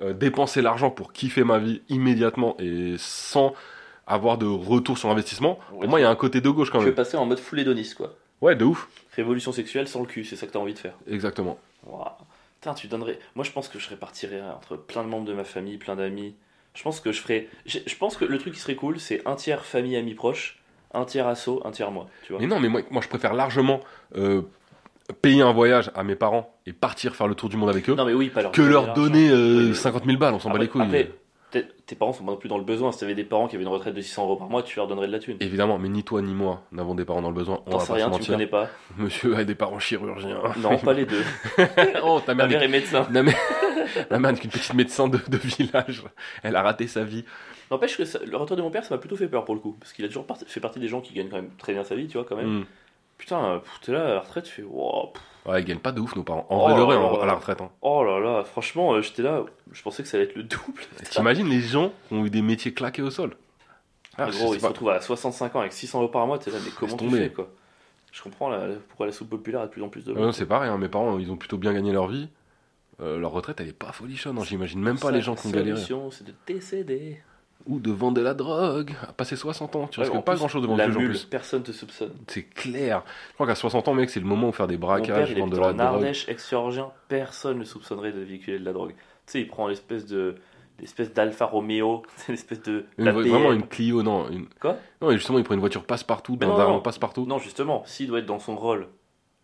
euh, 0.00 0.12
dépenser 0.12 0.62
l'argent 0.62 0.90
pour 0.90 1.12
kiffer 1.12 1.44
ma 1.44 1.58
vie 1.58 1.82
immédiatement 1.88 2.56
et 2.58 2.94
sans 2.98 3.54
avoir 4.06 4.38
de 4.38 4.46
retour 4.46 4.98
sur 4.98 5.10
investissement. 5.10 5.58
Ouais, 5.72 5.80
Pour 5.80 5.88
moi, 5.88 6.00
il 6.00 6.02
y 6.02 6.06
a 6.06 6.10
un 6.10 6.16
côté 6.16 6.40
de 6.40 6.50
gauche 6.50 6.70
quand 6.70 6.78
Tu 6.78 6.84
veux 6.84 6.90
même. 6.90 6.96
passer 6.96 7.16
en 7.16 7.26
mode 7.26 7.38
full 7.38 7.60
hédoniste, 7.60 7.94
quoi. 7.94 8.14
Ouais, 8.40 8.56
de 8.56 8.64
ouf. 8.64 8.88
Révolution 9.14 9.52
sexuelle 9.52 9.86
sans 9.86 10.00
le 10.00 10.06
cul, 10.06 10.24
c'est 10.24 10.34
ça 10.36 10.46
que 10.46 10.52
t'as 10.52 10.58
envie 10.58 10.74
de 10.74 10.78
faire. 10.78 10.94
Exactement. 11.08 11.58
Waouh. 11.86 12.06
Putain, 12.60 12.74
tu 12.74 12.88
donnerais. 12.88 13.18
Moi, 13.36 13.44
je 13.44 13.52
pense 13.52 13.68
que 13.68 13.78
je 13.78 13.88
répartirais 13.88 14.42
entre 14.42 14.76
plein 14.76 15.02
de 15.02 15.08
membres 15.08 15.24
de 15.24 15.32
ma 15.32 15.44
famille, 15.44 15.78
plein 15.78 15.96
d'amis. 15.96 16.34
Je 16.74 16.82
pense 16.82 17.00
que 17.00 17.10
je 17.10 17.20
ferais. 17.20 17.48
Je 17.64 17.96
pense 17.96 18.16
que 18.16 18.24
le 18.26 18.38
truc 18.38 18.54
qui 18.54 18.60
serait 18.60 18.74
cool, 18.74 19.00
c'est 19.00 19.26
un 19.26 19.34
tiers 19.34 19.64
famille, 19.64 19.96
amis 19.96 20.14
proches, 20.14 20.60
un 20.92 21.04
tiers 21.06 21.26
asso, 21.26 21.62
un 21.64 21.70
tiers 21.70 21.90
moi. 21.90 22.06
Tu 22.26 22.32
vois 22.32 22.40
Mais 22.40 22.46
non, 22.46 22.60
mais 22.60 22.68
moi, 22.68 22.82
moi 22.90 23.00
je 23.02 23.08
préfère 23.08 23.32
largement 23.32 23.80
euh, 24.14 24.42
payer 25.22 25.42
un 25.42 25.52
voyage 25.52 25.90
à 25.94 26.04
mes 26.04 26.16
parents 26.16 26.54
et 26.66 26.72
partir 26.72 27.16
faire 27.16 27.28
le 27.28 27.34
tour 27.34 27.48
du 27.48 27.56
monde 27.56 27.70
avec 27.70 27.88
eux 27.88 27.94
Non, 27.94 28.04
mais 28.04 28.12
oui, 28.12 28.28
pas 28.28 28.42
leur 28.42 28.52
que 28.52 28.62
leur 28.62 28.92
donner 28.92 29.30
euh, 29.30 29.62
Oui, 29.62 29.68
oui. 29.70 29.74
50 29.74 30.04
000 30.04 30.18
balles, 30.18 30.34
on 30.34 30.38
s'en 30.38 30.50
bat 30.50 30.58
les 30.58 30.68
couilles. 30.68 30.82
après, 30.82 31.10
tes 31.50 31.96
parents 31.96 32.12
sont 32.12 32.24
pas 32.24 32.32
non 32.32 32.36
plus 32.36 32.48
dans 32.48 32.58
le 32.58 32.64
besoin. 32.64 32.92
Si 32.92 33.00
t'avais 33.00 33.14
des 33.14 33.24
parents 33.24 33.48
qui 33.48 33.56
avaient 33.56 33.64
une 33.64 33.70
retraite 33.70 33.94
de 33.94 34.00
600 34.00 34.24
euros 34.24 34.36
par 34.36 34.48
mois, 34.48 34.62
tu 34.62 34.76
leur 34.76 34.86
donnerais 34.86 35.06
de 35.06 35.12
la 35.12 35.18
thune. 35.18 35.36
Évidemment, 35.40 35.78
mais 35.78 35.88
ni 35.88 36.04
toi 36.04 36.22
ni 36.22 36.34
moi 36.34 36.62
n'avons 36.72 36.94
des 36.94 37.04
parents 37.04 37.22
dans 37.22 37.30
le 37.30 37.34
besoin. 37.34 37.60
On 37.66 37.76
va 37.76 37.84
sais 37.84 37.92
rien, 37.92 38.04
tu 38.04 38.10
me 38.10 38.16
mentir. 38.16 38.34
connais 38.34 38.46
pas. 38.46 38.68
Monsieur 38.96 39.36
a 39.36 39.44
des 39.44 39.54
parents 39.54 39.78
chirurgiens. 39.78 40.40
Non, 40.58 40.78
pas 40.78 40.92
les 40.92 41.06
deux. 41.06 41.24
oh, 42.04 42.20
ta 42.24 42.34
Ma 42.34 42.46
mère, 42.46 42.62
est 42.62 42.68
médecin. 42.68 43.06
Ma 43.10 43.22
mère, 43.22 43.36
ma 44.10 44.18
mère 44.18 44.30
est 44.30 44.44
une 44.44 44.50
petite 44.50 44.74
médecin 44.74 45.08
de, 45.08 45.18
de 45.28 45.36
village. 45.36 46.04
Elle 46.42 46.56
a 46.56 46.62
raté 46.62 46.86
sa 46.86 47.02
vie. 47.04 47.24
N'empêche 47.70 47.96
que 47.96 48.04
ça- 48.04 48.20
le 48.24 48.36
retour 48.36 48.56
de 48.56 48.62
mon 48.62 48.70
père, 48.70 48.84
ça 48.84 48.94
m'a 48.94 48.98
plutôt 48.98 49.16
fait 49.16 49.28
peur 49.28 49.44
pour 49.44 49.54
le 49.54 49.60
coup. 49.60 49.76
Parce 49.80 49.92
qu'il 49.92 50.04
a 50.04 50.08
toujours 50.08 50.26
fait 50.46 50.60
partie 50.60 50.80
des 50.80 50.88
gens 50.88 51.00
qui 51.00 51.14
gagnent 51.14 51.28
quand 51.28 51.36
même 51.36 51.50
très 51.58 51.72
bien 51.72 51.84
sa 51.84 51.94
vie, 51.94 52.06
tu 52.06 52.18
vois, 52.18 52.26
quand 52.28 52.36
même. 52.36 52.60
Mm. 52.60 52.66
Putain, 53.18 53.62
t'es 53.82 53.92
là 53.92 54.04
à 54.06 54.14
la 54.14 54.20
retraite, 54.20 54.44
tu 54.44 54.52
fais, 54.52 54.62
wow, 54.62 55.08
pff, 55.08 55.22
Ouais, 55.46 55.62
ils 55.62 55.64
gagnent 55.64 55.78
pas 55.78 55.92
de 55.92 56.00
ouf, 56.00 56.14
nos 56.16 56.22
parents. 56.22 56.46
En 56.50 56.58
Oh 56.58 56.68
vrai 56.68 56.74
vrai, 56.84 56.96
en- 56.96 57.20
à 57.20 57.26
la 57.26 57.34
retraite. 57.34 57.60
hein. 57.60 57.70
oh 57.80 58.04
là 58.04 58.20
là, 58.20 58.44
franchement, 58.44 58.92
euh, 58.94 59.00
j'étais 59.02 59.22
là, 59.22 59.44
je 59.72 59.82
pensais 59.82 60.02
que 60.02 60.08
ça 60.08 60.16
allait 60.18 60.26
être 60.26 60.36
le 60.36 60.42
double. 60.42 60.82
T'imagines 61.10 61.48
les 61.48 61.60
gens 61.60 61.92
qui 62.08 62.14
ont 62.14 62.24
eu 62.26 62.30
des 62.30 62.42
métiers 62.42 62.74
claqués 62.74 63.02
au 63.02 63.10
sol 63.10 63.36
Ah, 64.18 64.30
gros, 64.30 64.54
ils 64.54 64.60
se 64.60 64.66
retrouvent 64.66 64.90
à 64.90 65.00
65 65.00 65.56
ans 65.56 65.60
avec 65.60 65.72
600 65.72 66.00
euros 66.00 66.10
par 66.10 66.26
mois, 66.26 66.38
t'es 66.38 66.50
là, 66.50 66.58
mais 66.64 66.70
comment 66.78 66.92
tu 66.96 67.04
tomber. 67.06 67.18
fais, 67.18 67.30
quoi? 67.30 67.48
Je 68.12 68.22
comprends 68.22 68.50
pourquoi 68.88 69.06
la 69.06 69.12
soupe 69.12 69.30
populaire 69.30 69.60
a 69.62 69.66
de 69.66 69.70
plus 69.70 69.82
en 69.82 69.88
plus 69.88 70.04
de 70.04 70.12
Ouais, 70.12 70.20
non, 70.20 70.32
c'est 70.32 70.44
pareil, 70.46 70.68
hein, 70.68 70.76
mes 70.78 70.88
parents, 70.88 71.18
ils 71.18 71.30
ont 71.30 71.36
plutôt 71.36 71.56
bien 71.58 71.72
gagné 71.72 71.92
leur 71.92 72.08
vie. 72.08 72.28
Euh, 73.00 73.18
leur 73.18 73.30
retraite, 73.30 73.60
elle 73.60 73.68
est 73.68 73.72
pas 73.72 73.92
folichonne. 73.92 74.36
hein. 74.38 74.44
J'imagine 74.44 74.80
même 74.82 74.98
pas 74.98 75.10
les 75.10 75.22
gens 75.22 75.34
qui 75.34 75.46
ont 75.46 75.50
galéré. 75.50 75.76
solution, 75.76 76.10
c'est 76.10 76.24
de 76.24 76.34
décéder. 76.46 77.22
Ou 77.66 77.78
de 77.78 77.90
vendre 77.90 78.16
de 78.16 78.22
la 78.22 78.34
drogue, 78.34 78.92
à 79.06 79.12
passer 79.12 79.36
60 79.36 79.76
ans. 79.76 79.86
Tu 79.88 80.00
Ouais, 80.00 80.08
risques 80.08 80.24
pas 80.24 80.34
grand 80.34 80.48
chose 80.48 80.62
devant 80.62 80.76
La 80.76 80.86
le 80.86 80.92
juge 80.94 81.02
en 81.02 81.08
plus. 81.10 81.24
personne 81.26 81.62
te 81.62 81.72
soupçonne. 81.72 82.12
C'est 82.26 82.42
clair. 82.44 83.02
Je 83.28 83.34
crois 83.34 83.46
qu'à 83.46 83.54
60 83.54 83.86
ans, 83.88 83.94
mec, 83.94 84.08
c'est 84.10 84.20
le 84.20 84.26
moment 84.26 84.48
où 84.48 84.52
faire 84.52 84.66
des 84.66 84.76
braquages, 84.78 85.34
vendre 85.36 85.52
de 85.54 85.60
la 85.60 85.66
en 85.68 85.72
drogue. 85.74 85.80
Ardèche, 85.80 86.28
ex-chirurgien, 86.28 86.90
personne 87.08 87.58
ne 87.58 87.64
soupçonnerait 87.64 88.12
de 88.12 88.20
véhiculer 88.20 88.58
de 88.58 88.64
la 88.64 88.72
drogue. 88.72 88.92
Tu 89.26 89.32
sais, 89.32 89.40
il 89.42 89.46
prend 89.48 89.68
l'espèce 89.68 90.06
de 90.06 90.36
l'espèce 90.78 91.12
d'Alfa 91.12 91.44
Romeo, 91.44 92.02
c'est 92.16 92.32
l'espèce 92.32 92.62
de 92.62 92.86
Une 92.96 93.04
la 93.04 93.12
vraiment 93.12 93.52
une 93.52 93.66
Clio, 93.68 94.02
non. 94.02 94.28
Une... 94.30 94.46
Quoi? 94.60 94.76
Non, 95.02 95.10
justement, 95.12 95.38
il 95.38 95.44
prend 95.44 95.54
une 95.54 95.60
voiture 95.60 95.84
passe-partout, 95.84 96.36
dans 96.36 96.48
non, 96.48 96.58
un 96.58 96.66
non. 96.68 96.80
passe-partout. 96.80 97.26
Non, 97.26 97.38
justement, 97.38 97.82
s'il 97.84 98.06
doit 98.08 98.20
être 98.20 98.26
dans 98.26 98.38
son 98.38 98.56
rôle, 98.56 98.88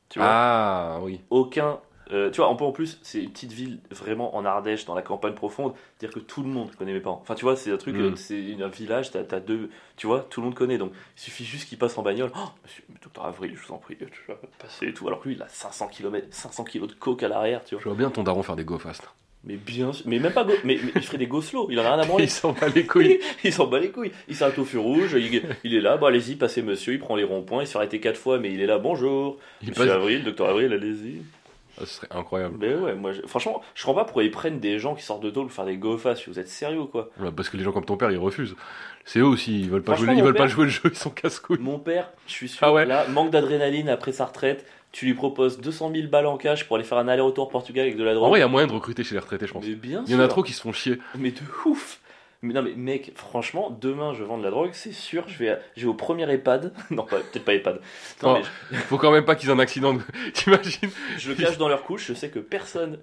tu 0.08 0.18
vois, 0.18 0.28
Ah, 0.30 0.98
oui. 1.02 1.20
aucun. 1.28 1.78
Euh, 2.12 2.30
tu 2.30 2.36
vois, 2.40 2.48
en, 2.48 2.56
en 2.56 2.72
plus, 2.72 2.98
c'est 3.02 3.22
une 3.22 3.30
petite 3.30 3.52
ville 3.52 3.78
vraiment 3.90 4.36
en 4.36 4.44
Ardèche, 4.44 4.84
dans 4.84 4.94
la 4.94 5.02
campagne 5.02 5.34
profonde. 5.34 5.72
C'est-à-dire 5.98 6.14
que 6.14 6.20
tout 6.24 6.42
le 6.42 6.48
monde 6.48 6.74
connaît 6.76 6.92
mes 6.92 7.00
parents. 7.00 7.18
Enfin, 7.22 7.34
tu 7.34 7.44
vois, 7.44 7.56
c'est 7.56 7.70
un 7.72 7.76
truc, 7.76 7.96
Mm. 7.96 8.00
euh, 8.00 8.16
c'est 8.16 8.56
un 8.62 8.68
village, 8.68 9.10
t'as 9.10 9.20
as 9.36 9.40
deux. 9.40 9.70
Tu 9.96 10.06
vois, 10.06 10.26
tout 10.30 10.40
le 10.40 10.46
monde 10.46 10.54
connaît. 10.54 10.78
Donc, 10.78 10.92
il 11.16 11.20
suffit 11.20 11.44
juste 11.44 11.68
qu'il 11.68 11.78
passe 11.78 11.96
en 11.98 12.02
bagnole. 12.02 12.30
Oh, 12.36 12.48
monsieur, 12.64 12.84
docteur 13.02 13.24
Avril, 13.26 13.52
je 13.60 13.66
vous 13.66 13.72
en 13.74 13.78
prie, 13.78 13.96
je 14.00 14.04
vais 14.32 14.38
passer 14.58 14.86
et 14.86 14.92
tout. 14.94 15.06
Alors 15.08 15.20
que 15.20 15.28
lui, 15.28 15.34
il 15.36 15.42
a 15.42 15.48
500 15.48 15.88
km, 15.88 16.26
500 16.30 16.64
kilos 16.64 16.88
de 16.88 16.94
coke 16.94 17.22
à 17.22 17.28
l'arrière, 17.28 17.64
tu 17.64 17.74
vois. 17.74 17.82
Je 17.82 17.88
vois 17.88 17.96
bien 17.98 18.10
ton 18.10 18.22
daron 18.22 18.42
faire 18.42 18.56
des 18.56 18.64
go 18.64 18.78
fast. 18.78 19.08
Mais 19.44 19.54
bien 19.56 19.92
sûr, 19.92 20.04
mais 20.08 20.18
même 20.18 20.32
pas 20.32 20.42
go, 20.42 20.54
mais, 20.64 20.76
mais 20.82 20.90
il 20.96 21.02
ferait 21.02 21.18
des 21.18 21.28
go 21.28 21.40
slow, 21.40 21.68
il 21.70 21.78
en 21.78 21.84
a 21.84 21.94
rien 21.94 22.02
à 22.02 22.04
branler. 22.06 22.24
Il 22.24 22.30
s'en 22.30 22.52
bat 22.52 22.66
les 22.68 22.84
couilles. 22.84 23.20
il 23.44 23.52
s'en 23.52 23.68
bat 23.68 23.78
les 23.78 23.90
couilles. 23.92 24.10
Il 24.26 24.34
s'arrête 24.34 24.58
au 24.58 24.64
feu 24.64 24.80
rouge, 24.80 25.12
il, 25.16 25.40
il 25.62 25.74
est 25.74 25.80
là, 25.80 25.96
bah 25.98 26.08
allez-y, 26.08 26.34
passez 26.34 26.62
monsieur, 26.62 26.94
il 26.94 26.98
prend 26.98 27.14
les 27.14 27.22
ronds-points, 27.22 27.62
il 27.62 27.66
s'est 27.68 27.76
arrêté 27.76 28.00
quatre 28.00 28.16
fois, 28.18 28.40
mais 28.40 28.52
il 28.52 28.60
est 28.60 28.66
là, 28.66 28.78
bonjour. 28.78 29.38
Il 29.62 29.68
Monsieur 29.68 29.84
passe- 29.86 29.94
Avril, 29.94 30.24
docteur 30.24 30.48
Avril, 30.48 30.72
allez-y. 30.72 31.22
Ah, 31.78 31.84
ce 31.84 31.94
serait 31.94 32.08
incroyable. 32.10 32.56
Mais 32.58 32.74
ouais, 32.74 32.94
moi, 32.94 33.12
je- 33.12 33.22
franchement, 33.26 33.62
je 33.74 33.84
comprends 33.84 34.00
pas 34.00 34.04
pourquoi 34.04 34.22
ils 34.24 34.30
prennent 34.30 34.60
des 34.60 34.78
gens 34.78 34.94
qui 34.94 35.02
sortent 35.02 35.22
de 35.22 35.30
tôle 35.30 35.46
pour 35.46 35.52
faire 35.54 35.64
des 35.66 35.76
go 35.76 35.98
fast, 35.98 36.26
vous 36.28 36.38
êtes 36.38 36.48
sérieux 36.48 36.80
ou 36.80 36.86
quoi 36.86 37.10
Ouais, 37.20 37.30
Parce 37.30 37.48
que 37.48 37.56
les 37.56 37.64
gens 37.64 37.72
comme 37.72 37.84
ton 37.84 37.96
père, 37.96 38.10
ils 38.10 38.18
refusent. 38.18 38.56
C'est 39.04 39.18
eux 39.20 39.24
aussi, 39.26 39.60
ils 39.60 39.70
veulent 39.70 39.82
pas, 39.82 39.94
jouer, 39.94 40.14
ils 40.14 40.22
veulent 40.22 40.34
pas 40.34 40.46
jouer 40.46 40.64
le 40.64 40.70
jeu, 40.70 40.80
ils 40.86 40.96
sont 40.96 41.10
casse-couilles. 41.10 41.58
Mon 41.60 41.78
père, 41.78 42.10
je 42.26 42.32
suis 42.32 42.48
sûr, 42.48 42.58
Ah 42.66 42.72
ouais 42.72 42.86
là, 42.86 43.06
manque 43.08 43.30
d'adrénaline 43.30 43.88
après 43.88 44.12
sa 44.12 44.24
retraite, 44.26 44.66
tu 44.92 45.04
lui 45.06 45.14
proposes 45.14 45.60
200 45.60 45.92
000 45.94 46.08
balles 46.08 46.26
en 46.26 46.38
cash 46.38 46.64
pour 46.64 46.76
aller 46.76 46.84
faire 46.84 46.98
un 46.98 47.06
aller-retour 47.08 47.48
Portugal 47.50 47.84
avec 47.86 47.96
de 47.98 48.02
la 48.04 48.14
drogue. 48.14 48.26
En 48.26 48.30
vrai, 48.30 48.38
il 48.38 48.42
y 48.42 48.44
a 48.44 48.48
moyen 48.48 48.66
de 48.66 48.72
recruter 48.72 49.04
chez 49.04 49.14
les 49.14 49.20
retraités, 49.20 49.46
je 49.46 49.52
pense. 49.52 49.64
mais 49.66 49.74
bien 49.74 50.02
Il 50.06 50.12
y 50.12 50.16
en 50.16 50.20
a 50.20 50.22
sûr. 50.22 50.28
trop 50.30 50.42
qui 50.42 50.54
se 50.54 50.62
font 50.62 50.72
chier. 50.72 50.98
Mais 51.16 51.30
de 51.30 51.40
ouf 51.66 52.00
mais 52.46 52.54
non 52.54 52.62
mais 52.62 52.74
mec, 52.74 53.12
franchement, 53.14 53.76
demain 53.80 54.14
je 54.14 54.22
vends 54.24 54.38
de 54.38 54.42
la 54.44 54.50
drogue, 54.50 54.70
c'est 54.72 54.92
sûr, 54.92 55.24
je 55.28 55.38
vais, 55.38 55.58
je 55.76 55.82
vais 55.82 55.88
au 55.88 55.94
premier 55.94 56.30
EHPAD. 56.30 56.72
Non, 56.90 57.04
peut-être 57.04 57.44
pas 57.44 57.54
EHPAD. 57.54 57.80
Non, 58.22 58.38
Oh. 58.40 58.46
mais 58.70 58.78
Faut 58.78 58.96
quand 58.98 59.12
même 59.12 59.24
pas 59.24 59.34
qu'ils 59.34 59.48
aient 59.50 59.52
un 59.52 59.58
accident. 59.58 59.94
de- 59.94 60.00
T'imagines? 60.34 60.90
Je, 61.16 61.22
je 61.24 61.28
le 61.30 61.34
cache 61.34 61.58
dans 61.58 61.68
leur 61.68 61.82
couche, 61.82 62.06
je 62.06 62.14
sais 62.14 62.28
que 62.30 62.38
personne. 62.38 62.98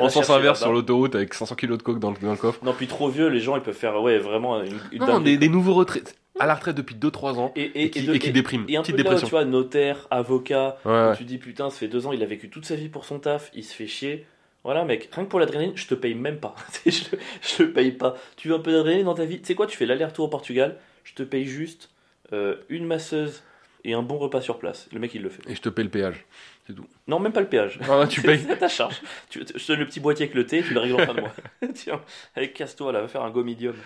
En 0.00 0.08
sens 0.08 0.30
inverse 0.30 0.60
sur 0.60 0.72
l'autoroute 0.72 1.14
avec 1.14 1.34
500 1.34 1.54
kilos 1.56 1.78
de 1.78 1.82
coke 1.82 1.98
dans 1.98 2.10
le, 2.10 2.16
dans 2.20 2.30
le 2.32 2.36
coffre. 2.36 2.64
Non, 2.64 2.72
puis 2.72 2.86
trop 2.86 3.08
vieux, 3.08 3.28
les 3.28 3.40
gens 3.40 3.56
ils 3.56 3.62
peuvent 3.62 3.74
faire 3.74 4.00
ouais, 4.02 4.18
vraiment 4.18 4.62
une, 4.62 4.78
une 4.92 5.04
Non, 5.04 5.20
des, 5.20 5.36
des 5.38 5.48
nouveaux 5.48 5.74
retraites. 5.74 6.16
À 6.38 6.44
la 6.44 6.54
retraite 6.54 6.76
depuis 6.76 6.94
2-3 6.96 7.38
ans. 7.38 7.50
Et, 7.56 7.62
Et, 7.62 7.84
et, 7.84 7.90
qui, 7.90 8.02
de- 8.02 8.14
et 8.14 8.18
qui 8.18 8.30
dépriment. 8.30 8.66
et 8.68 8.76
un 8.76 8.82
Petite 8.82 8.94
peu 8.96 8.98
là 8.98 9.04
dépression. 9.04 9.26
tu 9.28 9.30
vois, 9.30 9.46
notaire, 9.46 10.06
avocat, 10.10 10.76
Ouais, 10.84 10.92
ouais. 10.92 11.12
où 11.12 11.16
tu 11.16 11.24
dis 11.24 11.38
putain, 11.38 11.70
ça 11.70 11.78
fait 11.78 11.88
deux 11.88 12.06
ans, 12.06 12.12
il 12.12 12.22
a 12.22 12.26
vécu 12.26 12.50
toute 12.50 12.66
sa 12.66 12.74
vie 12.74 12.90
pour 12.90 13.06
son 13.06 13.18
taf, 13.18 13.50
il 13.54 13.64
se 13.64 13.72
fait 13.74 13.86
chier. 13.86 14.26
Voilà, 14.66 14.84
mec, 14.84 15.08
rien 15.12 15.24
que 15.24 15.30
pour 15.30 15.40
l'adrénaline, 15.40 15.76
je 15.76 15.86
te 15.86 15.94
paye 15.94 16.14
même 16.14 16.38
pas. 16.38 16.54
je, 16.86 16.90
le- 17.12 17.18
je 17.40 17.62
le 17.62 17.72
paye 17.72 17.92
pas. 17.92 18.16
Tu 18.36 18.48
veux 18.48 18.54
un 18.54 18.58
peu 18.60 18.72
d'adrénaline 18.72 19.06
dans 19.06 19.14
ta 19.14 19.24
vie? 19.24 19.38
Tu 19.40 19.46
sais 19.46 19.54
quoi, 19.54 19.66
tu 19.66 19.76
fais 19.76 19.86
l'aller-retour 19.86 20.26
au 20.26 20.28
Portugal, 20.28 20.76
je 21.04 21.14
te 21.14 21.22
paye 21.22 21.44
juste 21.46 21.90
euh, 22.32 22.56
une 22.68 22.84
masseuse 22.86 23.42
et 23.84 23.94
un 23.94 24.02
bon 24.02 24.18
repas 24.18 24.40
sur 24.40 24.58
place. 24.58 24.88
Le 24.92 24.98
mec, 24.98 25.14
il 25.14 25.22
le 25.22 25.28
fait. 25.30 25.48
Et 25.48 25.54
je 25.54 25.60
te 25.62 25.68
paye 25.68 25.84
le 25.84 25.90
péage. 25.90 26.24
Non, 27.06 27.20
même 27.20 27.32
pas 27.32 27.40
le 27.40 27.46
péage. 27.48 27.78
Ah, 27.88 28.04
tu 28.08 28.20
C'est- 28.22 28.26
payes. 28.26 28.40
C'est 28.44 28.50
à 28.52 28.56
ta 28.56 28.68
charge. 28.68 29.00
Tu, 29.30 29.38
je 29.40 29.64
te 29.64 29.68
donne 29.72 29.78
le 29.80 29.86
petit 29.86 30.00
boîtier 30.00 30.24
avec 30.24 30.34
le 30.34 30.44
thé, 30.46 30.62
tu 30.62 30.74
le 30.74 30.80
règles 30.80 30.94
en 31.00 31.06
fin 31.06 31.14
de 31.14 31.20
mois. 31.20 31.32
Tiens, 31.74 32.00
allez, 32.34 32.50
casse-toi 32.50 32.90
là, 32.92 33.00
va 33.02 33.08
faire 33.08 33.22
un 33.22 33.30
go 33.30 33.44
medium. 33.44 33.76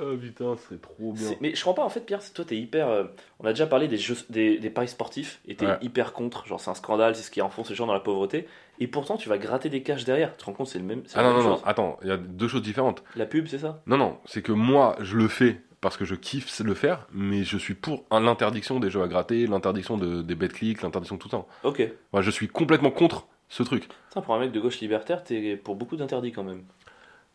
Oh 0.00 0.16
putain, 0.20 0.56
c'est 0.68 0.80
trop 0.80 1.12
bien. 1.12 1.28
C'est- 1.28 1.38
Mais 1.42 1.54
je 1.54 1.62
comprends 1.62 1.82
pas, 1.82 1.84
en 1.84 1.90
fait, 1.90 2.00
Pierre, 2.00 2.22
c'est- 2.22 2.32
toi, 2.32 2.44
t'es 2.46 2.56
hyper. 2.56 2.88
euh, 2.88 3.04
on 3.40 3.44
a 3.46 3.50
déjà 3.50 3.66
parlé 3.66 3.86
des, 3.86 3.98
jeux, 3.98 4.16
des, 4.30 4.58
des 4.58 4.70
paris 4.70 4.88
sportifs, 4.88 5.40
et 5.46 5.54
t'es 5.54 5.66
Ouais. 5.66 5.76
hyper 5.82 6.14
contre. 6.14 6.46
Genre, 6.46 6.58
c'est 6.58 6.70
un 6.70 6.74
scandale, 6.74 7.14
c'est 7.14 7.22
ce 7.22 7.30
qui 7.30 7.42
enfonce 7.42 7.68
les 7.68 7.76
gens 7.76 7.86
dans 7.86 7.92
la 7.92 8.00
pauvreté. 8.00 8.48
Et 8.80 8.86
pourtant, 8.88 9.16
tu 9.16 9.28
vas 9.28 9.38
gratter 9.38 9.68
des 9.68 9.82
caches 9.82 10.04
derrière. 10.04 10.32
Tu 10.32 10.38
te 10.38 10.44
rends 10.44 10.52
compte, 10.52 10.66
c'est 10.66 10.78
le 10.78 10.84
même. 10.84 11.02
c'est 11.06 11.18
Ah 11.18 11.22
la 11.22 11.28
non, 11.30 11.34
même 11.36 11.44
non, 11.44 11.50
non, 11.50 11.56
chose. 11.56 11.64
attends, 11.66 11.96
il 12.02 12.08
y 12.08 12.10
a 12.10 12.16
deux 12.16 12.48
choses 12.48 12.62
différentes. 12.62 13.02
La 13.16 13.26
pub, 13.26 13.46
c'est 13.46 13.58
ça? 13.58 13.82
Non, 13.86 13.96
non, 13.96 14.18
c'est 14.24 14.42
que 14.42 14.52
moi, 14.52 14.96
je 15.00 15.16
le 15.16 15.28
fais 15.28 15.60
parce 15.80 15.96
que 15.96 16.04
je 16.04 16.14
kiffe 16.14 16.60
le 16.60 16.74
faire, 16.74 17.06
mais 17.12 17.44
je 17.44 17.56
suis 17.58 17.74
pour 17.74 18.04
un- 18.10 18.20
l'interdiction 18.20 18.80
des 18.80 18.90
jeux 18.90 19.02
à 19.02 19.06
gratter, 19.08 19.46
l'interdiction 19.46 19.96
de, 19.98 20.22
des 20.22 20.34
bêtes 20.34 20.54
clics, 20.54 20.80
l'interdiction 20.82 21.16
de 21.16 21.20
tout 21.20 21.28
ça. 21.28 21.44
Ok. 21.62 21.82
Moi, 22.12 22.22
je 22.22 22.30
suis 22.30 22.48
complètement 22.48 22.90
contre 22.90 23.26
ce 23.50 23.62
truc. 23.62 23.88
Tiens, 24.10 24.22
pour 24.22 24.34
un 24.34 24.40
mec 24.40 24.50
de 24.50 24.60
gauche 24.60 24.80
libertaire, 24.80 25.22
t'es 25.22 25.56
pour 25.56 25.76
beaucoup 25.76 25.96
d'interdits 25.96 26.32
quand 26.32 26.42
même. 26.44 26.62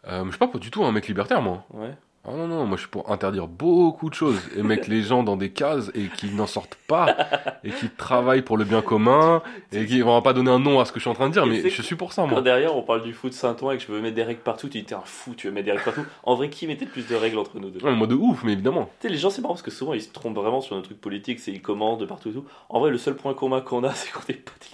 Euh, 0.08 0.24
je 0.26 0.30
suis 0.32 0.40
pas 0.40 0.48
pas 0.48 0.58
du 0.60 0.72
tout 0.72 0.84
un 0.84 0.92
mec 0.92 1.08
libertaire, 1.08 1.42
moi. 1.42 1.64
Ouais. 1.72 1.94
Ah 2.28 2.32
non, 2.36 2.47
non, 2.47 2.65
moi 2.65 2.76
je 2.76 2.82
suis 2.82 2.89
pour 2.89 3.09
interdire 3.11 3.47
beaucoup 3.47 4.09
de 4.09 4.13
choses 4.13 4.38
et 4.55 4.61
mettre 4.61 4.89
les 4.89 5.01
gens 5.01 5.24
dans 5.24 5.38
des 5.38 5.51
cases 5.51 5.89
et 5.95 6.07
qui 6.09 6.30
n'en 6.32 6.47
sortent 6.47 6.78
pas 6.88 7.15
et 7.63 7.72
qui 7.72 7.89
travaillent 7.89 8.41
pour 8.41 8.57
le 8.57 8.65
bien 8.65 8.82
commun 8.82 9.41
et 9.72 9.86
qui 9.86 10.01
vont 10.01 10.22
pas 10.22 10.34
donner 10.34 10.51
un 10.51 10.59
nom 10.59 10.80
à 10.82 10.86
ce 10.86 10.91
que 10.91 10.99
je 10.99 11.03
suis 11.03 11.09
en 11.09 11.13
train 11.13 11.30
de 11.30 11.34
dire, 11.34 11.43
Et 11.45 11.63
mais 11.63 11.70
je 11.70 11.82
suis 11.82 11.95
pour 11.95 12.11
ça, 12.11 12.24
Quand 12.24 12.28
moi. 12.28 12.41
derrière, 12.41 12.76
on 12.76 12.84
parle 12.84 13.03
du 13.03 13.13
foot 13.13 13.32
Saint-Ouen 13.34 13.72
et 13.72 13.78
que 13.78 13.84
je 13.84 13.91
veux 13.91 14.01
mettre 14.01 14.15
des 14.15 14.24
règles 14.24 14.41
partout, 14.41 14.67
tu 14.67 14.80
dis, 14.80 14.84
t'es 14.84 14.95
un 14.95 15.01
fou, 15.05 15.34
tu 15.34 15.47
veux 15.47 15.53
mettre 15.53 15.65
des 15.65 15.72
règles 15.72 15.86
partout. 15.86 16.05
En 16.24 16.36
vrai, 16.36 16.49
qui 16.49 16.67
mettait 16.67 16.86
le 16.86 16.91
plus 16.91 17.07
de 17.07 17.15
règles 17.15 17.38
entre 17.39 17.57
nous 17.57 17.70
deux? 17.70 17.84
Ouais, 17.84 17.95
moi 17.95 18.05
de 18.05 18.15
ouf, 18.15 18.43
mais 18.43 18.51
évidemment. 18.51 18.89
Tu 18.99 19.07
sais, 19.07 19.13
les 19.13 19.17
gens, 19.17 19.30
c'est 19.30 19.41
marrant 19.41 19.53
parce 19.53 19.63
que 19.63 19.72
souvent 19.72 19.93
ils 19.93 20.01
se 20.01 20.11
trompent 20.11 20.36
vraiment 20.36 20.59
sur 20.61 20.76
un 20.76 20.82
truc 20.82 20.99
politique, 20.99 21.39
c'est 21.39 21.51
ils 21.51 21.61
commandent 21.61 22.01
de 22.01 22.05
partout 22.05 22.30
et 22.30 22.34
tout. 22.34 22.45
En 22.67 22.80
vrai, 22.82 22.91
le 22.91 22.97
seul 22.97 23.15
point 23.15 23.34
commun 23.34 23.61
qu'on 23.61 23.84
a, 23.86 23.91
c'est 23.95 24.11
qu'on 24.11 24.22
est 24.28 24.34
pas 24.34 24.51
des. 24.59 24.67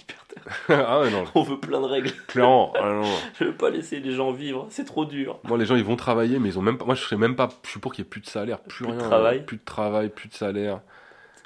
Ah 0.68 1.00
ouais, 1.00 1.10
non, 1.10 1.24
On 1.34 1.42
veut 1.42 1.58
plein 1.58 1.80
de 1.80 1.86
règles. 1.86 2.12
clairement. 2.26 2.72
ah 2.78 2.88
non. 2.90 3.02
Je 3.38 3.44
veux 3.44 3.54
pas 3.54 3.70
laisser 3.70 4.00
les 4.00 4.12
gens 4.12 4.32
vivre, 4.32 4.66
c'est 4.70 4.84
trop 4.84 5.04
dur. 5.04 5.38
Moi, 5.44 5.58
les 5.58 5.66
gens, 5.66 5.76
ils 5.76 5.84
vont 5.84 5.96
travailler, 5.96 6.38
mais 6.38 6.48
ils 6.50 6.58
ont 6.58 6.62
même 6.62 6.78
pas. 6.78 6.84
Moi, 6.84 6.94
je 6.94 7.02
serais 7.02 7.16
même 7.16 7.36
pas. 7.36 7.48
Je 7.64 7.70
suis 7.70 7.80
pour 7.80 7.92
qu'il 7.92 8.04
y 8.04 8.06
ait 8.06 8.10
plus 8.10 8.20
de 8.20 8.26
salaire, 8.26 8.58
plus, 8.60 8.84
Plus 8.84 8.92
de 8.94 8.98
rien. 8.98 9.08
travail. 9.08 9.44
Plus 9.44 9.56
de 9.56 9.64
travail, 9.64 10.08
plus 10.08 10.28
de 10.28 10.34
salaire. 10.34 10.80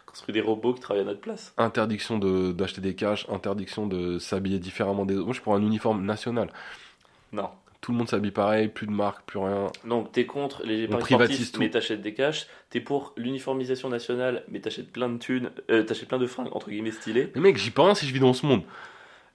Construire 0.06 0.34
des 0.34 0.40
robots 0.40 0.74
qui 0.74 0.80
travaillent 0.80 1.02
à 1.04 1.06
notre 1.06 1.20
place. 1.20 1.54
Interdiction 1.56 2.18
de- 2.18 2.50
d'acheter 2.52 2.80
des 2.80 2.94
cash, 2.94 3.26
interdiction 3.30 3.86
de 3.86 4.18
s'habiller 4.18 4.58
différemment 4.58 5.04
des 5.04 5.14
autres. 5.14 5.24
Moi, 5.24 5.32
je 5.32 5.38
suis 5.38 5.44
pour 5.44 5.54
un 5.54 5.62
uniforme 5.62 6.04
national. 6.04 6.48
Non. 7.32 7.48
Tout 7.80 7.92
le 7.92 7.98
monde 7.98 8.08
s'habille 8.08 8.30
pareil, 8.30 8.68
plus 8.68 8.86
de 8.86 8.92
marque, 8.92 9.24
plus 9.24 9.38
rien. 9.38 9.68
Donc 9.86 10.12
t'es 10.12 10.26
contre 10.26 10.62
les 10.64 10.86
paris 10.86 11.04
sportifs, 11.04 11.52
tout. 11.52 11.60
mais 11.60 11.70
t'achètes 11.70 12.02
des 12.02 12.12
cash. 12.12 12.46
T'es 12.68 12.80
pour 12.80 13.14
l'uniformisation 13.16 13.88
nationale, 13.88 14.44
mais 14.48 14.60
t'achètes 14.60 14.92
plein 14.92 15.08
de 15.08 15.18
thunes, 15.18 15.50
euh, 15.70 15.82
t'achètes 15.82 16.08
plein 16.08 16.18
de 16.18 16.26
fringues 16.26 16.50
entre 16.52 16.68
guillemets 16.68 16.90
stylées. 16.90 17.32
Mais 17.34 17.40
mec, 17.40 17.56
j'y 17.56 17.70
peux 17.70 17.82
rien 17.82 17.94
si 17.94 18.06
je 18.06 18.12
vis 18.12 18.20
dans 18.20 18.34
ce 18.34 18.44
monde. 18.44 18.62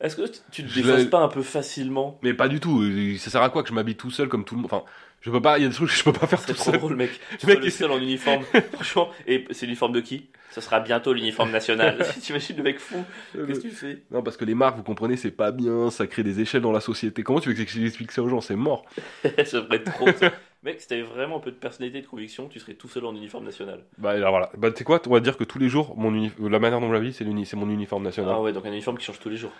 Est-ce 0.02 0.16
que 0.18 0.24
tu 0.52 0.64
te 0.64 0.74
défonces 0.74 1.06
pas 1.06 1.20
un 1.20 1.30
peu 1.30 1.42
facilement? 1.42 2.20
Mais 2.22 2.34
pas 2.34 2.48
du 2.48 2.60
tout. 2.60 2.84
Ça 3.18 3.32
sert 3.32 3.42
à 3.42 3.50
quoi 3.50 3.64
que 3.64 3.70
je 3.70 3.74
m'habille 3.74 3.96
tout 3.96 4.12
seul 4.12 4.28
comme 4.28 4.44
tout 4.44 4.56
le 4.56 4.62
monde? 4.62 4.72
Enfin, 4.72 4.84
je 5.26 5.32
peux 5.32 5.42
pas. 5.42 5.58
Il 5.58 5.64
y 5.64 5.66
a 5.66 5.70
des 5.70 5.74
trucs 5.76 5.90
que 5.90 5.96
je 5.96 6.04
peux 6.04 6.14
pas 6.14 6.28
faire 6.28 6.40
C'est 6.40 6.48
tout 6.48 6.54
trop 6.54 6.72
seul. 6.72 6.80
drôle, 6.80 6.96
mec. 6.96 7.10
Tu 7.40 7.48
mec, 7.48 7.60
le 7.60 7.70
seul 7.70 7.92
en 7.92 7.98
uniforme. 8.00 8.44
Franchement, 8.74 9.10
et 9.28 9.46
c'est 9.52 9.66
l'uniforme 9.66 9.92
de 9.94 10.02
qui? 10.02 10.28
Ce 10.52 10.62
sera 10.62 10.80
bientôt 10.80 11.12
l'uniforme 11.14 11.52
national. 11.52 12.06
T'imagines 12.22 12.56
le 12.58 12.64
mec 12.64 12.80
fou? 12.80 13.04
Qu'est-ce 13.34 13.60
que 13.60 13.68
tu 13.68 13.72
fais? 13.72 14.04
Non, 14.12 14.22
parce 14.24 14.38
que 14.38 14.46
les 14.46 14.56
marques, 14.56 14.78
vous 14.78 14.84
comprenez, 14.84 15.18
c'est 15.18 15.32
pas 15.32 15.52
bien. 15.52 15.90
Ça 15.90 16.08
crée 16.08 16.24
des 16.24 16.40
échelles 16.40 16.62
dans 16.62 16.72
la 16.72 16.80
société. 16.80 17.24
Comment 17.24 17.40
tu 17.40 17.50
veux 17.52 17.56
que 17.56 17.70
j'explique 17.70 18.12
ça 18.12 18.22
aux 18.24 18.30
gens? 18.30 18.40
C'est 18.42 18.56
mort. 18.56 18.86
J'aimerais 19.24 19.84
trop. 19.84 20.08
ça. 20.14 20.32
Mec, 20.64 20.82
si 20.82 20.88
t'avais 20.88 21.04
vraiment 21.04 21.38
un 21.38 21.40
peu 21.42 21.52
de 21.52 21.58
personnalité 21.58 22.00
et 22.00 22.02
de 22.02 22.08
conviction, 22.08 22.48
tu 22.48 22.60
serais 22.60 22.74
tout 22.74 22.88
seul 22.88 23.06
en 23.06 23.14
uniforme 23.16 23.46
national. 23.46 23.82
Bah 24.00 24.12
alors 24.12 24.32
voilà. 24.32 24.50
Bah 24.58 24.72
tu 24.72 24.78
sais 24.80 24.84
quoi? 24.84 25.00
On 25.06 25.12
va 25.14 25.20
dire 25.20 25.38
que 25.38 25.44
tous 25.44 25.60
les 25.60 25.70
jours, 25.70 25.94
mon 25.96 26.12
uni- 26.12 26.32
la 26.40 26.58
manière 26.58 26.80
dont 26.80 26.88
je 26.88 26.94
la 26.94 27.00
vis, 27.00 27.14
c'est 27.14 27.26
c'est 27.46 27.56
mon 27.56 27.70
uniforme 27.70 28.02
national. 28.04 28.34
Ah 28.36 28.42
ouais, 28.42 28.52
donc 28.52 28.66
un 28.66 28.72
uniforme 28.72 28.98
qui 28.98 29.06
change 29.06 29.20
tous 29.20 29.30
les 29.30 29.38
jours. 29.38 29.52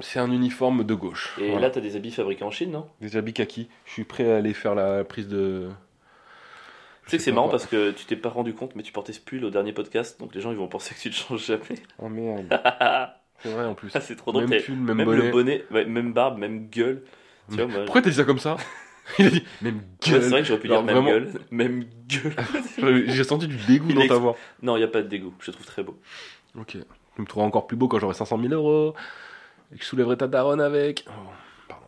C'est 0.00 0.18
un 0.18 0.30
uniforme 0.30 0.84
de 0.84 0.94
gauche. 0.94 1.34
Et 1.40 1.46
Voilà. 1.50 1.66
là, 1.68 1.70
t'as 1.70 1.80
des 1.80 1.96
habits 1.96 2.10
fabriqués 2.10 2.44
en 2.44 2.50
Chine, 2.50 2.70
non? 2.72 2.86
Des 3.00 3.16
habits 3.16 3.32
kaki. 3.32 3.68
Je 3.86 3.92
suis 3.92 4.04
prêt 4.04 4.30
à 4.32 4.36
aller 4.36 4.54
faire 4.54 4.74
la 4.74 5.04
prise 5.04 5.28
de. 5.28 5.68
Tu 7.04 7.10
sais 7.10 7.16
que 7.18 7.22
c'est 7.22 7.32
marrant 7.32 7.48
parce 7.48 7.66
que 7.66 7.90
tu 7.90 8.04
t'es 8.04 8.16
pas 8.16 8.28
rendu 8.28 8.54
compte, 8.54 8.76
mais 8.76 8.82
tu 8.82 8.92
portais 8.92 9.12
ce 9.12 9.20
pull 9.20 9.44
au 9.44 9.50
dernier 9.50 9.72
podcast, 9.72 10.20
donc 10.20 10.34
les 10.34 10.40
gens 10.40 10.52
ils 10.52 10.56
vont 10.56 10.68
penser 10.68 10.94
que 10.94 11.00
tu 11.00 11.08
ne 11.08 11.12
changes 11.14 11.44
jamais. 11.44 11.80
Oh 11.98 12.08
merde. 12.08 12.46
c'est 13.42 13.50
vrai 13.50 13.64
en 13.64 13.74
plus. 13.74 13.90
Ah, 13.94 14.00
c'est 14.00 14.14
trop 14.16 14.30
drôle. 14.32 14.46
même 14.46 14.62
pull, 14.62 14.76
même, 14.76 14.96
Même 14.98 15.06
bonnet. 15.06 15.24
le 15.26 15.30
bonnet, 15.32 15.64
ouais, 15.72 15.84
même 15.86 16.12
barbe, 16.12 16.38
même 16.38 16.68
gueule. 16.68 17.02
Tu 17.50 17.56
vois, 17.56 17.66
moi, 17.66 17.84
Pourquoi 17.84 18.02
t'as 18.02 18.10
dit 18.10 18.16
ça 18.16 18.24
comme 18.24 18.38
ça? 18.38 18.56
Il 19.18 19.26
a 19.26 19.30
dit 19.30 19.42
même 19.60 19.76
Ouais, 19.78 19.82
c'est 20.02 20.10
gueule. 20.12 20.20
vrai 20.20 20.42
que 20.42 20.46
j'aurais 20.46 20.60
pu 20.60 20.68
Alors, 20.68 20.84
dire 20.84 20.94
même 20.94 21.02
vraiment- 21.04 21.18
gueule. 21.18 21.32
Même 21.50 21.84
gueule. 22.06 23.04
J'ai 23.08 23.24
senti 23.24 23.48
du 23.48 23.56
dégoût 23.56 23.86
Il 23.90 23.96
dans 23.96 24.06
ta 24.06 24.14
voix. 24.18 24.36
Non, 24.62 24.76
il 24.76 24.78
n'y 24.80 24.84
a 24.84 24.88
pas 24.88 25.02
de 25.02 25.08
dégoût. 25.08 25.34
Je 25.40 25.46
te 25.46 25.50
trouve 25.50 25.66
très 25.66 25.82
beau. 25.82 25.98
Ok. 26.56 26.76
Tu 27.16 27.20
me 27.22 27.26
trouveras 27.26 27.48
encore 27.48 27.66
plus 27.66 27.76
beau 27.76 27.88
quand 27.88 27.98
j'aurai 27.98 28.14
500 28.14 28.38
000 28.40 28.54
euros. 28.54 28.94
Et 29.72 29.76
que 29.76 29.82
je 29.82 29.88
soulèverai 29.88 30.16
ta 30.16 30.26
daronne 30.26 30.60
avec? 30.60 31.04
Oh, 31.08 31.12
pardon. 31.68 31.86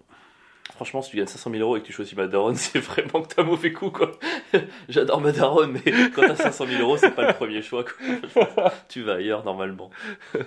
Franchement, 0.75 1.03
si 1.03 1.11
tu 1.11 1.17
gagnes 1.17 1.27
500 1.27 1.51
000 1.51 1.63
euros 1.63 1.77
et 1.77 1.81
que 1.81 1.87
tu 1.87 1.93
choisis 1.93 2.17
ma 2.17 2.27
daronne, 2.27 2.55
c'est 2.57 2.79
vraiment 2.79 3.23
que 3.23 3.35
t'as 3.35 3.43
mauvais 3.43 3.73
coup, 3.73 3.91
quoi. 3.91 4.13
J'adore 4.89 5.21
ma 5.21 5.33
daronne, 5.33 5.73
mais 5.85 5.93
quand 6.15 6.23
t'as 6.23 6.37
500 6.37 6.67
000 6.67 6.83
euros, 6.83 6.97
c'est 6.97 7.11
pas 7.11 7.27
le 7.27 7.35
premier 7.35 7.63
choix, 7.63 7.85
quoi. 7.85 8.73
tu 8.89 9.03
vas 9.03 9.15
ailleurs, 9.15 9.45
normalement. 9.45 9.91
T'es 10.33 10.41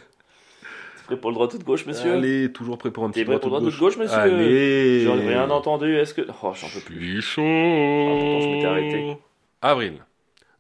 prêt 1.06 1.18
pour 1.18 1.30
le 1.30 1.36
droit 1.36 1.54
ou 1.54 1.58
de 1.58 1.64
gauche, 1.64 1.86
monsieur? 1.86 2.14
Allez, 2.14 2.52
toujours 2.52 2.78
prêt 2.78 2.92
pour 2.92 3.04
un 3.04 3.12
petit 3.12 3.26
droit 3.26 3.36
ou 3.36 3.60
de 3.60 3.78
gauche, 3.78 3.98
monsieur? 3.98 4.18
Allez. 4.18 5.02
J'en 5.02 5.18
ai 5.18 5.28
rien 5.28 5.50
entendu, 5.50 5.96
est-ce 5.98 6.14
que... 6.14 6.22
Oh, 6.42 6.54
j'en 6.54 6.68
peux 6.68 6.80
plus. 6.80 7.22
Chaud. 7.22 7.42
pourtant, 7.42 8.40
je 8.42 8.48
m'étais 8.48 8.66
arrêté. 8.66 9.18
Avril. 9.62 10.06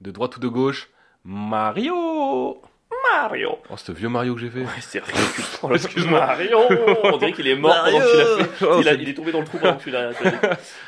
De 0.02 0.12
droite 0.12 0.38
ou 0.38 0.40
de 0.40 0.48
gauche? 0.48 0.90
Mario 1.24 2.62
Mario 3.22 3.58
Oh, 3.70 3.78
ce 3.78 3.92
vieux 3.92 4.10
Mario 4.10 4.36
que 4.36 4.42
j'ai 4.42 4.50
fait. 4.50 4.60
Ouais, 4.62 4.68
c'est 4.82 5.00
là. 5.00 5.06
Excuse-moi. 5.74 6.20
Mario 6.20 6.58
On 7.04 7.18
dirait 7.18 7.32
qu'il 7.34 7.48
est 7.48 7.56
mort 7.56 7.76
pendant 7.86 8.00
que 8.00 8.12
tu 8.12 8.18
l'as 8.18 8.46
fait. 8.46 8.66
Oh, 8.66 8.78
il, 8.82 8.90
a- 8.90 8.94
il 8.94 9.10
est 9.10 9.14
tombé 9.14 9.32
dans 9.32 9.40
le 9.40 9.46
trou 9.46 9.58
pendant 9.58 9.76
que 9.78 9.84
tu 9.84 9.90
l'as. 9.92 10.12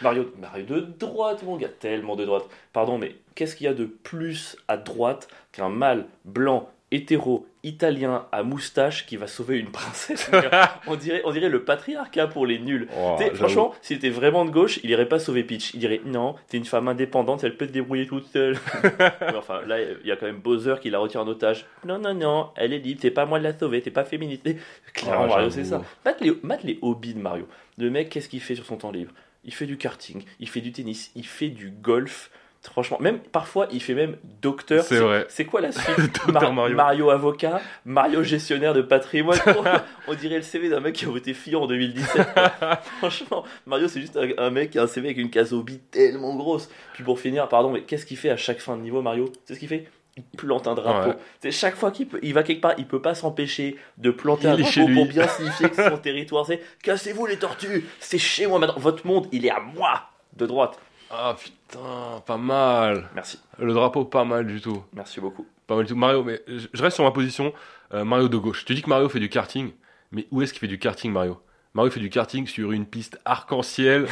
Mario, 0.01 0.31
Mario 0.39 0.65
de 0.65 0.79
droite, 0.81 1.43
mon 1.43 1.57
gars, 1.57 1.69
tellement 1.69 2.15
de 2.15 2.25
droite. 2.25 2.43
Pardon, 2.73 2.97
mais 2.97 3.15
qu'est-ce 3.35 3.55
qu'il 3.55 3.65
y 3.65 3.69
a 3.69 3.73
de 3.73 3.85
plus 3.85 4.57
à 4.67 4.77
droite 4.77 5.27
qu'un 5.51 5.69
mâle 5.69 6.05
blanc, 6.25 6.69
hétéro, 6.91 7.47
italien 7.67 8.25
à 8.31 8.43
moustache 8.43 9.05
qui 9.05 9.17
va 9.17 9.27
sauver 9.27 9.57
une 9.57 9.69
princesse 9.71 10.31
on, 10.87 10.95
dirait, 10.95 11.21
on 11.25 11.31
dirait 11.31 11.49
le 11.49 11.63
patriarcat 11.63 12.27
pour 12.27 12.45
les 12.45 12.59
nuls. 12.59 12.87
Oh, 12.97 13.17
franchement, 13.33 13.73
s'il 13.81 13.97
était 13.97 14.09
vraiment 14.09 14.45
de 14.45 14.51
gauche, 14.51 14.79
il 14.83 14.89
irait 14.89 15.07
pas 15.07 15.19
sauver 15.19 15.43
Peach. 15.43 15.73
Il 15.73 15.79
dirait 15.79 16.01
non, 16.05 16.35
t'es 16.47 16.57
une 16.57 16.65
femme 16.65 16.87
indépendante, 16.87 17.43
elle 17.43 17.57
peut 17.57 17.67
te 17.67 17.71
débrouiller 17.71 18.07
toute 18.07 18.27
seule. 18.27 18.57
Mais 18.99 19.35
enfin, 19.35 19.61
là, 19.67 19.77
il 19.81 20.07
y 20.07 20.11
a 20.11 20.15
quand 20.15 20.25
même 20.25 20.39
Bowser 20.39 20.75
qui 20.81 20.89
la 20.89 20.99
retient 20.99 21.21
en 21.21 21.27
otage. 21.27 21.65
Non, 21.85 21.99
non, 21.99 22.13
non, 22.13 22.49
elle 22.55 22.73
est 22.73 22.79
libre, 22.79 22.99
c'est 23.01 23.11
pas 23.11 23.25
moi 23.25 23.39
de 23.39 23.43
la 23.43 23.57
sauver, 23.57 23.81
t'es 23.81 23.91
pas 23.91 24.05
féministe. 24.05 24.47
Clairement, 24.93 25.25
Ah, 25.25 25.27
Mario, 25.27 25.49
c'est 25.49 25.65
ça. 25.65 25.81
Mate 26.05 26.21
les, 26.21 26.33
mate 26.43 26.63
les 26.63 26.79
hobbies 26.81 27.13
de 27.13 27.19
Mario. 27.19 27.47
Le 27.77 27.89
mec, 27.89 28.09
qu'est-ce 28.09 28.29
qu'il 28.29 28.41
fait 28.41 28.55
sur 28.55 28.65
son 28.65 28.77
temps 28.77 28.91
libre? 28.91 29.11
Il 29.43 29.53
fait 29.53 29.65
du 29.65 29.77
karting, 29.77 30.23
il 30.39 30.49
fait 30.49 30.61
du 30.61 30.71
tennis, 30.71 31.11
il 31.15 31.25
fait 31.25 31.49
du 31.49 31.69
golf. 31.69 32.31
Franchement, 32.71 32.97
même 32.99 33.19
parfois, 33.19 33.67
il 33.71 33.81
fait 33.81 33.93
même 33.93 34.17
docteur. 34.41 34.83
C'est 34.83 34.99
vrai. 34.99 35.25
C'est 35.29 35.45
quoi 35.45 35.61
la 35.61 35.71
suite 35.71 36.27
Mar- 36.27 36.53
Mario. 36.53 37.09
avocat, 37.09 37.61
Mario 37.85 38.23
gestionnaire 38.23 38.73
de 38.73 38.81
patrimoine. 38.81 39.39
On 40.07 40.13
dirait 40.13 40.35
le 40.37 40.41
CV 40.41 40.69
d'un 40.69 40.79
mec 40.79 40.95
qui 40.95 41.05
a 41.05 41.07
voté 41.07 41.33
Fillon 41.33 41.63
en 41.63 41.67
2017. 41.67 42.27
quoi. 42.33 42.75
Franchement, 42.99 43.43
Mario 43.65 43.87
c'est 43.87 44.01
juste 44.01 44.17
un, 44.17 44.27
un 44.37 44.49
mec 44.49 44.71
qui 44.71 44.79
a 44.79 44.83
un 44.83 44.87
CV 44.87 45.07
avec 45.07 45.17
une 45.17 45.29
case 45.29 45.53
hobby 45.53 45.79
tellement 45.91 46.35
grosse. 46.35 46.69
Puis 46.93 47.03
pour 47.03 47.19
finir, 47.19 47.47
pardon, 47.47 47.71
mais 47.71 47.81
qu'est-ce 47.81 48.05
qu'il 48.05 48.17
fait 48.17 48.29
à 48.29 48.37
chaque 48.37 48.59
fin 48.59 48.75
de 48.77 48.81
niveau 48.81 49.01
Mario? 49.01 49.31
C'est 49.45 49.55
ce 49.55 49.59
qu'il 49.59 49.69
fait? 49.69 49.87
Il 50.17 50.23
plante 50.35 50.67
un 50.67 50.73
drapeau. 50.73 51.09
Ouais. 51.11 51.15
C'est 51.41 51.51
chaque 51.51 51.75
fois 51.75 51.91
qu'il 51.91 52.07
il 52.23 52.33
va 52.33 52.41
quelque 52.43 52.61
part, 52.61 52.73
il 52.79 52.85
peut 52.87 53.01
pas 53.01 53.13
s'empêcher 53.15 53.77
de 53.99 54.09
planter 54.11 54.47
Il 54.47 54.49
un 54.49 54.57
drapeau 54.57 54.93
pour 54.93 55.05
bien 55.05 55.27
signifier 55.27 55.69
que 55.69 55.75
son 55.89 55.97
territoire. 55.97 56.45
C'est 56.45 56.59
cassez-vous 56.83 57.25
les 57.27 57.37
tortues, 57.37 57.85
c'est 57.99 58.17
chez 58.17 58.47
moi 58.47 58.57
maintenant. 58.59 58.79
Votre 58.79 59.05
monde, 59.05 59.27
il 59.31 59.45
est 59.45 59.51
à 59.51 59.59
moi 59.59 60.09
de 60.35 60.45
droite. 60.47 60.79
Ah 61.09 61.35
putain, 61.41 62.21
pas 62.25 62.37
mal. 62.37 63.09
Merci, 63.15 63.39
Le 63.59 63.73
drapeau, 63.73 64.05
pas 64.05 64.25
mal 64.25 64.45
du 64.45 64.59
tout. 64.61 64.83
merci 64.93 65.19
beaucoup. 65.21 65.45
Pas 65.65 65.75
mal 65.75 65.85
du 65.85 65.91
tout. 65.93 65.97
Mario, 65.97 66.23
mais 66.23 66.41
je 66.47 66.81
reste 66.81 66.95
sur 66.95 67.03
ma 67.03 67.11
position. 67.11 67.53
Euh, 67.93 68.03
Mario 68.03 68.27
de 68.27 68.37
gauche. 68.37 68.65
Tu 68.65 68.75
dis 68.75 68.81
que 68.81 68.89
Mario 68.89 69.07
fait 69.09 69.19
du 69.19 69.29
karting, 69.29 69.71
mais 70.11 70.27
où 70.31 70.41
est-ce 70.41 70.51
qu'il 70.51 70.59
fait 70.59 70.67
du 70.67 70.79
karting, 70.79 71.11
Mario? 71.11 71.39
Mario 71.73 71.91
fait 71.91 71.99
du 71.99 72.09
karting 72.09 72.45
sur 72.47 72.71
une 72.71 72.85
piste 72.85 73.19
arc-en-ciel, 73.23 74.07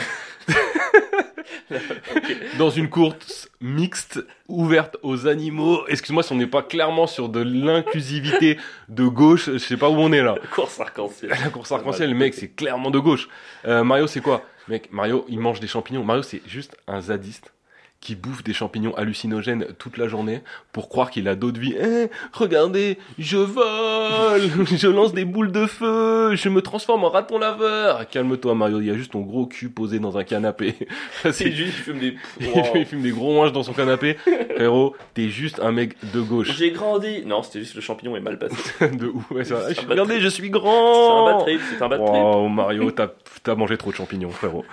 dans 2.57 2.69
une 2.69 2.89
course 2.89 3.49
mixte 3.59 4.23
ouverte 4.47 4.97
aux 5.01 5.27
animaux. 5.27 5.85
Excuse-moi 5.87 6.23
si 6.23 6.31
on 6.31 6.35
n'est 6.35 6.47
pas 6.47 6.63
clairement 6.63 7.07
sur 7.07 7.29
de 7.29 7.41
l'inclusivité 7.41 8.57
de 8.89 9.05
gauche. 9.05 9.49
Je 9.51 9.57
sais 9.57 9.77
pas 9.77 9.89
où 9.89 9.95
on 9.95 10.11
est 10.11 10.21
là. 10.21 10.35
Course 10.53 10.79
arc-en-ciel. 10.79 11.31
La 11.31 11.49
course 11.49 11.71
arc-en-ciel, 11.71 12.09
le 12.09 12.15
mec, 12.15 12.33
c'est 12.33 12.49
clairement 12.49 12.91
de 12.91 12.99
gauche. 12.99 13.27
Euh, 13.65 13.83
Mario, 13.83 14.07
c'est 14.07 14.21
quoi? 14.21 14.43
Mec, 14.67 14.91
Mario, 14.91 15.25
il 15.29 15.39
mange 15.39 15.59
des 15.59 15.67
champignons. 15.67 16.03
Mario, 16.03 16.23
c'est 16.23 16.41
juste 16.47 16.75
un 16.87 17.01
zadiste 17.01 17.54
qui 18.01 18.13
bouffe 18.15 18.43
des 18.43 18.53
champignons 18.53 18.93
hallucinogènes 18.95 19.65
toute 19.79 19.97
la 19.97 20.07
journée 20.07 20.41
pour 20.71 20.89
croire 20.89 21.09
qu'il 21.09 21.27
a 21.27 21.33
d'autres 21.33 21.59
vies. 21.59 21.73
Eh, 21.79 22.09
regardez, 22.33 22.99
je 23.17 23.37
vole, 23.37 24.41
je 24.77 24.87
lance 24.87 25.13
des 25.13 25.25
boules 25.25 25.51
de 25.51 25.65
feu, 25.65 26.35
je 26.35 26.49
me 26.49 26.61
transforme 26.61 27.03
en 27.03 27.09
raton 27.09 27.39
laveur. 27.39 28.07
Calme-toi, 28.07 28.53
Mario, 28.53 28.79
il 28.79 28.85
y 28.87 28.91
a 28.91 28.93
juste 28.93 29.13
ton 29.13 29.21
gros 29.21 29.47
cul 29.47 29.69
posé 29.69 29.97
dans 29.97 30.19
un 30.19 30.23
canapé. 30.23 30.75
C'est 31.31 31.51
juste, 31.51 31.73
il 31.79 31.83
fume 31.83 31.99
des. 31.99 32.15
il 32.39 32.47
Wow. 32.49 32.63
fume- 32.63 32.77
il 32.81 32.85
fume 32.85 33.01
des 33.01 33.09
gros 33.09 33.33
manches 33.33 33.51
dans 33.53 33.63
son 33.63 33.73
canapé. 33.73 34.17
Frérot, 34.55 34.95
t'es 35.15 35.29
juste 35.29 35.59
un 35.59 35.71
mec 35.71 35.95
de 36.13 36.21
gauche. 36.21 36.51
J'ai 36.55 36.69
grandi. 36.71 37.23
Non, 37.25 37.41
c'était 37.41 37.59
juste 37.59 37.73
le 37.75 37.81
champignon 37.81 38.15
est 38.15 38.19
mal 38.21 38.37
passé. 38.37 38.55
de 38.87 39.07
ouf. 39.07 39.31
Ouais, 39.31 39.43
ça 39.45 39.55
bad 39.55 39.77
Regardez, 39.89 40.19
je 40.19 40.27
suis 40.27 40.43
C'est 40.43 40.49
grand. 40.49 41.27
un 41.27 41.31
bad 41.37 41.41
trip, 41.41 41.61
c'est 41.71 41.81
un 41.83 41.87
bad 41.89 42.05
trip. 42.05 42.15
Wow, 42.21 42.49
Mario, 42.49 42.91
t'as 42.91 43.07
t'as 43.41 43.55
mangé 43.55 43.77
trop 43.77 43.89
de 43.89 43.95
champignons, 43.95 44.29
frérot. 44.29 44.63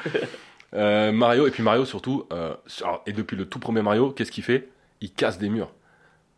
Euh, 0.75 1.13
Mario, 1.13 1.47
et 1.47 1.51
puis 1.51 1.63
Mario 1.63 1.85
surtout, 1.85 2.27
euh, 2.33 2.55
alors, 2.83 3.03
et 3.07 3.13
depuis 3.13 3.37
le 3.37 3.45
tout 3.47 3.59
premier 3.59 3.83
Mario, 3.83 4.11
qu'est-ce 4.11 4.33
qu'il 4.33 4.45
fait? 4.45 4.69
Il 5.01 5.13
casse 5.13 5.39
des 5.39 5.49
murs. 5.49 5.71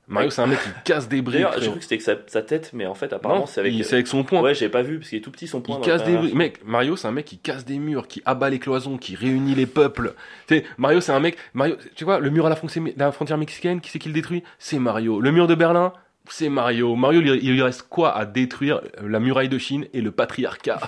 Mario, 0.07 0.29
c'est 0.29 0.43
un 0.43 0.47
mec 0.47 0.59
qui 0.61 0.69
casse 0.85 1.09
des 1.09 1.23
briques. 1.23 1.37
D'ailleurs, 1.41 1.59
j'ai 1.59 1.71
cru 1.71 1.79
que 1.79 1.83
c'était 1.85 2.11
avec 2.11 2.29
sa, 2.29 2.41
sa 2.41 2.43
tête, 2.43 2.71
mais 2.75 2.85
en 2.85 2.95
fait, 2.95 3.13
apparemment, 3.15 3.47
c'est 3.47 3.61
avec. 3.61 3.73
avec 3.91 4.07
son 4.07 4.23
poing. 4.23 4.43
Ouais, 4.43 4.55
j'ai 4.55 4.69
pas 4.69 4.83
vu, 4.83 4.99
parce 4.99 5.09
qu'il 5.09 5.19
est 5.19 5.23
tout 5.23 5.31
petit 5.31 5.47
son 5.47 5.63
point. 5.63 5.79
Il 5.81 5.85
casse 5.85 6.05
des 6.05 6.17
briques. 6.17 6.35
Mec, 6.35 6.61
Mario, 6.65 6.97
c'est 6.97 7.09
un 7.09 7.13
mec 7.13 7.25
qui 7.25 7.39
casse 7.39 7.65
des 7.65 7.79
murs, 7.79 8.07
qui 8.07 8.21
abat 8.27 8.51
les 8.51 8.59
cloisons, 8.59 8.99
qui 8.99 9.15
réunit 9.17 9.55
les 9.55 9.65
peuples. 9.67 10.15
Tu 10.47 10.57
sais, 10.57 10.65
Mario, 10.77 11.01
c'est 11.01 11.13
un 11.13 11.21
mec. 11.21 11.39
Mario, 11.55 11.77
tu 11.95 12.05
vois, 12.05 12.19
le 12.19 12.29
mur 12.29 12.45
à 12.45 12.51
la, 12.51 12.57
frontière- 12.57 12.85
la 12.97 13.13
frontière 13.13 13.39
mexicaine, 13.39 13.81
qui 13.81 13.91
c'est 13.91 13.99
qui 13.99 14.09
le 14.09 14.15
détruit? 14.15 14.43
C'est 14.59 14.79
Mario. 14.79 15.21
Le 15.21 15.31
mur 15.33 15.47
de 15.47 15.55
Berlin? 15.55 15.95
C'est 16.29 16.49
Mario. 16.49 16.97
Mario, 16.97 17.21
il 17.21 17.53
lui 17.53 17.63
reste 17.63 17.83
quoi 17.89 18.17
à 18.17 18.25
détruire 18.25 18.81
La 19.03 19.21
muraille 19.21 19.49
de 19.49 19.59
Chine 19.59 19.87
et 19.93 20.01
le 20.01 20.11
patriarcat? 20.11 20.81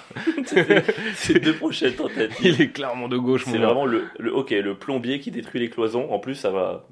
Ces 1.14 1.38
deux 1.40 1.54
prochaines 1.54 1.94
tentatives. 1.94 2.54
Il 2.54 2.60
est 2.60 2.70
clairement 2.70 3.08
de 3.08 3.18
gauche, 3.18 3.44
C'est 3.44 3.58
vraiment 3.58 3.84
le, 3.84 4.04
le. 4.18 4.34
Ok, 4.34 4.50
le 4.50 4.74
plombier 4.76 5.20
qui 5.20 5.30
détruit 5.30 5.60
les 5.60 5.68
cloisons. 5.68 6.10
En 6.10 6.18
plus, 6.18 6.34
ça 6.34 6.50
va. 6.50 6.86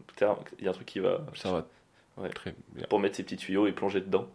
Il 0.58 0.64
y 0.64 0.66
a 0.66 0.70
un 0.70 0.74
truc 0.74 0.86
qui 0.86 0.98
va. 0.98 1.22
Ça 1.34 1.50
va. 1.50 1.66
Ouais. 2.16 2.28
Très 2.30 2.54
bien. 2.74 2.86
Pour 2.88 3.00
mettre 3.00 3.16
ses 3.16 3.22
petits 3.22 3.36
tuyaux 3.36 3.66
et 3.66 3.72
plonger 3.72 4.00
dedans. 4.00 4.28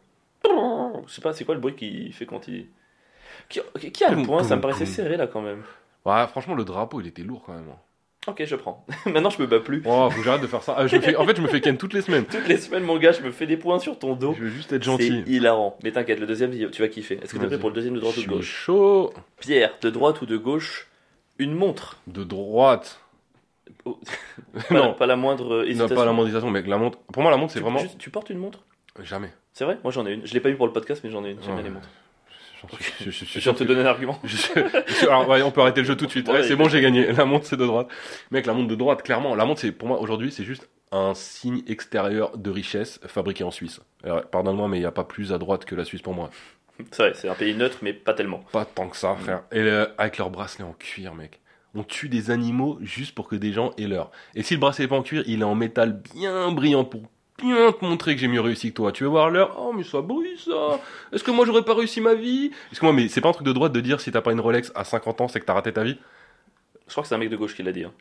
Je 0.43 1.13
sais 1.13 1.21
pas, 1.21 1.33
c'est 1.33 1.45
quoi 1.45 1.55
le 1.55 1.61
bruit 1.61 1.75
qu'il 1.75 2.11
fait 2.13 2.25
quand 2.25 2.47
il. 2.47 2.67
Qui, 3.47 3.61
qui 3.91 4.03
a 4.03 4.11
le 4.11 4.23
point? 4.23 4.43
Ça 4.43 4.55
me 4.55 4.61
paraissait 4.61 4.85
serré 4.85 5.17
là 5.17 5.27
quand 5.27 5.41
même. 5.41 5.63
Ouais, 6.05 6.27
franchement, 6.27 6.55
le 6.55 6.63
drapeau, 6.65 7.01
il 7.01 7.07
était 7.07 7.23
lourd 7.23 7.43
quand 7.45 7.53
même. 7.53 7.71
Ok, 8.27 8.43
je 8.45 8.55
prends. 8.55 8.85
Maintenant, 9.05 9.29
je 9.29 9.41
me 9.41 9.47
bats 9.47 9.59
plus. 9.59 9.81
Oh, 9.85 10.09
faut 10.11 10.17
que 10.19 10.23
j'arrête 10.25 10.41
de 10.41 10.47
faire 10.47 10.61
ça. 10.61 10.75
Ah, 10.77 10.87
je 10.87 10.95
me 10.97 11.01
fais... 11.01 11.15
En 11.15 11.25
fait, 11.25 11.35
je 11.37 11.41
me 11.41 11.47
fais 11.47 11.61
ken 11.61 11.77
toutes 11.77 11.93
les 11.93 12.01
semaines. 12.01 12.25
Toutes 12.25 12.47
les 12.47 12.57
semaines, 12.57 12.83
mon 12.83 12.97
gars, 12.97 13.11
je 13.13 13.21
me 13.21 13.31
fais 13.31 13.47
des 13.47 13.57
points 13.57 13.79
sur 13.79 13.97
ton 13.97 14.13
dos. 14.15 14.33
Je 14.37 14.43
veux 14.43 14.49
juste 14.49 14.71
être 14.73 14.83
C'est 14.83 14.91
gentil. 14.91 15.23
hilarant. 15.25 15.77
Mais 15.83 15.91
t'inquiète, 15.91 16.19
le 16.19 16.27
deuxième, 16.27 16.51
tu 16.69 16.81
vas 16.81 16.87
kiffer. 16.89 17.19
Est-ce 17.23 17.33
que 17.33 17.39
t'es 17.39 17.47
prêt 17.47 17.59
pour 17.59 17.69
le 17.69 17.75
deuxième 17.75 17.95
de 17.95 17.99
droite 17.99 18.15
Je 18.15 18.19
ou 18.19 18.23
de 18.23 18.27
suis 18.27 18.35
gauche 18.37 18.47
chaud. 18.65 19.13
Pierre, 19.39 19.71
de 19.81 19.89
droite 19.89 20.21
ou 20.21 20.25
de 20.25 20.37
gauche 20.37 20.87
Une 21.39 21.53
montre. 21.55 22.01
De 22.07 22.23
droite. 22.23 22.99
Oh. 23.85 23.97
Pas, 24.69 24.75
non, 24.75 24.93
pas 24.93 25.05
la 25.05 25.15
moindre 25.15 25.53
euh, 25.53 25.63
non, 25.63 25.69
hésitation. 25.69 25.95
pas 25.95 26.05
la 26.05 26.11
mondialisation, 26.11 26.49
mec. 26.49 26.67
La 26.67 26.77
montre. 26.77 26.97
Pour 27.13 27.21
moi, 27.21 27.31
la 27.31 27.37
montre, 27.37 27.53
c'est 27.53 27.59
vraiment. 27.61 27.79
juste- 27.79 27.97
tu 27.99 28.09
portes 28.09 28.29
une 28.29 28.39
montre? 28.39 28.65
Jamais. 29.03 29.31
C'est 29.53 29.63
vrai? 29.63 29.77
Moi 29.83 29.91
j'en 29.93 30.05
ai 30.05 30.11
une. 30.13 30.25
Je 30.25 30.33
l'ai 30.33 30.39
pas 30.41 30.49
eu 30.49 30.55
pour 30.55 30.65
le 30.67 30.73
podcast, 30.73 31.01
mais 31.03 31.09
j'en 31.09 31.23
ai 31.23 31.31
une. 31.31 31.41
J'aime 31.41 31.55
Ouais. 31.55 31.63
les 31.63 31.69
montres. 31.69 31.87
Je, 33.01 33.09
je- 33.11 33.39
je 33.39 33.49
te 33.51 33.63
donner 33.63 33.81
un 33.81 33.85
argument. 33.85 34.19
Alors, 35.03 35.27
ouais, 35.29 35.41
on 35.41 35.51
peut 35.51 35.61
arrêter 35.61 35.81
le 35.81 35.87
jeu 35.87 35.95
tout 35.95 36.05
de 36.05 36.11
suite. 36.11 36.27
Ouais, 36.27 36.43
c'est 36.43 36.55
bon, 36.55 36.67
j'ai 36.69 36.81
gagné. 36.81 37.11
La 37.11 37.25
montre, 37.25 37.45
c'est 37.45 37.57
de 37.57 37.65
droite. 37.65 37.87
Mec, 38.31 38.45
la 38.45 38.53
montre 38.53 38.67
de 38.67 38.75
droite, 38.75 39.01
clairement. 39.03 39.35
La 39.35 39.45
montre, 39.45 39.61
c'est 39.61 39.71
pour 39.71 39.87
moi 39.87 39.99
aujourd'hui, 39.99 40.31
c'est 40.31 40.43
juste 40.43 40.69
un 40.91 41.13
signe 41.13 41.61
extérieur 41.67 42.37
de 42.37 42.49
richesse 42.49 42.99
fabriqué 43.07 43.43
en 43.43 43.51
Suisse. 43.51 43.79
Alors, 44.03 44.23
Pardonne-moi, 44.25 44.67
mais 44.67 44.77
il 44.77 44.81
n'y 44.81 44.85
a 44.85 44.91
pas 44.91 45.03
plus 45.03 45.31
à 45.33 45.37
droite 45.37 45.65
que 45.65 45.75
la 45.75 45.85
Suisse 45.85 46.01
pour 46.01 46.13
moi. 46.13 46.29
C'est 46.91 47.03
vrai, 47.03 47.11
c'est 47.13 47.27
un 47.29 47.35
pays 47.35 47.53
neutre, 47.55 47.79
mais 47.81 47.93
pas 47.93 48.13
tellement. 48.13 48.39
Pas 48.51 48.65
tant 48.65 48.87
que 48.87 48.95
ça, 48.97 49.15
frère. 49.15 49.43
Et 49.51 49.61
avec 49.97 50.17
leur 50.17 50.29
bracelet 50.29 50.63
en 50.65 50.73
cuir, 50.73 51.13
mec. 51.13 51.39
On 51.75 51.83
tue 51.83 52.09
des 52.09 52.31
animaux 52.31 52.79
juste 52.81 53.13
pour 53.13 53.27
que 53.27 53.35
des 53.35 53.53
gens 53.53 53.71
aient 53.77 53.85
l'heure. 53.87 54.09
Et 54.33 54.41
si 54.43 54.55
le 54.55 54.59
bracelet 54.59 54.85
est 54.85 54.87
pas 54.87 54.95
en 54.95 55.03
cuir, 55.03 55.23
il 55.27 55.41
est 55.41 55.43
en 55.45 55.53
métal 55.55 56.01
bien 56.15 56.51
brillant 56.51 56.83
pour 56.85 57.03
bien 57.41 57.71
te 57.71 57.83
montrer 57.83 58.15
que 58.15 58.21
j'ai 58.21 58.27
mieux 58.27 58.41
réussi 58.41 58.69
que 58.69 58.75
toi. 58.75 58.91
Tu 58.91 59.03
veux 59.03 59.09
voir 59.09 59.29
l'heure? 59.29 59.55
Oh, 59.59 59.73
mais 59.75 59.83
ça 59.83 60.01
brille 60.01 60.37
ça 60.37 60.79
Est-ce 61.11 61.23
que 61.23 61.31
moi 61.31 61.45
j'aurais 61.45 61.63
pas 61.63 61.73
réussi 61.73 62.01
ma 62.01 62.13
vie? 62.13 62.51
Excuse-moi, 62.71 62.93
mais 62.93 63.07
c'est 63.07 63.21
pas 63.21 63.29
un 63.29 63.33
truc 63.33 63.45
de 63.47 63.53
droite 63.53 63.71
de 63.71 63.79
dire 63.81 64.01
si 64.01 64.11
t'as 64.11 64.21
pas 64.21 64.31
une 64.31 64.39
Rolex 64.39 64.71
à 64.75 64.83
50 64.83 65.21
ans, 65.21 65.27
c'est 65.27 65.39
que 65.39 65.45
t'as 65.45 65.53
raté 65.53 65.71
ta 65.73 65.83
vie? 65.83 65.97
Je 66.87 66.91
crois 66.91 67.03
que 67.03 67.09
c'est 67.09 67.15
un 67.15 67.19
mec 67.19 67.29
de 67.29 67.35
gauche 67.37 67.55
qui 67.55 67.63
l'a 67.63 67.71
dit. 67.71 67.83
hein. 67.83 67.91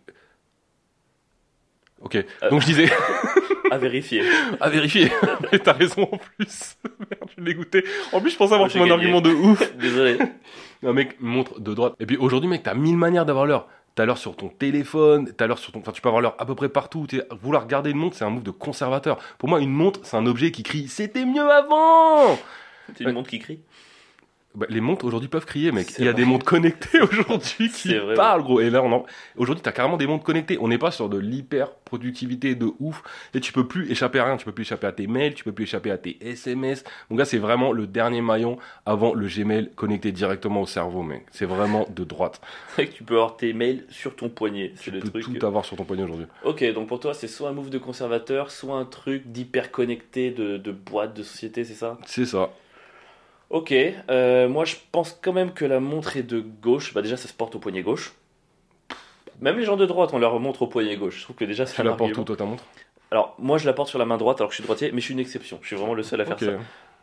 Ok. 2.00 2.16
Donc 2.50 2.60
je 2.62 2.66
disais, 2.66 2.88
À 3.70 3.78
vérifier. 3.78 4.22
à 4.60 4.68
vérifier. 4.70 5.10
Mais 5.52 5.58
t'as 5.58 5.72
raison 5.72 6.02
en 6.10 6.16
plus. 6.18 6.76
Merde, 6.98 7.30
je 7.36 7.42
l'ai 7.44 7.54
goûté. 7.54 7.84
En 8.12 8.20
plus, 8.20 8.30
je 8.30 8.36
pensais 8.36 8.54
avoir 8.54 8.60
Moi, 8.60 8.68
trouvé 8.68 8.88
un 8.88 8.92
argument 8.94 9.20
de 9.20 9.30
ouf. 9.30 9.76
Désolé. 9.76 10.18
Un 10.82 10.92
mec 10.92 11.20
montre 11.20 11.60
de 11.60 11.74
droite. 11.74 11.94
Et 12.00 12.06
puis 12.06 12.16
aujourd'hui, 12.16 12.48
mec, 12.48 12.62
t'as 12.62 12.74
mille 12.74 12.96
manières 12.96 13.26
d'avoir 13.26 13.46
l'heure. 13.46 13.68
T'as 13.98 14.06
l'heure 14.06 14.18
sur 14.18 14.36
ton 14.36 14.48
téléphone, 14.48 15.32
t'as 15.36 15.48
l'heure 15.48 15.58
sur 15.58 15.72
ton. 15.72 15.80
Enfin, 15.80 15.90
tu 15.90 16.00
peux 16.00 16.08
avoir 16.08 16.22
l'heure 16.22 16.36
à 16.38 16.46
peu 16.46 16.54
près 16.54 16.68
partout. 16.68 17.04
Vouloir 17.42 17.66
garder 17.66 17.90
une 17.90 17.96
montre, 17.96 18.16
c'est 18.16 18.24
un 18.24 18.30
move 18.30 18.44
de 18.44 18.52
conservateur. 18.52 19.18
Pour 19.38 19.48
moi, 19.48 19.58
une 19.58 19.72
montre, 19.72 19.98
c'est 20.04 20.16
un 20.16 20.24
objet 20.26 20.52
qui 20.52 20.62
crie 20.62 20.86
C'était 20.86 21.24
mieux 21.24 21.50
avant 21.50 22.38
C'est 22.96 23.02
une 23.02 23.10
montre 23.10 23.28
qui 23.28 23.40
crie? 23.40 23.58
Bah, 24.58 24.66
les 24.68 24.80
montres 24.80 25.04
aujourd'hui 25.04 25.28
peuvent 25.28 25.46
crier, 25.46 25.70
mec. 25.70 25.92
Il 25.98 26.04
y 26.04 26.08
a 26.08 26.12
vrai. 26.12 26.20
des 26.20 26.26
montres 26.26 26.44
connectées 26.44 27.00
aujourd'hui 27.12 27.70
qui 27.70 27.94
vrai, 27.94 28.14
parlent, 28.14 28.42
gros. 28.42 28.60
Et 28.60 28.70
là, 28.70 28.82
on 28.82 28.90
en... 28.92 29.06
aujourd'hui, 29.36 29.62
t'as 29.62 29.70
carrément 29.70 29.96
des 29.96 30.08
montres 30.08 30.24
connectées. 30.24 30.58
On 30.60 30.66
n'est 30.66 30.78
pas 30.78 30.90
sur 30.90 31.08
de 31.08 31.16
l'hyper 31.16 31.70
productivité 31.84 32.56
de 32.56 32.68
ouf. 32.80 33.02
Et 33.34 33.40
tu 33.40 33.52
peux 33.52 33.68
plus 33.68 33.88
échapper 33.90 34.18
à 34.18 34.24
rien. 34.24 34.36
Tu 34.36 34.44
peux 34.44 34.50
plus 34.52 34.62
échapper 34.62 34.88
à 34.88 34.92
tes 34.92 35.06
mails, 35.06 35.34
tu 35.34 35.44
peux 35.44 35.52
plus 35.52 35.62
échapper 35.62 35.92
à 35.92 35.96
tes 35.98 36.18
SMS. 36.20 36.82
Mon 37.08 37.16
gars, 37.16 37.24
c'est 37.24 37.38
vraiment 37.38 37.70
le 37.72 37.86
dernier 37.86 38.20
maillon 38.20 38.58
avant 38.84 39.14
le 39.14 39.28
Gmail 39.28 39.70
connecté 39.76 40.10
directement 40.10 40.62
au 40.62 40.66
cerveau, 40.66 41.02
mec. 41.04 41.24
C'est 41.30 41.46
vraiment 41.46 41.86
de 41.94 42.02
droite. 42.02 42.40
C'est 42.70 42.82
vrai 42.82 42.86
que 42.92 42.96
tu 42.96 43.04
peux 43.04 43.14
avoir 43.14 43.36
tes 43.36 43.52
mails 43.52 43.84
sur 43.88 44.16
ton 44.16 44.28
poignet. 44.28 44.72
C'est 44.74 44.90
Tu 44.90 44.90
le 44.90 45.00
peux 45.00 45.20
truc. 45.20 45.38
tout 45.38 45.46
avoir 45.46 45.64
sur 45.64 45.76
ton 45.76 45.84
poignet 45.84 46.02
aujourd'hui. 46.02 46.26
Ok, 46.44 46.64
donc 46.72 46.88
pour 46.88 46.98
toi, 47.00 47.14
c'est 47.14 47.28
soit 47.28 47.48
un 47.48 47.52
move 47.52 47.70
de 47.70 47.78
conservateur, 47.78 48.50
soit 48.50 48.76
un 48.76 48.84
truc 48.84 49.22
d'hyper 49.30 49.70
connecté 49.70 50.30
de, 50.32 50.56
de 50.56 50.72
boîte, 50.72 51.14
de 51.16 51.22
société, 51.22 51.64
c'est 51.64 51.74
ça? 51.74 51.98
C'est 52.06 52.26
ça. 52.26 52.50
Ok, 53.50 53.72
euh, 53.72 54.48
moi 54.48 54.64
je 54.64 54.76
pense 54.92 55.18
quand 55.22 55.32
même 55.32 55.52
que 55.52 55.64
la 55.64 55.80
montre 55.80 56.16
est 56.16 56.22
de 56.22 56.40
gauche. 56.40 56.92
Bah 56.94 57.00
déjà, 57.02 57.16
ça 57.16 57.28
se 57.28 57.32
porte 57.32 57.54
au 57.54 57.58
poignet 57.58 57.82
gauche. 57.82 58.12
Même 59.40 59.56
les 59.58 59.64
gens 59.64 59.76
de 59.76 59.86
droite, 59.86 60.10
on 60.12 60.18
leur 60.18 60.38
montre 60.40 60.62
au 60.62 60.66
poignet 60.66 60.96
gauche. 60.96 61.18
Je 61.18 61.22
trouve 61.22 61.36
que 61.36 61.44
déjà, 61.44 61.64
c'est 61.64 61.76
Tu 61.76 61.82
la 61.82 61.92
portes 61.94 62.16
où, 62.16 62.24
toi, 62.24 62.36
ta 62.36 62.44
montre? 62.44 62.64
Alors, 63.10 63.34
moi 63.38 63.56
je 63.56 63.64
la 63.66 63.72
porte 63.72 63.88
sur 63.88 63.98
la 63.98 64.04
main 64.04 64.18
droite 64.18 64.38
alors 64.40 64.48
que 64.50 64.52
je 64.54 64.56
suis 64.60 64.64
droitier, 64.64 64.90
mais 64.92 65.00
je 65.00 65.04
suis 65.06 65.14
une 65.14 65.20
exception. 65.20 65.58
Je 65.62 65.66
suis 65.68 65.76
vraiment 65.76 65.94
le 65.94 66.02
seul 66.02 66.20
à 66.20 66.24
faire 66.26 66.38
ça. 66.38 66.46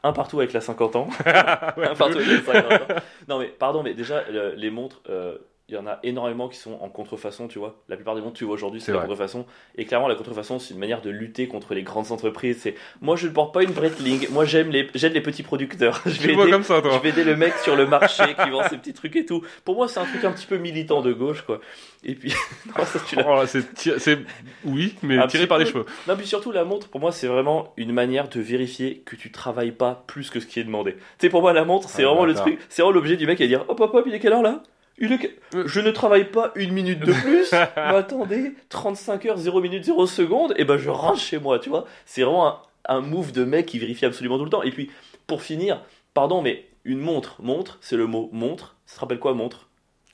Un 0.03 0.13
partout 0.13 0.37
avec 0.39 0.53
la 0.53 0.61
50 0.61 0.95
ans. 0.97 1.07
Un 1.25 1.95
partout 1.95 2.17
avec 2.19 2.27
la 2.45 2.53
50 2.53 2.71
ans. 2.73 2.95
Non 3.27 3.39
mais 3.39 3.47
pardon, 3.47 3.81
mais 3.81 3.95
déjà, 3.95 4.21
le- 4.29 4.53
les 4.53 4.69
montres, 4.69 5.01
euh, 5.09 5.37
il 5.67 5.73
y 5.73 5.77
en 5.79 5.87
a 5.87 5.97
énormément 6.03 6.47
qui 6.47 6.59
sont 6.59 6.77
en 6.79 6.89
contrefaçon, 6.89 7.47
tu 7.47 7.57
vois. 7.57 7.81
La 7.89 7.95
plupart 7.95 8.13
des 8.13 8.21
montres 8.21 8.33
que 8.33 8.37
tu 8.37 8.45
vois 8.45 8.53
aujourd'hui, 8.53 8.79
c'est 8.81 8.91
la 8.91 8.99
vrai. 8.99 9.07
contrefaçon. 9.07 9.47
Et 9.75 9.85
clairement, 9.85 10.07
la 10.07 10.13
contrefaçon, 10.13 10.59
c'est 10.59 10.75
une 10.75 10.79
manière 10.79 11.01
de 11.01 11.09
lutter 11.09 11.47
contre 11.47 11.73
les 11.73 11.81
grandes 11.81 12.11
entreprises. 12.11 12.59
C'est 12.61 12.75
moi, 13.01 13.15
je 13.15 13.25
ne 13.27 13.31
porte 13.33 13.51
pas 13.51 13.63
une 13.63 13.71
Breitling. 13.71 14.27
Moi, 14.29 14.45
j'aime 14.45 14.69
les, 14.69 14.87
j'aide 14.93 15.13
les 15.13 15.21
petits 15.21 15.41
producteurs. 15.41 16.01
Je 16.05 16.21
vais 16.21 16.33
aider, 16.33 16.51
comme 16.51 16.61
ça, 16.61 16.75
je 16.77 16.81
toi. 16.89 16.99
vais 16.99 17.09
aider 17.09 17.23
le 17.23 17.35
mec 17.35 17.53
sur 17.63 17.75
le 17.75 17.87
marché 17.87 18.23
qui 18.43 18.49
vend 18.51 18.61
ses 18.69 18.77
petits 18.77 18.93
trucs 18.93 19.15
et 19.15 19.25
tout. 19.25 19.41
Pour 19.63 19.75
moi, 19.75 19.87
c'est 19.87 19.99
un 19.99 20.05
truc 20.05 20.23
un 20.23 20.31
petit 20.33 20.45
peu 20.45 20.57
militant 20.57 21.01
de 21.01 21.11
gauche, 21.13 21.41
quoi. 21.41 21.59
Et 22.03 22.13
puis, 22.13 22.31
non, 22.77 22.85
ça, 22.85 22.99
tu 23.07 23.17
Oh, 23.25 23.41
c'est 23.47 24.19
oui, 24.65 24.93
mais 25.01 25.17
Un 25.17 25.25
tiré 25.25 25.47
par 25.47 25.57
les 25.57 25.65
cheveux. 25.65 25.85
Non, 26.07 26.15
puis 26.15 26.27
surtout, 26.27 26.51
la 26.51 26.63
montre, 26.63 26.89
pour 26.89 27.01
moi, 27.01 27.11
c'est 27.11 27.25
vraiment 27.27 27.73
une 27.77 27.91
manière 27.91 28.27
de 28.29 28.39
vérifier 28.39 29.01
que 29.03 29.15
tu 29.15 29.31
travailles 29.31 29.71
pas 29.71 30.03
plus 30.05 30.29
que 30.29 30.39
ce 30.39 30.45
qui 30.45 30.59
est 30.59 30.63
demandé. 30.63 30.93
Tu 30.93 30.99
sais, 31.21 31.29
pour 31.29 31.41
moi, 31.41 31.53
la 31.53 31.65
montre, 31.65 31.89
c'est 31.89 32.03
Ah, 32.03 32.07
vraiment 32.09 32.25
le 32.25 32.35
truc, 32.35 32.59
c'est 32.69 32.83
vraiment 32.83 32.93
l'objet 32.93 33.17
du 33.17 33.25
mec 33.25 33.41
à 33.41 33.47
dire 33.47 33.65
Hop, 33.67 33.79
hop, 33.79 33.91
hop, 33.95 34.03
il 34.05 34.13
est 34.13 34.19
quelle 34.19 34.33
heure 34.33 34.43
là? 34.43 34.61
Que- 34.99 35.27
Euh. 35.57 35.63
Je 35.67 35.79
ne 35.79 35.91
travaille 35.91 36.25
pas 36.31 36.51
une 36.55 36.71
minute 36.73 36.99
de 36.99 37.11
plus, 37.13 37.51
mais 37.75 37.95
attendez, 37.95 38.55
35 38.69 39.25
heures, 39.25 39.37
0 39.37 39.61
minutes, 39.61 39.83
0 39.83 40.05
secondes, 40.07 40.53
et 40.57 40.65
ben 40.65 40.77
je 40.77 40.89
rentre 40.89 41.19
chez 41.19 41.37
moi, 41.39 41.59
tu 41.59 41.69
vois. 41.69 41.85
C'est 42.05 42.21
vraiment 42.23 42.47
un, 42.47 42.59
un 42.87 43.01
move 43.01 43.31
de 43.31 43.43
mec 43.43 43.65
qui 43.65 43.79
vérifie 43.79 44.05
absolument 44.05 44.37
tout 44.37 44.45
le 44.45 44.49
temps. 44.49 44.63
Et 44.63 44.71
puis, 44.71 44.89
pour 45.27 45.41
finir, 45.41 45.81
pardon, 46.13 46.41
mais 46.41 46.67
une 46.83 46.99
montre, 46.99 47.41
montre, 47.41 47.77
c'est 47.81 47.97
le 47.97 48.05
mot 48.07 48.29
montre. 48.31 48.75
Ça 48.85 48.95
te 48.95 48.99
rappelle 49.01 49.19
quoi, 49.19 49.33
montre? 49.33 49.67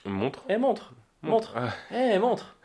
Une 0.06 0.14
montre 0.14 0.44
Eh, 0.50 0.58
montre, 0.58 0.94
montre. 1.22 1.54
Ah, 1.56 1.70
Eh, 1.94 2.18
montre 2.18 2.56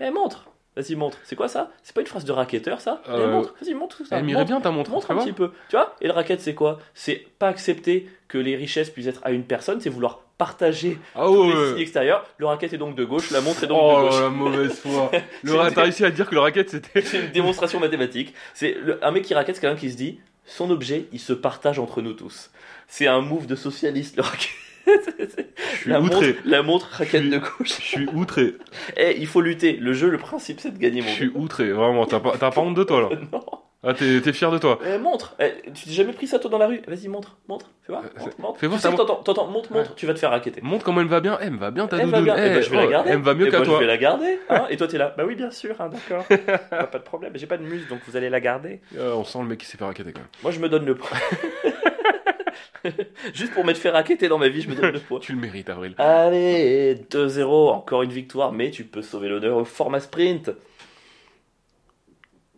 Eh, 0.00 0.10
montre 0.10 0.46
Vas-y, 0.76 0.94
montre. 0.94 1.18
C'est 1.24 1.34
quoi 1.34 1.48
ça? 1.48 1.72
C'est 1.82 1.92
pas 1.94 2.00
une 2.00 2.06
phrase 2.06 2.24
de 2.24 2.30
racketteur, 2.30 2.80
ça? 2.80 3.02
Eh, 3.06 3.10
Euh, 3.10 3.32
montre. 3.32 3.54
Vas-y, 3.60 3.74
montre 3.74 3.96
tout 3.96 4.04
ça. 4.04 4.18
Elle 4.18 4.24
m'irait 4.24 4.44
bien 4.44 4.60
ta 4.60 4.70
montre. 4.70 4.90
montre 4.92 5.10
un 5.10 5.16
petit 5.16 5.32
peu. 5.32 5.50
Tu 5.68 5.74
vois? 5.76 5.96
Et 6.00 6.06
le 6.06 6.12
racket, 6.12 6.40
c'est 6.40 6.54
quoi? 6.54 6.78
C'est 6.94 7.26
pas 7.40 7.48
accepter 7.48 8.08
que 8.28 8.38
les 8.38 8.54
richesses 8.54 8.88
puissent 8.90 9.08
être 9.08 9.20
à 9.24 9.32
une 9.32 9.42
personne, 9.44 9.80
c'est 9.80 9.90
vouloir 9.90 10.20
partager 10.44 10.98
Ah 11.14 11.24
tous 11.26 11.42
ouais. 11.44 11.54
les 11.54 11.68
signes 11.68 11.78
extérieurs. 11.78 12.24
Le 12.38 12.46
racket 12.46 12.72
est 12.72 12.78
donc 12.78 12.94
de 12.96 13.04
gauche, 13.04 13.30
la 13.30 13.40
montre 13.42 13.62
est 13.64 13.66
donc 13.66 13.78
de 13.78 13.84
Oh 13.96 14.00
gauche. 14.08 14.20
la 14.20 14.28
mauvaise 14.30 14.72
foi. 14.80 15.10
Le 15.42 15.70
t'as 15.74 15.82
réussi 15.82 16.04
à 16.04 16.10
dire 16.10 16.28
que 16.28 16.34
le 16.34 16.40
racket 16.40 16.68
c'était. 16.70 17.02
C'est 17.04 17.20
une 17.20 17.30
démonstration 17.32 17.78
mathématique. 17.78 18.34
C'est 18.54 18.74
le- 18.82 18.98
un 19.04 19.10
mec 19.10 19.22
qui 19.24 19.34
raquette, 19.34 19.54
c'est 19.56 19.60
quelqu'un 19.60 19.78
qui 19.78 19.90
se 19.90 19.96
dit 19.96 20.18
son 20.46 20.70
objet, 20.70 21.04
il 21.12 21.20
se 21.20 21.32
partage 21.34 21.78
entre 21.78 22.00
nous 22.02 22.14
tous. 22.14 22.50
C'est 22.88 23.06
un 23.06 23.20
move 23.20 23.46
de 23.46 23.54
socialiste, 23.54 24.16
le 24.16 24.22
racket. 24.22 24.50
Je 24.86 25.76
suis 25.82 25.90
la, 25.90 26.00
montre, 26.00 26.16
outré. 26.16 26.36
la 26.46 26.62
montre 26.62 26.88
raquette 26.90 27.22
Je 27.22 27.28
suis- 27.28 27.30
de 27.30 27.38
gauche. 27.38 27.68
Je 27.68 27.82
suis 27.82 28.06
outré. 28.14 28.54
Eh, 28.96 29.14
il 29.18 29.26
faut 29.26 29.40
lutter. 29.42 29.74
Le 29.74 29.92
jeu, 29.92 30.08
le 30.08 30.18
principe, 30.18 30.58
c'est 30.60 30.72
de 30.72 30.78
gagner, 30.78 31.02
Je 31.02 31.06
mon 31.06 31.12
suis 31.12 31.26
gars. 31.30 31.38
outré. 31.38 31.70
Vraiment. 31.70 32.06
T'as 32.06 32.18
pas, 32.20 32.32
t'as 32.38 32.50
pas 32.50 32.60
honte 32.62 32.74
de 32.74 32.82
toi 32.84 33.02
là. 33.02 33.08
Non. 33.32 33.44
Ah 33.82 33.94
t'es, 33.94 34.20
t'es 34.20 34.34
fier 34.34 34.50
de 34.50 34.58
toi. 34.58 34.78
Eh, 34.86 34.98
montre. 34.98 35.34
Eh, 35.40 35.70
tu 35.72 35.86
t'es 35.86 35.92
jamais 35.92 36.12
pris 36.12 36.26
ça 36.26 36.38
toi 36.38 36.50
dans 36.50 36.58
la 36.58 36.66
rue? 36.66 36.82
Vas-y, 36.86 37.08
montre, 37.08 37.38
montre. 37.48 37.70
Fais 37.82 37.92
voir. 37.92 38.02
Euh, 38.04 38.08
Montre, 38.20 38.40
montre. 38.40 38.58
fais 38.60 38.66
voir 38.66 38.78
Tu 38.78 38.82
sais 38.82 38.88
ta 38.88 38.92
que 38.94 39.00
t'entends, 39.00 39.22
t'entends, 39.22 39.46
montre, 39.46 39.72
montre. 39.72 39.94
Tu 39.94 40.04
vas 40.06 40.12
te 40.12 40.18
faire 40.18 40.28
raqueter. 40.30 40.60
Montre 40.60 40.84
comment 40.84 41.00
elle 41.00 41.06
va 41.06 41.20
bien. 41.20 41.38
Eh, 41.40 41.44
elle 41.46 41.52
me 41.52 41.58
va 41.58 41.70
bien 41.70 41.86
ta 41.86 41.96
Elle 41.96 42.10
va 42.10 42.18
doudoune. 42.20 42.34
bien. 42.34 42.44
Eh 42.44 42.46
Eh, 42.50 42.54
ben, 42.56 42.62
je 42.62 42.70
vais 42.70 42.76
la 42.76 42.84
oh, 42.86 42.90
garder. 42.90 43.10
Elle 43.10 43.18
me 43.20 43.24
va 43.24 43.34
mieux 43.34 43.46
Eh 43.46 43.50
qu'à 43.50 43.58
ben, 43.60 43.64
toi. 43.64 43.74
Je 43.76 43.80
vais 43.80 43.86
la 43.86 43.96
garder. 43.96 44.38
hein. 44.50 44.66
Et 44.68 44.76
toi, 44.76 44.86
t'es 44.86 44.98
là. 44.98 45.14
Bah 45.16 45.24
oui, 45.26 45.34
bien 45.34 45.50
sûr. 45.50 45.80
hein, 45.80 45.88
d'accord. 45.88 46.26
Bah, 46.70 46.84
pas 46.88 46.98
de 46.98 47.04
problème. 47.04 47.32
J'ai 47.36 47.46
pas 47.46 47.56
de 47.56 47.62
muse, 47.64 47.88
donc 47.88 48.00
vous 48.06 48.16
allez 48.18 48.28
la 48.28 48.40
garder. 48.40 48.82
Euh, 48.98 49.14
on 49.14 49.24
sent 49.24 49.38
le 49.40 49.46
mec 49.46 49.58
qui 49.60 49.66
s'est 49.66 49.78
fait 49.78 49.84
racketter 49.84 50.12
quand 50.12 50.20
même. 50.20 50.28
Moi, 50.42 50.52
je 50.52 50.58
me 50.60 50.68
donne 50.68 50.84
le 50.84 50.94
poids. 50.94 51.16
Juste 53.34 53.52
pour 53.52 53.64
m'être 53.64 53.76
fait 53.78 53.90
raqueter 53.90 54.28
dans 54.28 54.38
ma 54.38 54.48
vie, 54.48 54.62
je 54.62 54.68
me 54.68 54.74
donne 54.74 54.92
le 54.92 55.00
poids. 55.00 55.20
Tu 55.20 55.32
le 55.32 55.38
mérites, 55.38 55.68
Avril. 55.68 55.94
Allez, 55.98 56.96
2-0, 57.10 57.44
encore 57.70 58.02
une 58.02 58.10
victoire, 58.12 58.52
mais 58.52 58.70
tu 58.70 58.84
peux 58.84 59.02
sauver 59.02 59.28
l'honneur 59.28 59.56
au 59.56 59.64
format 59.64 60.00
sprint. 60.00 60.50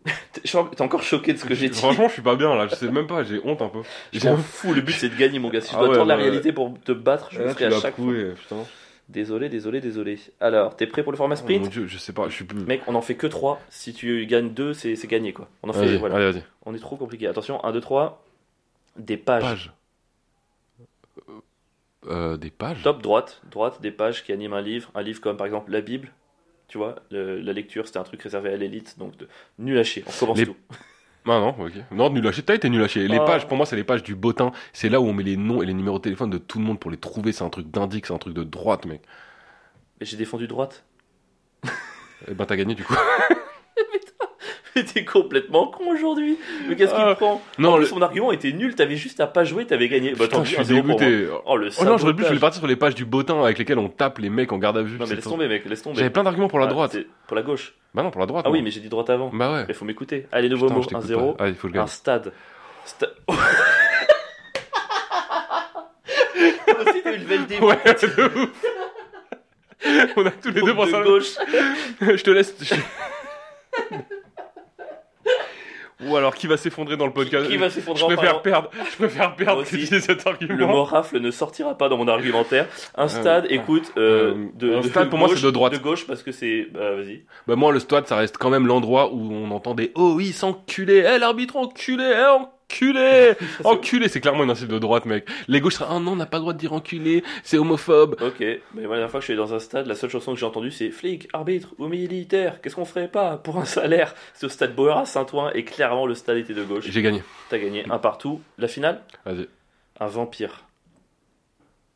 T'es 0.33 0.81
encore 0.81 1.03
choqué 1.03 1.33
de 1.33 1.37
ce 1.37 1.45
que 1.45 1.55
j'ai 1.55 1.69
dit. 1.69 1.77
Franchement, 1.77 2.07
je 2.07 2.13
suis 2.13 2.21
pas 2.21 2.35
bien 2.35 2.55
là. 2.55 2.67
Je 2.67 2.75
sais 2.75 2.91
même 2.91 3.07
pas. 3.07 3.23
J'ai 3.23 3.39
honte 3.43 3.61
un 3.61 3.69
peu. 3.69 3.81
Je 4.11 4.27
m'en 4.27 4.37
fous, 4.37 4.73
le 4.73 4.81
but 4.81 4.93
c'est 4.93 5.09
de 5.09 5.15
gagner, 5.15 5.39
mon 5.39 5.49
gars. 5.49 5.61
Si 5.61 5.71
je 5.71 5.75
Ah 5.75 5.79
dois 5.79 5.89
ouais, 5.89 5.95
tordre 5.95 6.09
la 6.09 6.15
réalité 6.15 6.51
pour 6.51 6.73
te 6.83 6.91
battre, 6.91 7.29
je 7.31 7.39
le 7.39 7.45
Là, 7.45 7.53
ferai 7.53 7.65
à 7.65 7.79
chaque 7.79 7.95
fois. 7.95 8.13
putain. 8.35 8.57
Désolé, 9.09 9.49
désolé, 9.49 9.81
désolé. 9.81 10.17
Alors, 10.39 10.75
t'es 10.77 10.87
prêt 10.87 11.03
pour 11.03 11.11
le 11.11 11.17
format 11.17 11.35
Oh, 11.35 11.39
mon 11.41 11.43
sprint 11.43 11.69
dieu, 11.69 11.87
je 11.87 11.97
sais 11.97 12.13
pas. 12.13 12.29
Je 12.29 12.33
suis 12.35 12.45
plus. 12.45 12.59
Mec, 12.61 12.81
on 12.87 12.95
en 12.95 13.01
fait 13.01 13.15
que 13.15 13.27
3. 13.27 13.61
Si 13.69 13.93
tu 13.93 14.25
gagnes 14.25 14.49
2, 14.53 14.73
c'est 14.73 15.07
gagné 15.07 15.33
quoi. 15.33 15.49
On 15.61 15.69
en 15.69 15.73
fait, 15.73 15.97
voilà. 15.97 16.29
allez. 16.29 16.43
On 16.65 16.73
est 16.73 16.79
trop 16.79 16.95
compliqué. 16.95 17.27
Attention, 17.27 17.63
1, 17.63 17.71
2, 17.73 17.81
3. 17.81 18.23
Des 18.97 19.17
pages. 19.17 19.41
Page. 19.43 19.71
Euh, 22.07 22.37
des 22.37 22.49
pages. 22.49 22.81
Top 22.83 23.01
droite, 23.01 23.41
droite, 23.49 23.81
des 23.81 23.91
pages 23.91 24.23
qui 24.23 24.31
animent 24.33 24.53
un 24.53 24.61
livre. 24.61 24.89
Un 24.95 25.01
livre 25.01 25.21
comme 25.21 25.37
par 25.37 25.45
exemple 25.47 25.71
la 25.71 25.81
Bible. 25.81 26.11
Tu 26.73 26.79
vois, 26.79 26.95
le- 27.11 27.39
la 27.39 27.53
lecture 27.53 27.85
c'était 27.85 27.99
un 27.99 28.03
truc 28.03 28.19
réservé 28.23 28.51
à 28.51 28.57
l'élite, 28.57 28.97
donc 28.97 29.15
de, 29.15 29.27
nul 29.59 29.77
à 29.77 29.83
chier. 29.83 30.03
On 30.07 30.11
commence 30.19 30.39
Les- 30.39 30.47
tout. 30.47 30.55
Ah 31.27 31.39
non, 31.39 31.49
ok. 31.59 31.71
Non, 31.91 32.09
nul 32.09 32.23
lâché. 32.23 32.41
T'as 32.41 32.55
été 32.55 32.67
nul 32.67 32.81
lâché. 32.81 33.07
Les 33.07 33.17
Ah. 33.17 33.25
pages, 33.25 33.47
pour 33.47 33.55
moi, 33.57 33.67
c'est 33.67 33.75
les 33.75 33.83
pages 33.83 34.01
du 34.01 34.15
bottin. 34.15 34.51
C'est 34.73 34.89
là 34.89 34.99
où 34.99 35.05
on 35.05 35.13
met 35.13 35.21
les 35.21 35.37
noms 35.37 35.61
et 35.61 35.67
les 35.67 35.73
numéros 35.75 35.99
de 35.99 36.01
téléphone 36.03 36.31
de 36.31 36.39
tout 36.39 36.57
le 36.57 36.65
monde 36.65 36.79
pour 36.79 36.89
les 36.89 36.97
trouver. 36.97 37.31
C'est 37.31 37.43
un 37.43 37.49
truc 37.51 37.69
d'indique, 37.69 38.07
c'est 38.07 38.13
un 38.13 38.17
truc 38.17 38.33
de 38.33 38.43
droite, 38.43 38.85
mec. 38.87 39.01
Mais 39.99 40.07
j'ai 40.07 40.17
défendu 40.17 40.47
droite. 40.47 40.83
Et 42.27 42.33
ben, 42.33 42.45
t'as 42.47 42.55
gagné 42.55 42.73
du 42.73 42.83
coup. 42.83 42.95
T'es 44.93 45.05
complètement 45.05 45.67
con 45.67 45.91
aujourd'hui. 45.91 46.37
Mais 46.67 46.75
qu'est-ce 46.75 46.93
qu'il 46.93 47.03
Ah. 47.03 47.15
prend 47.15 47.41
Non, 47.59 47.73
le... 47.77 47.83
plus, 47.83 47.89
son 47.89 48.01
argument 48.01 48.31
était 48.31 48.51
nul. 48.51 48.73
T'avais 48.75 48.95
juste 48.95 49.19
à 49.19 49.27
pas 49.27 49.43
jouer, 49.43 49.65
t'avais 49.65 49.87
gagné. 49.87 50.13
Bah, 50.13 50.27
tant 50.27 50.43
je 50.43 50.49
suis 50.49 50.59
un 50.59 50.63
dégoûté. 50.63 51.27
Oh 51.45 51.57
le 51.57 51.69
Oh 51.79 51.83
non, 51.85 51.97
j'aurais 51.97 52.13
pu, 52.15 52.23
je 52.23 52.27
voulais 52.29 52.39
partir 52.39 52.59
sur 52.59 52.67
les 52.67 52.75
pages 52.75 52.95
du 52.95 53.05
bottin 53.05 53.43
avec 53.43 53.57
lesquelles 53.59 53.77
on 53.79 53.89
tape 53.89 54.17
les 54.19 54.29
mecs 54.29 54.51
en 54.51 54.57
garde 54.57 54.77
à 54.77 54.81
vue. 54.81 54.97
Non 54.97 55.05
mais 55.07 55.15
laisse 55.15 55.23
tomber 55.25 55.47
mec, 55.47 55.65
laisse 55.65 55.81
tomber. 55.81 55.97
J'avais 55.97 56.09
plein 56.09 56.23
d'arguments 56.23 56.47
pour 56.47 56.59
la 56.59 56.65
Ah, 56.65 56.69
droite. 56.69 56.97
Pour 57.27 57.35
la 57.35 57.43
gauche. 57.43 57.73
Bah 57.93 58.01
non, 58.03 58.09
pour 58.11 58.21
la 58.21 58.25
droite. 58.27 58.45
Ah 58.47 58.51
oui, 58.51 58.61
mais 58.63 58.71
j'ai 58.71 58.79
dit 58.79 58.89
droite 58.89 59.09
avant. 59.11 59.29
Bah 59.33 59.51
ouais. 59.53 59.65
Il 59.69 59.75
faut 59.75 59.85
m'écouter. 59.85 60.25
Allez, 60.31 60.49
nouveau 60.49 60.69
mot. 60.69 60.81
je 60.81 60.87
t'écoute 60.87 61.05
1-0. 61.05 61.35
pas. 61.35 61.43
Allez, 61.43 61.53
il 61.53 61.57
faut 61.57 61.67
le 61.67 61.73
Un 61.73 61.77
gagner. 61.77 61.87
stade. 61.89 62.31
Sta- 62.87 63.09
aussi, 66.87 67.01
t'as 67.03 67.13
eu 67.13 67.17
le. 67.17 67.63
Ouais, 67.65 67.77
de 67.83 68.41
ouf. 68.43 68.49
On 70.17 70.25
a 70.25 70.31
tous 70.31 70.47
les 70.49 70.61
deux 70.61 70.67
de 70.67 70.71
pensé 70.71 70.93
à 70.95 70.99
la- 70.99 71.05
gauche. 71.05 71.31
Je 72.01 72.23
te 72.23 72.31
laisse. 72.31 72.55
je- 72.61 72.75
Ou 76.07 76.17
alors, 76.17 76.35
qui 76.35 76.47
va 76.47 76.57
s'effondrer 76.57 76.97
dans 76.97 77.05
le 77.05 77.13
podcast 77.13 77.47
Qui 77.47 77.57
va 77.57 77.69
Je 77.69 77.73
s'effondrer 77.75 78.03
en 78.03 78.07
préfère 78.07 78.41
perdre. 78.41 78.69
Je 78.91 78.95
préfère 78.97 79.35
perdre 79.35 79.63
que 79.63 79.99
cet 79.99 80.27
argument. 80.27 80.55
Le 80.55 80.65
mot 80.67 80.83
rafle 80.83 81.19
ne 81.19 81.31
sortira 81.31 81.77
pas 81.77 81.89
dans 81.89 81.97
mon 81.97 82.07
argumentaire. 82.07 82.67
Un 82.95 83.07
stade, 83.07 83.47
écoute, 83.49 83.91
euh, 83.97 84.33
euh, 84.33 84.49
de, 84.55 84.75
un 84.75 84.81
de 84.81 84.87
stade, 84.87 85.09
pour 85.09 85.19
moi, 85.19 85.29
c'est 85.33 85.41
de 85.41 85.51
droite. 85.51 85.73
De 85.73 85.77
gauche 85.77 86.05
parce 86.05 86.23
que 86.23 86.31
c'est. 86.31 86.67
Bah, 86.71 86.95
vas-y. 86.95 87.23
Bah 87.47 87.55
moi 87.55 87.71
le 87.71 87.79
stade 87.79 88.07
ça 88.07 88.15
reste 88.15 88.37
quand 88.37 88.49
même 88.49 88.67
l'endroit 88.67 89.11
où 89.13 89.31
on 89.31 89.51
entend 89.51 89.75
des 89.75 89.91
oh 89.95 90.13
oui 90.15 90.31
s'enculer, 90.31 91.05
eh 91.15 91.19
l'arbitre 91.19 91.55
enculé, 91.57 92.03
eh 92.03 92.25
enculé, 92.25 92.51
enculé 93.63 94.07
c'est 94.07 94.21
clairement 94.21 94.43
une 94.43 94.49
insulte 94.49 94.71
de 94.71 94.79
droite 94.79 95.05
mec. 95.05 95.27
Les 95.47 95.61
gauches 95.61 95.75
seraient 95.75 95.89
ah 95.89 95.99
non 95.99 96.13
on 96.13 96.15
n'a 96.15 96.25
pas 96.25 96.37
le 96.37 96.41
droit 96.41 96.53
de 96.53 96.57
dire 96.57 96.73
enculé, 96.73 97.23
c'est 97.43 97.57
homophobe. 97.57 98.15
Ok, 98.21 98.39
mais 98.39 98.61
moi, 98.73 98.81
la 98.81 98.87
dernière 98.87 99.11
fois 99.11 99.19
que 99.19 99.25
je 99.25 99.31
suis 99.31 99.37
dans 99.37 99.53
un 99.53 99.59
stade, 99.59 99.87
la 99.87 99.95
seule 99.95 100.09
chanson 100.09 100.33
que 100.33 100.39
j'ai 100.39 100.45
entendue 100.45 100.71
c'est 100.71 100.89
flic, 100.91 101.27
arbitre 101.33 101.69
ou 101.77 101.87
militaire, 101.87 102.61
qu'est-ce 102.61 102.75
qu'on 102.75 102.85
ferait 102.85 103.07
pas 103.07 103.37
pour 103.37 103.57
un 103.57 103.65
salaire? 103.65 104.15
C'est 104.33 104.45
au 104.45 104.49
stade 104.49 104.75
Bauer 104.75 104.97
à 104.97 105.05
Saint-Ouen 105.05 105.51
et 105.53 105.63
clairement 105.63 106.05
le 106.05 106.15
stade 106.15 106.37
était 106.37 106.53
de 106.53 106.63
gauche. 106.63 106.85
J'ai 106.87 107.01
gagné. 107.01 107.23
T'as 107.49 107.57
gagné 107.59 107.85
un 107.89 107.99
partout. 107.99 108.41
La 108.57 108.67
finale? 108.67 109.01
Vas-y. 109.25 109.47
Un 109.99 110.07
vampire 110.07 110.65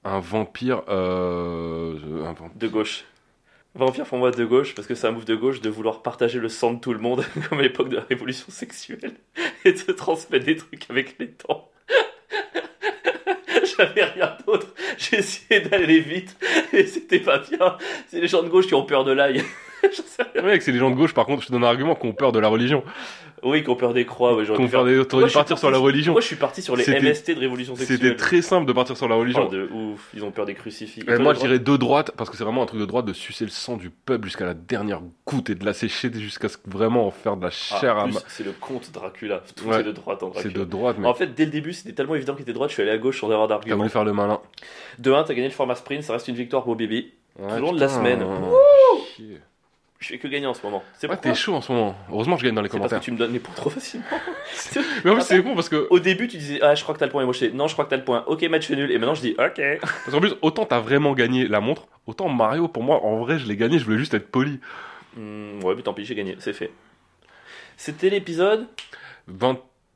Un 0.03 0.19
vampire 0.19 0.83
euh 0.89 1.95
un 2.25 2.33
vampire. 2.33 2.51
de 2.55 2.67
gauche. 2.67 3.05
Vampire 3.77 4.05
pour 4.05 4.17
moi 4.17 4.31
de 4.31 4.43
gauche 4.43 4.73
parce 4.73 4.87
que 4.87 4.95
c'est 4.95 5.05
un 5.05 5.11
move 5.11 5.25
de 5.25 5.35
gauche 5.35 5.61
de 5.61 5.69
vouloir 5.69 6.01
partager 6.01 6.39
le 6.39 6.49
sang 6.49 6.73
de 6.73 6.79
tout 6.79 6.93
le 6.93 6.99
monde 6.99 7.23
comme 7.49 7.59
à 7.59 7.61
l'époque 7.61 7.89
de 7.89 7.97
la 7.97 8.01
révolution 8.01 8.47
sexuelle 8.49 9.13
et 9.65 9.73
de 9.73 9.91
transmettre 9.91 10.45
des 10.45 10.55
trucs 10.55 10.89
avec 10.89 11.15
les 11.19 11.31
dents. 11.47 11.69
J'avais 13.77 14.03
rien 14.03 14.35
d'autre. 14.47 14.73
J'ai 14.97 15.17
essayé 15.17 15.61
d'aller 15.61 15.99
vite 15.99 16.35
et 16.73 16.87
c'était 16.87 17.19
pas 17.19 17.37
bien. 17.37 17.77
C'est 18.07 18.19
les 18.19 18.27
gens 18.27 18.41
de 18.41 18.49
gauche 18.49 18.65
qui 18.65 18.73
ont 18.73 18.83
peur 18.83 19.03
de 19.03 19.11
l'ail. 19.11 19.43
Mec 20.43 20.63
c'est 20.63 20.71
les 20.71 20.79
gens 20.79 20.89
de 20.89 20.95
gauche 20.95 21.13
par 21.13 21.27
contre 21.27 21.43
je 21.43 21.51
donne 21.51 21.63
un 21.63 21.67
argument 21.67 21.93
qui 21.93 22.07
ont 22.07 22.13
peur 22.13 22.31
de 22.31 22.39
la 22.39 22.47
religion. 22.47 22.83
Oui, 23.47 23.63
qui 23.63 23.69
ont 23.69 23.75
peur 23.75 23.93
des 23.93 24.05
croix. 24.05 24.35
Ouais, 24.35 24.45
j'aurais 24.45 24.57
Qu'on 24.57 24.65
pu 24.65 24.69
faire- 24.69 24.83
des- 24.85 24.97
dû 24.99 25.33
partir 25.33 25.57
sur 25.57 25.71
la 25.71 25.77
religion. 25.77 26.11
Moi, 26.13 26.21
je 26.21 26.27
suis 26.27 26.35
parti 26.35 26.61
sur 26.61 26.75
les 26.75 26.83
MST 26.87 27.33
de 27.35 27.39
révolution 27.39 27.75
sexuelle. 27.75 27.97
C'était 27.99 28.15
très 28.15 28.41
simple 28.41 28.65
de 28.67 28.73
partir 28.73 28.97
sur 28.97 29.07
la 29.07 29.15
religion. 29.15 29.47
Oh, 29.47 29.51
de 29.51 29.69
ouf, 29.73 30.09
ils 30.13 30.23
ont 30.23 30.31
peur 30.31 30.45
des 30.45 30.53
crucifix. 30.53 31.03
Et 31.07 31.17
moi, 31.17 31.33
je 31.33 31.39
dirais 31.39 31.59
de 31.59 31.77
droite, 31.77 32.11
parce 32.17 32.29
que 32.29 32.37
c'est 32.37 32.43
vraiment 32.43 32.63
un 32.63 32.65
truc 32.65 32.79
de 32.79 32.85
droite 32.85 33.05
de 33.05 33.13
sucer 33.13 33.45
le 33.45 33.51
sang 33.51 33.77
du 33.77 33.89
peuple 33.89 34.25
jusqu'à 34.25 34.45
la 34.45 34.53
dernière 34.53 35.01
goutte 35.25 35.49
et 35.49 35.55
de 35.55 35.65
la 35.65 35.73
sécher 35.73 36.11
jusqu'à 36.13 36.49
ce 36.49 36.57
que 36.57 36.69
vraiment 36.69 37.07
en 37.07 37.11
faire 37.11 37.37
de 37.37 37.41
la 37.43 37.47
Ah, 37.47 37.79
chair 37.79 37.97
à 37.97 38.07
ma- 38.07 38.19
c'est 38.27 38.43
le 38.43 38.51
comte 38.51 38.91
Dracula. 38.91 39.41
Tout 39.55 39.65
Ouais. 39.69 39.79
est 39.79 39.83
de 39.83 39.91
droite 39.91 40.23
en 40.23 40.27
C'est 40.33 40.43
Dracula. 40.49 40.65
de 40.65 40.69
droite, 40.69 40.95
mais 40.99 41.07
En 41.07 41.13
fait, 41.13 41.33
dès 41.33 41.45
le 41.45 41.51
début, 41.51 41.73
c'était 41.73 41.93
tellement 41.93 42.15
évident 42.15 42.33
qu'il 42.33 42.41
était 42.43 42.51
de 42.51 42.55
droite, 42.55 42.69
je 42.69 42.73
suis 42.75 42.83
allé 42.83 42.91
à 42.91 42.97
gauche 42.97 43.19
sans 43.19 43.27
avoir 43.31 43.47
t'as 43.47 43.55
d'argument. 43.55 43.77
voulu 43.77 43.89
faire 43.89 44.03
le 44.03 44.13
malin. 44.13 44.39
De 44.99 45.11
1, 45.11 45.23
t'as 45.23 45.33
gagné 45.33 45.47
le 45.47 45.53
format 45.53 45.75
sprint, 45.75 46.03
ça 46.03 46.13
reste 46.13 46.27
une 46.27 46.35
victoire 46.35 46.63
pour 46.63 46.75
Bibi. 46.75 47.11
Ouais, 47.39 47.47
Tout 47.49 47.55
le 47.55 47.61
long 47.61 47.71
de 47.73 47.79
la 47.79 47.87
semaine. 47.89 48.25
chier. 49.15 49.37
Je 49.99 50.09
fais 50.09 50.17
que 50.19 50.27
gagner 50.27 50.45
en 50.45 50.53
ce 50.53 50.61
moment. 50.63 50.83
C'est 50.97 51.09
Ouais, 51.09 51.17
t'es 51.17 51.33
chaud 51.33 51.55
en 51.55 51.61
ce 51.61 51.71
moment. 51.71 51.95
Heureusement 52.11 52.35
que 52.35 52.41
je 52.41 52.45
gagne 52.45 52.53
dans 52.55 52.61
les 52.61 52.67
C'est 52.69 52.77
parce 52.77 52.91
commentaires. 52.91 52.99
que 52.99 53.05
tu 53.05 53.11
me 53.11 53.17
donnes 53.17 53.33
les 53.33 53.39
points 53.39 53.55
trop 53.55 53.69
facilement. 53.71 54.05
Mais 55.03 55.09
en 55.11 55.15
plus, 55.15 55.23
c'est 55.23 55.41
con 55.41 55.55
parce 55.55 55.69
que, 55.69 55.87
Au 55.89 55.99
début, 55.99 56.27
tu 56.27 56.37
disais 56.37 56.59
Ah, 56.61 56.75
je 56.75 56.83
crois 56.83 56.93
que 56.93 56.99
t'as 56.99 57.07
le 57.07 57.11
point. 57.11 57.23
Et 57.23 57.25
moi, 57.25 57.33
je 57.33 57.39
disais 57.39 57.51
Non, 57.51 57.67
je 57.67 57.73
crois 57.73 57.85
que 57.85 57.89
t'as 57.89 57.97
le 57.97 58.03
point. 58.03 58.23
Ok, 58.27 58.43
match 58.43 58.69
nul. 58.69 58.91
Et 58.91 58.97
maintenant, 58.99 59.15
je 59.15 59.21
dis 59.21 59.35
Ok. 59.39 59.59
parce 59.81 60.11
qu'en 60.11 60.19
plus, 60.19 60.33
autant 60.43 60.65
t'as 60.65 60.79
vraiment 60.79 61.13
gagné 61.13 61.47
la 61.47 61.59
montre, 61.61 61.87
autant 62.05 62.29
Mario, 62.29 62.67
pour 62.67 62.83
moi, 62.83 63.03
en 63.03 63.17
vrai, 63.17 63.39
je 63.39 63.47
l'ai 63.47 63.55
gagné, 63.55 63.79
je 63.79 63.85
voulais 63.85 63.97
juste 63.97 64.13
être 64.13 64.29
poli. 64.29 64.59
Hmm, 65.15 65.63
ouais, 65.63 65.73
mais 65.75 65.81
tant 65.81 65.93
pis, 65.95 66.05
j'ai 66.05 66.13
gagné. 66.15 66.35
C'est 66.39 66.53
fait. 66.53 66.69
C'était 67.75 68.09
l'épisode 68.11 68.67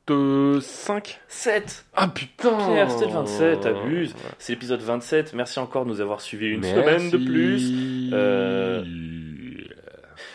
25 0.08 1.20
7. 1.28 1.84
Ah 1.94 2.08
putain 2.08 2.56
Pierre, 2.56 2.90
c'était 2.90 3.06
le 3.06 3.12
27, 3.12 3.60
t'abuses. 3.60 4.14
C'est 4.38 4.54
l'épisode 4.54 4.80
27. 4.80 5.32
Merci 5.34 5.58
encore 5.60 5.84
de 5.84 5.90
nous 5.90 6.00
avoir 6.00 6.20
suivis 6.20 6.48
une 6.48 6.60
Merci. 6.60 6.74
semaine 6.76 7.10
de 7.10 7.16
plus. 7.18 8.10
Euh, 8.12 8.84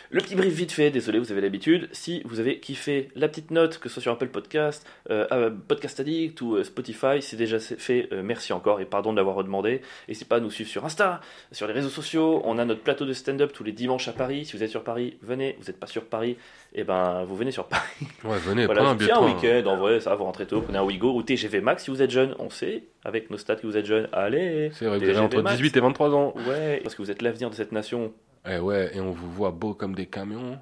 Le 0.10 0.22
petit 0.22 0.36
brief 0.36 0.54
vite 0.54 0.72
fait, 0.72 0.90
désolé, 0.90 1.20
vous 1.20 1.32
avez 1.34 1.42
l'habitude. 1.42 1.90
Si 1.92 2.22
vous 2.24 2.40
avez 2.40 2.60
kiffé 2.60 3.10
la 3.16 3.28
petite 3.28 3.52
note, 3.52 3.78
que 3.78 3.90
ce 3.90 3.96
soit 3.96 4.02
sur 4.04 4.12
Apple 4.14 4.28
Podcast, 4.30 4.88
euh, 5.10 5.28
euh, 5.34 5.50
Podcast 5.68 6.00
Addict 6.00 6.40
ou 6.42 6.56
euh, 6.56 6.64
Spotify, 6.64 7.22
c'est 7.22 7.36
déjà 7.36 7.60
fait. 7.60 8.08
euh, 8.14 8.22
merci 8.24 8.54
encore 8.54 8.80
et 8.80 8.86
pardon 8.86 9.12
de 9.12 9.18
l'avoir 9.18 9.36
redemandé. 9.36 9.82
N'hésitez 10.08 10.26
pas 10.26 10.38
à 10.38 10.40
nous 10.40 10.50
suivre 10.50 10.70
sur 10.70 10.86
Insta, 10.86 11.20
sur 11.52 11.68
les 11.68 11.74
réseaux 11.74 11.90
sociaux. 11.90 12.42
On 12.46 12.58
a 12.58 12.64
notre 12.64 12.82
plateau 12.82 13.06
de 13.06 13.12
stand-up 13.12 13.52
tous 13.54 13.66
les 13.66 13.74
dimanches 13.74 14.08
à 14.08 14.14
Paris. 14.14 14.46
Si 14.46 14.56
vous 14.56 14.64
êtes 14.64 14.70
sur 14.70 14.84
Paris, 14.86 15.18
venez. 15.22 15.58
Vous 15.60 15.66
n'êtes 15.68 15.80
pas 15.80 15.88
sur 15.88 16.06
Paris, 16.06 16.38
et 16.74 16.86
ben 16.86 17.26
vous 17.26 17.36
venez 17.36 17.52
sur 17.52 17.66
Paris. 17.66 17.84
Ouais, 18.24 18.38
venez, 18.40 18.66
Voilà, 18.66 18.84
un 18.90 18.96
train. 18.96 19.26
week-end, 19.26 19.64
en 19.70 19.76
vrai, 19.76 20.00
ça 20.00 20.12
va, 20.12 20.16
vous 20.16 20.24
rentrez 20.24 20.46
tôt, 20.46 20.62
prenez 20.62 20.78
un 20.78 20.84
Wigo 20.84 21.14
ou 21.14 21.22
TGV 21.22 21.60
Max 21.60 21.84
si 21.84 21.92
vous 21.92 22.02
êtes 22.02 22.12
jeune. 22.12 22.34
On 22.40 22.50
sait, 22.50 22.84
avec 23.04 23.30
nos 23.30 23.38
stats 23.38 23.58
que 23.58 23.68
vous 23.68 23.76
êtes 23.76 23.86
jeune. 23.86 24.08
Allez 24.14 24.70
C'est 24.74 24.86
vrai, 24.86 25.00
vous 25.00 25.04
avez 25.04 25.18
entre 25.20 25.42
Max. 25.42 25.58
18 25.58 25.76
et 25.76 25.80
23 25.82 26.16
ans. 26.16 26.34
Ouais, 26.48 26.80
parce 26.82 26.96
que 26.96 27.02
vous 27.02 27.12
êtes 27.12 27.22
l'avenir 27.22 27.50
de 27.50 27.56
cette 27.56 27.74
nation. 27.74 28.14
Eh 28.50 28.60
ouais, 28.60 28.92
et 28.96 29.02
on 29.02 29.12
vous 29.12 29.32
voit 29.32 29.52
beau 29.52 29.74
comme 29.74 29.94
des 29.96 30.06
camions. 30.06 30.60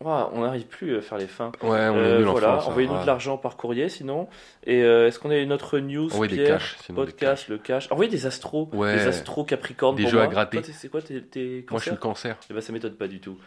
Ouah, 0.00 0.30
on 0.32 0.42
n'arrive 0.42 0.66
plus 0.66 0.96
à 0.96 1.00
faire 1.00 1.18
les 1.18 1.26
fins. 1.26 1.50
Ouais, 1.62 1.68
on 1.88 1.96
est 1.96 1.98
Euh, 1.98 2.26
en 2.28 2.30
voilà, 2.30 2.64
envoyez-nous 2.66 2.94
Ouais. 2.94 3.00
de 3.02 3.06
l'argent 3.06 3.36
par 3.36 3.56
courrier 3.56 3.88
sinon. 3.88 4.28
Et 4.64 4.82
euh, 4.82 5.08
est-ce 5.08 5.18
qu'on 5.18 5.30
a 5.30 5.36
une 5.36 5.52
autre 5.52 5.78
news 5.80 6.06
Envoyez 6.12 6.36
des 6.36 6.44
cash, 6.44 6.76
sinon 6.84 7.00
des 7.04 7.10
Podcast, 7.10 7.48
le 7.48 7.58
cash. 7.58 7.90
Envoyez 7.90 8.10
des 8.10 8.24
astros. 8.26 8.68
Ouais. 8.72 8.94
Des 8.94 9.06
astros 9.08 9.44
capricornes. 9.44 9.96
Des 9.96 10.04
pour 10.04 10.12
jeux 10.12 10.20
à 10.20 10.28
gratter. 10.28 10.62
C'est 10.62 10.88
quoi 10.88 11.02
tes, 11.02 11.20
tes 11.22 11.66
Moi, 11.70 11.78
je 11.80 11.82
suis 11.82 11.90
le 11.90 11.96
cancer. 11.96 12.36
Eh 12.48 12.54
ben, 12.54 12.60
ça 12.60 12.72
m'étonne 12.72 12.94
pas 12.94 13.08
du 13.08 13.20
tout. 13.20 13.38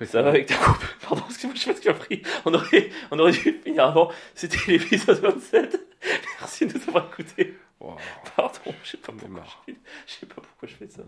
Ça 0.04 0.22
va 0.22 0.30
avec 0.30 0.46
ta 0.46 0.56
coupe 0.56 0.84
Pardon, 1.08 1.22
excuse-moi, 1.28 1.54
je 1.54 1.60
sais 1.60 1.70
pas 1.72 1.76
ce 1.76 1.82
que 1.84 1.90
as 1.90 1.94
pris. 1.94 2.22
On 2.44 2.52
aurait, 2.52 2.90
on 3.12 3.18
aurait 3.20 3.30
dû 3.30 3.60
finir 3.64 3.84
avant. 3.84 4.10
C'était 4.34 4.58
l'épisode 4.72 5.20
27. 5.20 5.86
Merci 6.40 6.66
de 6.66 6.72
nous 6.76 6.88
avoir 6.88 7.06
écoutés. 7.12 7.54
Wow. 7.78 7.94
Pardon, 8.36 8.58
je 8.82 8.90
sais 8.90 8.96
pas 8.96 9.12
J'en 9.12 9.18
ai 9.18 9.20
pourquoi 9.20 9.38
marre. 9.40 9.62
je, 9.68 9.72
je 10.06 10.12
sais 10.14 10.26
pas 10.26 10.34
pourquoi 10.42 10.68
je 10.68 10.74
fais 10.74 10.88
ça. 10.88 11.02